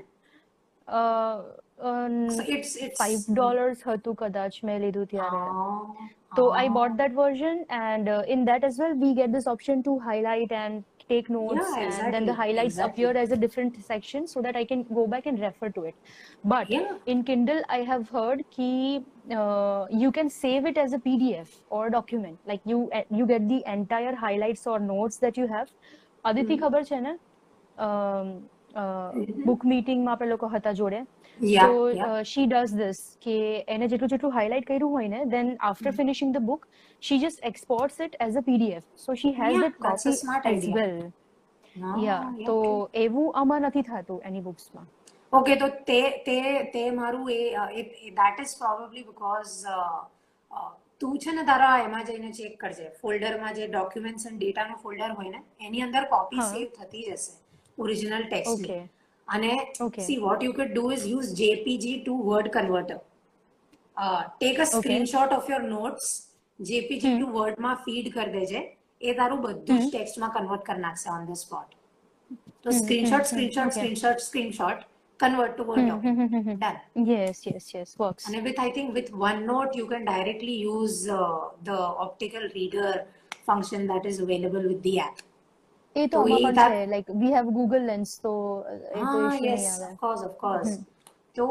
uh, 0.87 1.41
um, 1.79 2.29
so 2.29 2.43
it's 2.47 2.75
it's 2.75 2.97
five 2.97 3.21
dollars 3.33 3.77
હતું 3.89 4.13
કદાચ 4.21 4.55
મેં 4.67 4.77
લીધું 4.83 5.05
ત્યારે 5.13 5.39
Oh, 5.53 5.77
So 6.37 6.43
I 6.61 6.65
oh. 6.67 6.73
bought 6.75 6.93
that 6.99 7.13
version, 7.21 7.55
and 7.69 8.05
uh, 8.15 8.23
in 8.33 8.41
that 8.49 8.63
as 8.67 8.75
well, 8.81 8.93
we 9.03 9.09
get 9.19 9.29
this 9.37 9.47
option 9.53 9.77
to 9.87 9.93
highlight 9.99 10.51
and 10.63 10.75
take 11.08 11.28
notes 11.30 11.54
yeah, 11.56 11.86
exactly, 11.86 12.04
and 12.04 12.14
then 12.14 12.26
the 12.26 12.34
highlights 12.34 12.74
exactly. 12.74 13.04
appear 13.04 13.16
as 13.22 13.30
a 13.30 13.36
different 13.36 13.76
section 13.84 14.26
so 14.26 14.42
that 14.42 14.56
i 14.56 14.64
can 14.64 14.82
go 14.94 15.06
back 15.06 15.26
and 15.26 15.40
refer 15.40 15.68
to 15.68 15.84
it 15.84 15.94
but 16.44 16.70
yeah. 16.70 16.96
in 17.06 17.22
kindle 17.22 17.62
i 17.68 17.78
have 17.78 18.08
heard 18.08 18.44
key 18.50 19.04
uh, 19.30 19.86
you 19.90 20.10
can 20.10 20.30
save 20.30 20.66
it 20.66 20.78
as 20.78 20.92
a 20.92 20.98
pdf 20.98 21.54
or 21.70 21.86
a 21.86 21.90
document 21.90 22.38
like 22.46 22.60
you 22.64 22.90
uh, 22.92 23.02
you 23.10 23.26
get 23.26 23.48
the 23.48 23.62
entire 23.66 24.14
highlights 24.14 24.66
or 24.66 24.78
notes 24.78 25.16
that 25.16 25.36
you 25.36 25.46
have 25.46 25.70
aditi 26.24 26.56
mm. 26.56 26.60
khabar 26.60 26.86
channel 26.88 27.16
um, 27.78 28.48
book 29.45 29.63
મિટિંગમાં 29.65 30.13
આપણે 30.13 30.29
લોકો 30.29 30.47
હતા 30.49 30.73
જોડે 30.73 31.01
Yeah, 31.39 31.63
so 31.63 31.69
yeah. 31.89 32.05
uh, 32.07 32.23
she 32.23 32.43
does 32.47 32.71
this 32.75 32.99
કે 33.19 33.35
એને 33.67 33.87
જેટલું 33.87 34.09
જેટલું 34.09 34.33
highlight 34.33 34.65
કર્યું 34.65 34.91
હોય 34.91 35.09
ને 35.09 35.21
then 35.27 35.49
after 35.69 35.89
Hmm. 35.89 35.97
finishing 35.97 36.31
the 36.31 36.41
book 36.41 36.67
she 37.03 37.17
just 37.19 37.39
exports 37.43 37.99
it 37.99 38.15
as 38.19 38.35
a 38.35 38.43
PDF 38.49 38.83
so 38.97 39.15
she 39.15 39.31
has 39.33 39.53
Yeah, 39.53 39.63
that 39.63 39.79
that's 39.79 40.05
a 40.05 40.11
copy 40.11 40.17
smart 40.17 40.45
as 40.45 40.57
idea. 40.57 40.75
well 40.75 40.97
Ah, 41.89 41.97
yeah 41.99 42.23
તો 42.45 42.55
okay. 42.55 43.03
એવું 43.03 43.27
આમાં 43.35 43.63
નથી 43.63 43.83
થતું 43.89 44.19
એની 44.23 44.43
બુક્સમાં 44.43 44.87
ઓકે 45.33 45.53
તો 45.57 45.69
તે 45.85 45.99
તે 46.25 46.37
તે 46.73 46.83
મારું 46.93 47.29
એ 47.31 47.83
દેટ 48.15 48.41
ઇઝ 48.45 48.55
પ્રોબેબલી 48.57 49.05
બીકોઝ 49.05 49.53
તું 51.01 51.19
છે 51.19 51.31
ને 51.33 51.45
તારા 51.45 51.75
એમાં 51.83 52.05
જઈને 52.07 52.31
ચેક 52.33 52.57
કરજે 52.59 52.89
ફોલ્ડરમાં 53.01 53.55
જે 53.55 53.67
ડોક્યુમેન્ટ્સ 53.69 54.25
એન્ડ 54.25 54.41
ડેટાનું 54.41 54.81
ફોલ્ડર 54.83 55.11
હોય 55.13 55.31
ને 55.31 55.41
એની 55.61 55.83
અંદર 55.83 56.03
કોપી 56.09 56.41
હા. 56.41 56.49
સેવ 56.49 56.67
થતી 56.77 57.05
જશે 57.07 57.31
ઓરિજિનલ 57.77 58.25
ટેક્સ્ટની 58.25 58.67
Okay. 58.67 58.81
અને 59.27 59.51
Okay. 59.79 60.05
See 60.07 60.19
what 60.25 60.43
you 60.47 60.53
could 60.59 60.73
do 60.75 60.91
is 60.97 61.07
use 61.13 61.31
JPG 61.41 61.95
to 62.01 62.17
Word 62.29 62.51
converter 62.57 62.99
take 64.37 64.59
a 64.59 64.69
screenshot 64.73 65.33
of 65.39 65.49
your 65.53 65.63
notes 65.71 66.11
JPG 66.59 67.17
to 67.17 67.27
વર્ડમાં 67.37 67.83
feed 67.85 68.13
કરી 68.15 68.31
દેજે 68.37 68.61
એ 69.01 69.13
તારું 69.19 69.41
બધું 69.45 69.81
જ 69.81 69.89
ટેક્સ્ટમાં 69.89 70.33
કન્વર્ટ 70.37 70.65
કરી 70.69 70.83
નાખશે 70.87 71.09
ઓન 71.15 71.27
ધ 71.29 71.39
સ્પોટ 71.43 71.69
તો 72.63 72.77
screenshot 72.79 73.25
screenshot 73.31 73.67
Okay. 73.67 73.77
Screenshot 73.79 74.25
screenshot 74.27 74.85
convert 75.19 75.55
to 75.55 75.63
Word 75.69 75.87
document 75.87 76.35
done 76.59 77.09
yes 77.13 77.41
yes 77.47 77.65
yes 77.75 77.89
works 78.03 78.29
and 78.29 78.47
with 78.49 78.61
i 78.67 78.69
think 78.77 78.93
with 78.99 79.09
OneNote 79.25 79.75
you 79.79 79.87
can 79.91 80.05
directly 80.13 80.55
use 80.67 80.97
uh, 81.09 81.41
the 81.69 81.79
optical 82.05 82.45
reader 82.55 82.91
function 83.49 83.85
that 83.91 84.07
is 84.11 84.17
available 84.25 84.65
with 84.71 84.81
the 84.87 84.95
app 85.07 85.19
એ 85.95 86.03
તો 86.03 86.09
તો 86.13 86.19
આમાં 86.21 86.37
એ 86.39 86.43
પણ 86.45 86.55
that- 86.59 86.73
છે 86.77 86.85
like 86.93 87.09
we 87.21 87.29
have 87.37 87.47
google 87.59 87.83
lens 87.91 88.11
તો 88.25 88.33
એ 88.99 89.03
તો 89.11 89.17
ah 89.19 89.27
issue 89.27 89.45
yes 89.49 89.59
નહીં 89.59 89.73
આવે 89.75 89.89
of 89.91 89.99
course 90.03 90.23
of 90.29 90.33
course 90.45 90.73
so 91.37 91.43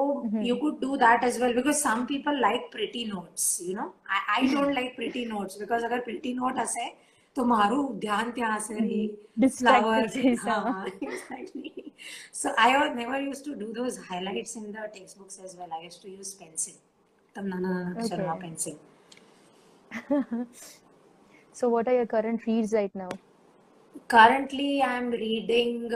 you 0.49 0.55
could 0.63 0.79
do 0.87 0.91
that 1.05 1.21
as 1.29 1.35
well 1.43 1.53
because 1.59 1.79
some 1.89 2.01
people 2.13 2.37
like 2.47 2.65
pretty 2.77 3.03
notes 3.13 3.45
you 3.69 3.75
know 3.79 3.87
i, 4.17 4.19
I 4.39 4.41
don't 4.55 4.75
like 4.79 4.91
pretty 5.01 5.23
notes 5.35 5.55
because 5.63 5.85
अगर 5.89 6.01
pretty 6.09 6.33
note 6.41 6.59
હશે 6.65 6.87
તો 7.37 7.43
મારું 7.53 7.83
ધ્યાન 8.05 8.29
ત્યાં 8.39 8.57
હશે 8.63 8.77
રે 8.87 9.01
Distracted 9.43 9.85
flowers 9.85 10.13
થઈશ, 10.17 10.41
હા. 10.49 10.57
હા, 10.77 10.87
exactly 11.09 11.71
so 12.41 12.47
i 12.67 12.71
was 12.81 12.91
never 13.01 13.19
used 13.31 13.45
to 13.49 13.53
do 13.63 13.69
those 13.79 13.97
highlights 14.09 14.53
in 14.61 14.65
the 14.77 14.85
textbooks 14.97 15.37
as 15.47 15.53
well 15.61 15.71
i 15.79 15.83
used 15.89 16.01
to 16.07 16.11
use 16.21 16.31
pencil 16.41 16.77
તમ 17.37 17.47
નાના 17.53 17.73
નાના 17.77 17.93
અક્ષરમાં 17.97 18.37
Okay. 18.37 18.43
pencil 18.45 18.77
so 21.59 21.69
what 21.75 21.89
are 21.91 21.97
your 22.01 22.09
current 22.15 22.41
reads 22.51 22.73
right 22.81 22.95
now 22.95 23.11
currently 24.09 24.83
i'm 24.83 25.11
reading 25.11 25.93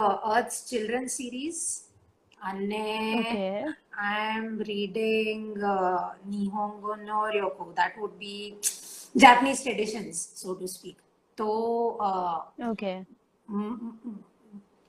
uh, 0.00 0.16
earth's 0.34 0.58
children 0.70 1.08
series 1.08 1.60
and 2.40 2.72
okay 3.20 3.64
i'm 3.98 4.58
reading 4.70 5.42
uh, 5.64 6.02
nihongo 6.30 6.96
no 7.02 7.20
ryoku 7.28 7.66
that 7.74 7.94
would 7.98 8.16
be 8.18 8.36
japanese 9.14 9.62
traditions 9.62 10.16
so 10.34 10.54
to 10.54 10.68
speak 10.68 10.98
તો 11.38 11.50
okay 12.72 12.96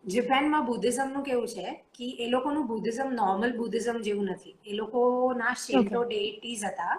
જાપાનમાં 0.03 0.65
બુદ્ધિઝમનું 0.65 1.23
કેવું 1.23 1.47
છે 1.47 1.67
કે 1.93 2.07
એ 2.19 2.27
લોકોનું 2.27 2.67
Buddhism 2.67 3.09
normal 3.13 3.51
Buddhism 3.57 3.97
જેવું 4.01 4.29
નથી 4.29 4.55
એ 4.65 4.73
લોકોના 4.73 5.53
શિન્ટો 5.55 6.01
ડેઇટીઝ 6.03 6.63
હતા 6.65 6.95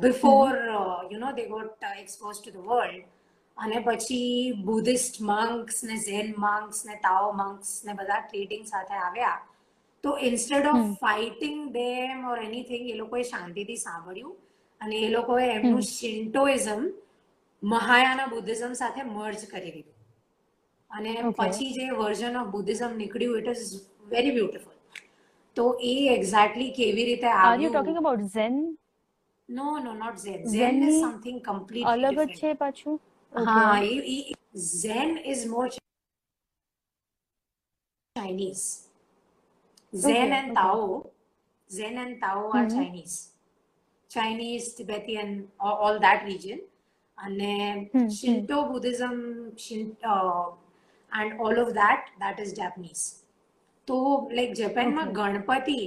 before 0.00 0.56
you 1.12 1.18
know 1.18 1.32
they 1.32 1.46
got 1.48 1.84
expose 2.00 2.38
to 2.40 2.50
the 2.50 2.56
world 2.56 3.04
અને 3.58 3.80
પછી 3.80 4.52
બુદ્ધિસ્ટ 4.64 5.22
મંક્સ 5.22 5.84
ને 5.84 5.96
ઝેન 5.96 6.34
મંક્સ 6.38 6.86
ને 6.86 6.94
તાઓ 6.96 7.32
મંક્સ 7.32 7.84
ને 7.86 7.92
બધા 7.92 8.20
ટ્રેડિંગ 8.20 8.66
સાથે 8.66 8.94
આવ્યા. 8.94 9.40
તો 10.04 10.18
instead 10.18 10.66
of 10.66 10.98
fighting 11.00 11.72
them 11.72 12.26
or 12.28 12.38
anything 12.42 12.90
એ 12.90 12.94
લોકોએ 12.94 13.22
શાંતિથી 13.22 13.76
સાંભળ્યું. 13.76 14.36
અને 14.80 14.96
એ 14.96 15.08
લોકોએ 15.08 15.48
એમનું 15.48 15.82
શિન્ટોઇઝમ 15.82 16.86
મહાયાના 17.62 18.26
બુદ્ધિઝમ 18.26 18.72
સાથે 18.72 19.02
મર્જ 19.02 19.44
કરી 19.50 19.70
દીધું. 19.70 19.94
અને 20.90 21.10
પછી 21.38 21.72
જે 21.72 21.90
વર્ઝન 21.90 22.36
ઓફ 22.36 22.46
બુદ્ધિઝમ 22.46 22.96
નીકળ્યું 22.96 23.38
ઇટ 23.38 23.48
ઇઝ 23.48 23.74
વેરી 24.08 24.30
બ્યુટીફુલ 24.30 24.72
તો 25.56 25.64
એ 25.82 25.94
એક્ઝેક્ટલી 26.14 26.70
કેવી 26.70 27.04
રીતે 27.04 27.26
you 27.26 27.36
આવ્યું? 27.36 27.72
Talking 27.72 27.96
about 27.96 28.18
no 28.18 28.28
No 29.49 29.67
not 29.93 30.17
Zen 30.19 30.41
Zen 30.45 30.53
Zen 30.53 30.75
is 30.79 30.85
ની 30.85 31.01
સમથિંગ 31.03 31.39
કમ્પ્લીટલી 31.41 31.91
અલગ 31.93 32.05
જ 32.07 32.25
ડિફરન્ટ 32.25 32.39
છે 32.41 32.55
પાછું 32.55 32.99
હા 33.33 33.77
એ 33.83 34.17
Zen 34.73 35.11
is 35.25 35.43
more 35.47 35.67
Chinese 38.15 38.65
Zen 39.93 40.15
Okay, 40.15 40.31
and 40.31 40.33
okay. 40.45 40.55
Tao 40.55 40.87
Zen 41.71 41.97
and 41.97 42.17
Tao 42.21 42.43
are 42.51 42.65
Chinese 42.69 43.15
Chinese 44.11 44.67
Tibetan 44.77 45.31
all 45.83 45.99
that 45.99 46.27
region 46.27 46.61
અને 47.17 47.53
Hmm, 47.93 48.09
Shinto 48.11 48.57
Buddhism 48.67 49.17
and 51.11 51.39
all 51.41 51.55
of 51.59 51.71
that 51.73 52.13
that 52.19 52.43
is 52.45 52.53
Japanese 52.55 53.05
તો 53.87 53.97
like 54.31 54.53
જાપાનમાં 54.57 55.15
ગણપતિ 55.15 55.77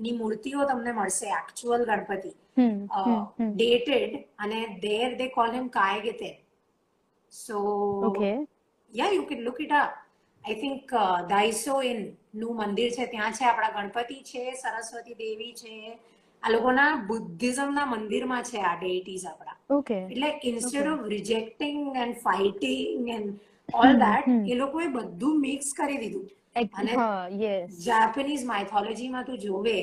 ગણપતિની 0.00 0.18
મૂર્તિઓ 0.18 0.66
તમને 0.66 0.92
મળશે 0.92 1.26
એકચ્યુઅલ 1.40 1.84
ગણપતિ. 1.84 2.32
ડેટેડ 3.56 4.14
અને 4.38 4.60
there 4.82 5.16
they 5.16 5.28
call 5.28 5.50
him 5.52 5.68
કાયગેતે. 5.68 6.30
So 7.32 7.58
okay 8.08 8.30
yeah 8.92 9.12
you 9.16 9.24
can 9.26 9.44
look 9.44 9.60
it 9.60 9.72
up 9.72 9.90
I 10.44 10.60
think 10.62 10.94
Daisho 11.32 11.82
ઇનનું 11.90 12.56
મંદિર 12.60 12.90
છે 12.96 13.06
ત્યાં 13.12 13.36
છે 13.38 13.44
આપણા 13.44 13.74
ગણપતિ 13.76 14.22
છે 14.30 14.42
સરસ્વતી 14.62 15.18
દેવી 15.24 15.54
છે. 15.60 15.98
આ 16.42 16.50
લોકોના 16.54 16.90
બુદ્ધિઝમના 17.12 17.86
મંદિરમાં 17.92 18.44
છે 18.50 18.58
આ 18.62 18.76
ડેઇટીઝ 18.80 19.26
આપણા. 19.28 19.56
ઓકે 19.78 19.96
એટલે 20.10 20.28
instead 20.50 20.92
of 20.94 21.06
rejecting 21.14 21.80
and 22.02 22.20
fighting 22.26 23.08
and 23.16 23.30
all 23.80 23.92
that 24.04 24.28
એ 24.52 24.60
લોકોએ 24.62 24.86
બધું 24.98 25.40
મિક્સ 25.46 25.74
કરી 25.80 25.98
દીધું. 26.04 26.28
અને 26.73 26.91
હા 26.93 27.23
yes 27.39 27.65
જાપાનીઝ 27.85 28.43
માઇથોલોજીમાં 28.45 29.25
તું 29.25 29.37
જોવે 29.39 29.79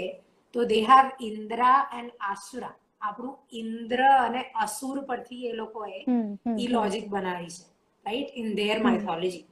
તો 0.54 0.60
they 0.66 0.78
have 0.84 1.06
Indra 1.28 1.78
and 1.98 2.12
Asura 2.30 2.74
આપણું 3.02 3.34
ઇન્દ્ર 3.60 4.00
અને 4.20 4.40
અસુર 4.64 4.96
પરથી 5.06 5.42
એ 5.48 5.52
લોકોએ 5.54 5.98
Hmm. 6.02 6.28
Hmm. 6.44 6.56
ઈ 6.58 6.68
લોજિક 6.68 7.04
બનાવી 7.10 7.50
છે 7.50 7.64
રાઈટ 8.06 8.30
ઇન 8.36 8.48
ધેર 8.56 8.76
માઇથોલોજી 8.80 9.44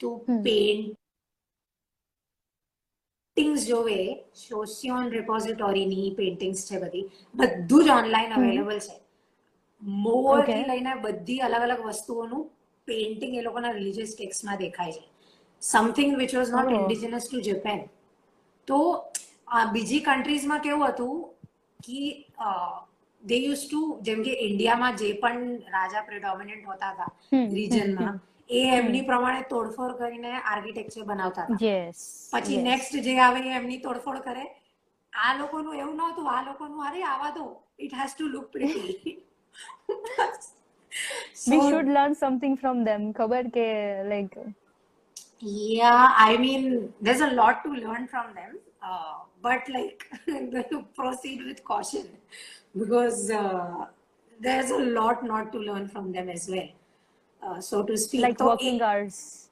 તું 0.00 0.14
Hmm. 0.22 0.42
પેઇન્ટિંગ્સ 3.36 3.62
જોવે 3.66 3.98
સોશિયોન 4.40 5.06
રિપોઝિટોરીની 5.12 6.08
પેઇન્ટિંગ્સ 6.16 6.60
છે 6.68 6.76
બધી 6.80 7.04
બધું 7.34 7.82
જ 7.86 7.88
ઓનલાઈન 7.92 8.32
અવેલેબલ 8.32 8.80
છે 8.80 8.96
મોર 10.04 10.38
થી 10.40 10.54
Okay. 10.54 10.68
લઈને 10.70 10.92
બધી 11.04 11.40
અલગ 11.46 11.62
અલગ 11.68 11.80
વસ્તુઓનું 11.86 12.42
પેઇન્ટિંગ 12.88 13.32
એ 13.34 13.42
લોકોના 13.42 13.72
રિલિજિયસ 13.72 14.12
ટેક્સમાં 14.14 14.58
દેખાય 14.58 14.94
છે 14.94 15.04
something 15.61 16.11
which 16.21 16.31
was 16.37 16.51
not. 16.55 16.71
Indigenous 16.79 17.25
to 17.27 17.41
Japan 17.47 17.79
તો 18.67 18.79
બીજી 19.73 20.01
કન્ટ્રીઝમાં 20.07 20.61
કેવું 20.61 20.87
હતું 20.91 21.15
કે 21.79 21.99
દે 23.23 23.37
યુઝ 23.45 23.63
ટુ 23.65 23.81
જેમ 24.07 24.23
કે 24.27 24.33
ઇન્ડિયામાં 24.47 24.97
જે 25.01 25.13
પણ 25.23 25.43
રાજા 25.75 26.03
પ્રિડોમિનન્ટ 26.09 26.65
હોતા 26.71 26.91
હતા 26.93 27.11
રિજનમાં 27.57 28.19
એ 28.49 28.61
એમની 28.75 29.03
પ્રમાણે 29.09 29.43
તોડફોડ 29.49 29.93
કરીને 30.01 30.31
આર્કિટેક્ચર 30.35 31.03
બનાવતા 31.09 31.45
હતા. 31.45 31.59
પછી 32.33 32.59
નેક્સ્ટ 32.69 32.93
જે 33.07 33.15
આવે 33.25 33.39
એ 33.41 33.57
એમની 33.61 33.81
તોડફોડ 33.87 34.19
કરે. 34.27 34.45
આ 35.13 35.31
લોકોનું 35.39 35.79
એવું 35.81 35.95
નહોતું 35.99 36.27
આ 36.35 36.41
લોકોનું 36.45 36.85
અરે 36.87 37.01
આવા 37.11 37.31
though 37.37 37.45
it 37.85 37.93
has 37.99 38.13
to 38.13 38.25
look 38.35 38.47
pretty 38.53 39.15
we 41.49 41.61
should 41.67 41.89
learn 41.95 42.15
something 42.21 42.55
from 42.61 42.77
them 42.87 43.03
ખબર 43.19 43.45
કે 43.57 43.67
like 44.11 44.37
Yeah, 45.39 46.09
I 46.15 46.37
mean, 46.37 46.93
there's 46.99 47.21
a 47.21 47.31
lot 47.31 47.63
to 47.63 47.71
learn 47.71 48.07
from 48.07 48.33
them, 48.33 48.57
uh, 48.81 49.19
but 49.41 49.61
like 49.69 50.05
proceed 50.95 51.45
with 51.45 51.63
caution 51.63 52.07
because 52.77 53.29
uh, 53.29 53.85
there's 54.39 54.71
a 54.71 54.77
lot 54.77 55.23
not 55.23 55.51
to 55.51 55.59
learn 55.59 55.87
from 55.87 56.11
them 56.11 56.29
as 56.29 56.49
well, 56.49 56.69
uh, 57.43 57.61
so 57.61 57.83
to 57.83 57.97
speak. 57.97 58.21
like 58.21 58.39
So, 58.39 58.47
working 58.47 58.81
hours. 58.81 59.49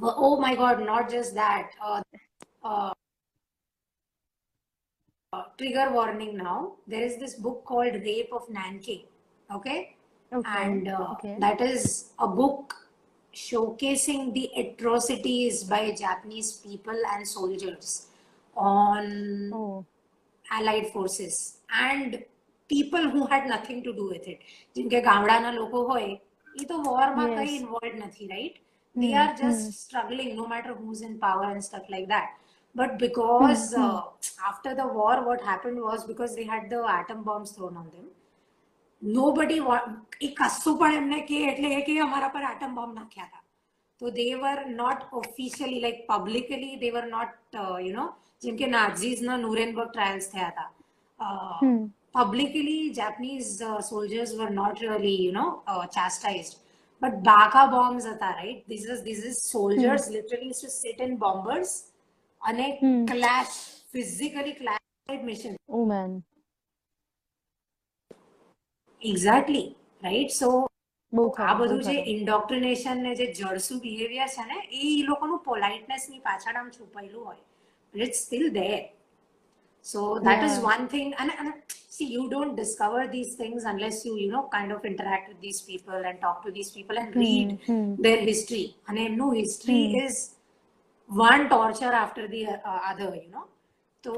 Oh 0.00 0.40
my 0.40 0.54
God, 0.54 0.84
not 0.84 1.10
just 1.10 1.34
that. 1.34 1.72
Uh, 1.84 2.00
uh, 2.64 2.92
uh, 5.34 5.42
trigger 5.58 5.90
warning 5.92 6.36
now. 6.38 6.72
There 6.86 7.02
is 7.02 7.18
this 7.18 7.34
book 7.34 7.64
called 7.66 7.92
Rape 7.94 8.30
of 8.32 8.48
Nanking. 8.48 9.04
Okay. 9.54 9.96
Okay. 10.32 10.48
and 10.48 10.88
uh, 10.88 11.08
okay. 11.12 11.36
that 11.40 11.60
is 11.60 12.12
a 12.18 12.26
book 12.26 12.74
showcasing 13.33 14.33
the 14.37 14.45
atrocities 14.63 15.63
by 15.73 15.81
Japanese 16.03 16.49
people 16.65 16.99
and 17.13 17.27
soldiers 17.35 17.89
on 18.55 19.05
Oh. 19.59 19.85
allied 20.57 20.87
forces 20.95 21.35
and 21.87 22.23
people 22.73 23.09
who 23.13 23.25
had 23.27 23.47
nothing 23.47 23.79
to 23.87 23.91
do 23.99 24.05
with 24.13 24.25
it 24.33 24.39
જેમ 24.75 24.87
કે 24.93 24.99
ગામડાના 25.09 25.51
લોકો 25.59 25.79
હોય 25.91 26.07
એ 26.61 26.65
તો 26.71 26.75
વોરમાં 26.87 27.27
Yes. 27.29 27.37
કઈ 27.39 27.55
involve 27.61 27.93
નથી 28.05 28.27
right 28.33 28.55
they 29.01 29.11
Hmm, 29.13 29.19
are 29.23 29.33
just 29.41 29.63
struggling 29.85 30.29
no 30.39 30.45
matter 30.53 30.71
who's 30.77 31.01
in 31.07 31.11
power 31.25 31.47
and 31.53 31.61
stuff 31.69 31.85
like 31.95 32.07
that 32.13 32.27
but 32.79 32.91
because 33.03 33.65
uh, 33.87 33.99
after 34.51 34.71
the 34.79 34.87
war 34.97 35.15
what 35.27 35.41
happened 35.51 35.79
was 35.89 35.99
because 36.11 36.31
they 36.37 36.45
had 36.53 36.63
the 36.73 36.79
atom 36.99 37.19
bombs 37.27 37.51
thrown 37.57 37.75
on 37.81 37.87
them 37.95 38.07
nobody 39.01 39.57
wa- 39.69 39.87
એ 40.21 40.29
કશું 40.39 40.77
પણ 40.79 40.95
એમને 41.01 41.19
કે 41.29 41.37
એટલે 41.51 41.69
એ 41.79 41.81
કે 41.87 41.95
અમારા 42.05 42.29
પર 42.35 42.43
આટમ 42.51 42.71
bomb 42.79 42.93
નાખ્યા 42.99 43.27
હતા 43.29 43.41
તો 44.01 44.05
they 44.19 44.31
were 44.45 44.61
not 44.81 44.99
officially 45.21 45.79
like 45.85 45.99
publicly 46.13 46.71
they 46.83 46.91
were 46.97 47.07
not 47.17 47.31
uh, 47.63 47.77
you 47.87 47.93
know 47.97 48.07
જેમ 48.43 48.55
કે 48.61 48.67
નાઝીઝના 48.77 49.37
નુરેનબર્ગ 49.45 49.89
ટ્રાયલ્સ 49.93 50.27
થયા 50.33 50.49
હતા 50.51 50.65
uh, 51.19 51.59
Hmm. 51.63 51.77
publicly 52.15 52.77
Japanese 52.97 53.49
uh, 53.61 53.79
soldiers 53.89 54.29
were 54.39 54.49
not 54.59 54.75
really, 54.83 55.15
you 55.25 55.31
know, 55.31 55.49
uh, 55.71 55.83
chastised. 55.95 56.53
But 57.01 57.13
Baka 57.27 57.63
bombs 57.73 58.05
હતા, 58.11 58.29
right? 58.39 58.59
This 58.71 58.83
is 58.93 58.99
this 59.07 59.19
is 59.29 59.35
soldiers 59.51 60.03
literally 60.15 60.47
used 60.53 60.63
to 60.67 60.71
sit 60.75 60.99
in 61.05 61.11
bombers 61.23 61.71
and 62.41 62.63
a 62.67 62.69
Hmm. 62.81 63.03
clash, 63.11 63.55
physically 63.93 64.53
clash 64.61 64.83
mission. 65.29 65.53
Oh 69.03 69.13
man. 69.13 69.13
Exactly, 69.13 69.75
right? 70.03 70.31
So 70.31 70.67
બહુ 71.13 71.23
આ 71.23 71.29
ખરાબ 71.37 71.57
બહુ 71.65 71.65
બધું 71.65 71.81
જે 71.87 71.95
ખરાબ. 71.95 72.07
ઇન્ડોક્ટ્રિનેશન 72.13 73.03
ને 73.07 73.15
જે 73.15 73.27
જળસુ 73.39 73.79
બિહેવિયર 73.81 74.29
છે 74.35 74.45
ને 74.51 74.57
એ 74.71 74.81
ઈ 74.91 75.03
લોકોનું 75.09 75.39
પોલાઇટનેસ 75.49 76.09
ની 76.09 76.19
પાછળ 76.19 76.57
આમ 76.61 76.69
છુપાયેલું 76.77 77.23
હોય 77.25 77.43
but 77.93 78.01
it's 78.07 78.19
still 78.27 78.47
there 78.59 78.81
so 79.85 80.19
that 80.27 80.41
is 80.47 80.55
Yeah. 80.55 80.65
one 80.71 80.87
thing 80.93 81.13
and, 81.19 81.31
and 81.39 81.53
see 81.95 82.07
you 82.15 82.23
don't 82.29 82.55
discover 82.55 83.01
these 83.07 83.35
things 83.35 83.63
unless 83.63 83.97
you 84.05 84.13
you 84.23 84.29
know 84.33 84.43
kind 84.55 84.71
of 84.71 84.85
interact 84.85 85.29
with 85.29 85.39
these 85.45 85.61
people 85.61 85.99
and 86.09 86.19
talk 86.25 86.37
to 86.45 86.51
these 86.57 86.71
people 86.71 86.97
and 87.03 87.15
read 87.15 87.53
hmm. 87.67 87.95
their 88.05 88.21
history 88.31 88.65
and 88.87 89.17
no 89.23 89.31
history 89.31 89.81
Hmm. 89.83 90.01
is 90.05 90.17
one 91.09 91.43
torture 91.49 91.93
after 92.05 92.27
the 92.27 92.41
uh, 92.71 92.79
other 92.91 93.11
you 93.15 93.29
know 93.35 93.45
so 94.03 94.13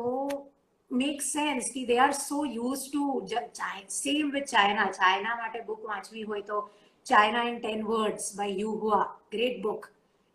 makes 0.94 1.28
sense 1.34 1.66
કે 1.74 1.82
they 1.86 2.00
are 2.00 2.14
so 2.22 2.38
used 2.58 2.88
to 2.94 3.04
ju- 3.32 3.48
Chi- 3.60 3.86
same 3.98 4.28
with 4.32 4.48
China 4.54 4.86
China 5.00 5.38
માટે 5.40 5.60
book 5.68 5.82
વાંચવી 5.86 6.24
હોય 6.26 6.44
તો 6.44 6.58
China 7.06 7.40
in 7.50 7.62
10 7.64 7.84
words 7.88 8.26
by 8.40 8.50
Yu 8.62 8.72
Hua 8.82 9.02
great 9.32 9.58
book 9.62 9.84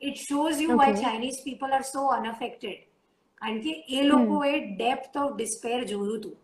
it 0.03 0.17
shows 0.29 0.61
you 0.61 0.71
why 0.79 0.89
Okay. 0.91 1.03
Chinese 1.03 1.39
people 1.43 1.75
are 1.79 1.85
so 1.89 2.05
unaffected 2.17 2.79
કારણ 3.43 3.61
કે 3.65 3.73
એ 3.99 4.07
લોકોએ 4.11 4.53
depth 4.73 5.17
of 5.23 5.35
despair 5.35 5.79
જોયું 5.93 6.15
હતું 6.15 6.35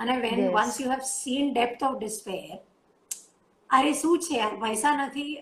અને 0.00 0.14
when 0.24 0.38
Yes. 0.38 0.54
Once 0.56 0.80
you 0.82 0.90
have 0.92 1.02
seen 1.12 1.52
depth 1.52 1.84
of 1.88 1.98
despair 1.98 2.56
અરે 3.70 3.92
શું 3.94 4.22
છે 4.26 4.36
યાર 4.36 4.54
પૈસા 4.60 4.94
નથી 4.98 5.32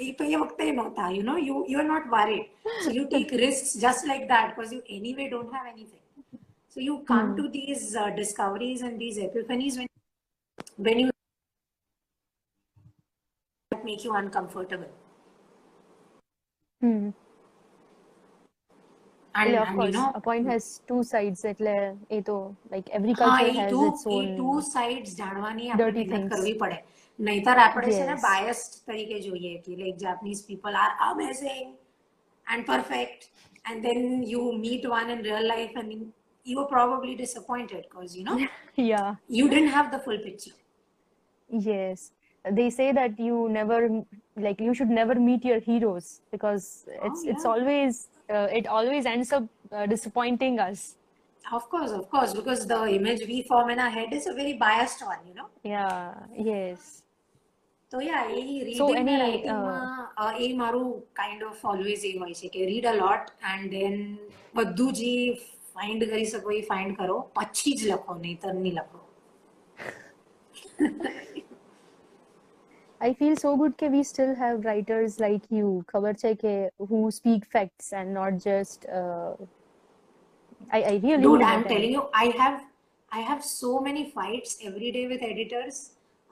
એ 0.00 0.12
તો 0.18 0.24
એ 0.26 0.36
વખતે 0.36 0.64
નહોતા 0.72 1.10
you 1.16 1.24
know 1.24 1.36
you 1.48 1.58
you 1.72 1.80
are 1.80 1.88
not 1.88 2.06
worried 2.14 2.46
so 2.84 2.94
you 2.98 3.04
take 3.08 3.36
risk 3.42 3.64
just 3.76 4.08
like 4.10 4.24
that 4.30 4.48
because 4.50 4.72
you 4.76 4.82
anyway 4.96 5.24
don't 5.26 5.54
have 5.56 5.66
anything 5.72 5.97
so 6.76 6.80
you 6.80 6.96
come 7.10 7.26
to 7.32 7.44
this 7.56 7.84
ડિસ્કવરીઝ 8.12 8.84
and 8.88 8.98
this 9.02 9.18
એપિફેનીઝ 9.26 9.76
when 9.78 9.90
when 10.78 10.98
you 11.00 11.10
make 13.84 14.04
you 14.04 14.14
uncomfortable 14.14 14.92
Hmm. 16.82 17.04
and, 19.34 19.46
એટલે 19.46 19.58
of 19.58 19.68
and 19.68 19.74
you 19.74 19.78
course 19.78 19.94
know 19.94 20.08
a 20.14 20.20
coin 20.20 20.44
has 20.46 20.64
two 20.90 20.98
sides 21.12 21.44
એટલે 21.52 21.74
એ 22.10 22.20
તો 22.28 22.36
like 22.74 22.88
every 22.98 23.14
હા 23.20 23.28
culture 23.30 23.48
A 23.50 23.54
has 23.60 23.70
two 23.70 23.80
its 23.88 24.02
A 24.08 24.16
own 24.16 24.26
two 24.32 24.48
sides 24.68 25.14
જાણવાની 25.20 25.70
આપણે 25.70 25.84
dirty 25.84 26.04
મહેનત 26.04 26.12
things. 26.14 26.34
કરવી 26.34 26.56
પડે 26.62 26.78
નહીતર 27.18 27.56
આપણે 27.58 27.86
છે 27.88 28.02
ને 28.02 28.14
Yes. 28.14 28.22
બાયસ્ડ 28.26 28.76
તરીકે 28.88 29.16
જોઈએ 29.26 29.54
કે 29.64 29.78
like 29.80 29.98
Japanese 30.04 30.42
people 30.50 30.74
are 30.82 30.90
amazing 31.08 31.70
and 32.46 32.66
perfect 32.70 33.22
and 33.70 33.82
then 33.88 34.02
you 34.34 34.44
meet 34.64 34.84
one 34.92 35.14
in 35.16 35.24
real 35.28 35.46
life 35.52 35.76
and 35.82 36.04
you 36.44 36.56
were 36.58 36.66
probably 36.66 37.14
disappointed 37.14 37.86
because 37.88 38.16
you 38.16 38.24
know 38.24 38.38
yeah 38.76 39.14
you 39.28 39.48
didn't 39.48 39.68
have 39.68 39.90
the 39.90 39.98
full 39.98 40.18
picture 40.18 40.56
yes 41.48 42.12
they 42.44 42.68
say 42.70 42.92
that 42.92 43.18
you 43.18 43.48
never 43.50 43.78
like 44.36 44.60
you 44.60 44.74
should 44.74 44.90
never 44.90 45.14
meet 45.14 45.44
your 45.44 45.60
heroes 45.60 46.20
because 46.30 46.84
it's 47.02 47.24
it's 47.24 47.44
yeah. 47.44 47.50
always 47.50 48.08
uh, 48.30 48.48
it 48.52 48.66
always 48.66 49.06
ends 49.06 49.32
up 49.32 49.44
uh, 49.72 49.86
disappointing 49.86 50.58
us 50.58 50.96
of 51.52 51.68
course 51.70 51.90
of 51.90 52.10
course 52.10 52.34
because 52.34 52.66
the 52.66 52.82
image 52.88 53.22
we 53.26 53.42
form 53.42 53.70
in 53.70 53.78
our 53.78 53.90
head 53.90 54.12
is 54.12 54.26
a 54.26 54.34
very 54.34 54.54
biased 54.54 55.06
one 55.06 55.24
you 55.28 55.34
know 55.34 55.48
yeah 55.62 56.12
yes 56.50 57.00
તો 57.92 58.00
યા 58.04 58.20
એ 58.36 58.40
So 58.78 58.84
reading 58.86 59.02
ને 59.08 59.12
any, 59.14 59.16
રાઇટિંગમાં 59.22 60.28
એ 60.44 60.46
મારું 60.60 60.86
kind 61.18 61.42
of 61.48 61.60
always 61.72 62.04
એ 62.08 62.12
હોય 62.20 62.34
છે 62.38 62.48
કે 62.54 62.62
read 62.70 62.86
a 62.92 62.94
lot 63.00 63.26
and 63.50 63.66
then 63.74 63.94
બધું 64.58 64.88
જે 65.00 65.12
find 65.78 66.02
કરી 66.10 66.26
શકો 66.32 66.50
એ 66.58 66.62
ફાઇન્ડ 66.70 66.96
કરો 67.00 67.16
પછી 67.38 67.72
જ 67.80 67.90
લખો 67.92 68.12
નહીતર 68.24 68.52
નહીં 68.60 68.72
લખો 68.80 69.00
I 73.00 73.12
feel 73.12 73.36
so 73.36 73.56
good 73.56 73.76
that 73.78 73.90
we 73.90 74.02
still 74.02 74.34
have 74.34 74.64
writers 74.66 75.14
like 75.24 75.44
you, 75.56 75.70
ખબર 75.92 76.12
છે 76.22 76.30
કે 76.42 76.52
who 76.90 77.00
speak 77.16 77.42
facts 77.54 77.88
and 77.98 78.14
not 78.18 78.38
just. 78.44 78.86
Uh, 79.00 79.32
I 80.76 80.80
I 80.92 80.94
really. 81.04 81.22
Dude, 81.24 81.40
mean 81.40 81.44
I'm 81.50 81.64
it. 81.64 81.68
telling 81.72 81.92
you, 81.96 82.04
I 82.22 82.26
have 82.42 82.56
I 83.12 83.20
have 83.30 83.42
so 83.48 83.72
many 83.88 84.04
fights 84.14 84.52
every 84.68 84.90
day 84.96 85.04
with 85.12 85.26
editors, 85.32 85.76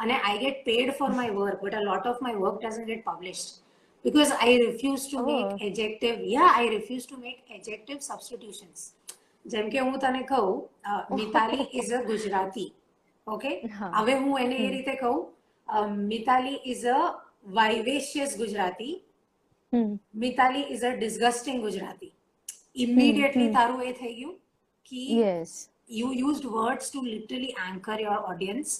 and 0.01 0.15
I 0.31 0.33
get 0.45 0.65
paid 0.71 0.95
for 1.01 1.11
my 1.21 1.29
work, 1.41 1.59
but 1.67 1.75
a 1.75 1.85
lot 1.91 2.07
of 2.13 2.23
my 2.29 2.35
work 2.45 2.57
doesn't 2.63 2.89
get 2.93 3.05
published 3.11 3.51
because 4.07 4.33
I 4.49 4.51
refuse 4.67 5.05
to 5.13 5.19
make 5.31 5.51
Oh. 5.53 5.67
adjective. 5.69 6.25
Yeah, 6.37 6.51
I 6.63 6.65
refuse 6.79 7.05
to 7.13 7.19
make 7.27 7.41
adjective 7.59 8.01
substitutions. 8.11 8.79
જેમ 9.47 9.71
કે 9.71 9.81
હું 9.81 9.99
તને 9.99 10.23
કહું 10.25 10.51
અ, 10.85 10.93
Mitali 11.17 11.69
is 11.81 11.93
a 11.93 12.03
Gujarati 12.05 12.69
okay 13.27 13.51
હા. 13.71 13.91
હવે 13.99 14.15
હું 14.19 14.41
એને 14.41 14.57
એ 14.59 14.71
રીતે 14.75 14.95
કહું 14.97 15.19
અ, 15.69 15.87
Mitali 16.13 16.61
is 16.67 16.87
a 16.97 17.01
vivacious 17.59 18.37
Gujarati 18.39 18.93
Hmm. 19.73 19.93
Mitali 20.23 20.65
is 20.73 20.83
a 20.85 20.97
disgusting 20.97 21.61
Gujarati 21.63 22.11
immediately 22.77 23.45
hmm. 23.45 23.55
તારું 23.59 23.83
એ 23.83 23.93
થઈ 24.01 24.15
ગયું 24.17 24.33
કે 24.91 25.03
Yes. 25.21 25.51
you 25.99 26.09
used 26.19 26.45
words 26.57 26.87
to 26.91 27.01
literally 27.07 27.51
anchor 27.69 27.97
your 28.01 28.19
audience 28.31 28.71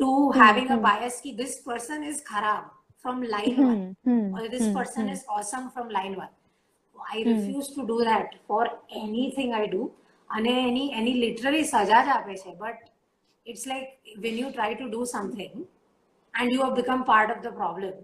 to 0.00 0.08
having 0.38 0.68
a 0.70 0.78
bias 0.86 1.16
ki 1.24 1.30
this 1.40 1.54
person 1.68 2.06
is 2.10 2.18
kharab 2.30 2.64
from 3.04 3.22
line 3.34 3.58
one 3.66 3.78
Hmm, 3.78 3.92
hmm, 4.08 4.24
or 4.36 4.42
this 4.54 4.64
hmm, 4.64 4.74
person 4.78 5.04
hmm. 5.04 5.14
is 5.14 5.22
awesome 5.36 5.66
from 5.74 5.86
line 5.98 6.14
one. 6.22 6.32
I 6.96 7.22
refuse 7.28 7.68
to 7.76 7.84
do 7.86 7.98
that 8.04 8.34
for 8.48 8.62
anything 9.02 9.52
I 9.60 9.64
do. 9.76 9.82
અને 10.36 10.52
એની 10.68 10.84
એની 10.98 11.12
literally 11.24 11.62
સજા 11.72 11.82
જ 12.06 12.08
આપે 12.16 12.34
છે 12.42 12.52
but 12.62 12.76
it's 13.50 13.64
like 13.72 13.88
when 14.24 14.34
you 14.40 14.48
try 14.58 14.70
to 14.80 14.86
do 14.96 15.00
something 15.14 15.54
and 16.38 16.46
you 16.54 16.60
have 16.64 16.74
become 16.80 17.02
part 17.12 17.28
of 17.34 17.38
the 17.46 17.52
problem 17.60 17.94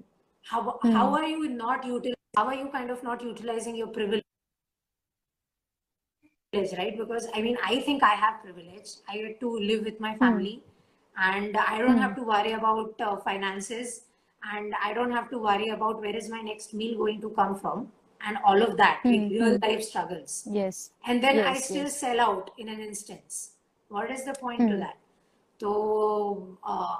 how 0.51 0.61
how 0.97 1.07
are 1.19 1.29
you 1.33 1.49
not 1.65 1.81
util 1.97 2.15
how 2.39 2.45
are 2.51 2.59
you 2.63 2.69
kind 2.77 2.91
of 2.95 3.03
not 3.09 3.19
utilizing 3.33 3.77
your 3.81 3.91
privilege 3.99 4.25
right 6.81 6.97
because 7.03 7.25
i 7.37 7.43
mean 7.47 7.57
i 7.73 7.75
think 7.87 8.03
i 8.03 8.15
have 8.25 8.35
privilege 8.47 8.91
i 9.13 9.15
get 9.25 9.39
to 9.45 9.51
live 9.71 9.83
with 9.89 9.99
my 10.07 10.13
family 10.23 10.55
and 11.31 11.57
i 11.67 11.79
don't 11.83 12.01
have 12.05 12.15
to 12.19 12.25
worry 12.33 12.53
about 12.61 13.05
uh, 13.09 13.17
finances 13.29 13.89
and 14.55 14.75
i 14.89 14.93
don't 14.99 15.15
have 15.19 15.29
to 15.35 15.39
worry 15.39 15.69
about 15.77 16.01
where 16.01 16.17
is 16.23 16.29
my 16.37 16.43
next 16.51 16.75
meal 16.81 16.97
going 17.03 17.21
to 17.27 17.31
come 17.41 17.55
from 17.63 17.79
and 18.26 18.38
all 18.46 18.62
of 18.62 18.78
that 18.78 19.02
like 19.04 19.16
hmm, 19.20 19.30
real 19.30 19.58
hmm. 19.58 19.64
life 19.64 19.84
struggles 19.84 20.48
Yes. 20.50 20.92
and 21.08 21.24
then 21.24 21.40
I 21.40 21.56
still 21.58 21.84
yes. 21.84 22.00
sell 22.00 22.20
out 22.20 22.52
in 22.58 22.70
an 22.70 22.80
instance. 22.80 23.52
What 23.90 24.10
is 24.10 24.24
the 24.24 24.34
point 24.34 24.60
to 24.60 24.68
hmm. 24.68 24.80
that? 24.80 24.98
So 25.60 26.58
uh, 26.64 26.96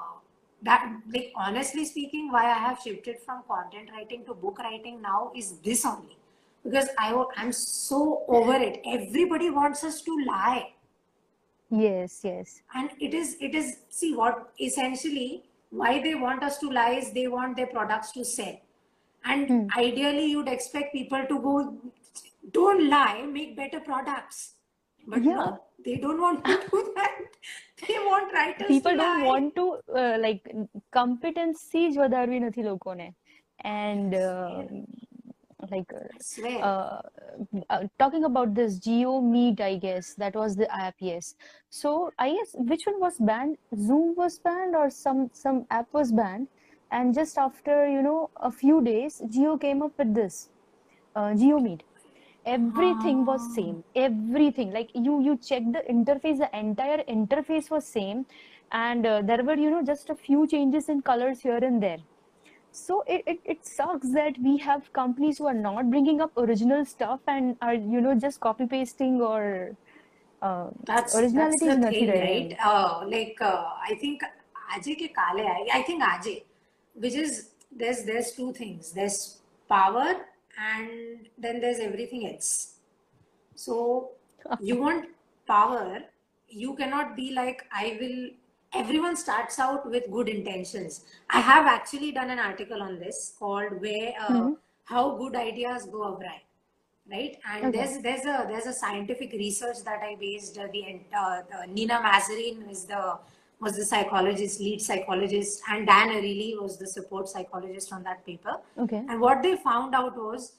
that, 0.62 0.92
like 1.12 1.32
honestly 1.34 1.84
speaking, 1.84 2.30
why 2.30 2.44
I 2.44 2.58
have 2.58 2.80
shifted 2.80 3.18
from 3.20 3.42
content 3.48 3.90
writing 3.92 4.24
to 4.26 4.34
book 4.34 4.58
writing 4.58 5.02
now 5.02 5.32
is 5.34 5.58
this 5.58 5.84
only, 5.84 6.16
because 6.62 6.88
I 6.98 7.24
I'm 7.36 7.52
so 7.52 8.24
over 8.28 8.54
it. 8.54 8.80
Everybody 8.86 9.50
wants 9.50 9.82
us 9.84 10.02
to 10.02 10.24
lie, 10.24 10.74
Yes, 11.70 12.20
yes. 12.22 12.62
and 12.74 12.90
it 13.00 13.14
is 13.14 13.36
it 13.40 13.54
is 13.54 13.78
see 13.88 14.14
what 14.14 14.52
essentially 14.60 15.44
why 15.70 16.02
they 16.02 16.14
want 16.14 16.42
us 16.42 16.58
to 16.58 16.68
lie 16.68 16.90
is 16.90 17.12
they 17.12 17.28
want 17.28 17.56
their 17.56 17.66
products 17.66 18.12
to 18.12 18.24
sell, 18.24 18.60
and 19.24 19.48
mm. 19.48 19.68
ideally 19.76 20.26
you'd 20.26 20.48
expect 20.48 20.92
people 20.92 21.24
to 21.28 21.40
go 21.40 21.76
don't 22.52 22.88
lie 22.88 23.22
make 23.22 23.56
better 23.56 23.80
products. 23.80 24.54
But 25.06 25.22
yeah. 25.22 25.34
no 25.34 25.60
they 25.84 25.96
don't 25.96 26.20
want 26.20 26.44
to 26.44 26.60
do 26.70 26.92
that. 26.96 27.18
They 27.86 27.94
want 27.98 28.32
writers 28.32 28.68
people 28.68 28.96
don't 28.96 29.24
want 29.24 29.56
to 29.56 29.78
uh, 29.96 30.16
like 30.20 30.48
competency 30.92 31.90
જ 31.90 31.96
Nathi, 32.14 32.38
નથી 32.48 32.62
ne, 33.00 33.08
and 33.64 34.14
uh, 34.14 34.62
like 35.70 35.92
uh, 35.92 36.48
uh, 36.70 37.00
uh, 37.70 37.82
talking 37.98 38.24
about 38.24 38.54
this 38.54 38.78
Jio 38.84 39.22
Meet 39.22 39.60
i 39.60 39.76
guess 39.76 40.14
that 40.22 40.34
was 40.34 40.56
the 40.56 40.68
app 40.84 40.94
yes 40.98 41.34
so 41.70 42.12
i 42.18 42.30
guess 42.36 42.50
which 42.70 42.84
one 42.86 42.98
was 43.00 43.16
banned? 43.18 43.56
Zoom 43.76 44.14
was 44.16 44.38
banned 44.38 44.74
or 44.74 44.90
some 44.90 45.30
some 45.32 45.66
app 45.70 45.88
was 45.92 46.12
banned? 46.12 46.48
And 46.92 47.14
just 47.14 47.38
after, 47.38 47.88
you 47.88 48.02
know, 48.02 48.30
a 48.36 48.52
few 48.52 48.82
days, 48.82 49.20
Jio 49.26 49.60
came 49.60 49.82
up 49.82 49.98
with 49.98 50.14
this 50.14 50.50
uh, 51.16 51.30
Jio 51.42 51.60
Meet. 51.62 51.82
Everything 52.44 53.24
ah. 53.26 53.32
was 53.32 53.54
same. 53.54 53.82
Everything 53.96 54.72
like 54.72 54.90
you 54.94 55.20
you 55.22 55.36
check 55.50 55.62
the 55.76 55.82
interface, 55.96 56.38
the 56.38 56.50
entire 56.58 57.02
interface 57.18 57.70
was 57.70 57.86
same, 57.86 58.26
and 58.72 59.06
uh, 59.06 59.22
there 59.22 59.44
were 59.50 59.58
you 59.66 59.70
know 59.70 59.82
just 59.82 60.10
a 60.10 60.14
few 60.14 60.46
changes 60.46 60.88
in 60.88 61.02
colors 61.10 61.40
here 61.40 61.62
and 61.70 61.82
there 61.82 62.02
so 62.72 63.04
it, 63.06 63.22
it, 63.26 63.38
it 63.44 63.66
sucks 63.66 64.12
that 64.12 64.34
we 64.42 64.56
have 64.56 64.90
companies 64.94 65.38
who 65.38 65.46
are 65.46 65.54
not 65.54 65.90
bringing 65.90 66.20
up 66.22 66.32
original 66.38 66.84
stuff 66.86 67.20
and 67.28 67.56
are 67.60 67.74
you 67.74 68.00
know 68.00 68.14
just 68.14 68.40
copy 68.40 68.66
pasting 68.66 69.20
or 69.20 69.76
uh, 70.40 70.68
that's 70.84 71.14
originality 71.14 71.66
that's 71.66 71.84
the 71.84 71.90
thing, 71.90 72.08
right? 72.08 72.56
Uh, 72.64 73.04
like 73.06 73.36
uh, 73.40 73.64
I 73.88 73.94
think 74.00 74.22
Ajay 74.74 74.96
ke 74.96 75.14
kale. 75.14 75.46
I 75.72 75.82
think 75.82 76.02
Ajay 76.02 76.42
which 76.94 77.14
is 77.14 77.50
there's 77.70 78.04
there's 78.04 78.32
two 78.32 78.52
things. 78.52 78.92
There's 78.92 79.38
power 79.68 80.14
and 80.58 81.28
then 81.38 81.60
there's 81.60 81.78
everything 81.78 82.26
else. 82.32 82.74
So 83.54 84.10
you 84.60 84.80
want 84.80 85.08
power, 85.46 86.00
you 86.48 86.74
cannot 86.74 87.16
be 87.16 87.32
like 87.32 87.66
I 87.72 87.96
will. 88.00 88.30
Everyone 88.74 89.16
starts 89.16 89.58
out 89.58 89.88
with 89.90 90.10
good 90.10 90.28
intentions. 90.28 91.04
I 91.28 91.40
have 91.40 91.66
actually 91.66 92.10
done 92.12 92.30
an 92.30 92.38
article 92.38 92.82
on 92.82 92.98
this 92.98 93.34
called 93.38 93.80
"Where 93.80 94.14
uh, 94.18 94.52
How 94.84 95.16
Good 95.16 95.36
Ideas 95.36 95.84
Go 95.86 96.14
Awry." 96.14 96.42
right 97.10 97.36
and 97.52 97.64
Okay. 97.66 97.78
there's 97.78 97.98
there's 98.02 98.24
a 98.32 98.46
there's 98.48 98.66
a 98.66 98.72
scientific 98.72 99.32
research 99.32 99.78
that 99.84 100.02
i 100.08 100.14
based 100.20 100.56
uh, 100.56 100.68
the, 100.72 101.00
uh, 101.20 101.42
the 101.50 101.66
nina 101.72 101.94
mazarin 102.04 102.70
is 102.70 102.84
the 102.84 103.18
was 103.62 103.76
the 103.80 103.84
psychologist, 103.84 104.60
lead 104.60 104.80
psychologist, 104.82 105.62
and 105.70 105.86
Dan 105.86 106.08
Ariely 106.16 106.50
was 106.60 106.78
the 106.78 106.86
support 106.86 107.28
psychologist 107.28 107.92
on 107.92 108.02
that 108.08 108.24
paper. 108.26 108.54
Okay. 108.84 109.02
And 109.08 109.20
what 109.20 109.42
they 109.42 109.54
found 109.56 109.94
out 109.94 110.16
was 110.16 110.52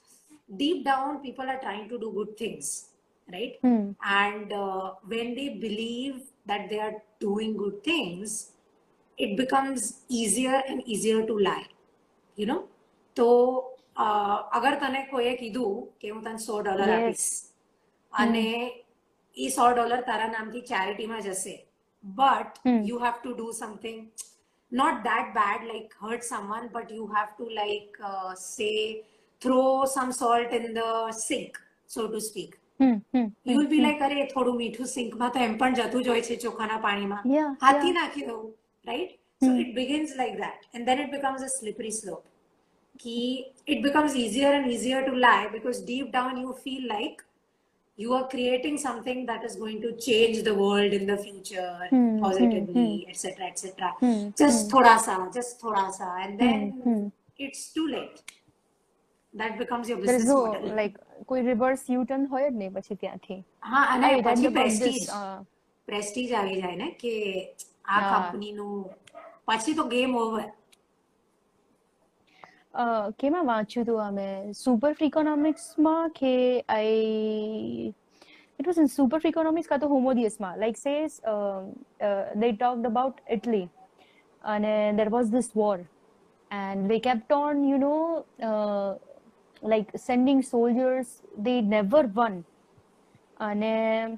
deep 0.58 0.86
down, 0.86 1.20
people 1.22 1.46
are 1.54 1.60
trying 1.60 1.90
to 1.90 2.00
do 2.00 2.12
good 2.20 2.38
things, 2.38 2.90
right? 3.32 3.60
Mm. 3.64 3.96
And 4.06 4.54
uh, 4.54 4.94
when 5.06 5.36
they 5.36 5.50
believe 5.66 6.22
that 6.46 6.70
they 6.70 6.80
are 6.80 6.96
doing 7.20 7.58
good 7.58 7.84
things, 7.84 8.52
it 9.18 9.36
becomes 9.38 10.00
easier 10.10 10.64
and 10.68 10.82
easier 10.88 11.26
to 11.26 11.38
lie, 11.40 11.68
you 12.38 12.46
know? 12.46 12.64
So, 13.16 13.28
અગર 13.96 14.76
તને 14.84 15.02
કોઈએ 15.10 15.34
કીધું 15.42 15.74
કે 16.02 16.14
હું 16.14 16.22
તને 16.28 16.40
સો 16.46 16.62
dollar 16.68 16.94
આપીશ 16.94 17.28
અને 18.14 18.48
એ 19.36 19.50
સો 19.58 19.68
dollar 19.76 20.02
તારા 20.08 20.32
નામથી 20.36 20.64
ચેરિટીમાં 20.72 21.20
but 22.05 22.59
Hmm. 22.67 22.81
You 22.91 22.99
have 23.05 23.15
two 23.23 23.31
do 23.39 23.49
something 23.63 24.01
not 24.73 24.97
that 25.09 25.27
bad 25.37 25.61
like 25.73 25.91
hurt 26.05 26.23
someone 26.33 26.65
but 26.77 26.87
you 26.97 27.05
have 27.17 27.31
to 27.39 27.45
like 27.61 27.95
uh, 28.11 28.33
say 28.35 28.75
throw 29.43 29.67
some 29.97 30.11
salt 30.21 30.51
in 30.59 30.67
the 30.79 30.89
sink 31.27 31.53
so 31.95 32.03
to 32.15 32.21
speak 32.31 32.53
Hmm, 32.81 32.97
hmm, 33.15 33.25
you 33.49 33.55
will 33.59 33.71
be 33.75 33.79
like 33.87 34.01
અરે 34.07 34.19
થોડું 34.33 34.57
મીઠું 34.63 34.89
સિંકમાં 34.97 35.29
તો 35.35 35.39
એમ 35.47 35.55
પણ 35.61 35.73
જતું 35.79 36.03
જ 36.07 36.11
હોય 36.13 36.23
છે 36.29 36.37
ચોખાના 36.45 36.77
પાણીમાં 36.87 37.21
Yeah, 37.37 37.49
હાથી 37.65 37.89
yeah. 37.89 37.97
નાખી 38.01 38.25
દઉં 38.31 38.43
right 38.91 39.11
so 39.45 39.49
it 39.63 39.71
begins 39.81 40.11
like 40.21 40.37
that 40.45 40.61
and 40.75 40.83
then 40.89 40.99
it 41.05 41.11
becomes 41.17 41.41
a 41.49 41.51
slippery 41.57 41.93
slope 42.01 42.27
ki 43.03 43.17
it 43.73 43.81
becomes 43.87 44.13
easier 44.25 44.51
and 44.59 44.67
easier 44.75 45.01
to 45.09 45.13
lie 45.27 45.47
because 45.57 45.79
deep 45.91 46.07
down 46.19 46.33
you 46.45 46.53
feel 46.67 46.85
like 46.97 47.19
you 47.99 48.11
are 48.15 48.27
creating 48.29 48.77
something 48.79 49.21
that 49.27 49.45
is 49.45 49.55
going 49.57 49.79
to 49.85 49.91
change 50.07 50.37
the 50.45 50.55
world 50.55 50.93
in 50.93 51.05
the 51.07 51.17
future 51.19 51.71
Hmm, 51.93 52.21
positively 52.21 52.91
etc 53.13 53.47
etc 53.53 53.89
Hmm, 54.03 54.21
just 54.43 54.71
thoda 54.73 54.95
sa 55.07 55.15
just 55.39 55.61
thoda 55.63 55.85
sa 55.99 56.09
and 56.25 56.39
then 56.43 56.61
hmm. 56.85 57.05
it's 57.47 57.63
too 57.77 57.87
late 57.95 58.19
that 59.35 59.59
becomes 59.63 59.89
your 59.93 59.99
there 60.01 60.17
is 60.17 60.23
business 60.23 60.35
no 60.35 60.47
model 60.47 60.77
like 60.81 60.95
કોઈ 61.31 61.43
reverse 61.51 61.83
u-turn 61.97 62.23
હોય 62.35 62.51
જ 62.51 62.57
નહીં 62.61 62.71
પછી 62.77 62.97
ત્યાંથી 63.03 63.39
હા 63.71 63.83
અને 63.95 64.07
I 64.11 64.15
read 64.15 64.25
પછી 64.29 64.47
about 64.53 64.71
this 64.71 64.79
Prestige 64.79 65.03
uh, 65.19 65.37
Prestige 65.89 66.31
આવી 66.41 66.57
જાય 66.63 66.77
ને 66.83 66.89
કે 67.03 67.13
આ 67.85 68.01
હા. 68.01 68.23
કંપનીનું 68.23 68.73
પછી 69.51 69.75
તો 69.81 69.85
ગેમ 69.95 70.15
ઓવર 70.23 70.41
uh, 70.41 70.49
કેમાં 73.21 73.47
વાંચ્યું 73.47 73.85
હતું 73.85 74.01
અમે 74.09 74.29
સુપર 74.65 74.93
ઇકોનોમિક્સમાં 75.11 76.11
કે 76.19 76.35
I 76.69 77.95
it 78.61 78.67
was 78.67 78.79
in 78.83 78.89
super 78.89 79.21
economics 79.31 79.69
કાં 79.69 79.81
તો 79.81 79.89
homodiusમાં 79.95 80.51
like 80.63 80.79
says 80.87 81.13
uh, 81.33 81.61
uh, 82.07 82.25
they 82.43 82.53
talked 82.63 82.87
about 82.93 83.15
Italy 83.37 83.65
and 84.53 84.65
uh, 84.65 84.91
there 84.99 85.11
was 85.17 85.27
this 85.37 85.49
war 85.61 85.77
and 86.51 86.91
they 86.91 87.01
kept 87.09 87.31
on 87.33 87.65
you 87.65 87.79
know 87.85 88.01
uh, 88.51 88.91
like 89.73 89.89
sending 90.09 90.41
soldiers 90.55 91.09
they 91.47 91.57
never 91.77 92.03
won 92.21 92.35
અને 93.49 93.75
uh, 93.75 94.09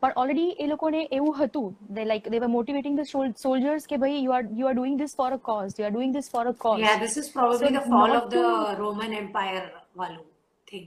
પણ 0.00 0.12
already 0.20 0.46
એ 0.62 0.66
લોકોને 0.70 1.00
એવું 1.18 1.32
હતું 1.40 1.66
they 1.96 2.04
like 2.12 2.24
they 2.32 2.40
were 2.44 2.52
motivating 2.56 2.94
the 3.00 3.06
sol- 3.12 3.36
soldiers 3.44 3.82
કે 3.90 3.96
ભાઈ 4.02 4.18
you 4.24 4.32
are 4.38 4.44
you 4.60 4.66
are 4.70 4.76
doing 4.80 4.96
this 5.02 5.12
for 5.20 5.28
a 5.36 5.40
cause 5.48 5.72
you 5.80 5.84
are 5.88 5.94
doing 5.98 6.12
this 6.16 6.28
for 6.34 6.42
a 6.52 6.54
cause 6.64 6.82
yeah 6.86 6.96
this 7.04 7.14
is 7.22 7.28
probably 7.36 7.70
So 7.70 7.76
the 7.78 7.84
fall 7.92 8.08
not 8.12 8.18
of 8.22 8.26
the 8.34 8.42
to- 8.48 8.74
roman 8.82 9.12
empire 9.22 9.64
વાળું 10.00 10.24
thing 10.70 10.86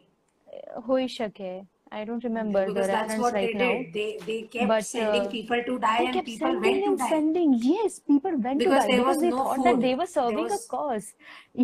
હોઈ 0.90 1.08
શકે 1.18 1.52
I 1.98 2.02
don't 2.08 2.24
remember 2.28 2.62
the 2.64 2.72
because 2.72 2.88
that's 2.94 3.12
reference 3.12 3.22
what 3.24 3.36
right 3.38 3.52
they 3.52 3.60
now 3.62 3.76
did 3.76 3.94
they 3.98 4.08
they 4.30 4.38
kept 4.54 4.68
But, 4.72 4.84
sending 4.88 5.26
uh, 5.28 5.30
people 5.36 5.60
to 5.68 5.74
die 5.86 5.94
they 6.00 6.08
and 6.08 6.16
kept 6.18 6.28
people 6.32 6.48
sending 6.48 6.66
went 6.74 6.84
to 6.88 6.90
and 6.92 7.00
die 7.04 7.12
sending. 7.14 7.50
Yes, 7.70 7.94
people 8.10 8.34
went 8.46 8.60
Because 8.64 8.84
to 8.84 8.88
die 8.88 8.90
there 8.92 9.00
because 9.02 9.20
was 9.20 9.22
they 9.26 9.32
no 9.36 9.44
thought 9.46 9.62
that 9.68 9.76
food. 9.78 9.86
they 9.86 9.94
were 10.02 10.10
There 10.10 10.16
serving 10.18 10.50
was- 10.50 10.66
a 10.68 10.72
cause. 10.74 11.08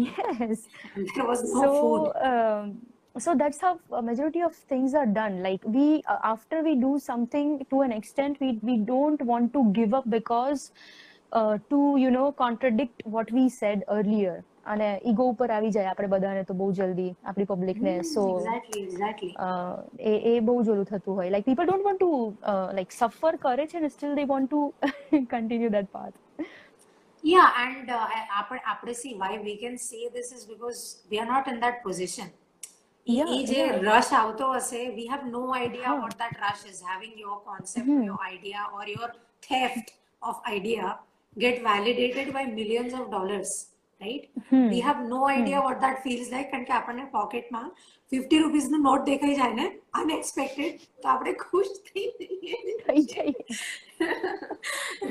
Yes. 0.05 0.55
and 0.95 1.11
there 1.15 1.27
was 1.31 1.41
no 1.57 1.64
so, 1.65 1.73
food 1.81 2.05
um, 2.30 2.65
so 3.18 3.35
that's 3.35 3.61
how 3.61 3.80
a 3.91 4.01
majority 4.01 4.41
of 4.41 4.55
things 4.55 4.93
are 4.93 5.05
done. 5.05 5.43
Like 5.43 5.61
we, 5.65 6.03
uh, 6.07 6.18
after 6.23 6.64
we 6.64 6.76
do 6.76 6.99
something 6.99 7.65
to 7.69 7.81
an 7.81 7.91
extent, 7.91 8.39
we 8.39 8.60
we 8.61 8.77
don't 8.77 9.22
want 9.22 9.53
to 9.53 9.72
give 9.73 9.93
up 9.93 10.10
because 10.10 10.72
uh, 11.31 11.57
to 11.69 11.95
you 11.97 12.10
know 12.11 12.31
contradict 12.31 13.05
what 13.05 13.31
we 13.31 13.49
said 13.49 13.85
earlier. 13.89 14.43
અને 14.72 14.89
ego 15.10 15.23
ઉપર 15.31 15.47
આવી 15.53 15.69
જાય 15.76 15.89
આપણે 15.91 16.07
બધાને 16.11 16.43
તો 16.49 16.53
બહુ 16.60 16.68
જલ્દી 16.76 17.07
આપણી 17.30 17.47
પબ્લિકને 17.49 17.93
સો 18.10 18.22
એક્ઝેક્ટલી 18.35 18.84
એક્ઝેક્ટલી 18.84 19.31
એ 20.11 20.14
એ 20.34 20.35
બહુ 20.49 20.55
જ 20.68 20.73
ઓલું 20.76 20.85
થતું 20.91 21.18
હોય 21.18 21.34
like 21.34 21.47
people 21.49 21.65
don't 21.69 21.88
want 21.88 21.99
to 22.03 22.11
like 22.77 22.95
suffer 22.99 23.39
કરે 23.45 23.65
છે 23.73 23.81
ને 23.85 23.89
still 23.95 24.14
they 24.19 24.26
want 24.34 24.53
to 24.53 24.61
continue 25.34 25.73
that 25.77 25.89
path 25.97 26.15
Yeah, 27.23 27.60
and 27.65 27.91
uh, 27.97 28.05
આપણે 28.38 28.61
આપણે 28.72 28.93
see 29.01 29.11
why 29.19 29.34
we 29.43 29.51
can 29.60 29.76
say 29.89 29.99
this 30.15 30.31
is 30.38 30.41
because 30.53 30.80
we 31.11 31.19
are 31.23 31.27
not 31.35 31.45
in 31.51 31.60
that 31.65 31.77
position. 31.85 32.31
A 33.07 33.15
Yeah, 33.18 33.30
એ 33.38 33.39
જે 33.51 33.60
yeah. 33.61 33.80
rush 33.89 34.11
આવતો 34.19 34.45
હશે 34.57 34.81
we 34.97 35.05
have 35.14 35.23
no 35.38 35.43
idea 35.65 35.88
હા. 35.89 35.97
what 36.03 36.14
that 36.22 36.35
rush 36.45 36.64
is 36.72 36.80
having 36.91 37.14
your 37.26 37.38
concept 37.49 37.89
or 37.97 38.01
your 38.10 38.22
idea 38.35 38.61
or 38.77 38.84
your 38.95 39.10
theft 39.47 39.88
of 40.22 40.35
idea 40.57 40.85
get 41.43 41.55
validated 41.72 42.27
by 42.38 42.43
millions 42.60 42.93
of 42.99 43.05
dollars 43.15 43.51
right 44.01 44.23
we 44.73 44.80
have 44.88 44.99
no 45.15 45.19
idea 45.39 45.57
what 45.65 45.77
that 45.85 45.97
feels 46.05 46.27
like 46.35 46.47
કારણ 46.53 46.65
કે 46.69 46.73
આપણને 46.80 47.05
પોકેટમાં 47.18 47.64
fifty 48.11 48.39
રૂપીઝનું 48.43 48.81
not 48.89 49.05
દેખાઈ 49.11 49.35
જાય 49.41 49.53
ને 49.61 49.68
unexpected 50.01 50.80
તો 51.03 51.07
આપણે 51.14 51.34
ખુશ 51.43 51.73
થઈ 51.89 52.07
જઈએ 52.19 52.57
થઈ 52.88 53.03
જાય 53.14 53.34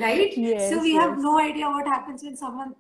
right? 0.05 0.33
Yes, 0.37 0.71
so 0.71 0.81
we 0.81 0.93
have 0.95 1.15
yes. 1.17 1.23
no 1.29 1.39
idea 1.41 1.69
what 1.77 1.87
happens 1.87 2.23
when 2.23 2.37
someone 2.37 2.75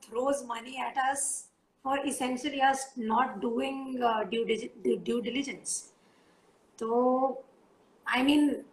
or 1.88 2.06
essentially 2.06 2.62
us 2.62 2.88
not 2.96 3.40
doing 3.42 4.02
uh, 4.04 4.24
due, 4.24 4.46
due 5.10 5.22
diligence. 5.22 5.92
So, 6.78 7.44
I 8.06 8.24
mean, 8.24 8.64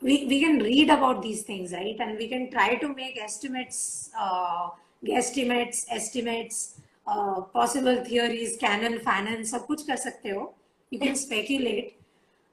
we, 0.00 0.26
we 0.26 0.40
can 0.40 0.58
read 0.58 0.90
about 0.90 1.22
these 1.22 1.42
things, 1.42 1.72
right? 1.72 1.96
And 1.98 2.18
we 2.18 2.28
can 2.28 2.50
try 2.50 2.76
to 2.76 2.94
make 2.94 3.20
estimates, 3.20 4.10
uh, 4.18 4.68
guesstimates, 5.04 5.86
estimates, 5.90 6.80
uh, 7.06 7.40
possible 7.58 8.04
theories, 8.04 8.56
canon, 8.58 9.00
finance, 9.00 9.50
sab 9.50 9.66
kuch 9.66 9.86
kar 9.86 9.96
sakte 9.96 10.34
ho. 10.34 10.54
You 10.90 11.00
can 11.00 11.16
speculate. 11.16 11.96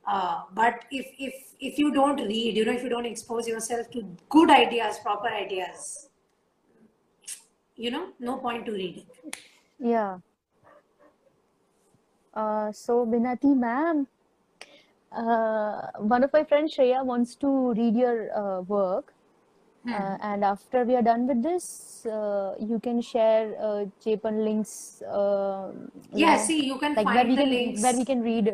Uh, 0.08 0.42
but 0.54 0.86
if, 0.92 1.08
if, 1.20 1.34
if 1.60 1.78
you 1.78 1.92
don't 1.94 2.18
read, 2.18 2.58
you 2.58 2.66
know, 2.66 2.72
if 2.72 2.84
you 2.84 2.90
don't 2.90 3.06
expose 3.06 3.48
yourself 3.48 3.90
to 3.92 4.06
good 4.30 4.50
ideas, 4.50 5.00
proper 5.04 5.28
ideas, 5.28 6.10
you 7.76 7.92
know, 7.92 8.08
no 8.20 8.38
point 8.38 8.66
to 8.66 8.72
read. 8.72 9.06
Yeah. 9.86 10.18
Uh, 12.34 12.72
so, 12.72 13.06
Binati 13.06 13.56
ma'am, 13.56 14.08
uh, 15.12 15.82
one 16.00 16.24
of 16.24 16.34
my 16.34 16.44
friends, 16.44 16.76
Shreya, 16.76 17.06
wants 17.06 17.36
to 17.36 17.72
read 17.74 17.96
your 17.96 18.34
uh, 18.36 18.62
work. 18.62 19.14
Uh, 19.88 20.18
and 20.24 20.44
after 20.44 20.84
we 20.84 20.96
are 20.96 21.04
done 21.04 21.28
with 21.28 21.44
this, 21.44 22.04
uh, 22.08 22.56
you 22.60 22.80
can 22.80 23.00
share 23.00 23.54
uh, 23.62 23.86
links. 24.32 25.04
Uh, 25.04 25.70
you 26.12 26.26
Yeah, 26.26 26.38
see, 26.38 26.66
you 26.66 26.80
can 26.80 26.96
like 26.96 27.06
where 27.06 27.16
find 27.18 27.30
we 27.30 27.36
the 27.36 27.42
can 27.44 27.50
links. 27.52 27.84
where 27.84 27.94
we 27.96 28.04
can 28.06 28.24
read. 28.24 28.50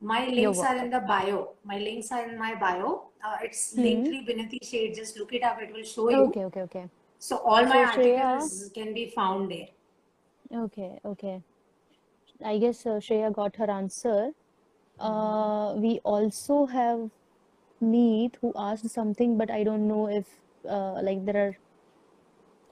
My 0.00 0.26
links 0.28 0.60
are 0.60 0.76
in 0.76 0.90
the 0.90 1.00
bio. 1.00 1.50
My 1.64 1.78
links 1.78 2.12
are 2.12 2.24
in 2.28 2.38
my 2.38 2.54
bio. 2.54 3.08
Uh, 3.24 3.38
it's 3.42 3.74
Linktree 3.76 4.22
Binati 4.28 4.62
Shade. 4.62 4.94
Just 4.94 5.18
look 5.18 5.32
it 5.32 5.42
up. 5.42 5.60
It 5.60 5.72
will 5.72 5.82
show 5.82 6.08
you. 6.10 6.22
Okay, 6.30 6.44
okay, 6.44 6.60
okay, 6.62 6.84
So 7.18 7.38
all 7.38 7.66
my 7.66 7.78
Shreya- 7.96 8.24
articles 8.24 8.70
can 8.72 8.94
be 8.94 9.10
found 9.10 9.50
there. 9.50 9.66
okay, 10.53 10.99
okay. 11.05 11.41
I 12.43 12.57
guess 12.57 12.85
uh, 12.85 12.99
Shreya 12.99 13.33
got 13.33 13.55
her 13.55 13.69
answer. 13.69 14.31
Uh, 14.97 15.73
we 15.75 15.99
also 16.03 16.65
have 16.65 17.09
Meet 17.81 18.37
who 18.41 18.53
asked 18.57 18.89
something, 18.89 19.37
but 19.37 19.51
I 19.51 19.63
don't 19.63 19.87
know 19.87 20.07
if 20.07 20.25
uh, 20.63 20.99
like 21.01 21.25
there 21.25 21.47
are. 21.47 21.57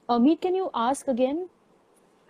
Uh, 0.08 0.18
Meet, 0.18 0.40
can 0.40 0.54
you 0.54 0.70
ask 0.74 1.06
again? 1.08 1.48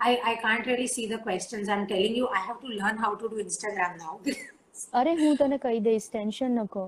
I, 0.00 0.20
I 0.24 0.34
can't 0.36 0.66
really 0.66 0.86
see 0.86 1.06
the 1.06 1.18
questions. 1.18 1.70
I'm 1.70 1.86
telling 1.86 2.14
you, 2.14 2.28
I 2.28 2.40
have 2.40 2.60
to 2.60 2.66
learn 2.66 2.98
how 2.98 3.14
to 3.14 3.28
do 3.28 3.36
Instagram 3.36 3.98
now. 3.98 4.20
અરે 4.92 5.12
હું 5.18 5.36
તને 5.40 5.58
કહી 5.60 5.78
દઈશ 5.84 6.06
tension 6.14 6.58
નકો 6.62 6.82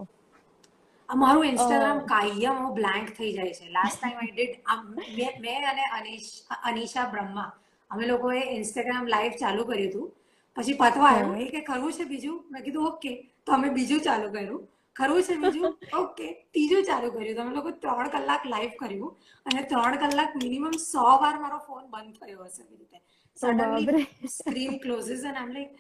આ 1.09 1.15
મારું 1.21 1.47
Instagram 1.51 2.01
કાયમ 2.11 2.59
હું 2.63 2.75
blank 2.79 3.07
થઈ 3.19 3.31
જાય 3.37 3.55
છે 3.59 3.69
લાસ્ટ 3.77 3.97
ટાઈમ 4.01 4.19
આઈ 4.25 4.33
ડીડ 4.35 5.39
મેં 5.47 5.65
અને 5.71 5.87
અનીશ 5.99 6.29
અનીશા 6.71 7.07
બ્રહ્મા 7.15 7.47
અમે 7.93 8.05
લોકોએ 8.13 8.41
ઇન્સ્ટાગ્રામ 8.57 9.13
લાઈવ 9.15 9.37
ચાલુ 9.43 9.69
કર્યું 9.71 9.91
હતું 9.91 10.09
પછી 10.57 10.79
પતવા 10.83 11.13
આવ્યું 11.13 11.45
એ 11.45 11.51
કે 11.55 11.63
કરવું 11.71 11.97
છે 11.99 12.09
બીજું 12.13 12.41
મેં 12.55 12.67
કીધું 12.67 12.91
ઓકે 12.91 13.13
તો 13.47 13.57
અમે 13.59 13.69
બીજું 13.79 14.05
ચાલુ 14.09 14.31
કર્યું 14.37 14.63
કરવું 14.97 15.23
છે 15.29 15.37
બીજું 15.45 15.77
ઓકે 16.03 16.27
ત્રીજું 16.53 16.89
ચાલુ 16.91 17.13
કર્યું 17.17 17.37
તો 17.39 17.45
અમે 17.47 17.55
લોકો 17.59 17.75
ત્રણ 17.85 18.11
કલાક 18.17 18.49
લાઈવ 18.55 18.75
કર્યું 18.83 19.13
અને 19.47 19.63
ત્રણ 19.73 20.01
કલાક 20.05 20.41
મિનિમમ 20.45 20.79
સો 20.87 21.07
વાર 21.25 21.35
મારો 21.45 21.61
ફોન 21.69 21.85
બંધ 21.95 22.19
થયો 22.25 22.49
હશે 22.49 22.63
એવી 22.65 22.79
રીતે 22.81 22.99
બાપરે. 22.99 23.07
suddenly 23.39 24.29
screen 24.37 24.79
closes 24.85 25.21
and 25.25 25.37
I'm 25.41 25.51
like, 25.55 25.75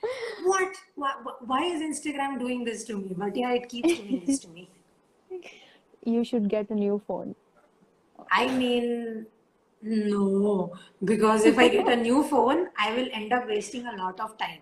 what? 0.44 0.76
Why, 0.94 1.12
why 1.52 1.62
is 1.70 1.80
Instagram 1.86 2.38
doing 2.38 2.60
this 2.64 2.84
to 2.84 2.98
me? 2.98 3.16
But 3.22 3.36
yeah, 3.36 3.52
it 3.52 3.68
keeps 3.68 3.94
doing 3.94 4.22
this 4.26 4.38
to 4.44 4.48
me. 4.59 4.64
you 6.10 6.20
should 6.24 6.46
get 6.48 6.70
a 6.70 6.76
new 6.76 6.94
phone 7.06 7.34
I 8.30 8.44
mean, 8.60 8.86
no, 9.82 10.72
because 11.05 11.44
if 11.44 11.59
I 11.59 11.68
get 11.68 11.88
a 11.88 11.96
new 11.96 12.22
phone, 12.24 12.68
I 12.76 12.94
will 12.96 13.09
end 13.12 13.32
up 13.32 13.46
wasting 13.48 13.86
a 13.86 13.96
lot 13.96 14.20
of 14.20 14.36
time. 14.38 14.60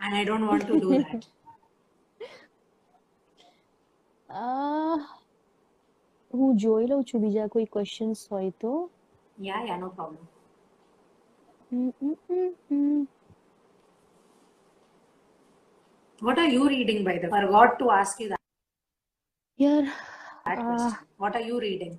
And 0.00 0.14
I 0.14 0.24
don't 0.24 0.46
want 0.46 0.66
to 0.66 0.80
do 0.80 0.90
that. 0.98 1.26
આ 4.28 4.96
હું 6.30 6.56
જોઈ 6.64 6.86
લઉં 6.90 7.00
છું 7.08 7.20
બીજા 7.22 7.46
કોઈ 7.54 7.64
questions 7.76 8.20
હોય 8.32 8.50
તો 8.64 8.72
Yeah, 9.38 9.60
yeah, 9.66 9.78
no 9.82 9.88
problem. 9.98 10.24
Hmm, 11.70 11.88
hmm, 12.00 12.14
hmm, 12.28 12.48
hmm. 12.70 13.00
What 16.22 16.38
are 16.42 16.50
you 16.54 16.64
reading, 16.68 16.98
by 17.04 17.14
the 17.22 17.28
way? 17.28 17.40
Forgot 17.44 17.70
to 17.80 17.86
ask 18.00 18.20
you 18.22 18.28
that, 18.32 18.42
યાર 19.58 19.84
that 20.46 20.58
Ah. 20.58 20.66
question. 20.66 21.06
What 21.22 21.34
are 21.40 21.44
you 21.50 21.58
reading? 21.66 21.94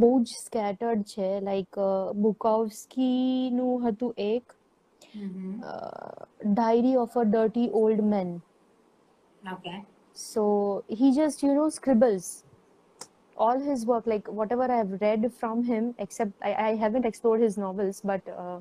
બહુ 0.00 0.10
જ 0.22 0.38
સ્કેટર્ડ 0.44 1.02
છે 1.12 1.28
લાઈક 1.48 1.80
બુકાઉસ્કી 2.22 3.50
નું 3.58 3.74
હતું 3.88 4.14
એક 4.30 4.56
Mm-hmm. 5.16 5.52
Diary 6.54 6.96
of 7.02 7.14
a 7.18 7.22
dirty 7.24 7.70
old 7.82 8.00
main 8.14 8.30
Okay. 9.54 9.84
So 10.14 10.42
he 10.88 11.12
just, 11.12 11.42
you 11.42 11.54
know, 11.54 11.68
scribbles 11.68 12.44
all 13.36 13.58
his 13.60 13.84
work, 13.86 14.06
like 14.06 14.26
whatever 14.28 14.66
I've 14.76 15.00
read 15.00 15.32
from 15.40 15.62
him, 15.62 15.94
except 15.98 16.32
I, 16.42 16.54
I 16.54 16.74
haven't 16.74 17.04
explored 17.04 17.40
his 17.40 17.58
novels, 17.58 18.00
but 18.00 18.22
uh, 18.28 18.60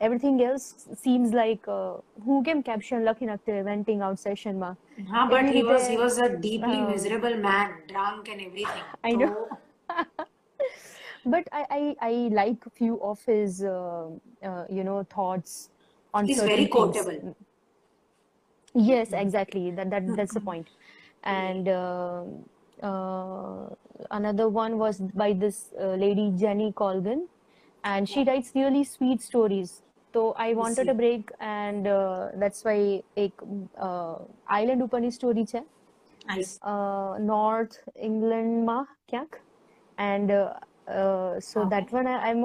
everything 0.00 0.42
else 0.42 0.86
seems 1.02 1.32
like 1.32 1.66
uh, 1.66 1.96
who 2.24 2.42
came 2.42 2.62
caption 2.62 3.04
lucky 3.04 3.24
enough 3.24 3.44
to 3.46 3.62
venting 3.62 4.02
out 4.02 4.18
session 4.18 4.58
ma. 4.58 4.74
Huh, 5.12 5.26
but 5.30 5.44
એવી 5.44 5.54
he 5.56 5.62
was 5.62 5.82
રીતે, 5.82 5.92
he 5.94 5.98
was 6.04 6.18
a 6.18 6.30
deeply 6.46 6.80
uh, 6.82 6.88
miserable 6.92 7.36
man, 7.48 7.70
drunk 7.92 8.28
and 8.34 8.40
everything. 8.48 8.86
I 9.10 9.14
know. 9.22 9.34
So, 11.26 11.30
But 11.30 11.48
I, 11.52 11.66
I, 11.70 11.96
I 12.00 12.12
like 12.32 12.62
few 12.74 13.00
of 13.02 13.24
his, 13.24 13.62
uh, 13.62 14.08
uh, 14.42 14.64
you 14.70 14.84
know, 14.84 15.02
thoughts 15.04 15.70
on 16.14 16.26
He's 16.28 16.38
certain 16.38 16.48
very 16.48 16.66
things. 16.66 16.96
quotable. 16.96 17.36
Yes, 18.74 19.12
exactly. 19.12 19.70
That 19.70 19.90
that 19.90 20.16
that's 20.16 20.32
the 20.34 20.40
point. 20.40 20.68
And 21.24 21.68
uh, 21.68 22.24
uh, 22.82 23.68
another 24.10 24.48
one 24.48 24.78
was 24.78 24.98
by 24.98 25.32
this 25.32 25.72
uh, 25.80 25.94
lady 25.94 26.32
Jenny 26.36 26.72
Colgan, 26.72 27.28
and 27.84 28.08
she 28.08 28.24
writes 28.24 28.52
really 28.54 28.84
sweet 28.84 29.20
stories. 29.22 29.82
So 30.14 30.32
I 30.36 30.54
wanted 30.54 30.88
a 30.88 30.94
break, 30.94 31.30
and 31.40 31.86
uh, 31.86 32.28
that's 32.36 32.64
why 32.64 33.02
એક 33.16 33.34
uh, 33.88 34.16
island 34.60 34.82
ઉપરની 34.86 35.10
story 35.20 35.44
છે 35.52 35.62
nice. 36.28 36.60
uh, 36.72 37.12
North 37.32 37.76
England 38.08 38.52
માં 38.68 38.84
ક્યાંક 39.08 39.32
and 39.98 40.30
uh, 40.30 40.38
uh, 40.40 40.65
so 41.40 41.58
Okay. 41.58 41.70
that 41.70 41.92
one 41.92 42.06
I, 42.06 42.18
I'm 42.28 42.40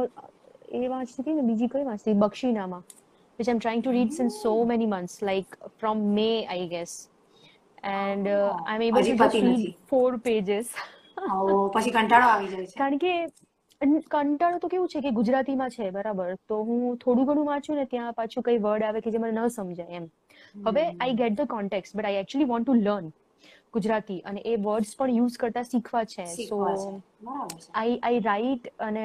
એ 0.72 0.88
વાંચતી 0.90 1.22
હતી 1.22 1.34
ને 1.34 1.44
બીજી 1.44 1.69
કઈ 1.69 1.84
વાંચતી 1.84 2.14
બક્ષીનામાં 2.15 2.84
which 3.40 3.49
I'm 3.49 3.60
trying 3.60 3.84
to 3.84 3.91
read 3.91 4.10
since 4.14 4.36
so 4.41 4.53
many 4.65 4.88
months 4.88 5.15
like 5.22 5.49
from 5.80 5.98
May 6.15 6.36
I 6.49 6.60
guess 6.68 6.94
and 7.84 8.28
uh, 8.28 8.38
Oh, 8.44 8.64
I'm 8.65 8.82
able 8.82 9.02
હજી 9.02 9.11
to 9.11 9.18
just 9.18 9.36
પતી 9.36 9.41
read 9.41 9.60
નથી. 9.60 9.74
four 9.91 10.10
pages 10.19 10.68
Oh, 11.30 11.69
પછી 11.76 11.91
કંટાળો 11.91 12.28
આવી 12.30 12.49
જાય 12.53 12.68
છે 12.68 12.80
કારણ 12.80 12.98
કે 12.98 13.14
અન- 13.82 14.02
કંટાળો 14.07 14.60
તો 14.60 14.68
કેવું 14.68 14.88
છે 14.88 15.02
કે 15.02 15.11
ગુજરાતીમાં 15.11 15.72
છે 15.72 15.91
બરાબર 15.91 16.30
તો 16.48 16.60
હું 16.64 16.82
થોડું 16.98 17.26
ઘણું 17.26 17.48
વાંચું 17.48 17.76
ને 17.76 17.86
ત્યાં 17.86 18.14
પાછું 18.14 18.44
કઈ 18.44 18.57
વર્ડ 18.60 18.84
આવે 18.84 18.99
કે 19.02 19.11
જે 19.11 19.19
મને 19.19 19.32
ન 19.38 19.56
સમજાય 19.57 20.02
એમ 20.02 20.07
હવે 20.65 20.84
I 20.86 21.18
get 21.22 21.38
the 21.40 21.49
contact 21.56 21.95
but 21.95 22.06
I 22.06 22.22
actually 22.24 22.52
want 22.53 22.68
to 22.68 22.78
learn 22.80 23.07
Gujarati 23.73 24.20
અને 24.31 24.40
એ 24.44 24.55
વર્ડ્સ 24.66 24.93
પણ 24.99 25.19
યુઝ 25.19 25.36
કરતા 25.43 25.65
શીખવા 25.70 26.05
છે 26.15 26.27
સો 26.51 26.61
આઈ 27.74 27.99
આઈ 28.03 28.20
રાઇટ 28.28 28.70
અને 28.89 29.05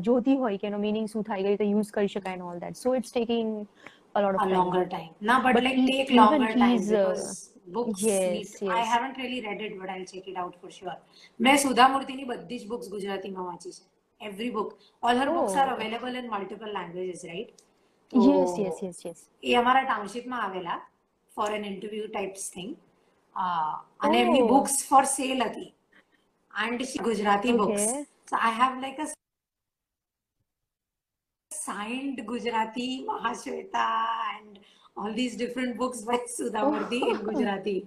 જોતી 0.00 0.36
હોય 0.42 0.58
કે 0.58 0.70
એનો 0.70 0.80
મિનિંગ 0.86 1.08
શું 1.12 1.26
થાય 1.30 1.42
કઈ 1.42 1.52
રીતે 1.52 1.66
યુઝ 1.70 1.92
કરી 1.96 2.12
શકાય 2.14 2.36
and 2.38 2.48
all 2.50 2.60
that 2.64 2.82
so 2.82 2.94
it's 3.00 3.14
taking 3.16 3.54
a 4.14 4.20
lot 4.20 4.36
a 4.36 4.44
of 4.44 4.52
longer 4.52 4.84
time. 4.96 5.10
No, 5.20 5.36
but, 5.44 5.54
But 5.54 5.64
like 5.64 5.80
take 5.86 6.10
longer 6.20 6.50
time 6.54 6.76
uh, 6.76 6.90
because 6.90 7.24
books 7.76 8.02
yes, 8.02 8.54
need. 8.60 8.70
I 8.70 8.78
yes. 8.78 8.88
haven't 8.94 9.16
really 9.22 9.40
read 9.46 9.60
it, 9.66 9.78
but 9.80 9.90
I'll 9.94 10.08
check 10.12 10.26
it 10.32 10.38
out 10.42 10.54
for 10.62 10.70
sure. 10.78 10.96
મેં 11.40 11.58
સુધા 11.64 11.88
મૂર્તિની 11.94 12.24
બધી 12.24 12.58
જ 12.58 12.68
books 12.68 12.88
ગુજરાતીમાં 12.90 13.44
વાંચી 13.44 13.72
છે. 13.72 13.84
All 15.02 15.16
her 15.16 15.28
books 15.36 15.54
are 15.54 15.68
Oh. 15.68 15.76
available 15.76 16.14
in 16.20 16.26
multiple 16.30 16.72
languages, 16.78 17.20
right? 17.24 17.50
Yes, 18.12 18.50
તો 18.56 18.62
yes, 18.64 18.76
yes, 18.84 18.96
yes. 19.06 19.18
એ 19.42 19.54
અમારા 19.54 19.82
ટાઉનશીપમાં 19.82 20.40
આવેલા 20.46 20.78
for 21.36 21.48
an 21.58 21.64
interview 21.64 22.06
types 22.08 22.44
thing 22.56 22.70
અને 23.99 24.17
એમની 24.19 24.41
Oh. 24.41 24.49
બુક્સ 24.49 24.75
ફોર 24.89 25.03
સેલ 25.07 25.43
હતી 25.43 25.69
and 26.53 26.81
Gujarati 27.01 27.53
books 27.53 27.83
Okay. 27.83 28.05
So 28.29 28.35
I 28.37 28.57
have 28.59 28.81
like 28.81 28.99
a 28.99 29.07
signed 31.51 32.17
Gujarati 32.27 32.89
Mahashweta 33.05 33.85
and 34.31 34.59
all 34.97 35.13
these 35.13 35.35
different 35.35 35.77
books 35.77 36.01
by 36.01 36.19
Sudhamurti 36.29 36.99
in 37.03 37.17
Gujarati. 37.19 37.77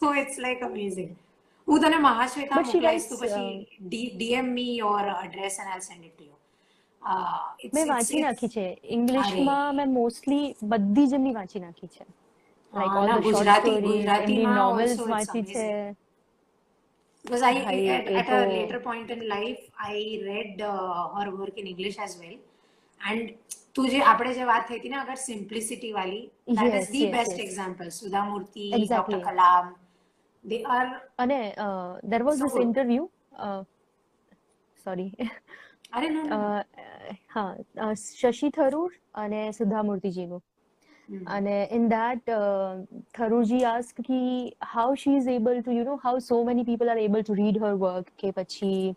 So 0.00 0.12
it's 0.14 0.38
like 0.38 0.62
amazing. 0.62 1.12
હું 1.68 1.80
તને 1.80 1.98
Mahashweta 2.00 2.56
But 2.56 2.66
she 2.66 2.74
મોકલાઈશ 2.74 3.06
તું 3.08 3.18
writes, 3.18 3.36
પછી 3.36 4.10
DM 4.14 4.50
me 4.56 4.74
your 4.76 5.04
address 5.16 5.58
and 5.58 5.70
I 5.70 5.86
send 5.88 6.04
it 6.04 6.14
to 6.14 6.24
you 6.26 6.36
મેં 7.72 7.88
વાંચી 7.88 8.20
નાખી 8.20 8.50
છે 8.50 8.66
ઇંગ્લિશમાં 8.96 9.80
મેં 9.80 9.96
મોસ્ટલી 9.96 10.44
બધી 10.72 11.06
જ 11.06 11.18
એમની 11.18 11.34
વાંચી 11.34 11.62
નાખી 11.64 11.90
છે 11.96 12.06
ના, 12.73 13.05
ધ 13.05 13.09
શોર્ટ 13.09 13.25
ગુજરાતી- 13.25 13.81
ગુજરાતીમાં 13.81 14.83
it's 14.83 15.07
વાંચી 15.09 15.41
છે 15.43 15.65
Because 17.25 17.43
I, 17.43 17.53
ભાઈ, 17.63 17.87
at, 17.87 18.07
at 18.11 18.29
a 18.29 18.37
later 18.47 18.79
point 18.79 19.09
in 19.11 19.19
life, 19.27 19.59
I 19.89 19.95
read 20.23 20.61
uh, 20.61 21.03
her 21.15 21.25
work 21.35 21.57
in 21.57 21.67
English 21.67 21.97
as 21.99 22.13
well. 22.21 22.37
And 23.01 23.19
તું 23.75 23.89
જે 23.89 23.99
આપણે 24.03 24.33
જે 24.33 24.43
વાત 24.43 24.67
થઈ 24.67 24.79
હતી 24.79 24.89
ને 24.89 24.97
અગર 24.97 25.15
simplicity 25.15 25.91
Yes, 25.91 26.63
the 26.63 27.03
yes, 27.03 27.13
best 27.13 27.31
yes. 27.31 27.43
example 27.45 27.89
Sudha 27.89 28.23
Murthy. 28.23 28.63
Doctor 28.71 29.19
Kalam 29.19 29.65
they 30.43 30.61
are 30.77 30.89
અને 31.19 31.55
there 32.03 32.23
was 32.23 32.35
this. 32.41 32.61
Interview 32.61 33.05
sorry 34.85 35.11
અરે. 35.93 36.07
હા 37.35 37.93
શશી 37.93 38.49
થરૂર 38.49 38.91
અને 39.15 39.51
સુધા 39.51 39.83
મૂર્તિજીનું 39.83 40.41
Hmm. 41.11 41.27
And 41.27 41.47
uh, 41.47 41.67
in 41.75 41.89
that, 41.89 42.29
uh, 42.29 42.77
asked 43.65 43.99
ki 44.03 44.53
how 44.61 44.95
she 44.95 45.15
is 45.15 45.27
able 45.27 45.61
to, 45.61 45.73
you 45.73 45.83
know, 45.83 45.99
how 46.01 46.19
so 46.19 46.43
many 46.45 46.63
people 46.63 46.89
are 46.89 46.97
able 46.97 47.23
to 47.23 47.33
read 47.33 47.57
her 47.57 47.75
work, 47.75 48.11
ke 48.17 48.33
pachi, 48.37 48.95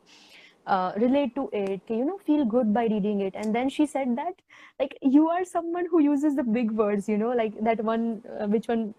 uh, 0.66 0.93
relate 0.97 1.35
to 1.35 1.49
it, 1.53 1.81
ke, 1.86 1.91
you 1.91 2.05
know, 2.05 2.19
feel 2.24 2.45
good 2.45 2.73
by 2.73 2.85
reading 2.86 3.20
it. 3.20 3.35
And 3.35 3.55
then 3.55 3.69
she 3.69 3.86
said 3.86 4.16
that, 4.16 4.35
like, 4.78 4.97
you 5.03 5.28
are 5.28 5.45
someone 5.45 5.86
who 5.91 6.03
uses 6.03 6.36
the 6.36 6.45
big 6.45 6.70
words, 6.70 7.09
you 7.09 7.19
know, 7.19 7.31
like 7.31 7.59
that 7.65 7.82
one, 7.82 8.23
uh, 8.39 8.47
which 8.47 8.69
one 8.69 8.95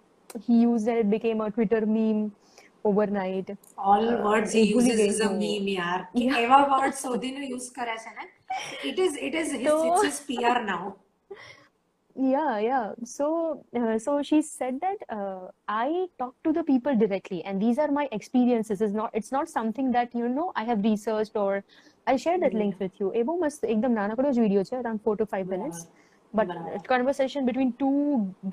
he 0.46 0.62
used 0.62 0.88
and 0.88 0.98
it 0.98 1.10
became 1.10 1.40
a 1.40 1.50
Twitter 1.50 1.86
meme 1.86 2.34
overnight. 2.84 3.58
All 3.78 4.24
words 4.24 4.52
he 4.52 4.64
uses 4.64 5.00
is 5.00 5.20
a 5.22 5.30
meme, 5.30 5.72
yaar. 5.78 6.08
Yeah. 6.14 6.40
Eva 6.40 6.68
words 6.70 7.02
Sodhinu 7.02 7.48
use 7.48 7.70
kara 7.70 7.98
hai. 7.98 8.28
It 8.84 9.00
is, 9.00 9.16
it 9.16 9.34
is 9.34 9.52
his, 9.54 9.72
it's 9.72 10.04
his 10.04 10.20
PR 10.28 10.62
now 10.66 10.98
yeah 12.16 12.60
yeah. 12.60 12.92
So 13.04 13.66
uh, 13.76 14.00
so 14.00 14.22
she 14.24 14.42
said 14.42 14.80
that 14.82 14.98
uh, 15.10 15.48
i 15.68 16.08
talk 16.18 16.36
to 16.44 16.54
the 16.54 16.64
people 16.64 16.96
directly 16.96 17.44
and 17.44 17.62
these 17.62 17.78
are 17.78 17.92
my 17.92 18.08
experiences. 18.12 18.82
Is 18.82 18.94
not 18.94 19.12
it's 19.14 19.32
not 19.32 19.50
something 19.50 19.92
that 19.92 20.16
you 20.16 20.30
know 20.30 20.52
i 20.56 20.64
have 20.64 20.84
researched 20.84 21.36
or 21.36 21.64
I 22.08 22.18
share 22.18 22.40
that 22.40 22.54
link 22.54 22.76
hmm. 22.76 22.84
with 22.84 23.00
you. 23.00 23.08
એવો 23.22 23.34
મસ્ત 23.44 23.62
એકદમ 23.74 23.94
નાનકડો 24.00 24.30
જ 24.36 24.38
video 24.44 24.64
છે 24.70 24.76
around 24.82 25.00
4 25.06 25.16
to 25.22 25.26
5 25.38 25.48
minutes. 25.54 25.80
But 26.38 26.50
conversation 26.94 27.42
between 27.50 27.70
two 27.82 28.00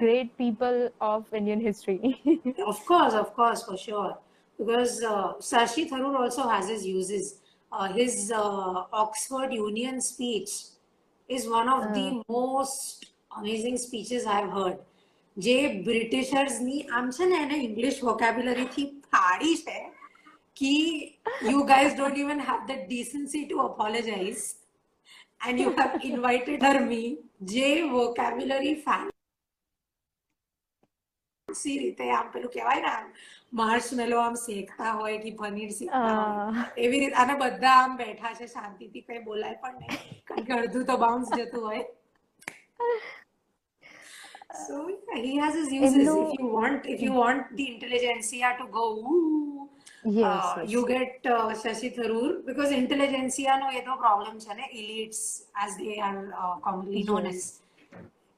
great 0.02 0.28
people 0.42 0.76
of 1.12 1.20
indian 1.38 1.60
history. 1.68 1.98
Of 2.72 2.78
course 2.90 3.14
of 3.22 3.28
course 3.38 3.62
for 3.68 3.76
sure. 3.86 4.12
Because 4.58 4.94
uh, 5.12 5.28
shashi 5.50 5.84
tharoor 5.90 6.14
also 6.22 6.44
has 6.54 6.66
his 6.74 6.84
uses. 6.98 7.26
Uh, 7.76 7.88
his 8.00 8.14
uh, 8.42 8.84
oxford 9.04 9.50
union 9.52 9.96
speech 10.10 10.52
is 11.36 11.48
one 11.58 11.68
of 11.76 11.82
the 11.96 12.06
uh. 12.10 12.22
most 12.38 13.11
amazing 13.31 13.77
speeches 13.79 14.25
I've 14.27 14.51
heard. 14.51 14.77
જે 15.37 15.57
બ્રિટિશર્સની 15.83 16.79
આમ 16.91 17.09
છે 17.11 17.25
ને 17.25 17.39
એને 17.39 17.57
English 17.63 17.99
વોકેબ્યુલરીથી 18.03 18.87
ફાડી 19.07 19.57
છે 19.63 19.77
કે 20.57 20.71
you 21.47 21.59
guys 21.65 21.93
don't 21.93 22.17
even 22.19 22.39
have 22.43 22.63
the 22.67 22.79
decency 22.85 23.43
to 23.43 23.57
apologise 23.63 24.45
and 25.41 25.59
you 25.59 25.71
have 25.75 25.91
invited 26.09 26.65
her 26.65 26.79
me 26.85 27.09
જે 27.51 27.69
vocabulary 27.91 28.73
fancy 28.79 29.17
રીતે 31.79 32.05
આમ 32.11 32.27
પેલું 32.31 32.51
કહેવાય 32.51 32.81
ને 32.81 32.89
આમ 32.93 33.05
માર્શમેલો 33.53 34.17
આમ 34.21 34.35
શેકતા 34.37 34.91
હોય 34.93 35.19
કે 35.19 35.31
પનીર 35.35 35.71
શેકતા 35.73 36.01
હોય 36.07 36.25
Ah. 36.55 36.65
એવી 36.79 36.99
રીતે 36.99 37.17
અને 37.17 37.33
બધા 37.37 37.77
આમ 37.77 37.93
બેઠા 37.97 38.33
છે 38.33 38.47
શાંતિથી 38.49 39.05
કઈ 39.05 39.21
બોલાય 39.21 39.61
પણ 39.61 39.79
નહીં 39.85 40.01
કારણ 40.27 40.45
કે 40.45 40.57
અડધું 40.57 40.83
તો 40.85 40.97
બાઉન્સ 40.99 41.29
જતું 41.35 41.63
હોય 41.67 41.85
So 44.67 44.75
yeah, 44.89 45.21
he 45.25 45.33
has 45.37 45.55
his 45.55 45.71
uses. 45.71 45.95
એમનું- 45.97 46.27
If 46.27 46.39
you 46.39 46.47
want, 46.59 46.85
if 46.95 47.01
you 47.01 47.13
want 47.13 47.55
the 47.59 47.65
intelligentsia 47.73 48.49
to 48.59 48.65
go, 48.77 48.85
ooh, 49.11 49.69
yes, 50.05 50.25
uh, 50.25 50.55
yes. 50.61 50.71
you 50.73 50.81
get 50.87 51.29
uh, 51.35 51.49
Shashi 51.61 51.89
Tharoor 51.97 52.31
because 52.49 52.71
intelligentsia 52.81 53.57
નો 53.63 53.69
એ 53.79 53.81
તો 53.87 53.95
problem 54.05 54.35
છે 54.45 54.53
ને 54.59 54.65
elites 54.81 55.21
as 55.65 55.71
they 55.83 55.95
are 56.09 56.19
uh, 56.43 56.55
commonly 56.67 57.03
known 57.09 57.25
as. 57.33 57.41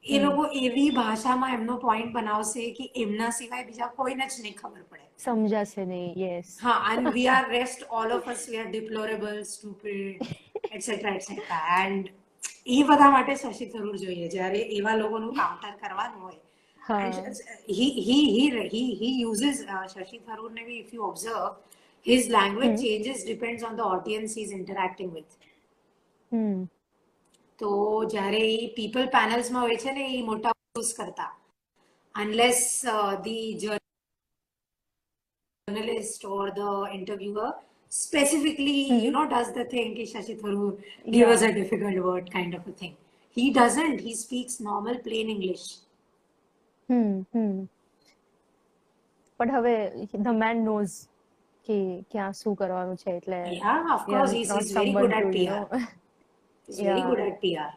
એ 0.04 0.20
લોકો 0.24 0.44
એવી 0.66 0.84
ભાષામાં 0.98 1.48
એમનો 1.56 1.74
point 1.86 2.12
બનાવશે 2.18 2.62
કે 2.78 2.86
એમના 3.02 3.26
સિવાય 3.40 3.64
બીજા 3.70 3.88
કોઈને 3.98 4.26
જ 4.34 4.36
નહીં 4.44 4.54
ખબર 4.62 4.84
પડે 4.92 5.06
સમજાશે 5.26 5.84
નહીં 5.90 6.06
yes 6.26 6.48
હા 6.66 6.76
and 6.92 7.10
we 7.18 7.24
are 7.36 7.44
rest 7.58 7.82
all 7.98 8.12
of 8.18 8.30
us 8.34 8.42
we 8.52 8.58
are 8.62 8.70
deplorable 8.78 9.40
stupid 9.56 10.24
etc 10.78 10.90
etc 11.18 11.30
and 11.82 12.10
એ 12.78 12.84
બધા 12.90 13.10
માટે 13.16 13.34
શશી 13.36 13.72
થરૂર 13.74 13.98
જોઈએ 14.04 14.30
જ્યારે 14.36 14.62
એવા 14.78 14.96
લોકોનું 15.02 15.36
કાઉન્ટર 15.40 15.76
કરવાનું 15.82 16.22
હોય 16.22 16.40
હા 16.82 17.00
And 17.08 17.36
he 17.78 17.88
he 18.08 18.18
he 18.36 18.46
he 18.74 18.84
he 19.02 19.10
uses 19.22 19.62
uh, 19.64 19.86
Shashi 19.94 20.20
Tharoor 20.28 20.52
ne 20.52 20.64
bhi, 20.68 20.78
if 20.86 20.94
you 20.94 21.04
observe 21.10 21.52
his 22.06 22.30
language 22.30 22.76
changes 22.82 23.24
depends 23.24 23.64
on 23.64 23.76
the 23.76 23.84
audience 23.84 24.36
he's 24.40 24.54
interacting 24.60 25.12
with 25.18 25.30
hmm. 26.32 26.60
તો 27.60 27.70
જ્યારે 28.14 28.42
એ 28.54 28.68
પીપલ 28.78 29.06
પેનલ્સમાં 29.16 29.62
હોય 29.66 29.78
છે 29.84 29.94
ને 29.98 30.06
એ 30.18 30.24
મોટા 30.30 30.56
યુઝ 30.56 30.92
કરતા 31.00 31.30
unless 32.16 32.62
the 33.26 33.78
journalist 35.68 36.22
or 36.26 36.46
the 36.52 36.72
interviewer 36.92 37.50
specifically 37.94 38.80
you 39.06 39.12
know 39.16 39.26
does 39.36 39.52
the 39.60 39.66
thing 39.74 39.94
ki 40.00 40.06
shashi 40.14 40.36
tharoor 40.42 40.72
give 41.18 41.30
us 41.36 41.44
a 41.50 41.52
difficult 41.60 41.98
word 42.08 42.32
kind 42.38 42.58
of 42.60 42.68
a 42.72 42.76
thing 42.82 42.96
he 43.38 43.46
doesn't 43.60 44.00
he 44.08 44.14
speaks 44.24 44.60
normal 44.70 44.98
plain 45.10 45.30
english 45.38 45.68
Hmm, 46.90 47.10
hmm. 47.34 47.56
But 49.40 49.50
હવે 49.56 49.74
the 50.28 50.34
man 50.44 50.58
knows 50.68 50.94
કે 51.68 51.76
ક્યાં 52.12 52.30
શું 52.40 52.54
કરવાનું 52.62 52.96
છે 53.02 53.12
એટલે 53.18 53.42
yeah 53.58 53.92
of 53.96 54.02
we 54.08 54.16
are 54.16 54.22
course 54.22 54.34
he's, 54.38 54.50
not 54.54 54.62
he's 54.62 54.72
very 54.78 54.94
someone 54.94 55.04
good 55.04 55.14
at 55.20 55.28
to, 55.28 55.38
you 55.40 55.46
pr 55.50 55.52
know. 55.52 55.84
he's 56.68 56.80
very 56.88 57.02
Yeah. 57.02 57.10
good 57.12 57.22
at 57.28 57.36
pr 57.44 57.68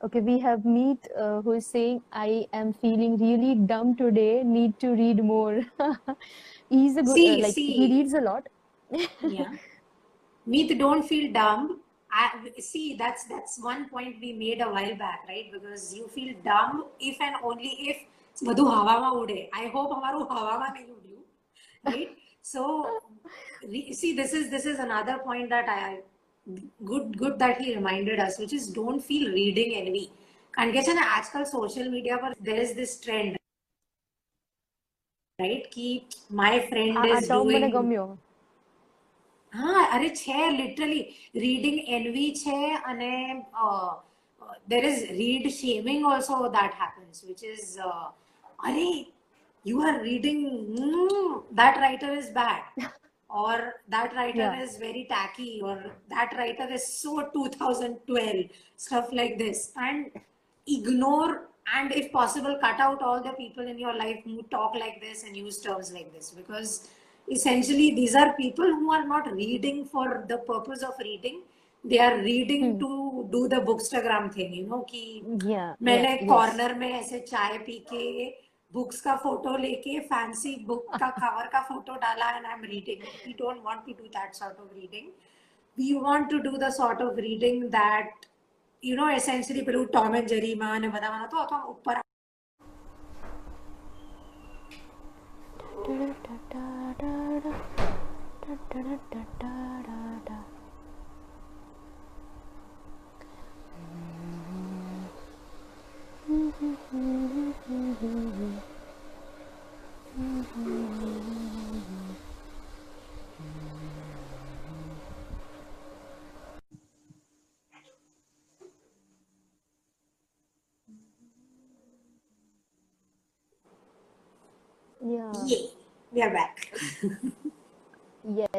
Okay, 0.00 0.20
we 0.20 0.34
have 0.38 0.64
Meet 0.72 1.06
uh, 1.18 1.40
who 1.44 1.52
is 1.58 1.66
saying, 1.74 2.02
I 2.12 2.46
am 2.52 2.72
feeling 2.82 3.12
really 3.22 3.52
dumb 3.70 3.96
today, 4.00 4.42
need 4.56 4.72
to 4.82 4.88
read 4.98 5.24
more. 5.24 5.54
He's 6.70 6.96
a 6.96 7.02
good, 7.02 7.16
See, 7.16 7.28
uh, 7.30 7.42
like, 7.44 7.54
he 7.54 7.66
see. 7.70 7.88
reads 7.94 8.14
a 8.14 8.24
lot. 8.28 8.44
yeah 9.36 9.52
meet 10.46 10.68
don't 10.78 11.04
feel 11.04 11.32
dumb 11.32 11.62
I, 12.10 12.24
see 12.66 12.84
that's 13.00 13.22
that's 13.24 13.54
one 13.62 13.88
point 13.88 14.12
we 14.24 14.28
made 14.42 14.60
a 14.60 14.68
while 14.74 14.94
back 14.96 15.20
right 15.30 15.48
because 15.54 15.82
you 15.94 16.04
feel 16.08 16.30
dumb 16.44 16.74
if 17.00 17.16
and 17.20 17.36
only 17.48 17.72
if 17.90 17.98
બધું 18.36 18.64
હવામાં 18.76 19.10
ઉડે 19.20 19.38
i 19.60 19.66
hope 19.74 19.92
અમારું 19.96 20.22
હવામાં 20.32 20.68
નહીં 20.76 20.88
ઉડ્યું 20.96 21.22
right 21.90 22.10
so 22.52 22.62
re- 23.72 23.92
see 24.00 24.10
this 24.20 24.32
is 24.38 24.44
this 24.54 24.66
is 24.72 24.78
another 24.86 25.16
point 25.28 25.48
that 25.54 25.68
i 25.76 25.82
good 26.90 27.06
good 27.22 27.34
that 27.42 27.56
he 27.62 27.68
reminded 27.78 28.18
us 28.26 28.34
which 28.42 28.54
is 28.58 28.66
don't 28.78 29.02
feel 29.08 29.26
reading 29.40 29.72
envy 29.82 30.04
કારણ 30.56 30.72
કે 30.76 30.82
છે 30.88 30.92
ને 30.98 31.04
આજકાલ 31.14 31.46
સોશિયલ 31.56 31.88
મીડિયા 31.94 32.22
પર 32.24 32.32
there 32.48 32.60
is 32.66 32.72
this 32.80 32.92
trend 33.06 33.32
right 35.40 35.64
કે 35.74 35.88
my 36.42 36.54
friend 36.68 36.94
આ 37.00 37.08
is 37.14 37.26
term 37.26 37.48
મને 37.48 37.58
doing 37.58 37.74
ગમ્યો 37.74 38.06
હા 39.52 39.82
અરે 39.96 40.08
છે 40.22 40.38
લિટરલી 40.60 41.02
રીડિંગ 41.44 41.78
એનવી 41.96 42.28
છે 42.42 42.60
અને 42.92 43.12
there 44.72 44.82
is 44.92 45.02
read 45.20 45.46
shaming 45.58 46.06
also 46.12 46.38
that 46.56 46.78
happens 46.82 47.18
which 47.28 47.42
is 47.52 47.68
અરે 48.68 48.88
you 49.64 49.78
are 49.88 49.96
reading 50.02 50.40
mm, 50.80 51.30
that 51.60 51.76
writer 51.82 52.10
is 52.20 52.26
bad 52.30 52.62
or 53.44 53.54
that 53.94 54.10
writer 54.16 54.48
Yeah. 54.48 54.60
is 54.64 54.72
very 54.82 55.02
tacky 55.12 55.52
or 55.68 55.76
that 56.12 56.30
writer 56.38 56.66
is 56.76 56.84
so 57.00 57.14
2012 57.32 58.44
stuff 58.84 59.08
like 59.20 59.34
this 59.42 59.60
and 59.86 60.20
ignore 60.66 61.32
and 61.78 61.92
if 62.00 62.10
possible 62.12 62.56
cut 62.60 62.80
out 62.80 63.02
all 63.02 63.22
the 63.22 63.32
people 63.40 63.66
in 63.74 63.78
your 63.78 63.94
life 63.96 64.20
who 64.24 64.42
talk 64.54 64.74
like 64.84 65.00
this 65.00 65.24
and 65.24 65.36
use 65.36 65.58
terms 65.66 65.92
like 65.98 66.12
this 66.14 66.30
because 66.30 66.74
essentially 67.28 67.88
these 67.94 68.14
are 68.14 68.32
people 68.34 68.64
who 68.80 68.92
are 68.92 69.04
not 69.06 69.30
reading 69.32 69.84
for 69.84 70.24
the 70.28 70.38
purpose 70.50 70.82
of 70.90 70.94
reading 71.10 71.42
they 71.84 71.98
are 72.04 72.16
reading 72.22 72.62
Hmm. 72.66 72.78
to 72.82 73.28
do 73.32 73.40
the 73.54 73.60
bookstagram 73.66 74.24
thing 74.36 74.54
you 74.58 74.66
know 74.70 74.80
कि 74.92 75.02
Yeah, 75.52 75.74
मैंने 75.82 76.08
yeah, 76.08 76.20
yes. 76.20 76.28
Corner 76.28 76.74
में 76.78 76.88
ऐसे 76.92 77.20
चाय 77.30 77.58
P 77.66 77.78
के 77.92 78.04
books 78.74 79.00
का 79.00 79.14
photo 79.24 79.56
लेके 79.56 79.98
fancy 80.12 80.54
book 80.66 80.86
का 81.00 81.08
cover 81.18 81.46
का 81.52 81.60
फोटो 81.68 81.94
डाला 82.04 82.30
and 82.36 82.46
I 82.46 82.52
am 82.52 82.64
reading 82.70 83.02
we 83.26 83.32
don't 83.38 83.62
want 83.64 83.84
to 83.86 83.92
do 84.02 84.08
that 84.16 84.34
sort 84.34 84.60
of 84.60 84.70
reading 84.76 85.08
we 85.78 85.92
want 86.06 86.30
to 86.30 86.38
do 86.48 86.56
the 86.56 86.70
sort 86.78 87.02
of 87.02 87.18
reading 87.28 87.62
that 87.76 88.26
you 88.83 88.95
know 88.95 89.09
essentially 89.11 89.65
પેલું 89.65 89.87
Tom 89.87 90.15
and 90.15 90.31
જેરીમાં 90.31 90.77
અને 90.77 90.89
બધામાં 90.89 91.25
હતું 91.25 91.41
અથવા 91.41 91.65
ઉપર 91.67 91.97
da 95.83 95.95
da 96.23 97.11
da 99.11 99.25
da 99.41 99.70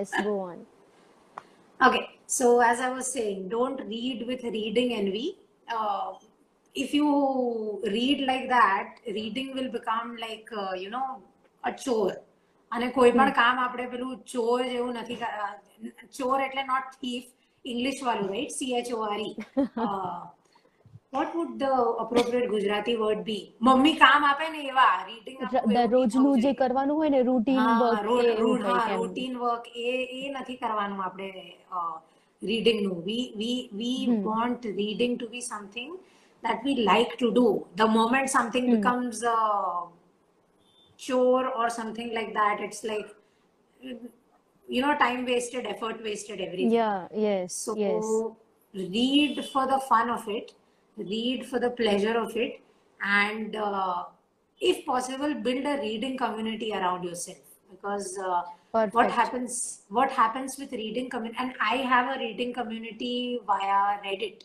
Yes, 0.01 0.11
go 0.23 0.39
on. 0.39 0.59
Okay, 1.79 2.03
so 2.27 2.59
as 2.61 2.79
I 2.79 2.89
was 2.89 3.07
saying, 3.13 3.49
don't 3.49 3.79
read 3.87 4.25
with 4.27 4.43
reading 4.43 4.93
envy. 4.93 5.27
Uh, 5.67 6.13
if 6.75 6.93
you 6.93 7.09
read 7.97 8.21
like 8.27 8.47
that, 8.49 8.95
reading 9.07 9.53
will 9.55 9.71
become 9.71 10.17
like, 10.17 10.49
uh, 10.57 10.73
you 10.73 10.89
know, 10.89 11.21
a 11.63 11.73
chore. 11.73 12.15
અને 12.71 12.87
કોઈ 12.87 13.11
પણ 13.11 13.31
કામ 13.31 13.59
આપણે 13.65 13.85
પેલું 13.87 14.09
ચોર 14.31 14.61
જેવું 14.63 14.89
નથી 15.01 15.15
ચોર 16.17 16.39
એટલે 16.41 16.63
નોટ 16.63 16.87
થીફ 17.01 17.27
ઇંગ્લિશ 17.65 18.01
વાળું 18.07 18.29
right 18.29 18.51
C 18.51 18.67
H 21.13 21.19
O 21.19 21.19
R 21.19 21.27
E 21.27 21.27
what 21.27 21.33
would 21.33 21.51
the 21.59 21.73
appropriate 21.99 22.49
Gujarati 22.49 22.95
word 22.95 23.23
B 23.23 23.43
mummy 23.61 23.95
કામ 23.95 24.23
આપે 24.23 24.49
ને 24.49 24.63
એવા 24.71 24.89
રીડિંગ 25.07 25.39
દરરોજનું 25.75 26.41
જે 26.41 26.53
કરવાનું 26.53 26.95
હોય 26.95 27.09
ને 27.09 27.21
રૂટીન 27.23 27.63
વર્ક 27.81 28.03
એવું 28.33 28.61
હા 28.61 28.73
કંઈક 28.73 28.89
એમ. 28.89 28.99
રૂટીન 28.99 29.37
વર્ક 29.37 29.65
એ 29.85 29.93
એ 30.19 30.31
નથી 30.31 30.57
કરવાનું 30.57 31.01
આપણે 31.01 31.29
રીડિંગ 32.41 32.79
નું 32.81 33.03
વી 33.05 33.25
વી 33.37 33.69
we 33.73 34.19
want 34.23 34.65
reading 34.81 35.17
two 35.17 35.29
B 35.29 35.41
something 35.41 35.93
that 36.43 36.59
we 36.63 36.73
like 36.83 37.13
to 37.17 37.27
do 37.31 37.45
the 37.75 37.87
moment 37.87 38.27
something 38.29 38.65
becomes 38.71 39.23
a 39.23 39.37
chore 40.99 41.45
or 41.53 41.69
something 41.69 42.09
like 42.13 42.33
that 42.33 42.59
it's 42.59 42.83
like 42.83 43.09
you 44.67 44.81
know 44.81 44.93
time 44.97 45.25
wasted 45.25 45.65
effort 45.65 46.03
wasted 46.03 46.39
everything 46.41 46.71
Yeah, 46.71 47.07
yes, 47.25 47.53
so 47.55 47.75
yes. 47.75 48.05
read 48.73 49.45
for 49.45 49.65
the 49.65 49.79
fun 49.79 50.09
of 50.09 50.27
it, 50.27 50.53
read 51.04 51.46
for 51.46 51.58
the 51.58 51.70
pleasure 51.70 52.16
of 52.16 52.36
it, 52.36 52.60
and 53.04 53.56
uh, 53.56 54.04
if 54.60 54.84
possible, 54.86 55.34
build 55.34 55.64
a 55.64 55.78
reading 55.80 56.16
community 56.16 56.72
around 56.72 57.04
yourself. 57.04 57.38
Because 57.70 58.18
uh, 58.18 58.42
what 58.92 59.10
happens, 59.10 59.82
what 59.88 60.10
happens 60.10 60.56
with 60.58 60.72
reading 60.72 61.10
community, 61.10 61.38
and 61.40 61.54
I 61.60 61.76
have 61.76 62.16
a 62.16 62.18
reading 62.18 62.52
community 62.52 63.40
via 63.46 63.98
Reddit, 64.04 64.44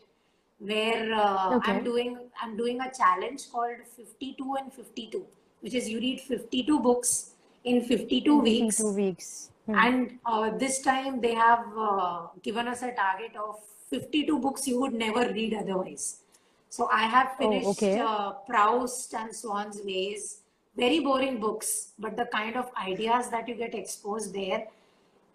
where 0.59 1.13
uh, 1.13 1.55
Okay. 1.55 1.71
I'm 1.71 1.83
doing 1.83 2.17
I'm 2.41 2.57
doing 2.57 2.81
a 2.81 2.91
challenge 2.91 3.49
called 3.51 3.77
52 3.95 4.55
and 4.59 4.73
52, 4.73 5.25
which 5.61 5.73
is 5.73 5.89
you 5.89 5.99
read 5.99 6.21
52 6.21 6.79
books 6.79 7.31
in 7.63 7.81
52 7.81 8.39
weeks. 8.39 8.77
Two 8.77 8.93
weeks. 8.93 9.51
Hmm. 9.65 9.75
And 9.75 10.19
uh, 10.25 10.57
this 10.57 10.81
time 10.81 11.21
they 11.21 11.33
have 11.35 11.65
uh, 11.77 12.27
given 12.41 12.67
us 12.67 12.81
a 12.81 12.91
target 12.93 13.35
of 13.35 13.59
52 13.89 14.39
books 14.39 14.67
you 14.67 14.79
would 14.79 14.93
never 14.93 15.31
read 15.31 15.53
otherwise. 15.53 16.23
So 16.69 16.89
I 16.91 17.03
have 17.03 17.35
finished 17.37 17.67
okay. 17.69 17.99
uh, 17.99 18.31
Proust 18.47 19.13
and 19.13 19.35
Swann's 19.35 19.81
Ways, 19.83 20.41
very 20.75 20.99
boring 20.99 21.39
books, 21.39 21.93
but 21.97 22.15
the 22.17 22.25
kind 22.25 22.55
of 22.55 22.69
ideas 22.81 23.29
that 23.29 23.47
you 23.47 23.55
get 23.55 23.73
exposed 23.73 24.33
there, 24.33 24.67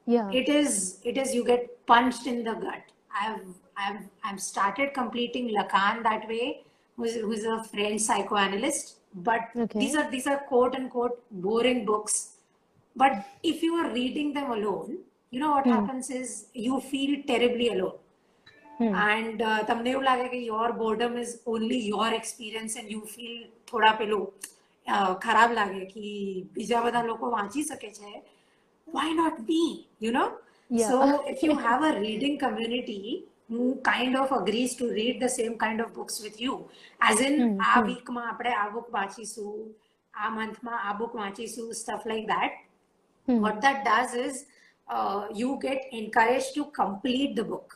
Yeah. 0.06 0.30
it 0.30 0.48
is 0.48 1.00
it 1.04 1.16
is 1.22 1.34
you 1.34 1.44
get 1.44 1.86
punched 1.86 2.26
in 2.26 2.42
the 2.44 2.54
gut. 2.54 2.82
I've 3.22 3.46
I've 3.76 4.02
I've 4.24 4.40
started 4.40 4.92
completing 4.94 5.48
Lacan 5.56 6.02
that 6.08 6.28
way, 6.28 6.62
who's 6.96 7.14
who's 7.14 7.44
a 7.44 7.62
French 7.64 8.00
psychoanalyst. 8.02 8.96
But 9.14 9.50
Okay. 9.64 9.78
these 9.78 9.96
are 9.96 10.10
these 10.10 10.26
are 10.26 10.38
quote 10.52 10.74
unquote 10.74 11.22
boring 11.30 11.84
books. 11.84 12.36
But 12.94 13.24
if 13.42 13.62
you 13.62 13.74
are 13.74 13.90
reading 13.92 14.32
them 14.34 14.50
alone, 14.52 14.98
you 15.30 15.40
know 15.40 15.52
what 15.52 15.66
happens 15.66 16.10
is 16.10 16.46
you 16.52 16.80
feel 16.80 17.22
terribly 17.26 17.68
alone. 17.70 17.98
Hmm. 18.79 18.93
And 19.09 19.37
uh, 19.49 19.59
તમને 19.69 19.89
એવું 19.93 20.03
લાગે 20.09 20.25
કે 20.33 20.39
your 20.51 20.67
boredom 20.81 21.13
is 21.23 21.31
only 21.53 21.79
your 21.93 22.09
experience 22.19 22.73
and 22.81 22.87
you 22.95 23.01
feel 23.13 23.35
થોડા 23.69 23.93
પેલું 24.01 24.21
uh, 24.95 25.11
ખરાબ 25.23 25.49
લાગે 25.59 25.79
કે 25.93 26.03
બીજા 26.57 26.81
બધા 26.87 27.01
લોકો 27.11 27.31
વાંચી 27.37 27.63
શકે 27.71 27.89
છે 27.99 28.11
why 28.95 29.07
not 29.21 29.37
me 29.49 29.63
you 30.07 30.11
know 30.17 30.27
Yeah. 30.69 30.87
so 30.91 30.95
if 31.31 31.39
you 31.45 31.53
have 31.65 31.81
a 31.89 31.91
reading 32.03 32.33
community 32.43 33.01
who 33.51 33.65
kind 33.89 34.13
of 34.21 34.31
agrees 34.37 34.71
to 34.79 34.85
read 34.97 35.15
the 35.25 35.29
same 35.35 35.53
kind 35.63 35.79
of 35.83 35.89
books 35.97 36.15
with 36.25 36.37
you 36.45 36.53
as 37.09 37.19
in 37.27 37.35
આ 37.67 37.73
વીકમાં 37.89 38.23
આપણે 38.31 38.51
આ 38.63 38.65
book 38.75 38.87
વાંચીશું 38.97 39.53
આ 40.13 40.31
મંથમાં 40.37 40.75
આ 40.87 40.93
book 41.01 41.13
વાંચીશું 41.21 41.67
stuff 41.83 42.03
like 42.13 42.25
that 42.33 42.51
Hmm. 43.27 43.39
what 43.45 43.57
that 43.65 43.79
does 43.91 44.11
is 44.25 44.35
uh, 44.95 45.19
you 45.41 45.49
get 45.67 45.79
encouraged 46.01 46.51
to 46.57 46.63
complete 46.81 47.31
the 47.39 47.45
book 47.53 47.69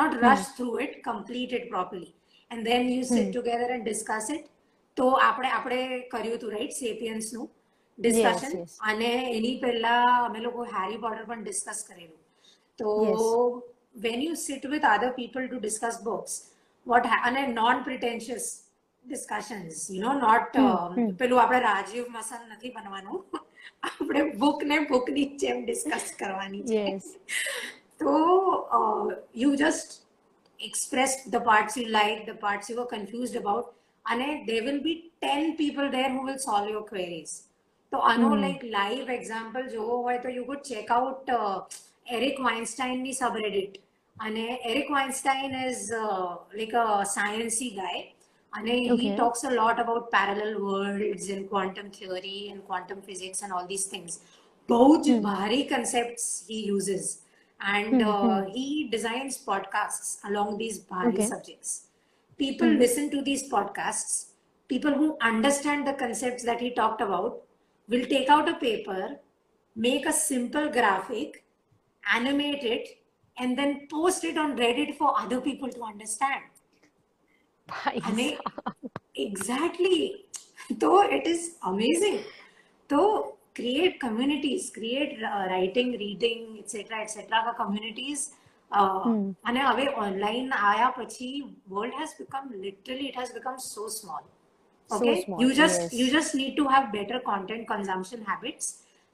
not 0.00 0.16
rush 0.22 0.44
through 0.56 0.76
it 0.78 0.94
complete 1.04 1.52
it 1.52 1.66
properly 1.70 2.10
and 2.50 2.66
then 2.66 2.88
you 2.88 3.02
sit 3.10 3.32
together 3.32 3.68
and 3.70 3.84
discuss 3.84 4.28
it 4.30 4.44
તો 4.96 5.08
આપણે 5.20 5.50
આપણે 5.50 5.80
કર્યું 6.10 6.36
હતું 6.36 6.52
right 6.52 6.72
સેપિયન્સનું 6.76 7.48
discussion. 7.98 8.54
અને 8.82 9.10
એની 9.32 9.52
પહેલા 9.58 9.92
અમે 10.24 10.40
લોકો 10.40 10.64
Harry 10.72 10.96
Potter 10.98 11.24
પણ 11.24 11.42
ડિસ્કસ 11.42 11.84
કરેલું 11.84 12.16
તો 12.78 12.88
you 14.22 14.34
sit 14.38 14.64
with 14.72 14.84
other 14.94 15.12
people 15.12 15.46
to 15.48 15.60
discuss 15.60 15.96
books 16.02 16.34
what 16.86 17.06
ha- 17.06 17.22
અને 17.24 17.40
non 17.54 17.84
pretentious 17.84 18.44
discussions 19.04 19.76
you 19.90 20.00
know 20.02 20.14
not 20.18 20.56
um, 20.56 20.92
પેલું 21.18 21.40
આપણે 21.40 21.60
રાજીવ 21.60 22.06
મસન 22.10 22.42
નથી 22.50 22.70
બનવાનું 22.70 23.20
આપણે 23.82 24.22
બુક 24.36 24.62
ને 24.64 24.78
book 24.90 25.06
ની 25.10 25.26
જેમ 25.42 25.64
ડિસ્કસ 25.64 26.06
કરવાની 26.18 26.62
છે. 26.64 26.84
so 27.99 28.67
uh, 28.71 29.15
you 29.33 29.55
just 29.57 30.01
express 30.59 31.23
the 31.25 31.39
parts 31.39 31.77
you 31.77 31.87
like, 31.89 32.25
the 32.25 32.35
parts 32.35 32.69
you 32.69 32.77
were 32.77 32.85
confused 32.85 33.35
about, 33.35 33.73
and 34.09 34.47
there 34.47 34.63
will 34.63 34.81
be 34.81 35.11
10 35.21 35.57
people 35.57 35.89
there 35.91 36.09
who 36.09 36.23
will 36.23 36.39
solve 36.39 36.69
your 36.69 36.83
queries. 36.83 37.33
So, 37.91 38.01
આનો 38.01 38.29
like 38.45 38.63
live 38.79 39.09
example 39.19 39.63
જોવો 39.73 39.95
હોય 40.05 40.17
તો 40.23 40.29
you 40.29 40.43
could 40.49 40.63
check 40.71 40.87
out 40.97 41.29
uh, 41.39 41.57
Eric 42.15 42.37
Weinstein 42.45 42.97
ની 43.03 43.13
subreddit. 43.21 43.73
અને 44.19 44.45
Eric 44.71 44.89
Weinstein 44.95 45.51
is 45.69 45.91
uh, 46.03 46.27
like 46.59 46.73
a 46.73 46.87
sciencey 47.13 47.69
guy. 47.81 47.97
અને 48.53 48.73
he 48.73 48.91
Okay. 48.93 49.13
talks 49.21 49.43
a 49.43 49.53
lot 49.61 49.77
about 49.83 50.03
parallel 50.11 50.53
worlds 50.67 51.29
and 51.29 51.43
quantum 51.49 51.87
theory 51.97 52.39
and 52.51 52.59
quantum 52.69 52.99
physics 53.01 53.41
and 53.43 53.51
all 53.53 53.67
these 53.73 53.87
things. 53.93 54.13
બહુ 54.69 54.97
જ 55.05 55.19
ભારી 55.27 55.61
concepts 55.73 56.25
he 56.49 56.59
uses. 56.77 57.05
And 57.60 58.02
hmm, 58.02 58.08
uh, 58.08 58.42
hmm. 58.42 58.50
he 58.50 58.88
designs 58.88 59.38
podcasts 59.44 60.18
along 60.24 60.58
these 60.58 60.78
bhari 60.80 61.14
Okay. 61.14 61.26
subjects. 61.26 61.86
People 62.38 62.68
hmm. 62.68 62.78
listen 62.78 63.10
to 63.10 63.22
these 63.22 63.50
podcasts. 63.50 64.26
People 64.68 64.94
who 64.94 65.16
understand 65.20 65.86
the 65.86 65.94
concepts 65.94 66.44
that 66.44 66.60
he 66.60 66.70
talked 66.70 67.00
about 67.00 67.42
will 67.88 68.06
take 68.06 68.28
out 68.28 68.48
a 68.48 68.54
paper, 68.54 69.18
make 69.74 70.06
a 70.06 70.12
simple 70.12 70.70
graphic, 70.70 71.44
animate 72.14 72.62
it, 72.62 72.88
and 73.38 73.58
then 73.58 73.88
post 73.90 74.24
it 74.24 74.38
on 74.38 74.56
Reddit 74.56 74.96
for 74.96 75.18
other 75.18 75.40
people 75.40 75.68
to 75.68 75.82
understand. 75.82 76.44
exactly 79.14 80.24
so 80.80 81.02
it 81.02 81.26
is 81.26 81.56
amazing 81.64 82.20
so 82.88 83.36
create 83.59 83.95
communities 83.99 84.63
create 84.77 85.13
uh, 85.29 85.43
writing 85.51 85.89
reading 86.03 86.41
etc 86.61 87.01
etc 87.05 87.41
का 87.47 87.53
communities 87.61 88.21
uh, 88.71 89.03
અને 89.49 89.61
હવે 89.69 89.85
online 90.05 90.49
આયા 90.69 90.89
પછી 90.99 91.29
world 91.75 91.95
has 92.01 92.13
become 92.21 92.47
literally 92.65 93.07
it 93.11 93.17
has 93.21 93.31
become 93.39 93.59
so 93.73 93.85
small 93.99 94.23
So 94.89 94.95
okay 94.95 95.13
small, 95.21 95.39
you 95.43 95.49
just 95.61 95.79
yes. 95.81 95.93
you 95.99 96.07
just 96.17 96.31
need 96.35 96.53
to 96.57 96.65
have 96.73 96.83
better 96.97 97.19
content 97.29 97.63
consumption 97.73 98.21
habits 98.31 98.67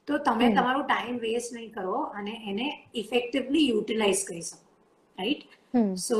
તો 0.08 0.18
તમે 0.28 0.46
હમ. 0.46 0.56
તમારો 0.56 0.80
time 0.90 1.16
waste 1.26 1.50
નહીં 1.56 1.70
કરો 1.78 1.98
અને 2.20 2.34
એને 2.50 2.66
ઇફેક્ટિવલી 3.02 3.64
યુટિલાઇઝ 3.72 4.22
કરી 4.30 4.44
શકો 4.50 4.62
right 5.18 5.42
Hmm. 5.74 5.96
So 5.96 6.16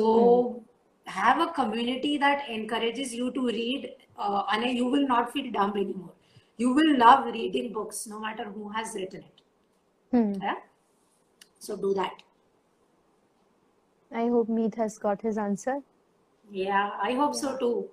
have 1.06 1.38
a 1.40 1.48
community 1.52 2.16
that 2.18 2.48
encourages 2.48 3.14
you 3.14 3.30
to 3.32 3.42
read, 3.48 3.82
uh, 4.18 4.42
and 4.52 4.64
you 4.78 4.86
will 4.86 5.06
not 5.06 5.32
feel 5.32 5.48
dumb 5.52 5.74
anymore. 5.76 6.14
you 6.57 6.73
will 6.73 6.97
love 6.97 7.25
reading 7.34 7.71
books 7.71 8.07
no 8.07 8.19
matter 8.19 8.45
who 8.45 8.69
has 8.69 8.93
written 8.95 9.23
it. 9.23 9.41
Hmm. 10.11 10.34
Yeah? 10.41 10.55
So 11.59 11.77
do 11.77 11.93
that. 11.93 12.23
I 14.11 14.27
hope 14.27 14.49
Meet 14.49 14.75
has 14.75 14.97
got 14.97 15.21
his 15.21 15.38
answer. 15.38 15.81
Yeah, 16.49 16.91
I 17.01 17.13
hope 17.13 17.35
so 17.35 17.57
too 17.57 17.89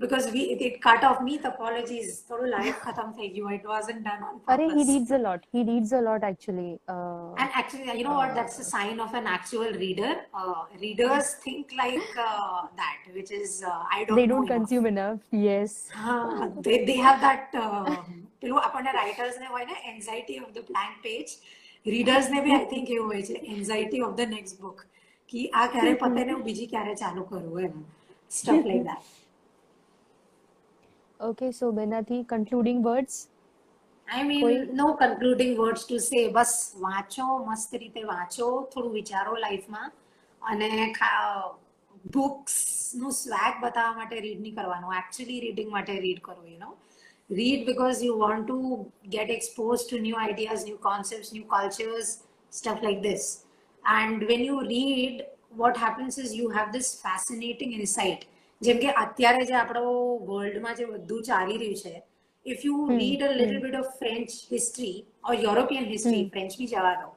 Because 0.00 0.24
we 0.32 0.40
it, 0.52 0.60
it 0.60 0.74
cut 0.82 1.02
off 1.08 1.18
me. 1.26 1.34
Apologies. 1.50 2.08
થોડું 2.28 2.48
live 2.54 2.74
ખતમ 2.86 3.06
થઈ 3.18 3.28
ગયું. 3.34 3.52
It 3.58 3.64
wasn't 3.74 4.00
done 4.08 4.22
on 4.28 4.34
Arey, 4.54 4.64
he 4.64 4.72
purpose. 4.72 4.88
reads 4.90 5.12
a 5.18 5.20
lot. 5.26 5.40
He 5.54 5.60
reads 5.70 5.92
a 5.98 6.02
lot 6.08 6.22
actually. 6.30 6.72
Uh, 6.94 7.30
And 7.42 7.50
actually, 7.60 7.86
you 8.00 8.04
know 8.08 8.16
what? 8.20 8.32
That's 8.38 8.58
a 8.64 8.66
sign 8.74 8.98
of 9.04 9.14
an 9.20 9.26
actual 9.36 9.70
reader. 9.84 10.12
Uh, 10.40 10.60
readers 10.84 11.28
think 11.44 11.72
like 11.80 12.12
uh, 12.26 12.58
that, 12.82 13.08
which 13.16 13.32
is 13.40 13.50
uh, 13.72 13.96
I 13.96 14.04
don't 14.04 14.18
they 14.20 14.26
know 14.26 14.34
don't 14.34 14.50
enough. 14.50 14.58
consume 14.58 14.88
enough. 14.92 15.20
Yes. 15.48 15.72
હા 16.02 16.18
they 16.68 16.78
they 16.90 16.98
have 17.08 17.18
that 17.26 17.56
uh, 17.64 17.96
પેલું 18.42 18.58
આપણને 18.66 18.92
writers 19.00 19.36
ને 19.44 19.48
હોય 19.54 19.66
ને 19.72 19.76
anxiety 19.92 20.38
of 20.44 20.52
the 20.58 20.64
blank 20.70 20.96
page 21.06 21.26
readers 21.86 22.26
ને 22.34 22.40
બી 22.46 22.56
I 22.58 22.68
think 22.74 22.88
એવું 22.96 23.10
હોય 23.14 23.24
છે 23.30 23.36
anxiety 23.54 24.02
of 24.08 24.14
the 24.20 24.32
next 24.38 24.58
book 24.66 24.78
કે 25.32 25.40
આ 25.60 25.66
ક્યારે 25.74 25.94
પતે 26.02 26.22
ને 26.28 26.32
હું 26.36 26.44
બીજી 26.50 26.68
ક્યારે 26.74 26.94
ચાલુ 27.04 27.24
કરું 27.30 27.62
એમ 27.68 27.76
stuff 28.38 28.66
like 28.70 28.84
that 28.90 29.14
Okay, 31.20 31.52
so 31.52 31.72
Benati, 31.72 32.20
concluding 32.34 32.82
words. 32.82 33.28
I 34.08 34.22
mean 34.22 34.40
કોઈ 34.40 34.58
નો 34.80 34.88
કન્ક્લુડિંગ 34.92 35.54
વર્ડ્સ 35.58 35.86
ટુ 35.86 35.96
સે 35.98 36.20
બસ 36.28 36.52
વાંચો 36.80 37.24
મસ્ત 37.38 37.72
રીતે 37.74 38.02
વાંચો 38.02 38.50
થોડું 38.72 38.92
વિચારો 38.92 39.32
લાઈફમાં 39.36 39.90
અને 40.42 40.68
બુક્સ 42.14 42.56
નું 42.96 43.12
સ્વેગ 43.12 43.54
બતાવવા 43.62 43.94
માટે 43.94 44.20
રીડ 44.20 44.40
નહીં 44.40 44.58
કરવાનું 44.58 44.98
એકચ્યુઅલી 45.00 45.40
રીડિંગ 45.40 45.70
માટે 45.70 45.94
રીડ 46.06 46.20
કરો 46.20 46.42
you 46.52 46.58
no 46.58 46.76
read 47.30 47.66
because 47.66 48.02
you 48.02 48.16
want 48.16 48.46
to 48.46 48.86
get 49.10 49.30
exposed 49.30 49.88
to 49.90 49.98
new 49.98 50.16
ideas, 50.16 50.64
new 50.64 50.76
concepts, 50.76 51.32
new 51.32 51.44
cultures, 51.44 52.22
stuff 52.50 52.82
like 52.82 53.02
this. 53.02 53.44
And 53.84 54.22
when 54.22 54.40
you 54.40 54.60
read, 54.60 55.26
what 55.50 55.76
happens 55.76 56.18
is 56.18 56.34
you 56.34 56.50
have 56.50 56.72
this 56.72 57.00
fascinating 57.00 57.72
insight. 57.72 58.26
જેમ 58.60 58.78
કે 58.84 58.92
અત્યારે 59.04 59.42
જે 59.50 59.56
આપણો 59.62 59.84
વર્લ્ડમાં 60.30 60.78
જે 60.80 60.86
બધું 60.92 61.26
ચાલી 61.30 61.58
રહ્યું 61.62 61.82
છે 61.84 61.94
if 62.46 62.64
you 62.68 62.78
read 63.00 63.22
a 63.28 63.30
little 63.40 63.60
bit 63.66 63.76
of 63.82 63.92
French 64.00 64.28
history 64.54 64.96
or 65.28 65.36
European 65.46 65.86
history 65.94 66.24
French 66.34 66.58
બી 66.60 66.68
જવા 66.74 66.94
દો 67.02 67.08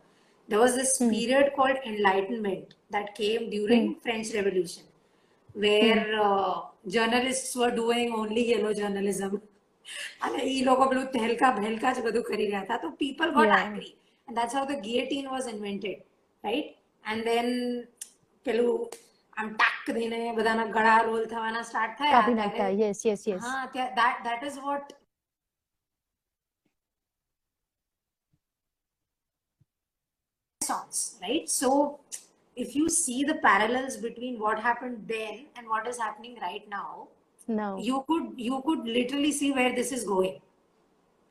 there 0.50 0.62
was 0.66 0.76
this 0.82 0.94
period 1.14 1.48
called 1.58 1.80
enlightenment 1.92 2.68
that 2.96 3.08
came 3.20 3.44
during 3.56 3.84
french 4.06 4.30
revolution 4.38 4.86
where 5.56 6.02
uh, 6.28 6.54
journalists 6.96 7.52
were 7.62 7.72
doing 7.82 8.10
only 8.22 8.44
yellow 8.54 8.74
journalism 8.82 9.34
અને 10.26 10.40
એ 10.54 10.58
લોકો 10.70 10.84
પેલું 10.92 11.06
તહેલકા 11.16 11.52
ભેલકા 11.60 11.94
જ 11.98 12.06
બધું 12.08 12.26
કરી 12.30 12.48
રહ્યા 12.50 12.66
હતા 12.66 12.82
તો 12.84 12.90
people 13.04 13.32
got 13.38 13.48
Yeah. 13.50 13.62
angry 13.66 13.92
and 14.28 14.34
that's 14.38 14.56
how 14.58 14.66
the 14.72 14.80
guillotine 14.88 15.28
was 15.36 15.46
invented 15.54 15.98
right 16.44 16.68
and 17.04 17.20
then 17.30 17.48
પેલું 18.46 18.74
આમ 19.38 19.50
ટાક 19.60 19.86
દઈને 19.98 20.20
બધાના 20.38 20.66
ગળા 20.78 20.96
રોલ 21.10 21.26
થવાના 21.34 21.62
સ્ટાર્ટ 21.70 21.98
થયા 22.00 22.14
કાપી 22.16 22.34
નાખતા. 22.40 22.58
ત્યારે 22.58 22.80
Yes, 22.86 23.06
yes, 23.10 23.22
yes. 23.32 23.42
હા 23.50 23.60
ત્યાં 23.76 23.96
that 24.00 24.16
that 24.30 24.42
is 24.52 24.58
what 24.68 24.86
renaissance, 30.62 31.18
right? 31.22 31.50
So 31.50 32.00
if 32.56 32.76
you 32.76 32.90
see 32.90 33.24
the 33.24 33.36
parallels 33.36 33.98
between 33.98 34.40
what 34.40 34.60
happened 34.60 35.06
then 35.08 35.46
and 35.56 35.68
what 35.68 35.88
is 35.88 35.98
happening 35.98 36.38
right 36.42 36.68
now, 36.70 37.08
Now. 37.50 37.78
you 37.80 38.04
could 38.08 38.26
you 38.38 38.62
could 38.66 38.86
literally 38.86 39.32
see 39.32 39.52
where 39.52 39.74
this 39.76 39.92
is 39.92 40.04
going. 40.04 40.40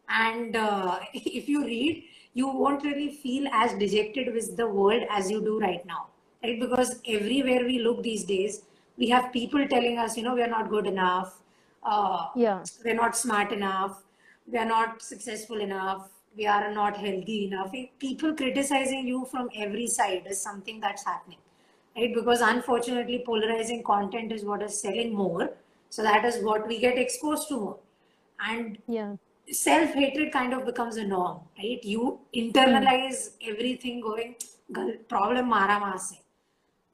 And 0.08 0.56
uh, 0.56 0.98
if 1.14 1.48
you 1.48 1.64
read, 1.64 2.04
you 2.34 2.48
won't 2.48 2.82
really 2.82 3.10
feel 3.24 3.46
as 3.52 3.74
dejected 3.74 4.32
with 4.34 4.56
the 4.56 4.66
world 4.66 5.04
as 5.10 5.30
you 5.30 5.40
do 5.40 5.58
right 5.60 5.84
now, 5.86 6.06
right? 6.43 6.59
Because 6.59 7.01
everywhere 7.07 7.65
we 7.65 7.79
look 7.79 8.03
these 8.03 8.23
days, 8.23 8.63
we 8.97 9.09
have 9.09 9.31
people 9.33 9.67
telling 9.67 9.97
us, 9.97 10.17
you 10.17 10.23
know, 10.23 10.35
we 10.35 10.41
are 10.43 10.47
not 10.47 10.69
good 10.69 10.85
enough. 10.87 11.39
Uh, 11.83 12.27
Yeah. 12.35 12.63
we're 12.85 12.95
not 12.95 13.15
smart 13.17 13.51
enough 13.51 14.03
we 14.51 14.57
are 14.57 14.65
not 14.65 15.01
successful 15.01 15.59
enough 15.61 16.09
we 16.37 16.45
are 16.47 16.71
not 16.73 16.97
healthy 16.97 17.45
enough 17.45 17.73
people 17.99 18.33
criticizing 18.33 19.07
you 19.07 19.25
from 19.25 19.49
every 19.55 19.87
side 19.87 20.23
is 20.29 20.41
something 20.41 20.79
that's 20.79 21.05
happening 21.05 21.37
right 21.97 22.13
because 22.15 22.41
unfortunately 22.41 23.21
polarizing 23.25 23.83
content 23.83 24.31
is 24.31 24.43
what 24.43 24.61
is 24.61 24.79
selling 24.79 25.13
more 25.13 25.49
so 25.89 26.01
that 26.03 26.25
is 26.25 26.43
what 26.43 26.67
we 26.67 26.79
get 26.79 26.97
exposed 26.97 27.47
to 27.49 27.59
more 27.65 27.77
and 28.39 28.77
Yeah. 28.87 29.15
self-hatred 29.51 30.31
kind 30.31 30.53
of 30.53 30.65
becomes 30.65 30.97
a 30.97 31.03
norm 31.03 31.39
right 31.57 31.83
you 31.83 32.19
internalize 32.33 33.31
everything 33.53 34.01
going 34.09 34.35
problem 35.13 35.49
mara 35.49 35.79
maase 35.85 36.22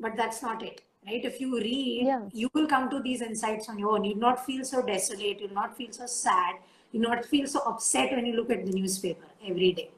but 0.00 0.16
that's 0.16 0.42
not 0.42 0.62
it 0.62 0.82
right 1.08 1.24
if 1.30 1.40
you 1.40 1.58
read 1.60 2.06
Yeah. 2.10 2.22
you 2.32 2.48
will 2.54 2.66
come 2.74 2.88
to 2.90 3.00
these 3.08 3.22
insights 3.30 3.68
on 3.68 3.78
your 3.78 3.90
own 3.96 4.04
you'll 4.04 4.24
not 4.28 4.44
feel 4.46 4.64
so 4.64 4.82
desolate 4.82 5.40
you'll 5.40 5.58
not 5.62 5.76
feel 5.76 5.92
so 5.92 6.06
sad 6.06 6.56
you'll 6.92 7.08
not 7.10 7.24
feel 7.24 7.46
so 7.46 7.60
upset 7.72 8.12
when 8.16 8.26
you 8.26 8.34
look 8.40 8.50
at 8.56 8.64
the 8.66 8.72
newspaper 8.80 9.26
every 9.52 9.72
day 9.80 9.90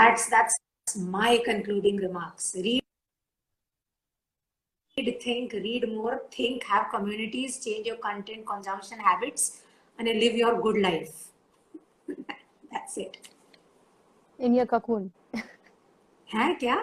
that's 0.00 0.28
that's 0.34 0.54
my 1.18 1.30
concluding 1.44 1.96
remarks 1.96 2.54
read 2.66 2.82
think 5.22 5.52
read 5.52 5.88
more 5.94 6.22
think 6.36 6.64
have 6.64 6.88
communities 6.90 7.58
change 7.64 7.86
your 7.86 7.96
content 8.08 8.46
consumption 8.46 8.98
habits 8.98 9.62
and 9.98 10.08
live 10.08 10.34
your 10.42 10.60
good 10.66 10.78
life 10.88 11.16
that's 12.72 12.96
it 13.06 13.16
In 14.46 14.54
your 14.56 14.66
cocoon. 14.70 15.04
है 16.32 16.46
क्या 16.62 16.74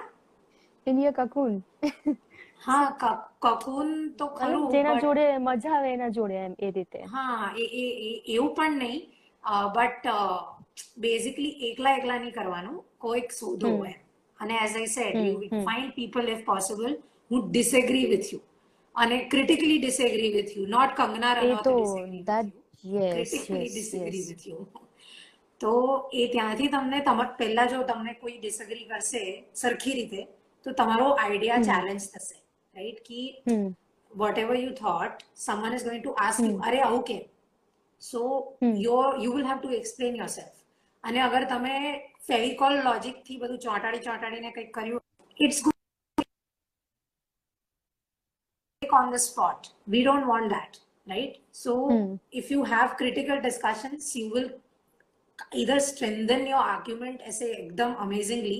Your 0.96 1.12
cocoon. 1.12 1.62
હા 2.60 3.12
cocoon 3.40 3.90
તો 4.18 4.26
ખરું 4.38 4.64
જેના 4.72 4.94
જોડે 5.04 5.24
મજા 5.38 5.74
આવે 5.76 5.88
એના 5.92 6.10
જોડે 6.10 6.36
એમ 6.46 6.54
એ 6.58 6.70
રીતે. 6.70 6.98
હા 7.14 7.52
એ 7.56 7.64
એ 7.82 7.86
એવું 8.34 8.54
પણ 8.56 8.78
નહીં 8.78 9.02
બટ 9.76 10.06
બેઝિકલી 11.04 11.70
એકલા 11.70 11.94
એકલા 11.98 12.18
નહીં 12.18 12.34
કરવાનું 12.38 12.78
કોઈક 12.98 13.32
શોધો 13.32 13.70
હોય 13.76 13.94
અને 14.38 14.54
as 14.64 14.76
I 14.76 14.90
said 14.96 15.16
you. 15.20 15.36
Find 15.66 15.94
people 15.94 16.28
if 16.34 16.44
possible 16.44 16.92
હું 17.30 17.46
ડિસએગ્રી 17.50 18.06
વિથ 18.14 18.32
યુ 18.32 18.40
અને 18.94 19.16
critically 19.34 19.78
disagree 19.78 20.32
with 20.36 20.52
you 20.56 20.66
not 20.76 20.94
Kangana 21.00 21.34
Ranaut 21.34 21.68
disagree 21.70 22.24
yes 22.94 23.94
with 24.30 24.46
you. 24.50 24.58
તો 25.60 25.70
એ 26.12 26.26
ત્યાંથી 26.34 26.68
તમને 26.74 26.98
તમ 27.06 27.20
પહેલા 27.38 27.66
જો 27.72 27.78
તમને 27.84 28.12
કોઈ 28.20 28.36
ડિસએગ્રી 28.38 28.84
કરશે 28.90 29.22
સરખી 29.62 29.94
રીતે 29.94 30.20
તો 30.67 30.71
તમારો 30.71 31.07
આઈડિયા 31.13 31.57
ચેલેન્જ 31.69 32.09
થશે 32.15 32.37
રાઈટ 32.75 32.99
કે 33.07 33.21
hmm 33.49 33.71
whatever 34.11 34.55
you 34.55 34.71
thought, 34.75 35.23
someone 35.33 35.73
is 35.73 35.83
going 35.83 36.03
to 36.03 36.15
ask 36.27 36.39
you, 36.39 36.57
અરે 36.67 36.79
આવું 36.79 37.03
કેમ? 37.03 37.21
So 38.01 38.19
Hmm. 38.61 38.75
your 38.85 39.17
you 39.17 39.31
will 39.35 39.47
have 39.51 39.61
to 39.61 39.71
explain 39.79 40.15
yourself. 40.21 40.55
અને 41.03 41.19
અગર 41.19 41.43
તમે 41.53 41.75
ફેવિકોલ 42.27 42.75
લોજિક 42.89 43.23
થી 43.27 43.37
બધું 43.37 43.59
ચોંટાડી 43.59 44.03
ચોંટાડીને 44.07 44.51
કંઈક 44.51 44.73
કર્યું 44.73 45.01
it's 45.47 45.61
on 48.81 49.11
the 49.11 49.19
spot. 49.19 49.69
We 49.87 49.99
don't 50.03 50.27
want 50.27 50.49
that, 50.49 50.77
right? 51.07 51.37
So 51.51 51.71
Hmm. 51.91 52.09
if 52.31 52.51
you 52.53 52.63
have 52.63 52.97
critical 52.97 53.41
discussions, 53.41 54.15
you 54.15 54.25
will 54.33 54.49
either 55.53 55.79
strengthen 55.79 56.45
your 56.47 56.63
argument 56.75 57.21
as 57.31 57.41
a 57.41 57.49
ekdam 57.61 57.95
amazingly 58.05 58.59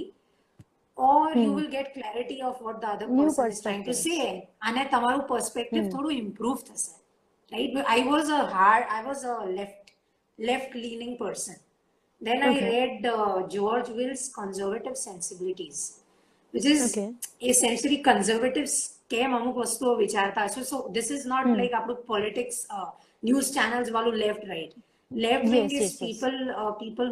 or 0.98 1.24
you 1.44 1.52
Hmm. 1.52 1.56
will 1.58 1.72
get 1.78 1.94
clarity 1.94 2.42
of 2.42 2.56
what 2.62 2.82
the 2.82 2.88
other 2.88 3.08
New 3.08 3.26
person 3.26 3.46
is 3.48 3.62
trying 3.62 3.84
to 3.84 3.94
say 3.94 4.20
અને 4.62 4.84
તમારું 4.94 5.28
perspective 5.28 5.86
Hmm. 5.86 5.94
થોડું 5.94 6.14
improve 6.26 6.60
થશે 6.70 6.92
right 7.52 7.72
But 7.76 7.86
i 7.88 8.00
was 8.12 8.30
a 8.30 8.42
hard 8.56 8.84
i 8.98 9.00
was 9.08 9.20
a 9.24 9.36
left 9.58 9.92
left 10.40 10.72
leaning 10.84 11.14
person 11.18 11.56
then 12.28 12.40
i 12.44 12.54
Okay. 12.54 12.70
read 12.70 13.06
uh, 13.16 13.36
george 13.56 13.90
will's 13.98 14.24
conservative 14.40 14.98
sensibilities 15.08 15.80
which 16.54 16.68
is 16.74 16.82
Okay. 16.90 17.08
essentially 17.54 18.00
conservatives 18.12 18.76
કેમ 19.14 19.32
અમુક 19.38 19.58
વસ્તુઓ 19.64 19.96
વિચારતા 20.04 20.44
છે 20.54 20.62
so 20.70 20.78
this 20.98 21.08
is 21.16 21.24
not 21.34 21.44
Hmm. 21.48 21.58
like 21.60 21.74
આપણું 21.80 22.00
politics 22.12 22.58
uh, 22.76 22.90
news 23.30 23.48
channels 23.58 23.90
વાળું 23.96 24.16
left 24.26 24.44
right 24.54 24.72
left 25.12 25.46
wing 25.54 25.68
Yes, 25.68 25.74
is 25.82 25.88
yes, 25.88 25.94
yes. 25.94 26.06
people 26.06 26.38
uh, 26.62 26.72
people 26.84 27.10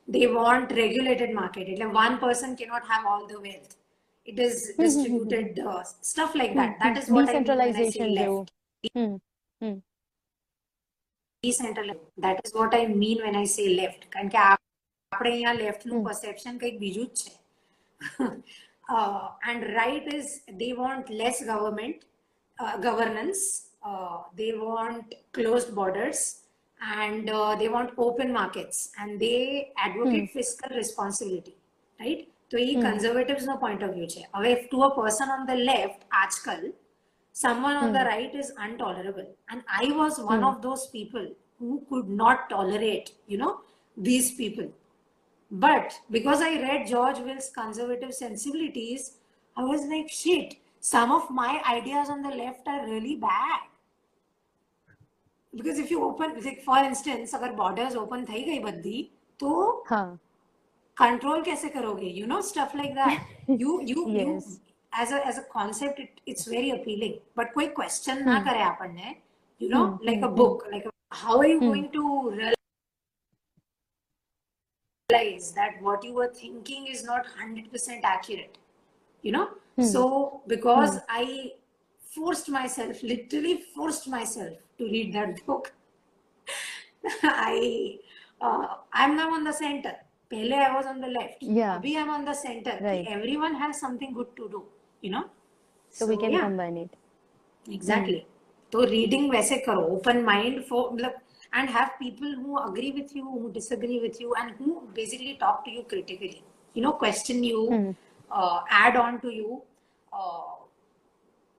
they 0.08 0.26
want 0.26 0.72
regulated 0.72 1.30
market 1.34 1.68
એટલે 1.68 1.86
one 1.86 2.18
person 2.18 2.56
cannot 2.56 2.84
have 2.84 3.04
all 3.06 3.26
the 3.26 3.40
wealth 3.40 3.72
it 4.26 4.38
is 4.38 4.74
distributed 4.78 5.58
uh, 5.58 5.82
stuff 6.12 6.34
like 6.34 6.54
that 6.54 6.78
that 6.84 6.96
is 7.02 7.08
what 7.10 7.28
i 7.28 7.40
mean 7.40 7.58
when 7.58 7.76
i 7.76 7.84
say 7.84 8.02
decentralisation 8.02 8.14
જેવું 8.18 8.46
left 8.46 8.50
hmm 8.94 9.12
hmm 9.60 9.76
decentralized 11.42 12.06
that 12.18 12.38
is 12.44 12.52
what 12.54 12.74
i 12.74 12.86
mean 12.86 13.18
when 13.26 13.36
i 13.36 13.44
say 13.44 13.66
left 13.80 14.10
કારણ 14.10 14.30
કે 14.30 14.38
આ- 14.46 14.60
આપણે 15.12 15.30
અહીંયા 15.30 15.52
left 15.52 15.84
નું 15.90 16.00
perception 16.08 16.58
કંઈક 16.58 16.78
બીજું 16.84 17.08
જ 17.14 17.20
છે 17.22 17.32
uh, 18.95 19.29
and 19.47 19.73
right 19.75 20.13
is 20.13 20.41
they 20.61 20.73
want 20.73 21.09
less 21.09 21.43
government 21.45 22.07
uh, 22.61 22.77
governance, 22.77 23.69
uh, 23.83 24.19
they 24.35 24.53
want 24.53 25.15
closed 25.33 25.73
borders, 25.73 26.41
and 26.81 27.29
uh, 27.29 27.55
they 27.55 27.69
want 27.69 27.91
open 27.97 28.31
markets, 28.31 28.91
and 28.99 29.19
they 29.19 29.71
advocate 29.77 30.29
hmm. 30.29 30.37
fiscal 30.37 30.75
responsibility, 30.75 31.55
right? 31.99 32.27
तो 32.51 32.57
ये 32.57 32.73
hmm. 32.73 32.83
Conservatives 32.83 33.43
no 33.47 33.55
point 33.57 33.83
of 33.83 33.89
view 33.95 34.07
है 34.17 34.69
to 34.71 34.83
a 34.87 34.89
person 34.95 35.29
on 35.35 35.45
the 35.49 35.57
left. 35.69 36.05
आजकल 36.23 36.71
someone 37.41 37.77
on 37.81 37.93
the 37.93 37.99
hmm. 37.99 38.09
right 38.11 38.35
is 38.43 38.51
intolerable. 38.65 39.27
And 39.49 39.63
i 39.81 39.91
was 40.01 40.19
one 40.29 40.43
of 40.43 40.61
those 40.61 40.85
people 40.95 41.27
who 41.59 41.81
could 41.91 42.09
not 42.21 42.49
tolerate 42.49 43.11
you 43.27 43.37
know 43.43 43.51
these 44.09 44.31
people. 44.41 44.69
But 45.51 45.99
because 46.09 46.41
I 46.41 46.61
read 46.61 46.87
George 46.87 47.19
Will's 47.19 47.49
conservative 47.49 48.13
sensibilities, 48.13 49.17
I 49.57 49.63
was 49.65 49.85
like, 49.85 50.09
shit, 50.09 50.55
some 50.79 51.11
of 51.11 51.29
my 51.29 51.61
ideas 51.69 52.09
on 52.09 52.21
the 52.21 52.29
left 52.29 52.65
are 52.67 52.85
really 52.85 53.17
bad. 53.17 53.59
Because 55.53 55.77
if 55.77 55.91
you 55.91 56.01
open, 56.05 56.41
like 56.41 56.63
for 56.63 56.77
instance, 56.77 57.33
if 57.33 57.55
borders 57.57 57.95
open 57.95 58.25
थई 58.25 58.43
गई 58.43 58.59
बद्दी, 58.63 59.09
तो 59.39 59.83
control 60.97 61.43
कैसे 61.45 61.69
करोगे? 61.69 62.15
You 62.15 62.27
know 62.27 62.39
stuff 62.39 62.73
like 62.73 62.95
that. 62.95 63.21
you 63.47 63.81
you 63.85 64.09
yes. 64.09 64.25
you 64.25 64.59
as 64.93 65.11
a 65.11 65.27
as 65.27 65.37
a 65.37 65.43
concept 65.51 65.99
it, 65.99 66.21
it's 66.25 66.45
very 66.45 66.71
appealing. 66.71 67.19
But 67.35 67.53
कोई 67.53 67.73
question 67.73 68.23
hmm. 68.23 68.29
ना 68.29 68.39
करे 68.47 68.61
आपने, 68.63 69.15
you 69.59 69.69
know, 69.69 69.87
hmm. 69.87 70.05
like 70.05 70.21
a 70.21 70.27
hmm. 70.27 70.35
book, 70.35 70.65
like 70.71 70.85
a, 70.85 70.91
how 71.09 71.37
are 71.37 71.47
you 71.47 71.59
hmm. 71.59 71.67
going 71.67 71.91
to 71.91 72.51
realize 75.12 75.52
that 75.52 75.80
what 75.80 76.02
you 76.04 76.12
were 76.14 76.28
thinking 76.28 76.86
is 76.86 77.04
not 77.04 77.26
100% 77.40 78.00
accurate 78.04 78.58
you 79.22 79.32
know 79.32 79.48
so 79.92 80.40
because 80.46 80.98
i 81.08 81.52
forced 82.14 82.48
myself 82.48 83.02
literally 83.02 83.54
forced 83.74 84.08
myself 84.08 84.52
to 84.78 84.84
read 84.94 85.12
that 85.12 85.44
book 85.46 85.72
i 87.22 87.98
uh, 88.40 88.66
i'm 88.92 89.16
now 89.16 89.28
on 89.36 89.44
the 89.44 89.52
center 89.62 89.94
pehle 90.30 90.54
i 90.66 90.70
was 90.76 90.86
on 90.92 91.00
the 91.06 91.10
left 91.18 91.42
Yeah. 91.58 91.74
abhi 91.78 91.92
i'm 92.02 92.10
on 92.18 92.24
the 92.30 92.34
center 92.46 92.74
Right. 92.88 93.06
everyone 93.16 93.54
has 93.64 93.74
something 93.84 94.12
good 94.18 94.30
to 94.40 94.48
do 94.54 94.60
you 95.02 95.10
know 95.16 95.24
so 95.98 96.06
we 96.12 96.16
can 96.24 96.32
yeah. 96.38 96.46
combine 96.48 96.78
it 96.86 96.92
Exactly. 97.76 98.18
तो 98.72 98.82
reading 98.90 99.30
वैसे 99.30 99.56
करो 99.66 99.82
open 99.94 100.20
mind 100.24 100.62
for 100.68 100.90
मतलब 100.92 101.14
and 101.52 101.70
have 101.70 101.92
people 101.98 102.32
who 102.42 102.58
agree 102.58 102.92
with 102.92 103.14
you 103.14 103.24
who 103.24 103.50
disagree 103.52 104.00
with 104.00 104.20
you 104.20 104.34
and 104.40 104.50
who 104.58 104.88
basically 104.94 105.34
talk 105.44 105.64
to 105.64 105.70
you 105.70 105.82
critically 105.92 106.42
you 106.74 106.82
know 106.82 106.92
question 106.92 107.42
you 107.44 107.60
uh, 108.30 108.60
add 108.70 108.96
on 108.96 109.20
to 109.20 109.30
you 109.30 109.62
uh, 110.12 110.54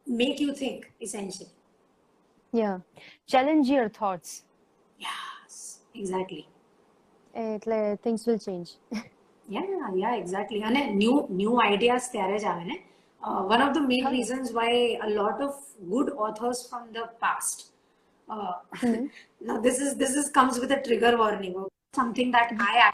make 0.06 0.40
you 0.40 0.54
think 0.54 0.92
essentially 1.02 1.50
yeah 2.52 2.80
challenge 3.28 3.68
your 3.68 3.90
thoughts 3.90 4.44
yes 5.00 5.80
exactly 5.94 6.44
એટલે 7.46 7.80
things 8.04 8.26
will 8.28 8.40
change 8.40 8.70
yeah 9.56 9.66
yeah 10.04 10.14
exactly 10.16 10.62
અને 10.70 10.82
new 11.02 11.16
new 11.42 11.54
ideas 11.72 12.06
ત્યારે 12.14 12.38
જ 12.44 12.48
આવે 12.52 12.64
ને 12.72 12.78
uh, 13.26 13.42
one 13.54 13.62
of 13.66 13.72
the 13.78 13.84
main 13.92 14.06
reasons 14.16 14.48
why 14.58 14.70
a 15.08 15.10
lot 15.20 15.38
of 15.48 15.54
good 15.94 16.10
authors 16.26 16.60
from 16.70 16.84
the 16.98 17.06
Uh, 18.29 18.53
mm-hmm. 18.77 19.07
now 19.41 19.61
this 19.61 19.79
is 19.79 19.97
this 19.97 20.15
is 20.15 20.31
comes 20.31 20.59
with 20.59 20.73
a 20.73 20.81
trigger 20.83 21.17
warning. 21.17 21.65
Something 21.95 22.31
that 22.31 22.51
hmm. 22.51 22.61
I 22.61 22.93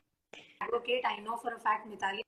advocate, 0.61 1.05
I 1.05 1.21
know 1.21 1.37
for 1.37 1.55
a 1.55 1.59
fact 1.59 1.89
Mitali 1.89 2.21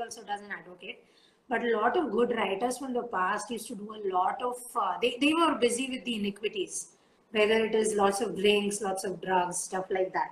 also 0.00 0.22
doesn't 0.22 0.50
advocate. 0.50 1.04
But 1.48 1.64
a 1.64 1.76
lot 1.76 1.96
of 1.96 2.12
good 2.12 2.30
writers 2.36 2.78
from 2.78 2.92
the 2.92 3.02
past 3.02 3.50
used 3.50 3.66
to 3.68 3.74
do 3.74 3.94
a 3.94 4.14
lot 4.14 4.40
of. 4.40 4.56
Uh, 4.74 4.98
they 5.02 5.16
they 5.20 5.32
were 5.34 5.56
busy 5.56 5.90
with 5.90 6.04
the 6.04 6.14
iniquities, 6.14 6.92
whether 7.32 7.64
it 7.64 7.74
is 7.74 7.94
lots 7.94 8.20
of 8.20 8.36
drinks, 8.36 8.80
lots 8.80 9.04
of 9.04 9.20
drugs, 9.20 9.58
stuff 9.58 9.86
like 9.90 10.12
that, 10.12 10.30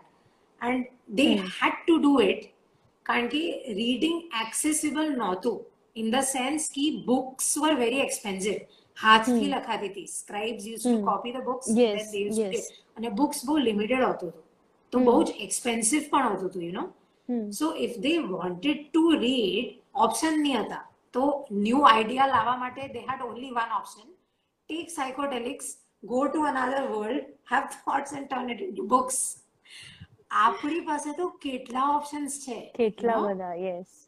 and 0.63 0.87
they 1.09 1.37
mm-hmm. 1.37 1.47
had 1.47 1.75
to 1.89 2.01
do 2.01 2.21
it. 2.21 2.55
कारण 3.09 3.31
reading 3.77 4.29
accessible 4.39 5.11
not 5.17 5.45
in 5.95 6.11
the 6.11 6.21
sense 6.23 6.69
sense 6.69 7.05
books 7.07 7.57
were 7.57 7.75
very 7.75 8.01
expensive. 8.01 8.67
હાથથી 8.98 9.50
લખાતી 9.50 9.90
હતી 9.90 10.08
scribes 10.14 10.66
use 10.70 10.84
to 10.84 10.98
copy 11.06 11.34
the 11.36 11.45
books 11.45 11.70
Yes, 11.76 12.14
yes. 12.40 12.66
અને 12.98 13.10
books 13.12 13.45
બહુ 13.45 13.58
limited 13.68 14.04
હોતું 14.08 14.32
હતું 14.32 14.44
તો 14.94 15.04
બહુ 15.08 15.16
જ 15.24 15.36
એક્સપેન્સિવ 15.48 16.10
પણ 16.10 16.28
હોતું 16.32 16.50
હતું 16.50 16.64
you 16.64 16.74
know 16.74 16.86
so 17.60 17.70
if 17.86 17.95
they 18.00 18.14
wanted 18.32 18.82
to 18.88 19.06
read 19.24 19.70
option 20.06 20.41
નહીં 20.41 20.66
હતા 20.66 20.84
તો 21.14 21.24
ન્યૂ 21.60 21.86
આઈડિયા 21.91 22.34
લાવવા 22.36 22.58
માટે 22.58 22.90
they 22.98 23.06
had 23.10 23.24
only 23.30 23.54
one 23.60 23.78
option 23.80 24.08
take 24.70 24.94
psychedelics 24.98 25.72
go 26.04 26.22
to 26.28 26.45
another 26.52 26.88
world 26.94 27.28
have 27.52 27.66
thoughts 27.76 28.14
and 28.14 28.30
turn 28.30 28.54
it 28.56 28.64
into 28.68 28.88
books 28.95 29.20
આપણી 30.45 30.82
પાસે 30.88 31.12
તો 31.20 31.30
કેટલા 31.45 31.90
ઓપ્શન્સ 31.98 32.40
છે 32.45 32.58
you 32.58 32.74
કેટલા 32.80 33.20
know? 33.20 33.30
બધા 33.30 33.54
yes 33.66 34.00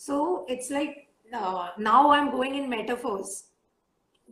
So 0.00 0.16
it's 0.48 0.70
like 0.70 0.94
uh, 1.32 1.68
now 1.78 2.00
I'm 2.10 2.30
going 2.30 2.54
in 2.54 2.66
metaphors. 2.70 3.28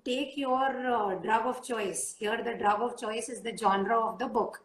Take 0.06 0.36
your 0.36 0.70
uh, 0.88 1.14
drug 1.16 1.46
of 1.46 1.62
choice. 1.62 2.16
Here, 2.18 2.42
the 2.42 2.54
drug 2.54 2.80
of 2.82 2.98
choice 2.98 3.28
is 3.28 3.40
the 3.40 3.56
genre 3.56 3.98
of 4.00 4.18
the 4.18 4.26
book. 4.28 4.62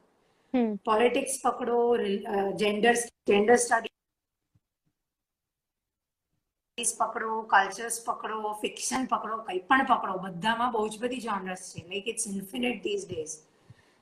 Hmm. 0.53 0.75
Politics 0.83 1.39
pakdo, 1.43 1.97
rel- 1.97 2.27
uh, 2.27 2.57
gender 2.57 2.95
gender 3.27 3.57
studies 3.57 3.93
પકડો 6.77 7.35
cultures 7.43 7.95
પકડો 8.05 8.49
fiction 8.61 9.05
પકડો 9.07 9.37
કંઈ 9.45 9.61
પણ 9.69 9.87
પકડો 9.91 10.17
બધામાં 10.25 10.73
બહુ 10.73 10.81
જ 10.89 10.99
બધી 10.99 11.21
જોનર્સ 11.21 11.63
છે 11.73 11.81
like 11.85 12.09
it's 12.11 12.27
infinite 12.31 12.83
this 12.83 13.07
days 13.07 13.33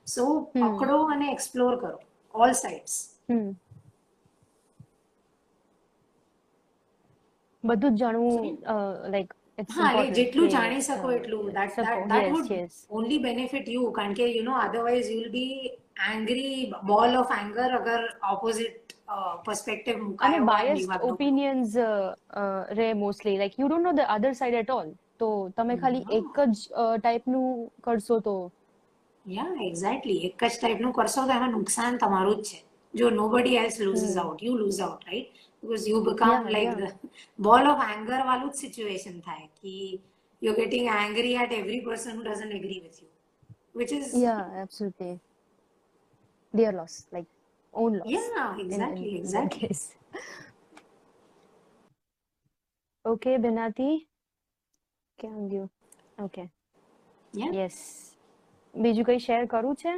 સો 0.06 0.26
પકડો 0.54 0.98
અને 1.14 1.30
એક્સપ્લોર 1.32 1.78
કરો 1.84 1.94
ઓલ 2.34 2.52
સાઇડ્સ 2.60 2.98
હમ 3.30 3.48
બધું 7.64 7.96
જ 7.96 7.98
જાણવું 7.98 8.46
લાઈક 9.14 9.30
it's 9.32 9.39
હા 9.57 10.03
જેટલું 10.17 10.49
જાણી 10.49 10.81
શકો 10.81 11.07
uh, 11.07 11.17
એટલું 11.17 11.51
that 11.57 11.75
that 11.77 12.07
that 12.11 12.31
would 12.35 12.51
only 12.99 13.17
benefit 13.27 13.67
you 13.67 13.83
કારણ 13.97 14.13
કે 14.13 14.27
know 14.47 14.57
otherwise 14.67 15.09
you 15.11 15.17
will 15.21 15.33
be 15.33 15.47
angry 16.13 16.71
ball 16.91 17.17
of 17.21 17.35
anger 17.41 17.67
અગર 17.79 17.99
uh, 19.07 19.35
perspective 19.47 19.99
મુકાયો 19.99 20.45
uh, 21.85 22.15
uh, 22.41 22.61
રહે 22.79 22.89
mostly 23.03 23.37
like 23.37 23.59
you 23.59 23.67
don't 23.67 23.87
know 23.89 23.93
the 23.99 24.15
other 24.15 24.33
side 24.41 24.59
at 24.63 24.73
all 24.79 24.89
તો 25.17 25.29
તમે 25.59 25.77
ખાલી 25.77 26.03
એક 26.19 26.41
જ 26.47 26.57
ટાઈપનું 26.97 27.47
કરશો 27.87 28.19
તો 28.29 28.35
yeah 29.25 29.53
exactly 29.69 30.17
એક 30.29 30.43
જ 30.43 30.53
ટાઈપનું 30.57 30.97
કરશો 30.99 31.27
તો 31.29 31.39
એમાં 31.39 31.57
નુકસાન 31.59 32.01
તમારું 32.05 32.43
જ 32.43 32.49
છે 32.51 32.59
જો 32.93 33.09
nobody 33.21 33.53
else 33.63 33.79
loses 33.87 34.15
out 34.17 34.47
you 34.47 34.53
lose 34.63 34.81
out 34.87 35.09
right 35.11 35.29
because 35.62 35.84
you 35.90 35.98
become 36.04 36.34
Yeah, 36.36 36.54
like 36.56 36.70
yeah. 36.70 36.80
the 36.82 36.88
ball 37.38 37.66
of 37.72 37.78
anger 37.92 38.20
વાળું 38.28 38.50
જ 38.52 38.64
situation 38.64 39.14
થાય 39.28 39.46
કે 39.60 39.74
you're 40.42 40.58
getting 40.62 40.86
angry 41.02 41.32
at 41.42 41.52
every 41.60 41.80
person 41.88 42.10
who 42.16 42.24
doesn't 42.30 42.54
agree 42.58 42.80
with 42.86 42.96
you 43.02 43.08
which 43.78 43.92
is 43.98 44.06
yeah 44.24 44.42
absolutely 44.64 45.12
dear 46.54 46.72
loss 46.72 46.96
like 47.16 47.28
own 47.74 47.94
loss 48.00 48.10
yeah 48.16 48.50
in- 48.54 48.66
exactly 48.66 49.08
in 49.10 49.24
that 49.36 49.46
exactly 49.46 49.62
case. 49.62 49.84
Okay, 53.04 53.34
Benati. 53.38 53.90
ક્યાં 55.18 55.44
ગયું 55.50 55.66
okay 56.24 56.42
yeah 57.34 57.52
yes 57.58 57.76
બીજું 58.74 59.06
કઈ 59.08 59.20
share 59.26 59.42
કરવું 59.52 59.76
છે 59.82 59.92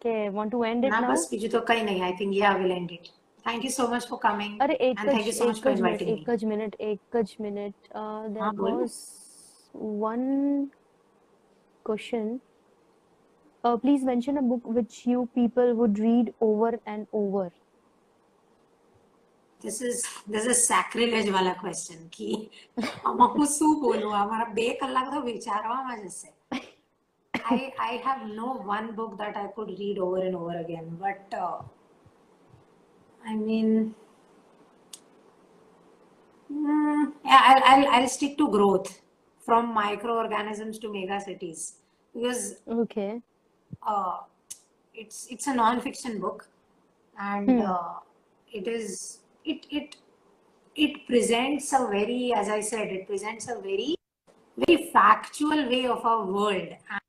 કે 0.00 0.12
want 0.36 0.50
to 0.52 0.64
and 0.70 0.84
it 0.88 0.92
ના 0.94 1.02
નાઉ 1.04 1.12
બસ 1.12 1.24
બીજું 1.32 1.52
તો 1.54 1.60
કઈ 1.70 1.82
નહીં 1.88 2.02
I 2.06 2.16
think 2.20 2.32
yeah 2.40 2.58
will 2.62 2.74
and 2.78 2.90
it 2.96 3.06
thank 3.47 3.63
you 3.65 3.71
so 3.71 3.87
much 3.87 4.07
for 4.09 4.19
coming 4.23 4.61
अरे 4.61 4.75
एक 4.89 4.99
and 4.99 5.09
thank 5.09 5.25
you 5.25 5.31
so 5.31 5.49
much 5.49 5.61
for 5.63 5.73
inviting 5.73 6.09
minute, 6.09 6.29
एक 6.29 6.43
मिनट 6.43 6.75
एक 6.81 7.35
minute. 7.41 7.73
There 7.93 8.61
was 8.61 8.99
one 9.75 10.69
question 11.85 12.39
please 13.63 14.03
mention 14.03 14.37
a 14.37 14.41
book 14.41 14.67
which 14.75 15.05
you 15.05 15.23
people 15.37 15.73
would 15.79 15.99
read 15.99 16.33
over 16.41 16.79
and 16.85 17.07
over. 17.11 17.51
This 19.63 19.81
is 19.81 20.03
this 20.33 20.45
is 20.45 20.61
sacrilege 20.67 21.31
wala 21.31 21.53
question 21.61 22.05
ki 22.11 22.27
amaku 23.11 23.47
su 23.55 23.71
bolu 23.81 24.13
amara 24.19 24.45
be 24.59 24.67
kalak 24.83 25.09
tho 25.15 25.23
vicharva 25.25 25.79
ma 25.87 25.97
jase 26.03 26.29
i 27.57 27.57
i 27.87 27.89
have 28.05 28.21
no 28.37 28.53
one 28.69 28.87
book 29.01 29.17
that 29.23 29.41
i 29.41 29.47
could 29.57 29.73
read 29.81 29.99
over 30.05 30.21
and 30.29 30.39
over 30.43 30.55
again 30.61 30.87
but 31.03 31.35
uh, 31.41 31.57
I 33.25 33.35
mean, 33.35 33.95
mm, 36.51 37.13
yeah, 37.25 37.41
I'll, 37.43 37.63
I'll, 37.65 37.87
I'll 38.01 38.07
stick 38.09 38.37
to 38.37 38.49
growth 38.49 39.01
from 39.39 39.73
microorganisms 39.73 40.79
to 40.79 40.91
mega 40.91 41.19
cities 41.21 41.75
because 42.13 42.55
Okay. 42.67 43.21
uh, 43.85 44.19
it's 44.93 45.27
it's 45.29 45.47
a 45.47 45.53
non-fiction 45.53 46.19
book 46.19 46.47
and 47.19 47.49
Hmm. 47.49 47.61
uh, 47.61 47.93
it 48.51 48.67
is 48.67 49.19
it 49.45 49.65
it 49.69 49.95
it 50.75 51.07
presents 51.07 51.71
a 51.73 51.87
very 51.87 52.33
as 52.35 52.49
I 52.49 52.59
said 52.61 52.87
it 52.87 53.07
presents 53.07 53.47
a 53.49 53.55
very 53.59 53.95
very 54.57 54.91
factual 54.91 55.69
way 55.69 55.85
of 55.87 56.05
our 56.05 56.25
world 56.25 56.69
and, 56.89 57.01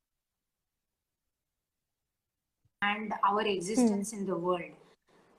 and 2.82 3.12
our 3.24 3.42
existence 3.42 4.12
in 4.12 4.26
the 4.26 4.36
world 4.36 4.72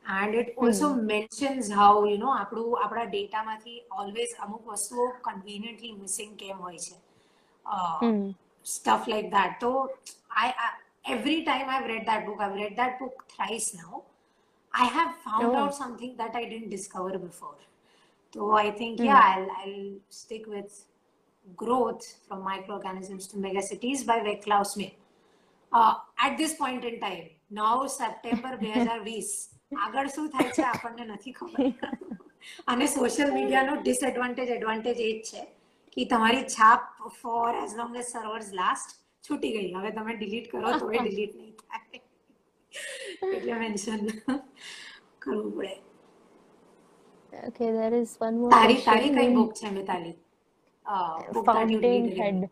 and 0.06 0.36
it 0.41 0.52
also 0.57 0.90
mentions 1.11 1.72
how 1.80 2.06
you 2.06 2.18
know 2.18 2.34
આપણું 2.34 2.84
આપણા 2.84 3.07
ડેટામાંથી 3.07 3.80
always 4.02 4.36
અમુક 4.45 4.68
વસ્તુઓ 4.68 5.07
કન્વીનિયન્ટલી 5.28 5.95
missing 5.95 6.38
કેમ 6.38 6.61
હોય 6.68 6.80
છે 6.80 6.95
stuff 8.65 9.07
like 9.07 9.32
that 9.32 9.60
તો 9.60 9.73
I 10.44 10.69
every 11.15 11.41
time 11.41 11.73
I 11.73 11.91
read 11.94 12.06
that 12.06 12.30
book 12.30 12.45
I 12.45 12.61
read 12.64 12.78
that 12.78 12.95
book 12.99 13.26
thrice 13.34 13.68
now 13.80 14.03
I 14.73 14.94
have 14.99 15.11
found 15.26 15.60
out 15.64 15.82
something 15.82 16.15
that 16.22 16.40
I 16.40 16.49
didn't 16.52 16.72
discover 16.72 17.19
before 17.26 17.57
તો 18.36 18.53
I 18.60 18.78
think 18.82 19.06
yeah 19.10 19.28
I 19.28 19.52
I 19.57 19.84
stick 20.22 20.48
with 20.56 20.80
growth 21.57 22.06
from 22.26 22.44
microorganisms 22.44 23.28
to 23.28 23.38
megacities 23.38 24.06
by 24.06 24.19
Vaclav 24.19 24.65
Smil. 24.65 24.94
Uh, 25.72 25.94
at 26.19 26.38
this 26.38 26.53
point 26.53 26.84
in 26.86 26.99
time, 26.99 27.30
now 27.49 27.88
September 27.88 28.57
2020, 28.57 29.23
આગળ 29.72 30.07
શું 30.15 30.30
થાય 30.35 30.52
છે 30.57 30.64
આપણને 30.69 31.06
નથી 31.07 31.34
ખબર. 31.39 31.60
અને 32.73 32.85
social 32.93 33.30
મીડિયાનો 33.38 33.73
ડિસએડવાન્ટેજ 33.81 34.49
એડવાન્ટેજ 34.57 34.98
એ 35.10 35.11
જ 35.14 35.22
છે 35.30 35.41
કે 35.98 36.06
તમારી 36.14 36.45
છાપ 36.56 36.81
for 37.22 37.49
as 37.64 37.76
long 37.81 37.93
as 38.02 38.10
servers 38.14 38.49
last 38.61 38.98
છૂટી 39.27 39.53
ગઈ. 39.57 39.69
હવે 39.76 39.91
તમે 39.99 40.18
ડિલીટ 40.18 40.48
કરો 40.52 40.80
તો 40.80 40.91
એ 40.91 41.06
ડિલીટ 41.06 41.34
નહીં 41.35 41.53
થાય. 41.61 42.02
એટલે 43.35 43.53
મેન્શન 43.61 44.02
કરવું 45.19 45.52
પડે. 45.57 45.73
Okay 47.49 47.65
there 47.77 47.93
is 48.02 48.15
one 48.23 48.41
more 48.41 48.52
તારી 48.56 48.81
તારી 48.88 49.14
કઈ 49.19 49.30
બુક 49.38 49.53
છે 49.61 49.72
મિતાલી? 49.77 50.18
Fountain 50.85 51.45
Fountainhead. 51.48 52.49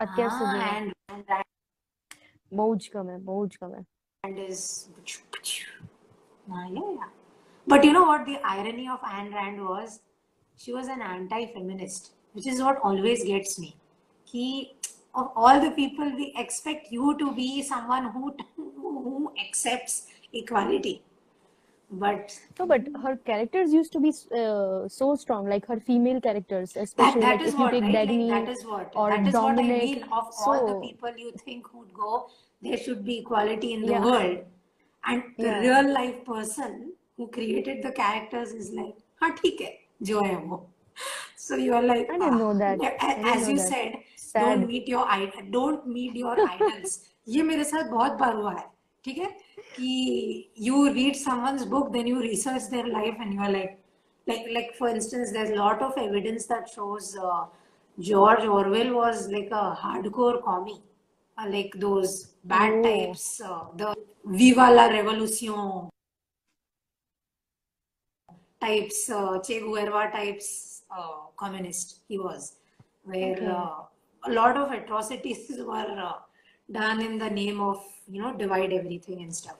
અત્યાર 0.00 0.92
that 1.30 1.46
બહુ 2.52 2.66
જ 2.76 2.90
ગમે 2.94 3.16
બહુ 3.30 3.36
જ 3.46 3.52
ગમે. 3.62 3.80
And 4.24 4.38
is 4.48 4.62
Ah, 6.50 6.66
yeah, 6.68 6.80
yeah. 6.94 7.08
But 7.66 7.84
you 7.84 7.92
know 7.92 8.04
what 8.04 8.26
the 8.26 8.38
irony 8.44 8.88
of 8.88 9.00
Ayn 9.00 9.32
Rand 9.32 9.64
was? 9.64 10.00
She 10.56 10.72
was 10.72 10.88
an 10.88 11.00
anti-feminist, 11.02 12.12
which 12.32 12.46
is 12.46 12.60
what 12.60 12.78
always 12.82 13.24
gets 13.24 13.58
me. 13.58 13.76
He, 14.24 14.74
of 15.14 15.30
all 15.36 15.60
the 15.60 15.70
people, 15.70 16.10
we 16.16 16.32
expect 16.36 16.90
you 16.90 17.16
to 17.18 17.32
be 17.34 17.62
someone 17.62 18.10
who 18.12 18.36
who 18.56 19.32
accepts 19.44 20.06
equality. 20.32 21.02
But 21.90 22.38
No, 22.58 22.66
but 22.66 22.86
her 23.02 23.16
characters 23.16 23.72
used 23.72 23.92
to 23.92 24.00
be 24.00 24.10
uh, 24.34 24.88
so 24.88 25.14
strong, 25.14 25.46
like 25.48 25.66
her 25.66 25.78
female 25.80 26.20
characters, 26.20 26.76
especially 26.76 27.20
that 27.22 27.32
like 27.32 27.40
is 27.42 27.52
if 27.54 27.58
you 27.58 27.64
what, 27.64 27.72
take 27.72 27.82
right? 27.82 27.92
Like, 27.94 28.08
Dagny 28.08 28.28
that 28.28 28.48
is 28.48 28.64
what 28.64 28.92
or 28.96 29.10
that 29.10 29.26
is 29.26 29.34
what 29.34 29.42
I 29.42 29.54
Dominique. 29.54 29.96
mean. 29.96 30.04
Of 30.04 30.30
all 30.38 30.66
the 30.66 30.74
people 30.86 31.12
you 31.16 31.32
think 31.44 31.72
would 31.74 31.92
go, 31.92 32.28
there 32.62 32.76
should 32.76 33.04
be 33.04 33.18
equality 33.18 33.72
in 33.74 33.82
the 33.82 33.92
Yeah. 33.92 34.04
world, 34.04 34.44
and 35.04 35.22
the 35.38 35.46
Yeah. 35.46 35.60
real 35.60 35.92
life 35.92 36.24
person 36.24 36.92
who 37.16 37.28
created 37.28 37.82
the 37.82 37.92
characters 37.92 38.52
is 38.52 38.70
like, 38.72 38.94
"हाँ 39.22 39.30
ठीक 39.30 39.60
है, 39.60 39.78
जो 40.02 40.20
है 40.20 40.36
वो." 40.36 40.68
So 41.36 41.56
you 41.56 41.72
are 41.74 41.82
like, 41.82 42.10
I 42.10 42.18
didn't 42.18 42.38
know 42.38 42.50
ah. 42.50 42.58
that. 42.58 42.80
As 43.34 43.48
you 43.48 43.56
that. 43.56 43.68
said, 43.68 43.96
Sad. 44.16 44.42
don't 44.42 44.66
meet 44.66 44.88
your 44.88 45.06
idol, 45.08 45.42
don't 45.50 45.86
meet 45.86 46.14
your 46.14 46.36
idols. 46.48 46.98
ये 47.28 47.42
मेरे 47.42 47.64
साथ 47.64 47.90
बहुत 47.90 48.12
बार 48.12 48.34
हुआ 48.34 48.52
है, 48.52 48.66
ठीक 49.04 49.18
है? 49.18 49.26
कि 49.76 50.50
you 50.60 50.84
read 50.92 51.16
someone's 51.16 51.64
book, 51.64 51.92
then 51.92 52.06
you 52.06 52.20
research 52.20 52.68
their 52.70 52.86
life, 52.86 53.16
and 53.20 53.34
you 53.34 53.40
are 53.40 53.52
like, 53.52 53.78
like, 54.26 54.46
like 54.50 54.74
for 54.78 54.88
instance, 54.88 55.32
there's 55.32 55.50
a 55.50 55.58
lot 55.58 55.82
of 55.82 55.98
evidence 55.98 56.46
that 56.46 56.68
shows 56.68 57.16
uh, 57.16 57.46
George 58.00 58.44
Orwell 58.44 58.94
was 58.94 59.28
like 59.28 59.50
a 59.50 59.76
hardcore 59.82 60.42
commie, 60.42 60.82
uh, 61.38 61.48
like 61.48 61.72
those 61.76 62.31
bad 62.44 62.72
Oh. 62.74 62.82
types, 62.82 63.40
uh, 63.40 63.64
the 63.76 63.94
Viva 64.24 64.70
la 64.70 64.86
Revolution 64.88 65.88
types, 68.60 69.10
uh, 69.10 69.40
Che 69.40 69.60
Guevara 69.60 70.10
types 70.10 70.82
uh, 70.90 71.26
communist 71.36 72.00
he 72.08 72.18
was, 72.18 72.56
where 73.04 73.32
Okay. 73.32 73.46
uh, 73.46 73.82
a 74.24 74.30
lot 74.30 74.56
of 74.56 74.70
atrocities 74.70 75.50
were 75.58 75.96
uh, 76.08 76.18
done 76.70 77.00
in 77.00 77.18
the 77.18 77.28
name 77.30 77.60
of, 77.60 77.82
you 78.08 78.22
know, 78.22 78.32
divide 78.34 78.72
everything 78.72 79.22
and 79.22 79.34
stuff. 79.34 79.56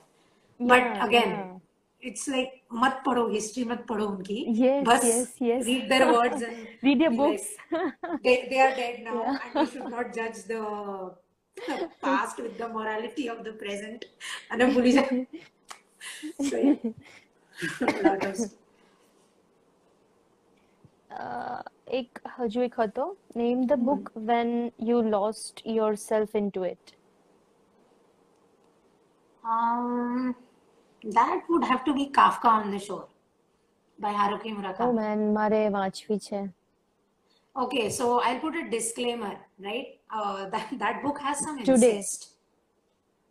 But 0.59 0.83
Yeah, 0.83 1.05
again, 1.05 1.29
yeah. 1.29 1.53
it's 2.01 2.27
like 2.27 2.63
mat 2.71 3.03
padho 3.05 3.31
history 3.33 3.63
mat 3.65 3.85
padho 3.87 4.07
unki 4.15 4.39
Yes, 4.55 4.85
bas 4.85 5.03
yes, 5.03 5.33
yes. 5.39 5.65
read 5.65 5.89
their 5.89 6.07
words 6.13 6.41
and 6.49 6.67
Read 6.81 7.01
your 7.01 7.11
be 7.11 7.17
books. 7.17 7.47
like, 7.71 8.23
they, 8.23 8.47
they 8.49 8.59
are 8.59 8.75
dead 8.75 9.03
now 9.03 9.39
Yeah. 9.55 11.09
and 11.52 11.66
we 11.66 11.66
should 11.66 11.68
not 11.68 11.80
judge 11.80 11.80
the 11.80 12.06
past 12.06 12.38
with 12.38 12.58
the 12.58 12.68
morality 12.68 13.28
of 13.28 13.44
the 13.44 13.52
present 13.62 14.04
અને 14.50 14.64
ભૂલી 14.74 14.92
જા 14.98 15.04
so 16.48 16.56
yeah 16.66 16.78
a 17.80 18.02
lot 18.08 18.24
of 18.28 18.36
stuff. 18.36 18.54
Uh, 21.20 21.60
એક 21.98 22.20
હજુ 22.36 22.60
એક 22.68 22.74
હતો 22.82 23.04
name 23.42 23.60
the 23.72 23.78
book 23.88 24.04
when 24.30 24.50
you 24.88 24.98
lost 25.16 25.54
yourself 25.78 26.34
into 26.40 26.62
it 26.72 26.84
um 29.54 30.34
that 31.18 31.40
would 31.50 31.64
have 31.70 31.82
to 31.88 31.94
be 31.98 32.04
Kafka 32.18 32.48
on 32.58 32.70
the 32.74 32.80
Shore 32.86 33.06
by 34.04 34.12
Haruki 34.20 34.50
oh 34.52 34.56
Murakami 34.58 34.94
man 35.00 35.20
મારે 35.38 35.62
વાંચવી 35.76 36.18
છે 36.28 36.40
Okay, 37.62 37.90
so 37.90 38.04
I'll 38.20 38.38
put 38.38 38.54
a 38.54 38.70
disclaimer, 38.70 39.32
right? 39.58 39.88
uh, 40.13 40.49
that, 40.49 40.67
that 40.79 41.03
book 41.03 41.19
has 41.19 41.39
some 41.39 41.59
incest. 41.59 42.29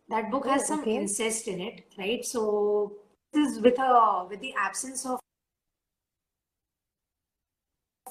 That 0.09 0.29
book 0.29 0.45
has 0.45 0.63
oh, 0.63 0.65
some 0.65 0.81
okay. 0.81 0.95
incest 0.95 1.47
in 1.47 1.61
it, 1.61 1.85
right? 1.97 2.23
So 2.25 2.93
this 3.31 3.51
is 3.53 3.59
with 3.59 3.79
a 3.79 4.25
with 4.29 4.41
the 4.41 4.53
absence 4.57 5.05
of 5.05 5.19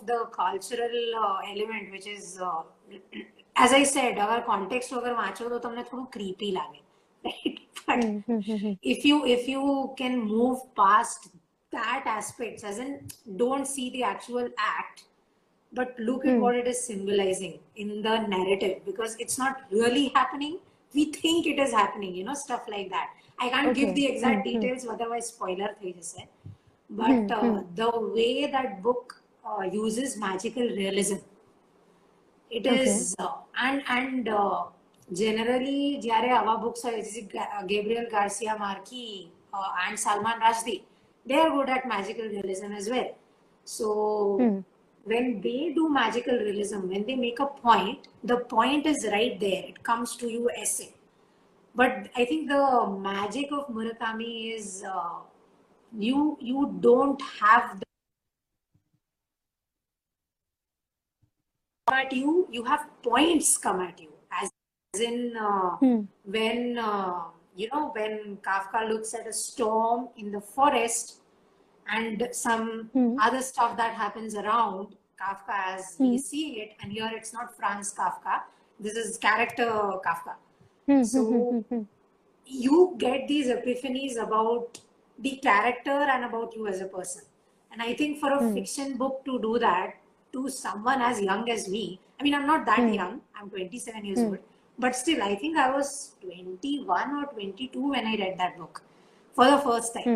the 0.06 0.24
cultural 0.32 1.14
uh, 1.18 1.38
element, 1.50 1.92
which 1.92 2.06
is, 2.06 2.40
uh, 2.42 2.62
as 3.56 3.72
I 3.72 3.84
said, 3.84 4.18
our 4.18 4.42
context 4.42 4.92
अगर 4.92 5.12
वाचो 5.14 5.48
तो 5.48 5.58
तुमने 5.58 5.82
थोड़ा 5.92 6.10
creepy 6.12 6.52
लागे, 6.56 6.80
right? 7.24 7.58
But 7.86 8.00
mm-hmm. 8.00 8.72
if 8.82 9.04
you 9.04 9.24
if 9.26 9.46
you 9.48 9.94
can 9.98 10.20
move 10.20 10.60
past 10.74 11.30
that 11.72 12.04
aspect, 12.06 12.64
as 12.64 12.78
in 12.78 13.06
don't 13.36 13.66
see 13.66 13.90
the 13.90 14.02
actual 14.02 14.48
act, 14.58 15.04
but 15.73 15.89
look 16.07 16.25
at 16.25 16.35
Hmm. 16.35 16.41
what 16.43 16.55
it 16.55 16.67
is 16.73 16.79
symbolizing 16.89 17.55
in 17.75 17.89
the 18.01 18.15
narrative 18.35 18.75
because 18.89 19.15
it's 19.23 19.37
not 19.43 19.55
really 19.71 20.05
happening 20.17 20.53
we 20.93 21.03
think 21.19 21.47
it 21.53 21.59
is 21.65 21.71
happening 21.81 22.11
you 22.15 22.23
know 22.23 22.37
stuff 22.45 22.63
like 22.75 22.89
that 22.89 23.09
i 23.39 23.49
can't 23.53 23.73
give 23.79 23.89
Okay. 23.89 23.97
the 23.99 24.05
exact 24.11 24.39
Hmm, 24.43 24.49
hmm. 24.49 24.51
details 24.51 24.85
otherwise 24.95 25.27
spoiler 25.33 25.69
થઈ 25.81 25.93
જશે 25.99 26.23
but 26.89 27.31
uh, 27.39 27.55
the 27.81 27.91
way 28.17 28.33
that 28.55 28.69
book 28.85 29.05
uh, 29.49 29.63
uses 29.83 30.11
magical 30.27 30.67
realism 30.81 31.19
it 32.49 32.65
Okay. 32.65 32.79
is 32.85 33.15
uh, 33.19 33.35
and 33.65 33.83
and 33.97 34.29
uh, 34.41 34.59
generally 35.21 35.81
જ્યારે 36.05 36.29
આવા 36.37 36.55
books 36.63 36.81
હોય 36.87 37.01
Gabriel 37.71 38.07
ગાર્સિયા 38.15 38.55
marquee 38.65 39.03
and 39.85 39.97
salman 40.05 40.39
rushdie 40.47 40.79
they 41.29 41.37
are 41.43 41.51
good 41.57 41.69
at 41.75 41.83
magical 41.95 42.27
realism 42.35 42.71
as 42.79 42.87
well 42.93 43.09
so 43.75 43.87
Hmm. 44.39 44.57
when 45.04 45.40
they 45.40 45.72
do 45.74 45.88
magical 45.88 46.36
realism 46.38 46.88
when 46.88 47.04
they 47.06 47.14
make 47.16 47.40
a 47.40 47.46
point 47.46 48.08
the 48.24 48.36
point 48.38 48.86
is 48.86 49.06
right 49.12 49.38
there. 49.40 49.64
It 49.66 49.82
comes 49.82 50.16
to 50.16 50.28
you 50.30 50.50
essay 50.50 50.94
but 51.74 52.08
i 52.16 52.24
think 52.24 52.48
the 52.48 52.64
magic 53.00 53.52
of 53.52 53.68
murakami 53.68 54.54
is 54.56 54.84
uh, 54.86 55.18
you 55.98 56.36
you 56.40 56.76
don't 56.80 57.22
have 57.40 57.78
the 57.80 57.86
at 61.92 62.12
you 62.12 62.46
you 62.50 62.64
have 62.64 62.86
points 63.02 63.58
come 63.58 63.80
at 63.80 64.00
you. 64.00 64.10
As, 64.30 64.50
as 64.94 65.00
in 65.00 65.36
uh, 65.36 65.76
Hmm. 65.82 66.02
when 66.24 66.78
uh, 66.78 67.24
you 67.56 67.68
know 67.72 67.90
when 67.92 68.38
kafka 68.38 68.88
looks 68.88 69.14
at 69.14 69.26
a 69.26 69.32
storm 69.32 70.08
in 70.16 70.30
the 70.32 70.40
forest 70.40 71.18
and 71.98 72.28
some 72.32 72.66
Hmm. 72.94 73.16
other 73.26 73.42
stuff 73.42 73.76
that 73.80 73.94
happens 74.02 74.34
around 74.42 74.96
kafka 75.22 75.56
as 75.74 75.96
he's 75.98 76.28
see 76.28 76.44
it 76.62 76.70
and 76.82 76.92
here 76.98 77.10
it's 77.18 77.32
not 77.38 77.56
franz 77.58 77.90
kafka 77.98 78.36
this 78.86 78.96
is 79.02 79.18
character 79.26 79.68
kafka 80.06 80.34
Hmm, 80.90 81.02
So- 81.10 81.24
hmm, 81.24 81.40
hmm, 81.40 81.58
hmm, 81.58 81.74
hmm. 81.74 81.82
you 82.62 82.78
get 83.02 83.28
these 83.32 83.48
epiphanies 83.56 84.16
about 84.22 84.78
the 85.26 85.32
character 85.44 85.98
and 86.14 86.24
about 86.28 86.56
you 86.56 86.66
as 86.70 86.80
a 86.80 86.86
person. 86.94 87.22
And 87.72 87.80
I 87.84 87.94
think 88.00 88.18
for 88.22 88.30
a 88.36 88.40
Hmm. 88.40 88.54
fiction 88.56 88.88
book 89.02 89.20
to 89.28 89.34
do 89.44 89.52
that 89.64 89.92
to 90.32 90.40
someone 90.54 91.00
as 91.10 91.20
young 91.28 91.44
as 91.54 91.68
me, 91.74 91.84
I 92.18 92.24
mean, 92.24 92.34
I'm 92.38 92.48
not 92.50 92.66
that 92.70 92.80
Hmm. 92.80 92.92
young, 93.00 93.14
I'm 93.36 93.48
27 93.54 94.04
years 94.10 94.20
Hmm. 94.22 94.26
old, 94.30 94.38
but 94.86 94.96
still, 95.02 95.22
I 95.28 95.36
think 95.44 95.56
I 95.66 95.68
was 95.76 95.92
21 96.24 97.14
or 97.20 97.24
22 97.32 97.86
when 97.94 98.06
I 98.12 98.16
read 98.24 98.36
that 98.42 98.58
book 98.58 98.82
for 99.38 99.46
the 99.54 99.58
first 99.68 99.94
time. 99.98 100.08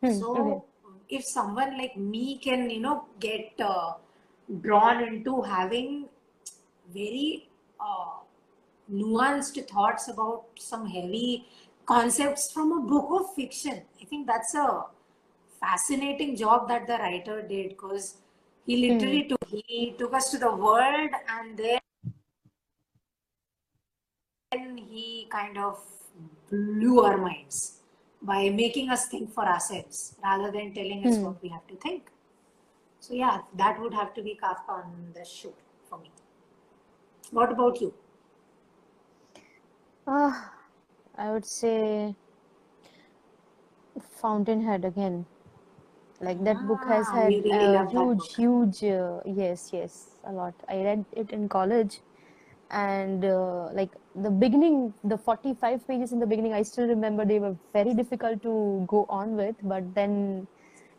Hmm. 0.00 0.08
So, 0.08 0.30
Okay. 0.36 0.60
if 1.08 1.24
someone 1.24 1.76
like 1.78 1.96
me 1.96 2.38
can, 2.38 2.70
you 2.70 2.80
know, 2.80 3.06
get 3.18 3.52
uh, 3.60 3.94
drawn 4.60 5.02
into 5.02 5.42
having 5.42 6.08
very 6.92 7.48
uh, 7.80 8.20
nuanced 8.92 9.68
thoughts 9.68 10.08
about 10.08 10.44
some 10.58 10.86
heavy 10.86 11.46
concepts 11.86 12.52
from 12.52 12.72
a 12.72 12.80
book 12.80 13.08
of 13.20 13.34
fiction, 13.34 13.82
I 14.00 14.04
think 14.04 14.26
that's 14.26 14.54
a 14.54 14.86
fascinating 15.60 16.36
job 16.36 16.68
that 16.68 16.86
the 16.86 16.94
writer 16.94 17.42
did 17.42 17.70
because 17.70 18.18
he 18.66 18.76
Hmm. 18.88 18.88
literally 18.88 19.28
took 19.28 19.48
he 19.48 19.94
took 19.98 20.14
us 20.14 20.30
to 20.30 20.38
the 20.38 20.54
world 20.54 21.10
and 21.28 21.58
then 21.58 21.80
he 24.76 25.26
kind 25.30 25.58
of 25.58 25.78
blew 26.50 27.00
our 27.00 27.16
minds 27.18 27.79
by 28.22 28.48
making 28.50 28.90
us 28.90 29.08
think 29.08 29.32
for 29.32 29.44
ourselves 29.46 30.16
rather 30.22 30.50
than 30.52 30.72
telling 30.74 31.06
us 31.06 31.18
Hmm. 31.18 31.22
what 31.22 31.42
we 31.42 31.48
have 31.48 31.66
to 31.68 31.76
think. 31.76 32.10
So 33.00 33.14
yeah, 33.14 33.42
that 33.56 33.80
would 33.80 33.94
have 33.94 34.14
to 34.14 34.22
be 34.22 34.38
Kafka 34.42 34.70
on 34.70 35.12
the 35.14 35.24
shore 35.24 35.54
for 35.88 35.98
me. 35.98 36.10
What 37.30 37.50
about 37.52 37.80
you? 37.80 37.94
Ah, 40.06 40.52
I 41.14 41.32
would 41.32 41.46
say 41.46 42.16
Fountainhead 44.20 44.84
again. 44.84 45.26
Like 46.20 46.42
that 46.44 46.66
book 46.66 46.84
has 46.86 47.10
Ah, 47.10 47.12
had 47.12 47.28
really 47.28 47.74
a 47.74 47.86
huge, 47.90 48.34
huge, 48.34 48.84
uh, 48.84 49.20
yes, 49.26 49.70
yes, 49.72 50.18
a 50.24 50.32
lot. 50.32 50.54
I 50.68 50.82
read 50.82 51.06
it 51.12 51.30
in 51.32 51.48
college, 51.48 52.00
and 52.70 53.24
uh, 53.24 53.68
like 53.72 53.94
the 54.14 54.30
beginning, 54.30 54.92
the 55.04 55.16
45 55.16 55.86
pages 55.86 56.12
in 56.12 56.18
the 56.18 56.26
beginning, 56.26 56.52
I 56.52 56.62
still 56.62 56.86
remember 56.86 57.24
they 57.24 57.38
were 57.38 57.56
very 57.72 57.94
difficult 57.94 58.42
to 58.42 58.84
go 58.88 59.06
on 59.08 59.36
with, 59.36 59.56
but 59.62 59.94
then 59.94 60.46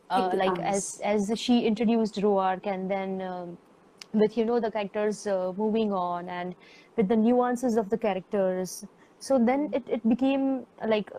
uh, 0.10 0.32
like 0.34 0.60
as 0.60 1.00
as 1.04 1.32
she 1.36 1.62
introduced 1.66 2.16
Roark 2.16 2.68
and 2.68 2.90
then 2.90 3.22
um, 3.22 3.58
with 4.14 4.38
you 4.38 4.46
know 4.46 4.60
the 4.60 4.72
characters 4.72 5.26
uh, 5.28 5.54
moving 5.58 5.94
on 5.94 6.30
and 6.30 6.56
with 6.98 7.08
the 7.08 7.16
nuances 7.16 7.78
of 7.78 7.90
the 7.90 7.98
characters. 7.98 8.86
So 9.20 9.38
then 9.38 9.70
it, 9.74 9.84
it 9.88 10.08
became 10.08 10.66
like 10.88 11.12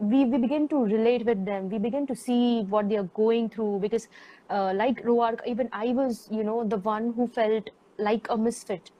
we, 0.00 0.24
we 0.24 0.38
begin 0.38 0.68
to 0.68 0.84
relate 0.84 1.24
with 1.24 1.44
them. 1.44 1.70
We 1.70 1.78
begin 1.78 2.06
to 2.08 2.14
see 2.14 2.62
what 2.64 2.88
they 2.88 2.96
are 2.96 3.10
going 3.14 3.48
through 3.50 3.80
because 3.80 4.08
uh, 4.50 4.72
like 4.74 5.02
Roark 5.04 5.40
even 5.46 5.68
I 5.72 5.88
was 5.88 6.28
you 6.30 6.44
know 6.44 6.64
the 6.64 6.78
one 6.78 7.12
who 7.14 7.26
felt 7.28 7.70
like 7.98 8.26
a 8.30 8.36
misfit. 8.36 8.90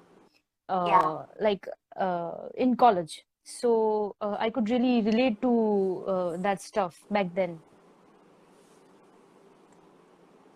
Yeah. 0.87 1.01
uh, 1.01 1.27
like 1.41 1.67
uh, 1.99 2.49
in 2.57 2.77
college. 2.77 3.25
So 3.45 4.17
uh, 4.21 4.37
I 4.39 4.51
could 4.51 4.71
really 4.71 5.03
relate 5.03 5.41
to 5.43 6.05
uh, 6.07 6.37
that 6.39 6.61
stuff 6.61 6.99
back 7.11 7.35
then. 7.35 7.61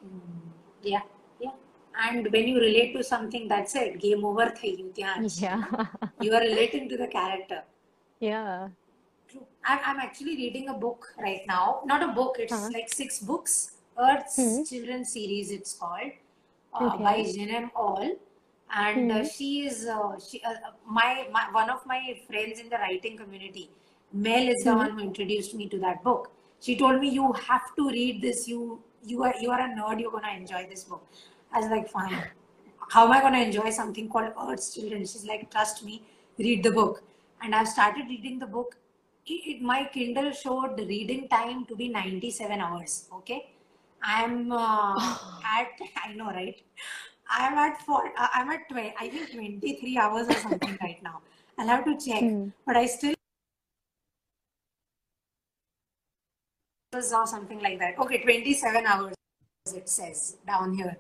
Mm, 0.05 0.51
yeah, 0.83 1.03
yeah. 1.41 1.53
And 2.03 2.27
when 2.33 2.49
you 2.49 2.59
relate 2.59 2.93
to 2.97 3.05
something, 3.05 3.47
that's 3.47 3.77
it. 3.77 4.01
Game 4.01 4.25
over. 4.25 4.53
Yeah. 4.61 5.63
you 6.21 6.35
are 6.35 6.41
relating 6.41 6.89
to 6.89 6.97
the 6.97 7.07
character. 7.07 7.63
Yeah. 8.19 8.69
True. 9.29 9.47
I'm 9.65 10.01
actually 10.01 10.37
reading 10.37 10.69
a 10.69 10.75
book 10.75 11.15
right 11.19 11.43
now. 11.47 11.83
Not 11.85 12.03
a 12.03 12.09
book, 12.09 12.37
it's 12.41 12.53
uh-huh. 12.53 12.71
like 12.73 12.93
six 12.93 13.21
books. 13.21 13.77
Earth's 13.99 14.39
mm-hmm. 14.39 14.65
Children 14.65 15.05
series, 15.05 15.51
it's 15.51 15.75
called 15.75 16.13
uh, 16.75 16.87
okay. 16.87 17.05
by 17.05 17.23
Jean 17.23 17.51
M. 17.51 17.71
Auel 17.77 18.17
and 18.75 19.11
uh, 19.11 19.25
hmm 19.25 19.25
she 19.25 19.67
is 19.67 19.87
uh, 19.87 20.19
she 20.19 20.43
uh, 20.43 20.55
my, 20.87 21.27
my 21.33 21.51
one 21.53 21.71
of 21.71 21.85
my 21.87 22.19
friends 22.27 22.61
in 22.61 22.69
the 22.69 22.77
writing 22.77 23.17
community. 23.17 23.71
Mel 24.13 24.49
is 24.49 24.65
the 24.65 24.75
hmm 24.75 24.77
one 24.77 24.93
who 24.93 25.01
introduced 25.01 25.55
me 25.55 25.69
to 25.69 25.79
that 25.79 26.03
book. 26.05 26.33
She 26.61 26.77
told 26.77 27.01
me 27.01 27.09
you 27.09 27.33
have 27.33 27.75
to 27.77 27.89
read 27.89 28.23
this. 28.23 28.47
You 28.49 28.83
you 29.05 29.23
are 29.25 29.35
you 29.41 29.51
are 29.51 29.61
a 29.61 29.69
nerd. 29.69 30.01
You're 30.01 30.13
gonna 30.13 30.33
enjoy 30.37 30.67
this 30.69 30.85
book. 30.85 31.07
I 31.53 31.59
was 31.61 31.69
like, 31.71 31.89
fine. 31.89 32.23
How 32.91 33.07
am 33.07 33.13
I 33.13 33.21
gonna 33.21 33.39
enjoy 33.41 33.71
something 33.71 34.09
called 34.09 34.33
Earth's 34.49 34.75
Children? 34.75 35.01
She's 35.03 35.25
like, 35.27 35.51
trust 35.51 35.85
me, 35.85 36.03
read 36.39 36.63
the 36.65 36.71
book. 36.71 37.03
And 37.43 37.55
I've 37.55 37.69
started 37.69 38.07
reading 38.09 38.39
the 38.39 38.47
book. 38.47 38.77
It, 39.27 39.41
it, 39.57 39.63
my 39.63 39.85
Kindle 39.93 40.33
showed 40.33 40.77
the 40.77 40.85
reading 40.87 41.29
time 41.29 41.65
to 41.67 41.77
be 41.77 41.89
97 41.89 42.61
hours. 42.61 43.09
Okay, 43.21 43.53
I'm 44.03 44.51
uh, 44.53 44.95
at 45.57 45.69
I 46.05 46.13
know 46.15 46.27
right. 46.27 46.61
I'm 47.30 47.58
at 47.58 47.82
four. 47.82 48.02
Uh, 48.18 48.28
I'm 48.34 48.50
at 48.50 48.70
12, 48.70 48.94
I 49.00 49.10
think 49.10 49.32
23 49.32 49.98
hours 49.98 50.28
or 50.28 50.34
something 50.34 50.78
right 50.82 51.02
now. 51.04 51.22
I'll 51.58 51.68
have 51.68 51.86
to 51.86 51.98
check, 51.98 52.22
hmm 52.22 52.50
but 52.66 52.78
I 52.78 52.86
still 52.86 53.14
or 56.94 57.28
something 57.28 57.60
like 57.62 57.80
that. 57.80 58.00
Okay, 58.00 58.22
27 58.24 58.86
hours 58.86 59.16
it 59.76 59.90
says 59.90 60.38
down 60.48 60.74
here. 60.74 60.98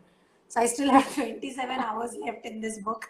So 0.49 0.61
I 0.61 0.65
still 0.65 0.89
have 0.91 1.13
27 1.15 1.79
hours 1.79 2.15
left 2.25 2.45
in 2.45 2.59
this 2.59 2.79
book. 2.79 3.09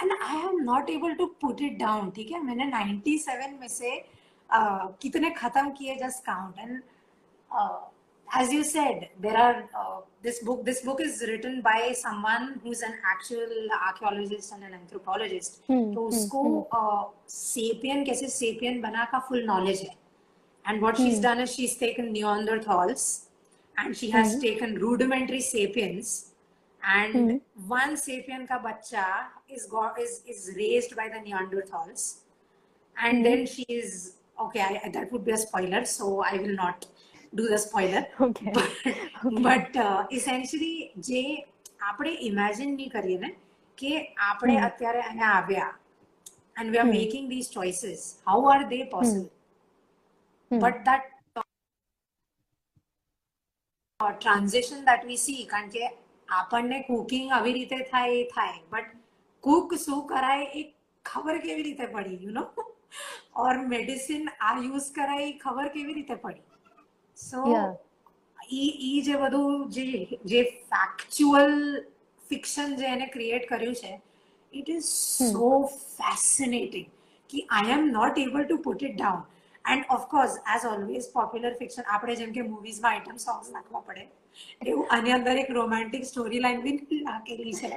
And 0.00 0.10
I 0.22 0.36
am 0.36 0.64
not 0.64 0.88
able 0.88 1.14
to 1.16 1.34
put 1.40 1.60
it 1.60 1.78
down. 1.78 2.12
ठीक 2.12 2.30
है 2.30 2.42
मैंने 2.42 2.70
97 2.70 3.58
में 3.60 3.68
से 3.68 3.90
uh, 4.54 4.92
कितने 5.02 5.30
खत्म 5.38 5.70
किए 5.78 5.98
just 6.00 6.24
count 6.24 6.56
and 6.58 6.82
uh, 7.52 7.80
as 8.32 8.52
you 8.52 8.62
said 8.64 9.08
there 9.20 9.36
are 9.36 9.68
uh, 9.80 10.00
this 10.22 10.42
book 10.48 10.64
this 10.64 10.82
book 10.82 11.00
is 11.00 11.22
written 11.28 11.60
by 11.60 11.92
someone 12.00 12.60
who's 12.62 12.82
an 12.82 12.94
actual 13.12 13.52
archaeologist 13.88 14.52
and 14.52 14.64
an 14.64 14.74
anthropologist 14.80 15.60
hmm 15.68 15.88
तो 15.94 16.00
hmm 16.00 16.08
उसको 16.08 16.42
hmm 16.42 16.78
uh, 16.78 17.04
sapien 17.36 18.04
कैसे 18.08 18.28
sapien 18.36 18.80
बना 18.82 19.08
का 19.12 19.22
full 19.28 19.44
knowledge 19.50 19.80
है 19.88 19.94
and 20.66 20.82
what 20.86 20.96
she's 21.02 21.18
hmm 21.18 21.22
done 21.26 21.40
is 21.40 21.54
she's 21.54 21.76
taken 21.76 22.12
Neanderthals 22.14 23.06
and 23.78 23.96
she 23.96 24.10
has 24.16 24.34
hmm 24.34 24.40
taken 24.46 24.74
rudimentary 24.86 25.40
sapiens 25.40 26.12
and 26.96 27.14
hmm 27.14 27.36
one 27.74 27.96
sapien 28.06 28.46
ka 28.52 28.58
bacha 28.66 29.06
is 29.58 29.66
got 29.76 29.98
is 30.06 30.22
is 30.34 30.50
raised 30.56 30.96
by 31.00 31.08
the 31.14 31.20
Neanderthals 31.28 32.06
and 33.02 33.18
hmm 33.18 33.24
then 33.30 33.46
she 33.46 33.64
is 33.80 34.16
okay 34.46 34.60
I, 34.68 34.90
that 34.98 35.12
would 35.12 35.24
be 35.24 35.32
a 35.32 35.36
spoiler 35.46 35.84
so 35.84 36.22
I 36.22 36.34
will 36.44 36.56
not 36.64 36.86
do 37.34 37.48
the 37.48 37.58
spoiler 37.58 38.02
okay 38.20 38.52
but 38.52 38.70
okay 39.24 39.48
but 39.48 39.76
uh, 39.86 40.00
essentially 40.10 40.74
જે 41.08 41.22
આપણે 41.82 42.12
imagine 42.30 42.76
નહીં 42.76 42.90
કરીએ 42.96 43.18
ને 43.24 43.30
કે 43.78 43.92
આપણે 44.28 44.54
hmm 44.54 44.66
અત્યારે 44.68 45.00
અહીંયા 45.02 45.36
આવ્યા 45.36 45.68
and 46.56 46.72
we 46.72 46.78
are 46.78 46.86
hmm 46.86 46.98
making 47.00 47.28
these 47.28 47.48
choices 47.50 48.00
how 48.26 48.38
are 48.54 48.64
they 48.72 48.82
hmm 48.96 48.96
possible 48.96 49.30
hmm 50.50 50.60
but 50.64 50.84
that 50.84 51.02
uh, 54.00 54.12
transition 54.26 54.84
that 54.84 55.06
we 55.10 55.16
see 55.26 55.38
કારણ 55.54 55.72
કે 55.76 55.86
આપણને 56.28 56.82
કુકિંગ 56.90 57.32
આવી 57.38 57.54
રીતે 57.58 57.78
થાય 57.92 58.18
એ 58.18 58.26
થાય 58.34 58.58
બટ 58.74 59.00
કુક 59.44 59.74
શું 59.86 60.04
કરાય 60.12 60.46
એ 60.54 60.66
ખબર 61.04 61.36
કેવી 61.46 61.66
રીતે 61.68 61.86
પડી 61.94 62.20
યુ 62.24 62.36
નો 62.38 62.44
ઓર 63.44 63.54
મેડિસિન 63.74 64.30
આ 64.48 64.54
યુઝ 64.58 64.88
કરાય 64.98 65.26
એ 65.28 65.34
ખબર 65.44 65.68
કેવી 65.76 65.98
રીતે 65.98 66.14
પડી 66.24 66.44
સો 67.15 67.43
ઈ 68.51 69.01
જે 69.01 69.15
બધું 69.15 69.69
જે 69.69 69.85
જે 70.25 70.43
ફેક્ચ્યુઅલ 70.43 71.55
ફિક્શન 72.29 72.75
જે 72.75 72.85
એને 72.85 73.05
ક્રિએટ 73.07 73.49
કર્યું 73.49 73.75
છે 73.75 74.01
ઇટ 74.53 74.69
ઇઝ 74.69 74.83
સો 75.31 75.49
ફેસિનેટિંગ 75.67 76.85
કે 77.29 77.45
I 77.49 77.71
am 77.71 77.87
not 77.87 78.17
able 78.17 78.43
to 78.43 78.57
put 78.57 78.83
it 78.83 78.97
down 78.97 79.23
and 79.71 79.85
of course 79.89 80.37
as 80.55 80.65
always 80.65 81.09
popular 81.13 81.53
fiction 81.53 81.83
આપણે 81.87 82.15
જેમ 82.15 82.31
કે 82.31 82.41
મૂવીઝમાં 82.41 82.91
આઇટમ 82.91 83.17
સોંગ્સ 83.17 83.49
નાખવા 83.49 83.79
પડે 83.79 84.07
એવું 84.67 84.87
આની 84.89 85.11
અંદર 85.11 85.37
એક 85.37 85.51
રોમેન્ટિક 85.51 86.05
સ્ટોરી 86.05 86.39
લાઈન 86.39 86.61
બી 86.61 87.01
નાખેલી 87.01 87.53
છે. 87.53 87.69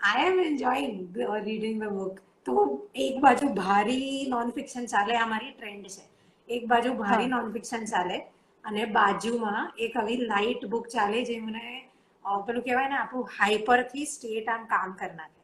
I 0.00 0.26
am 0.26 0.40
enjoying 0.40 1.16
reading 1.44 1.84
the 1.84 1.88
book 1.88 2.25
તો 2.45 2.53
એક 3.01 3.19
બાજુ 3.21 3.49
ભારી 3.55 4.11
નોન 4.29 4.51
ફિક્શન 4.51 4.85
ચાલે 4.87 5.13
આ 5.15 5.27
મારી 5.27 5.53
ટ્રેન્ડ 5.53 5.87
છે 5.89 6.03
એક 6.49 6.67
બાજુ 6.67 6.93
ભારી 6.99 7.27
હા 7.27 7.33
નોન 7.33 7.51
ફિક્શન 7.53 7.85
ચાલે 7.87 8.17
અને 8.65 8.81
બાજુમાં 8.95 9.59
એક 9.79 9.95
આવી 9.97 10.19
લાઇટ 10.25 10.67
બુક 10.69 10.87
ચાલે 10.89 11.19
જે 11.23 11.39
મને 11.41 11.65
અ, 12.25 12.39
પેલું 12.41 12.63
કહેવાય 12.63 12.89
ને 12.89 12.97
આપણું 12.97 13.27
હાઈપરથી 13.37 14.05
સ્ટેટ 14.07 14.47
આમ 14.49 14.63
કામ 14.67 14.95
કરી 14.95 15.15
નાખે 15.15 15.41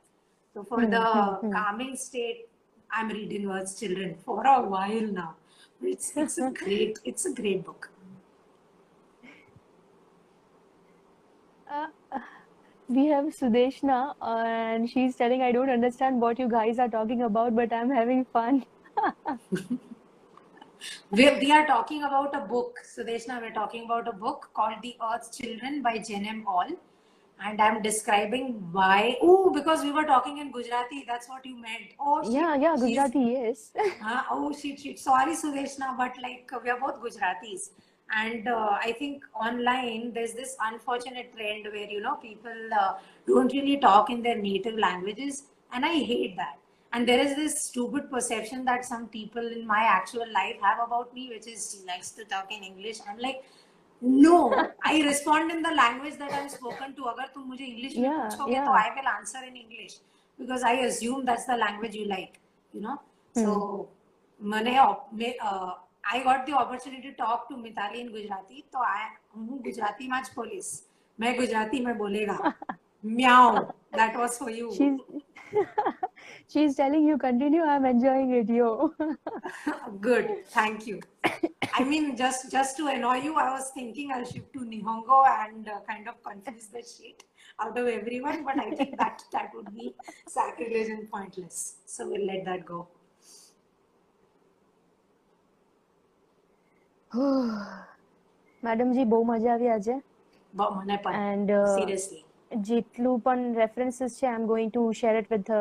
તો 0.55 0.63
for 0.63 0.79
hmm 0.79 0.91
the 0.91 1.05
hmm 1.09 1.35
hmm 1.41 1.53
calming 1.55 1.93
state 1.97 2.41
i'm 2.89 3.09
reading 3.11 3.45
words 3.47 3.71
children 3.79 4.11
for 4.25 4.39
a 4.47 4.57
while 4.73 5.07
now 5.13 5.31
it's 5.87 6.09
it's 6.17 6.37
a 6.39 6.49
great 6.59 6.99
it's 7.05 7.25
a 7.25 7.35
great 7.35 7.61
book 7.65 7.89
Uh, 11.67 11.87
we 12.92 13.06
have 13.06 13.24
Sudeshna, 13.26 14.14
uh, 14.20 14.44
and 14.46 14.88
she's 14.88 15.16
telling, 15.16 15.42
I 15.42 15.52
don't 15.52 15.70
understand 15.70 16.20
what 16.20 16.38
you 16.38 16.48
guys 16.48 16.78
are 16.78 16.88
talking 16.88 17.22
about, 17.22 17.54
but 17.56 17.72
I'm 17.72 17.90
having 17.90 18.24
fun. 18.24 18.64
we, 21.10 21.30
we 21.40 21.52
are 21.52 21.66
talking 21.66 22.04
about 22.04 22.34
a 22.34 22.40
book, 22.40 22.78
Sudeshna. 22.84 23.40
We're 23.40 23.52
talking 23.52 23.84
about 23.84 24.08
a 24.08 24.12
book 24.12 24.50
called 24.54 24.76
The 24.82 24.96
Earth's 25.12 25.36
Children 25.36 25.82
by 25.82 25.98
Jean 25.98 26.26
M. 26.26 26.44
Auel. 26.46 26.76
And 27.44 27.60
I'm 27.60 27.82
describing 27.82 28.68
why. 28.70 29.16
Oh, 29.20 29.50
because 29.52 29.82
we 29.82 29.90
were 29.90 30.04
talking 30.04 30.38
in 30.38 30.52
Gujarati. 30.52 31.04
That's 31.08 31.28
what 31.28 31.44
you 31.44 31.56
meant. 31.56 31.94
Oh, 31.98 32.22
shit. 32.22 32.32
Yeah, 32.34 32.54
yeah, 32.54 32.76
Gujarati, 32.76 33.18
yes. 33.18 33.72
Huh? 34.00 34.22
oh 34.30 34.52
shit, 34.52 34.78
shit. 34.78 34.98
Sorry, 35.00 35.34
Sudeshna, 35.34 35.96
but 35.96 36.14
like 36.22 36.48
we 36.62 36.70
are 36.70 36.78
both 36.78 37.00
Gujaratis 37.00 37.70
and 38.12 38.48
uh, 38.48 38.78
i 38.82 38.92
think 38.92 39.24
online 39.34 40.12
there's 40.14 40.32
this 40.32 40.56
unfortunate 40.70 41.32
trend 41.36 41.66
where 41.72 41.88
you 41.88 42.00
know 42.00 42.16
people 42.16 42.74
uh, 42.80 42.92
don't 43.26 43.52
really 43.52 43.76
talk 43.78 44.10
in 44.10 44.22
their 44.22 44.36
native 44.36 44.76
languages 44.78 45.44
and 45.72 45.84
i 45.84 45.94
hate 45.94 46.36
that 46.36 46.58
and 46.92 47.08
there 47.08 47.20
is 47.20 47.34
this 47.36 47.64
stupid 47.64 48.10
perception 48.10 48.64
that 48.64 48.84
some 48.84 49.08
people 49.08 49.46
in 49.46 49.66
my 49.66 49.82
actual 49.82 50.30
life 50.32 50.56
have 50.60 50.78
about 50.86 51.14
me 51.14 51.28
which 51.30 51.46
is 51.46 51.60
she 51.72 51.86
likes 51.86 52.10
to 52.10 52.24
talk 52.24 52.52
in 52.52 52.62
english 52.62 52.98
i'm 53.08 53.18
like 53.18 53.44
no 54.00 54.36
i 54.84 55.00
respond 55.02 55.50
in 55.50 55.62
the 55.62 55.74
language 55.82 56.18
that 56.18 56.32
i'm 56.32 56.48
spoken 56.48 56.94
to 56.94 57.08
agar 57.12 57.28
tum 57.34 57.48
mujhe 57.52 57.66
english 57.72 57.96
mein 57.96 58.18
puchoge 58.18 58.52
yeah. 58.56 58.68
i 58.82 58.88
will 58.98 59.10
answer 59.16 59.42
in 59.50 59.56
english 59.64 59.96
because 60.42 60.62
i 60.72 60.74
assume 60.90 61.24
that's 61.30 61.48
the 61.52 61.58
language 61.64 61.98
you 62.02 62.06
like 62.16 62.38
you 62.72 62.82
know 62.86 62.98
mm. 63.36 63.44
so 63.44 63.88
मैंने 64.52 64.76
uh, 64.76 65.72
I 66.10 66.22
got 66.22 66.46
the 66.46 66.52
opportunity 66.52 67.10
to 67.10 67.16
talk 67.16 67.48
to 67.48 67.54
Mithali 67.56 68.00
in 68.00 68.12
Gujarati. 68.12 68.64
So 68.72 68.78
I 68.78 69.08
am 69.36 69.62
Gujarati 69.62 70.08
much 70.08 70.34
police. 70.34 70.82
मैं 71.20 71.36
गुजराती 71.36 71.80
में 71.84 71.96
बोलेगा। 71.98 72.52
Meow 73.04 73.72
that 73.92 74.16
was 74.16 74.38
for 74.38 74.48
you 74.50 74.68
she's 76.52 76.76
telling 76.76 77.06
you 77.06 77.16
continue 77.18 77.62
i'm 77.72 77.84
enjoying 77.84 78.30
it 78.36 78.48
yo 78.48 78.68
good 80.06 80.30
thank 80.52 80.86
you 80.86 81.00
i 81.74 81.84
mean 81.84 82.16
just 82.16 82.50
just 82.54 82.76
to 82.78 82.86
annoy 82.92 83.16
you 83.26 83.34
i 83.34 83.50
was 83.56 83.70
thinking 83.74 84.12
i'll 84.12 84.24
shift 84.24 84.50
to 84.54 84.60
nihongo 84.60 85.18
and 85.32 85.68
uh, 85.68 85.80
kind 85.90 86.08
of 86.08 86.22
confuse 86.22 86.68
the 86.68 86.82
shit 86.92 87.24
out 87.60 87.76
of 87.76 87.86
everyone 87.86 88.44
but 88.44 88.58
i 88.66 88.70
think 88.70 88.96
that 88.96 89.22
that 89.32 89.50
would 89.54 89.70
be 89.74 89.94
sacrilege 90.28 90.88
and 90.88 91.10
pointless. 91.10 91.76
So 91.84 92.08
we'll 92.08 92.26
let 92.26 92.44
that 92.46 92.64
go. 92.64 92.88
મેડમજી 98.63 99.05
બહુ 99.07 99.19
મજા 99.25 99.53
આવી 99.53 99.71
આજે 99.73 99.95
But 100.53 100.73
મને 100.77 100.97
પણ 100.99 101.21
and 101.29 101.53
seriously. 101.75 102.19
જેટલું 102.51 103.21
પણ 103.21 103.55
references 103.55 104.19
છે 104.19 104.27
I 104.27 104.35
am 104.35 104.45
going 104.47 104.69
to 104.71 104.83
share 104.99 105.15
it 105.15 105.31
with 105.31 105.51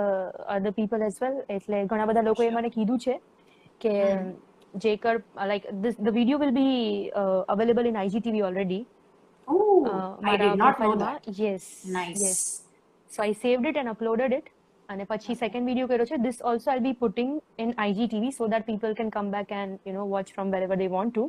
other 0.48 0.72
people 0.72 1.06
as 1.06 1.20
well 1.22 1.38
એટલે 1.50 1.78
ઘણા 1.86 2.08
બધા 2.10 2.24
લોકોએ 2.24 2.44
Sure. 2.44 2.56
મને 2.58 2.70
કીધું 2.70 3.00
છે 3.00 3.16
કે 3.80 3.94
જેકર 4.74 5.14
like 5.44 5.70
this 5.82 5.96
the 6.00 6.12
video 6.18 6.42
will 6.44 6.52
be 6.52 6.76
available 7.48 7.90
in 7.92 7.98
IGTV 8.02 8.44
already 8.50 8.84
Oh, 9.48 9.74
I 10.24 10.36
did 10.36 10.56
not 10.58 10.80
know 10.80 10.94
that. 10.98 11.26
Yes 11.40 11.66
Nice. 11.92 12.22
Yes 12.22 12.40
so 13.10 13.22
I 13.22 13.36
saved 13.42 13.68
it 13.70 13.80
and 13.82 13.92
uploaded 13.92 14.36
it 14.38 14.48
અને 14.90 15.04
પછી 15.10 15.34
સેકન્ડ 15.42 15.68
વિડીયો 15.68 15.88
કર્યો 15.92 16.08
છે 16.10 16.18
this 16.24 16.38
also 16.50 16.70
I 16.72 16.82
be 16.86 16.96
putting 17.02 17.30
in 17.64 17.70
IGTV 17.84 18.32
so 18.38 18.48
that 18.54 18.66
people 18.68 18.94
can 19.00 19.10
come 19.16 19.30
back 19.36 19.52
and 19.60 19.88
you 19.88 19.94
know 19.96 20.04
watch 20.14 20.32
from 20.34 20.50
wear 20.50 20.62
ever 20.66 20.78
they 20.82 20.88
want 20.88 21.12
two 21.14 21.24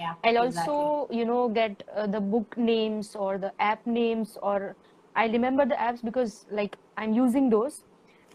Yeah. 0.00 0.14
I'll 0.24 0.40
exactly. 0.42 0.74
also, 0.74 0.76
you 1.18 1.26
know, 1.30 1.42
get 1.60 1.84
uh, 1.96 2.06
the 2.16 2.22
book 2.34 2.56
names 2.72 3.14
or 3.26 3.32
the 3.38 3.52
app 3.70 3.86
names, 3.86 4.36
or 4.42 4.58
I 5.14 5.26
remember 5.36 5.66
the 5.66 5.78
apps 5.88 6.02
because 6.10 6.36
like 6.60 6.76
I'm 6.96 7.12
using 7.24 7.48
those. 7.50 7.76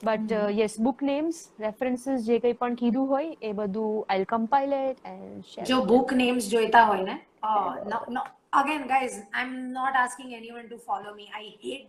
But 0.02 0.32
uh, 0.32 0.50
yes, 0.60 0.74
book 0.78 1.00
names, 1.02 1.36
references, 1.60 2.18
જે 2.28 2.36
કંઈ 2.40 2.54
પણ 2.54 2.76
કીધું 2.82 3.08
હોય 3.08 3.24
એ 3.42 3.54
બધું 3.54 3.88
I'll 4.14 4.28
compile 4.34 4.76
it 4.82 4.98
and 5.06 5.46
share. 5.46 5.66
જો 5.66 5.78
it. 5.80 5.88
book 5.94 6.12
names 6.24 6.50
જોઈતા 6.54 6.84
હોય 6.92 7.04
ને 7.10 7.16
uh, 7.44 7.72
no 7.94 8.00
no 8.18 8.22
again 8.62 8.84
guys 8.88 9.16
i'm 9.40 9.56
not 9.72 9.94
asking 10.04 10.30
anyone 10.42 10.68
to 10.74 10.78
follow 10.90 11.14
me 11.20 11.26
i 11.42 11.46
hate 11.64 11.86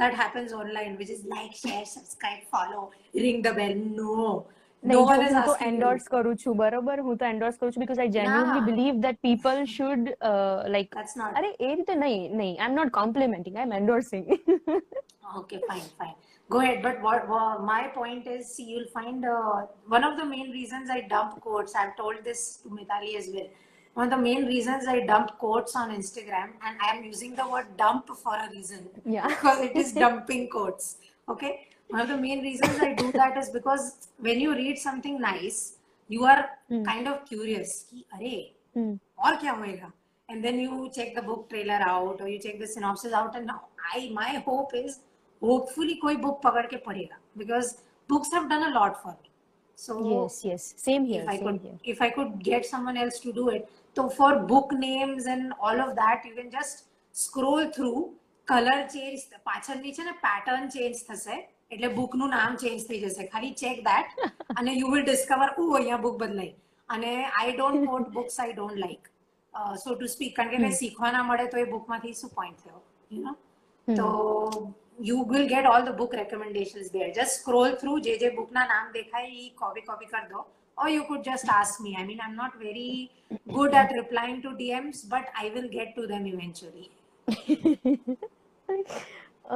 that 0.00 0.12
shit 0.12 0.20
that 0.20 0.20
happens 0.22 0.52
online 0.52 0.96
which 0.98 1.10
is 1.10 1.24
like 1.36 1.54
share 1.54 1.84
subscribe 1.86 2.42
follow 2.50 2.82
ring 3.14 3.42
the 3.48 3.52
bell 3.60 3.74
no 4.00 4.46
નહીં, 4.82 4.92
no 4.92 4.98
જો 4.98 5.04
one 5.12 5.22
is 5.26 5.32
હું 5.32 5.42
તો 5.48 5.52
asking 5.52 5.66
you. 5.66 5.70
endorse 5.70 6.06
કરું 6.12 6.36
છું 6.42 6.54
બરોબર 6.60 6.98
હું 7.06 7.16
તો 7.20 7.26
endorse 7.34 7.56
કરું 7.60 7.72
છું 7.74 7.82
because 7.84 8.00
I 8.04 8.08
genuinely 8.18 8.60
ના. 8.60 8.66
believe 8.70 8.96
that 9.06 9.16
people 9.28 9.58
should 9.76 10.04
uh, 10.30 10.58
like 10.74 10.90
that's 10.98 11.16
not 11.22 11.32
અરે 11.40 11.50
એ 11.68 11.70
રીતે 11.78 11.94
નહીં 12.04 12.16
નહીં 12.40 12.50
I'm 12.64 12.74
not 12.80 12.90
complimenting 13.00 13.56
I'm 13.64 13.72
endorsing 13.80 14.26
Okay, 15.40 15.58
fine, 15.68 15.86
fine. 16.00 16.16
Go 16.48 16.58
ahead. 16.60 16.78
But 16.84 17.02
what, 17.06 17.22
what 17.30 17.62
my 17.70 17.88
point 17.96 18.26
is, 18.34 18.42
see, 18.54 18.66
you'll 18.72 18.90
find 18.98 19.24
uh, 19.24 19.62
one 19.94 20.04
of 20.08 20.16
the 20.20 20.24
main 20.24 20.48
reasons 20.58 20.88
I 20.96 21.00
dump 21.14 21.40
quotes. 21.46 21.74
I've 21.80 21.96
told 21.96 22.18
this 22.28 22.40
to 22.62 22.68
Mitali 22.68 23.10
as 23.20 23.26
well. 23.34 23.48
One 23.94 24.04
of 24.06 24.10
the 24.10 24.22
main 24.22 24.44
reasons 24.46 24.86
I 24.86 25.00
dump 25.06 25.38
quotes 25.38 25.74
on 25.74 25.90
Instagram, 25.90 26.50
and 26.62 26.76
I'm 26.88 27.02
using 27.04 27.34
the 27.34 27.48
word 27.48 27.68
dump 27.78 28.10
for 28.24 28.34
a 28.34 28.48
reason 28.50 28.88
Yeah. 29.04 29.26
because 29.26 29.60
it 29.60 29.76
is 29.76 29.92
dumping 29.92 30.48
quotes. 30.50 30.96
Okay. 31.28 31.52
One 31.88 32.00
of 32.02 32.08
the 32.08 32.16
main 32.18 32.42
reasons 32.42 32.78
I 32.80 32.92
do 32.94 33.10
that 33.12 33.36
is 33.38 33.48
because 33.50 34.08
when 34.18 34.38
you 34.40 34.54
read 34.54 34.78
something 34.78 35.20
nice, 35.20 35.60
you 36.08 36.24
are 36.24 36.42
Hmm. 36.68 36.82
kind 36.84 37.08
of 37.08 37.24
curious. 37.30 37.72
कि, 37.92 38.04
अरे 38.14 38.34
Hmm. 38.76 38.92
और 39.24 39.36
क्या 39.40 39.52
होएगा 39.62 39.92
and 40.28 40.44
then 40.44 40.58
you 40.60 40.76
check 40.94 41.14
the 41.16 41.22
book 41.22 41.48
trailer 41.50 41.78
out 41.88 42.20
or 42.20 42.28
you 42.28 42.38
check 42.44 42.58
the 42.60 42.66
synopsis 42.70 43.12
out 43.18 43.36
and 43.40 43.46
now 43.46 43.58
i 43.94 44.00
my 44.14 44.30
hope 44.46 44.72
is 44.80 44.96
hopefully 45.40 45.94
कोई 46.04 46.16
book 46.24 46.40
पकड़ 46.44 46.64
के 46.72 46.76
पढ़ेगा 46.86 47.18
because 47.42 47.70
books 48.12 48.32
have 48.36 48.48
done 48.52 48.64
a 48.68 48.70
lot 48.76 48.96
for 49.02 49.12
me 49.12 49.30
so 49.84 49.96
yes 50.12 50.38
yes 50.48 50.66
same 50.86 51.06
here 51.12 51.22
if 51.22 51.28
i 51.34 51.36
same 51.36 51.46
could 51.46 51.60
here 51.68 51.78
if 51.94 52.02
i 52.06 52.10
could 52.18 52.32
get 52.50 52.66
someone 52.72 52.98
else 53.04 53.20
to 53.26 53.32
do 53.38 53.46
it 53.56 53.70
તો 53.95 54.07
for 54.11 54.31
book 54.47 54.73
names 54.79 55.27
and 55.27 55.53
all 55.61 55.79
of 55.79 55.93
that 55.95 56.25
you 56.25 56.35
can 56.35 56.51
just 56.51 56.83
scroll 57.15 57.63
through. 57.69 58.01
Colour 58.47 58.79
change 58.89 59.25
પાછળની 59.45 59.93
છે 59.93 60.05
ને 60.05 60.15
pattern 60.23 60.67
change 60.69 61.03
થશે 61.03 61.35
એટલે 61.35 61.89
બુકનું 61.91 62.33
નામ 62.33 62.57
change 62.57 62.87
થઈ 62.87 62.99
જશે 63.03 63.29
ખાલી 63.29 63.55
ચેક 63.55 63.85
ધેટ 63.85 64.17
અને 64.55 64.71
યુ 64.73 64.91
વિલ 64.93 65.05
ડિસ્કવર 65.05 65.49
ઓ 65.55 65.67
અહીંયા 65.69 66.01
બુક 66.01 66.19
બદલાઈ 66.19 66.53
અને 66.89 67.11
I 67.31 67.53
don't 67.53 67.87
quote 67.87 68.11
books 68.11 68.39
I 68.39 68.53
don't 68.53 68.83
like 68.83 69.09
so 69.77 69.95
to 69.95 70.11
speak 70.15 70.35
કારણ 70.35 70.53
કે 70.53 70.61
મેં 70.65 70.77
શીખવા 70.81 71.11
ના 71.11 71.23
મળે 71.23 71.47
તો 71.47 71.63
એ 71.63 71.67
બુકમાંથી 71.71 72.15
શું 72.15 72.33
પોઈન્ટ 72.37 72.63
થયો 72.63 72.81
યુ 73.11 73.23
નો 73.25 73.35
તો 73.87 74.09
you 75.03 75.19
will 75.27 75.47
get 75.47 75.67
all 75.67 75.85
the 75.85 75.97
book 75.97 76.17
recommendations 76.19 76.91
there 76.95 77.07
just 77.09 77.35
scroll 77.35 77.77
through 77.77 77.99
જે 78.01 78.17
જે 78.17 78.33
બુકના 78.33 78.65
નામ 78.67 78.91
દેખાય 78.93 79.31
એ 79.37 79.47
કોપી 79.55 79.85
કોપી 79.85 80.09
કરી 80.09 80.29
દો 80.29 80.45
or 80.80 80.88
you 80.88 81.04
could 81.04 81.22
just 81.24 81.50
ask 81.52 81.80
me 81.80 81.92
i 81.96 82.04
mean 82.04 82.18
i'm 82.22 82.34
not 82.36 82.56
very 82.60 82.88
good 83.52 83.74
at 83.74 83.92
replying 83.94 84.40
to 84.40 84.50
dms 84.58 84.98
but 85.08 85.30
i 85.36 85.50
will 85.50 85.68
get 85.70 85.94
to 85.94 86.06
them 86.06 86.26
eventually 86.26 86.86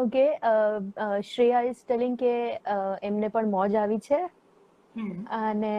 okay 0.00 0.24
Shreya 1.24 1.60
is 1.64 1.80
telling 1.84 2.16
કે 2.18 2.32
અ, 2.66 2.76
એમને 3.02 3.28
પણ 3.30 3.50
મોજ 3.52 3.76
આવી 3.78 4.00
છે 4.04 4.20
Hmm. 4.94 5.10
અને 5.38 5.74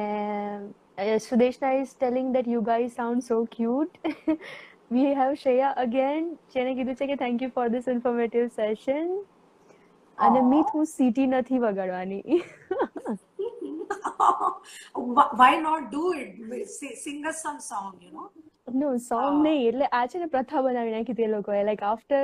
Sudeshna 1.21 1.71
is 1.77 1.93
telling 1.95 2.29
that 2.33 2.47
you 2.49 2.61
guys 2.63 2.93
sound 2.93 3.23
so 3.23 3.37
cute 3.51 3.97
we 4.91 5.15
have 5.15 5.33
Shreya 5.39 5.71
again 5.79 6.23
જેને 6.55 6.71
કીધું 6.75 6.95
છે 6.95 7.07
કે 7.07 7.17
thank 7.17 7.41
you 7.41 7.51
for 7.51 7.65
this 7.69 7.89
informative 7.89 8.47
session 8.55 9.09
અને 10.17 10.39
Aw. 10.39 10.47
મીત 10.47 10.71
હું 10.73 10.85
સીટી 10.87 11.27
નથી 11.31 11.59
વગાડવાની 11.61 12.39
Wh- 12.71 13.17
why 15.41 15.51
not 15.65 15.91
do 15.97 16.03
it 16.21 16.29
Sing, 16.77 16.95
sing 17.03 17.19
us 17.31 17.37
some 17.47 17.59
song 17.71 17.91
you 18.05 18.11
know 18.15 18.27
no 18.81 18.89
song 19.05 19.23
Aw. 19.27 19.37
નહીં 19.45 19.63
એટલે 19.69 19.85
આ 19.99 20.01
છે 20.11 20.19
ને 20.23 20.27
પ્રથા 20.33 20.61
બનાવી 20.65 20.91
નાખી 20.95 21.13
હતી 21.15 21.25
એ 21.27 21.31
લોકોએ 21.31 21.61
લાઈક 21.69 21.81
આફ્ટર 21.91 22.21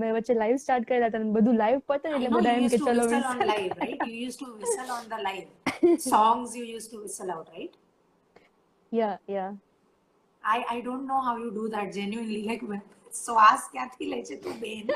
મેં 0.00 0.10
વચ્ચે 0.16 0.34
લાઈવ 0.40 0.58
સ્ટાર્ટ 0.64 0.84
કર્યા 0.90 1.08
હતા 1.10 1.20
અને 1.22 1.32
બધું 1.36 1.56
લાઈવ 1.62 1.80
પતે 1.90 2.04
ને 2.10 2.14
I 2.14 2.18
એટલે 2.18 2.30
know 2.34 2.40
બધા 2.40 2.52
you 2.56 2.60
એમ 2.60 2.66
used 2.66 2.74
કે 2.74 2.80
to 2.82 2.84
ચલો 2.90 3.06
whistle 3.06 3.24
on 3.30 3.38
whistle 3.38 3.50
live, 3.54 3.72
right? 3.84 4.00
You 4.10 4.16
used 4.26 4.40
to 4.44 4.48
whistle 4.60 4.90
on 4.98 5.04
the 5.14 5.20
live. 5.28 5.48
Songs 6.12 6.54
you 6.58 6.64
used 6.76 6.90
to 6.94 7.00
whistle 7.06 7.32
out, 7.36 7.48
right? 7.56 7.74
Yeah 8.92 9.10
yeah 9.36 9.48
I, 10.44 10.58
I 10.76 10.78
don't 10.88 11.06
know 11.10 11.20
how 11.28 11.34
you 11.44 11.50
do 11.60 11.64
that 11.76 11.88
genuinely. 11.98 12.42
Like, 12.50 12.62
શ્વાસ 13.18 13.62
ક્યાંથી 13.72 14.06
લે 14.12 14.18
છે 14.28 14.36
તું 14.44 14.56
બેન 14.62 14.86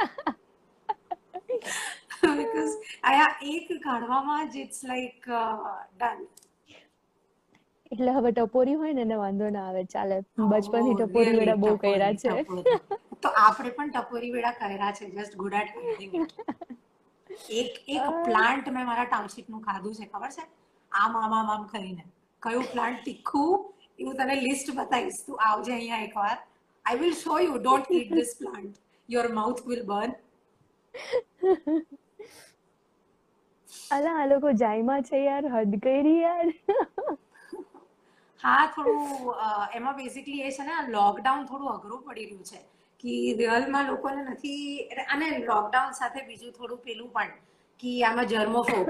because 2.42 2.74
આ 3.12 3.30
એક 3.54 3.68
કાઢવામાં 3.86 4.44
જ 4.54 4.66
it's 4.66 4.82
like 4.92 5.24
uh, 5.40 6.12
એટલે 7.92 8.12
હવે 8.16 8.32
ટપોરી 8.38 8.78
હોય 8.80 8.94
ને 8.96 9.04
એને 9.08 9.18
વાંધો 9.24 9.50
ના 9.56 9.68
આવે 9.68 9.84
ચાલે. 9.94 10.16
બચપનથી 10.54 10.96
ટપોરી? 11.02 11.36
વેડા 11.42 11.58
બહુ 11.64 11.74
કર્યા 11.84 12.14
છે. 12.24 12.32
તો 13.24 13.30
આપણે 13.44 13.72
પણ 13.78 13.94
ટપોરી 13.96 14.32
વેડા 14.36 14.56
કર્યા 14.60 14.92
છે 14.98 15.06
જસ્ટ 15.14 15.34
ગુડ 15.42 15.54
એટ 15.62 15.72
એક 17.62 17.72
એક 17.96 18.06
પ્લાન્ટ 18.28 18.68
મેં 18.76 18.86
મારા 18.92 19.08
ટાઉનશીપનું 19.14 19.64
ખાધું 19.70 19.98
છે 20.00 20.10
ખબર 20.12 20.32
છે? 20.36 20.46
આમ 20.92 21.18
આમ 21.22 21.34
આમ 21.40 21.50
આમ 21.56 21.64
કરીને. 21.74 22.04
કયું 22.44 22.66
પ્લાન્ટ 22.74 23.02
તીખું? 23.08 23.66
એ 24.00 24.02
હું 24.06 24.16
તને 24.22 24.36
લિસ્ટ 24.48 24.68
બતાવીશ. 24.80 25.22
તું 25.28 25.38
આવજે 25.50 25.72
અહીંયા 25.80 26.06
એકવાર. 26.10 26.38
I 26.86 27.00
will 27.04 27.16
show 27.24 27.40
you 27.48 27.58
don't 27.66 27.90
eat 27.98 28.10
this 28.18 28.32
plant 28.42 28.76
your 29.10 29.28
mouth 29.40 29.62
will 29.72 29.84
burn 29.92 30.12
અલા 33.92 34.16
આ 34.16 34.28
લોકો 34.28 34.54
જાયમાં 34.60 35.06
છે 35.06 35.18
યાર 35.22 35.46
હદ 35.54 35.82
કરી 35.84 36.18
યાર. 36.20 36.48
હા 38.44 38.64
થોડું 38.70 39.40
એમાં 39.74 39.96
બેઝિકલી 39.98 40.44
એ 40.44 40.52
છે 40.52 40.64
ને 40.64 40.76
લોકડાઉન 40.90 41.46
થોડું 41.46 41.72
અઘરું 41.74 42.02
પડી 42.04 42.28
રહ્યું 42.28 42.46
છે 42.46 42.60
કે 43.04 43.12
રિયલમાં 43.40 43.88
લોકોને 43.88 44.22
નથી 44.26 44.64
અને 45.08 45.28
લોકડાઉન 45.46 45.94
સાથે 45.94 46.20
બીજું 46.28 46.54
થોડું 46.54 46.80
પેલું 46.82 47.10
પણ 47.12 47.34
કે 47.80 47.92
આમાં 48.04 48.30
જર્મોફોબ 48.30 48.88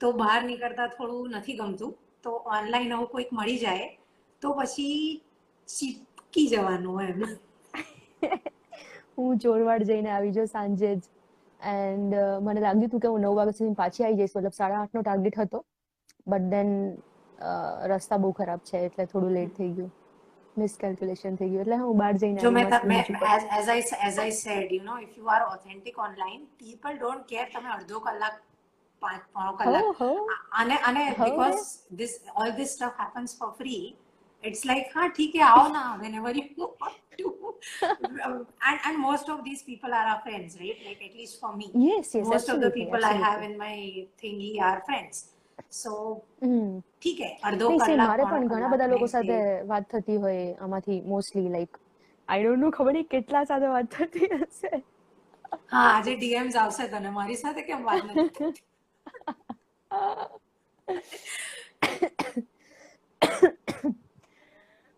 તો 0.00 0.12
બહાર 0.14 0.40
નીકળતા 0.44 0.88
થોડું 0.90 1.34
નથી 1.34 1.58
ગમતું. 1.58 1.92
તો 2.24 2.30
ઓનલાઈન 2.50 2.92
આવું 2.92 3.08
કોઈક 3.08 3.30
મળી 3.32 3.58
જાય 3.58 3.86
તો 4.42 4.48
પછી 4.54 5.00
ચીપકી 5.68 6.46
જવાનું 6.48 7.00
એમ. 7.04 7.20
હું 9.14 9.38
ચોરવાડ 9.40 9.86
જઈને 9.86 10.12
આવી 10.12 10.34
જો 10.34 10.46
સાંજે 10.48 10.94
જ. 10.94 11.15
એન્ડ 11.60 12.14
મને 12.40 12.60
લાગ્યું 12.60 12.86
હતું 12.86 13.00
કે 13.00 13.08
હું 13.08 13.20
નવ 13.20 13.34
વાગ્યા 13.34 13.52
સુધી 13.52 13.74
પાછી 13.74 14.04
આવી 14.04 14.16
જઈશ 14.16 14.34
મતલબ 14.34 14.52
સાડા 14.52 14.80
આઠનો 14.80 15.02
ટાર્ગેટ 15.02 15.38
હતો 15.38 15.62
બટ 16.26 16.50
દેન 16.50 16.72
રસ્તા 17.88 18.18
બહુ 18.18 18.32
ખરાબ 18.32 18.60
છે 18.62 18.82
એટલે 18.82 19.06
થોડું 19.06 19.32
લેટ 19.32 19.54
થઈ 19.54 19.70
ગયું 19.70 19.92
મિસકેલ્ક્યુલેશન 20.56 21.36
થઈ 21.36 21.48
ગયું 21.48 21.62
એટલે 21.62 21.78
હું 21.78 21.98
બહાર 21.98 22.12
જઈને 22.16 22.40
જો 22.40 22.52
મેં 22.52 22.70
તમે 22.70 22.98
as 22.98 23.10
as 23.52 23.68
I 23.68 23.86
as 24.00 24.18
I 24.18 24.34
said 24.34 24.72
you 24.72 24.84
know 24.84 24.98
if 24.98 25.18
you 25.18 25.28
are 25.28 25.42
authentic 25.46 25.98
online 26.00 26.46
people 26.58 26.96
don't 26.96 27.26
care 27.26 27.46
તમે 27.50 27.72
અડધો 27.72 28.02
કલાક 28.02 28.40
પાંચ 29.02 29.22
પોણો 29.32 29.52
કલાક 29.56 30.02
અને 30.54 30.76
અને 30.82 31.04
because 31.14 31.62
this 31.94 32.18
all 32.36 32.52
this 32.52 32.74
stuff 32.74 33.04
happens 33.04 33.38
for 33.38 33.52
free 33.54 33.82
it's 34.44 34.64
like 34.64 34.94
હા 34.94 35.08
ઠીક 35.10 35.34
હે 35.34 35.44
આવો 35.44 35.66
ના 35.70 35.90
whenever 36.14 36.34
you 36.38 36.70
want 37.18 37.56
to 37.98 38.46
and 38.60 38.78
and 38.84 38.98
most 38.98 39.28
of 39.28 39.44
these 39.44 39.62
people 39.62 39.92
are 39.92 40.06
our 40.06 40.20
friends 40.20 40.58
right 40.58 40.78
like 40.84 41.02
at 41.02 41.14
least 41.14 41.40
for 41.40 41.56
me 41.56 41.68
yes 41.74 42.14
yes 42.14 42.32
most 42.32 42.48
of 42.48 42.60
the 42.60 42.70
people 42.70 43.04
absolutely 43.04 43.04
I 43.04 43.14
have 43.16 43.42
in 43.42 43.56
my 43.56 43.74
thingy 44.16 44.60
are 44.60 44.82
friends 44.82 45.32
so 45.70 45.92
હમ 46.42 46.68
ઠીક 47.00 47.20
है 47.20 47.30
અડધો 47.42 47.68
કલાક 47.80 48.00
મારે 48.02 48.24
પોણો 48.26 48.48
ઘણા 48.50 48.70
બધા 48.72 48.88
લોકો 48.88 49.06
સાથે. 49.08 49.38
વાત 49.70 49.88
થતી 49.88 50.18
હોય 50.18 50.36
આમાંથી 50.58 51.00
mostly 51.06 51.48
like 51.50 51.72
I 52.28 52.42
don't 52.42 52.60
know 52.60 52.72
ખબર 52.72 52.92
નહીં 52.92 53.08
કેટલા 53.10 53.44
સાથે 53.46 53.70
વાત 53.70 53.90
થતી 53.92 54.30
હશે 54.34 54.72
હા 55.70 55.88
આજે 55.88 56.14
DMs 56.20 56.54
આવશે 56.56 56.84
તને 56.90 57.10
મારી 57.12 57.38
સાથે 57.38 57.62
કેમ 57.64 57.80
વાત 57.84 58.02
નથી? 58.08 58.32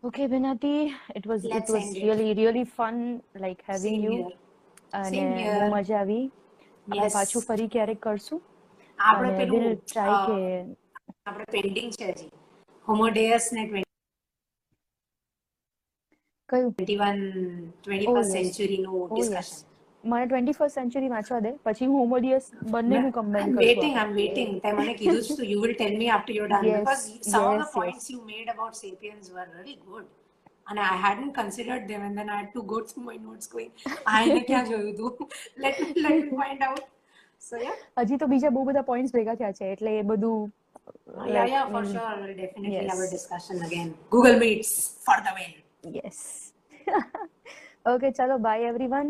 Okay, 0.02 0.28
Binati, 0.28 0.94
it 1.14 1.26
was 1.26 1.44
Let's 1.44 1.70
it 1.70 1.74
was 1.74 1.94
really 1.94 2.30
it. 2.30 2.36
really 2.38 2.64
fun 2.64 3.22
like 3.34 3.62
having 3.66 4.02
Same 4.02 4.10
you. 4.10 4.32
અને 4.92 5.22
બહુ 5.60 5.66
મજા 5.72 5.96
આવી 6.00 6.20
આપણે 6.88 7.08
પાછું 7.14 7.42
ફરી 7.48 7.66
ક્યારેક 7.72 7.98
કરશું 8.04 8.38
આપણે 8.98 9.32
પેલું 9.38 9.64
ટ્રાય 9.80 10.14
કે 10.26 10.36
આપણે 11.26 11.46
પેન્ડિંગ 11.54 11.90
છે 11.96 12.06
હજી 12.12 12.30
હોમોડેયસ 12.88 13.48
ને 13.56 13.62
21 16.48 16.72
21 17.88 18.24
સેન્ચુરી 18.32 18.80
નું 18.86 18.96
ડિસ્કશન 19.10 19.67
મને 20.03 20.25
ટ્વેન્ટી 20.25 20.53
ફર્સ્ટ 20.57 20.75
સેન્ચુરી 20.79 21.09
વાંચવા 21.11 21.39
દે 21.45 21.51
પછી 21.65 21.85
હું 21.89 21.97
હોમોડિયસ 21.99 22.47
બંનેનું 22.73 23.11
કમ્બાઈન 23.17 23.45
I'm 23.45 23.53
કરશું 23.57 23.67
waiting, 23.67 23.93
I'm 23.93 24.01
આપણે. 24.01 24.15
waiting. 24.21 24.49
તે 24.63 24.71
મને 24.79 24.93
કીધું 25.01 25.21
જ 25.27 25.37
તું, 25.37 25.45
you 25.51 25.59
will 25.63 25.75
tell 25.81 25.93
me 26.01 26.07
after 26.17 26.33
you're 26.37 26.51
done. 26.55 26.65
Yes, 26.69 26.81
Because 26.81 27.05
some 27.33 27.45
of 27.51 27.55
the 27.61 27.67
yes, 27.67 27.73
points 27.77 28.03
yes. 28.03 28.09
you 28.13 28.19
made 28.33 28.49
about 28.55 28.73
Sapiens 28.81 29.27
were 29.37 29.47
really 29.57 29.77
good. 29.91 30.05
And 30.67 30.79
I 30.79 30.91
hadn't 31.05 31.31
considered 31.39 31.85
them 31.91 32.01
and 32.07 32.13
then 32.19 32.29
I 32.33 32.37
had 32.41 32.51
to 32.57 32.63
go 32.73 32.77
through 32.89 33.05
my 33.11 33.15
notes 33.27 33.47
going, 33.53 33.71
આ 34.11 34.17
એને 34.25 34.41
ક્યાં 34.49 34.61
જોયું 34.71 34.91
તું? 34.99 35.13
Let 35.65 35.79
me, 35.83 35.87
let 36.05 36.13
me 36.19 36.29
find 36.41 36.61
out. 36.69 36.83
So 37.47 37.55
yeah, 37.65 37.79
હજી 38.03 38.17
તો 38.23 38.27
બીજા 38.33 38.51
બહુ 38.57 38.65
બધા 38.69 38.83
પોઈન્ટ્સ 38.91 39.15
ભેગા 39.17 39.35
થયા 39.41 39.55
છે 39.59 39.71
એટલે 39.73 39.91
એ 40.01 40.03
બધું 40.11 40.35
yeah, 41.15 41.33
like, 41.35 41.51
yeah, 41.55 41.65
for 41.73 41.81
mm, 41.83 41.91
sure. 41.93 42.13
We'll 42.21 42.37
definitely 42.43 42.75
yes. 42.77 42.87
have 42.91 43.01
a 43.07 43.11
discussion 43.17 43.57
again. 43.67 43.89
Google 44.13 44.37
Meets 44.43 44.71
for 45.07 45.17
the 45.27 45.33
win. 45.39 45.51
yes 45.97 46.19
okay 47.91 48.11
ચલો 48.19 48.37
bye 48.47 48.71
everyone 48.73 49.07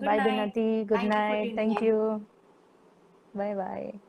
Good 0.00 0.12
bye, 0.12 0.18
night. 0.18 0.54
Dinati. 0.54 0.86
Good 0.86 1.02
Thank 1.02 1.04
night. 1.04 1.42
You 1.44 1.56
Thank 1.56 1.80
you. 1.82 2.28
Bye 3.34 3.54
bye. 3.54 4.00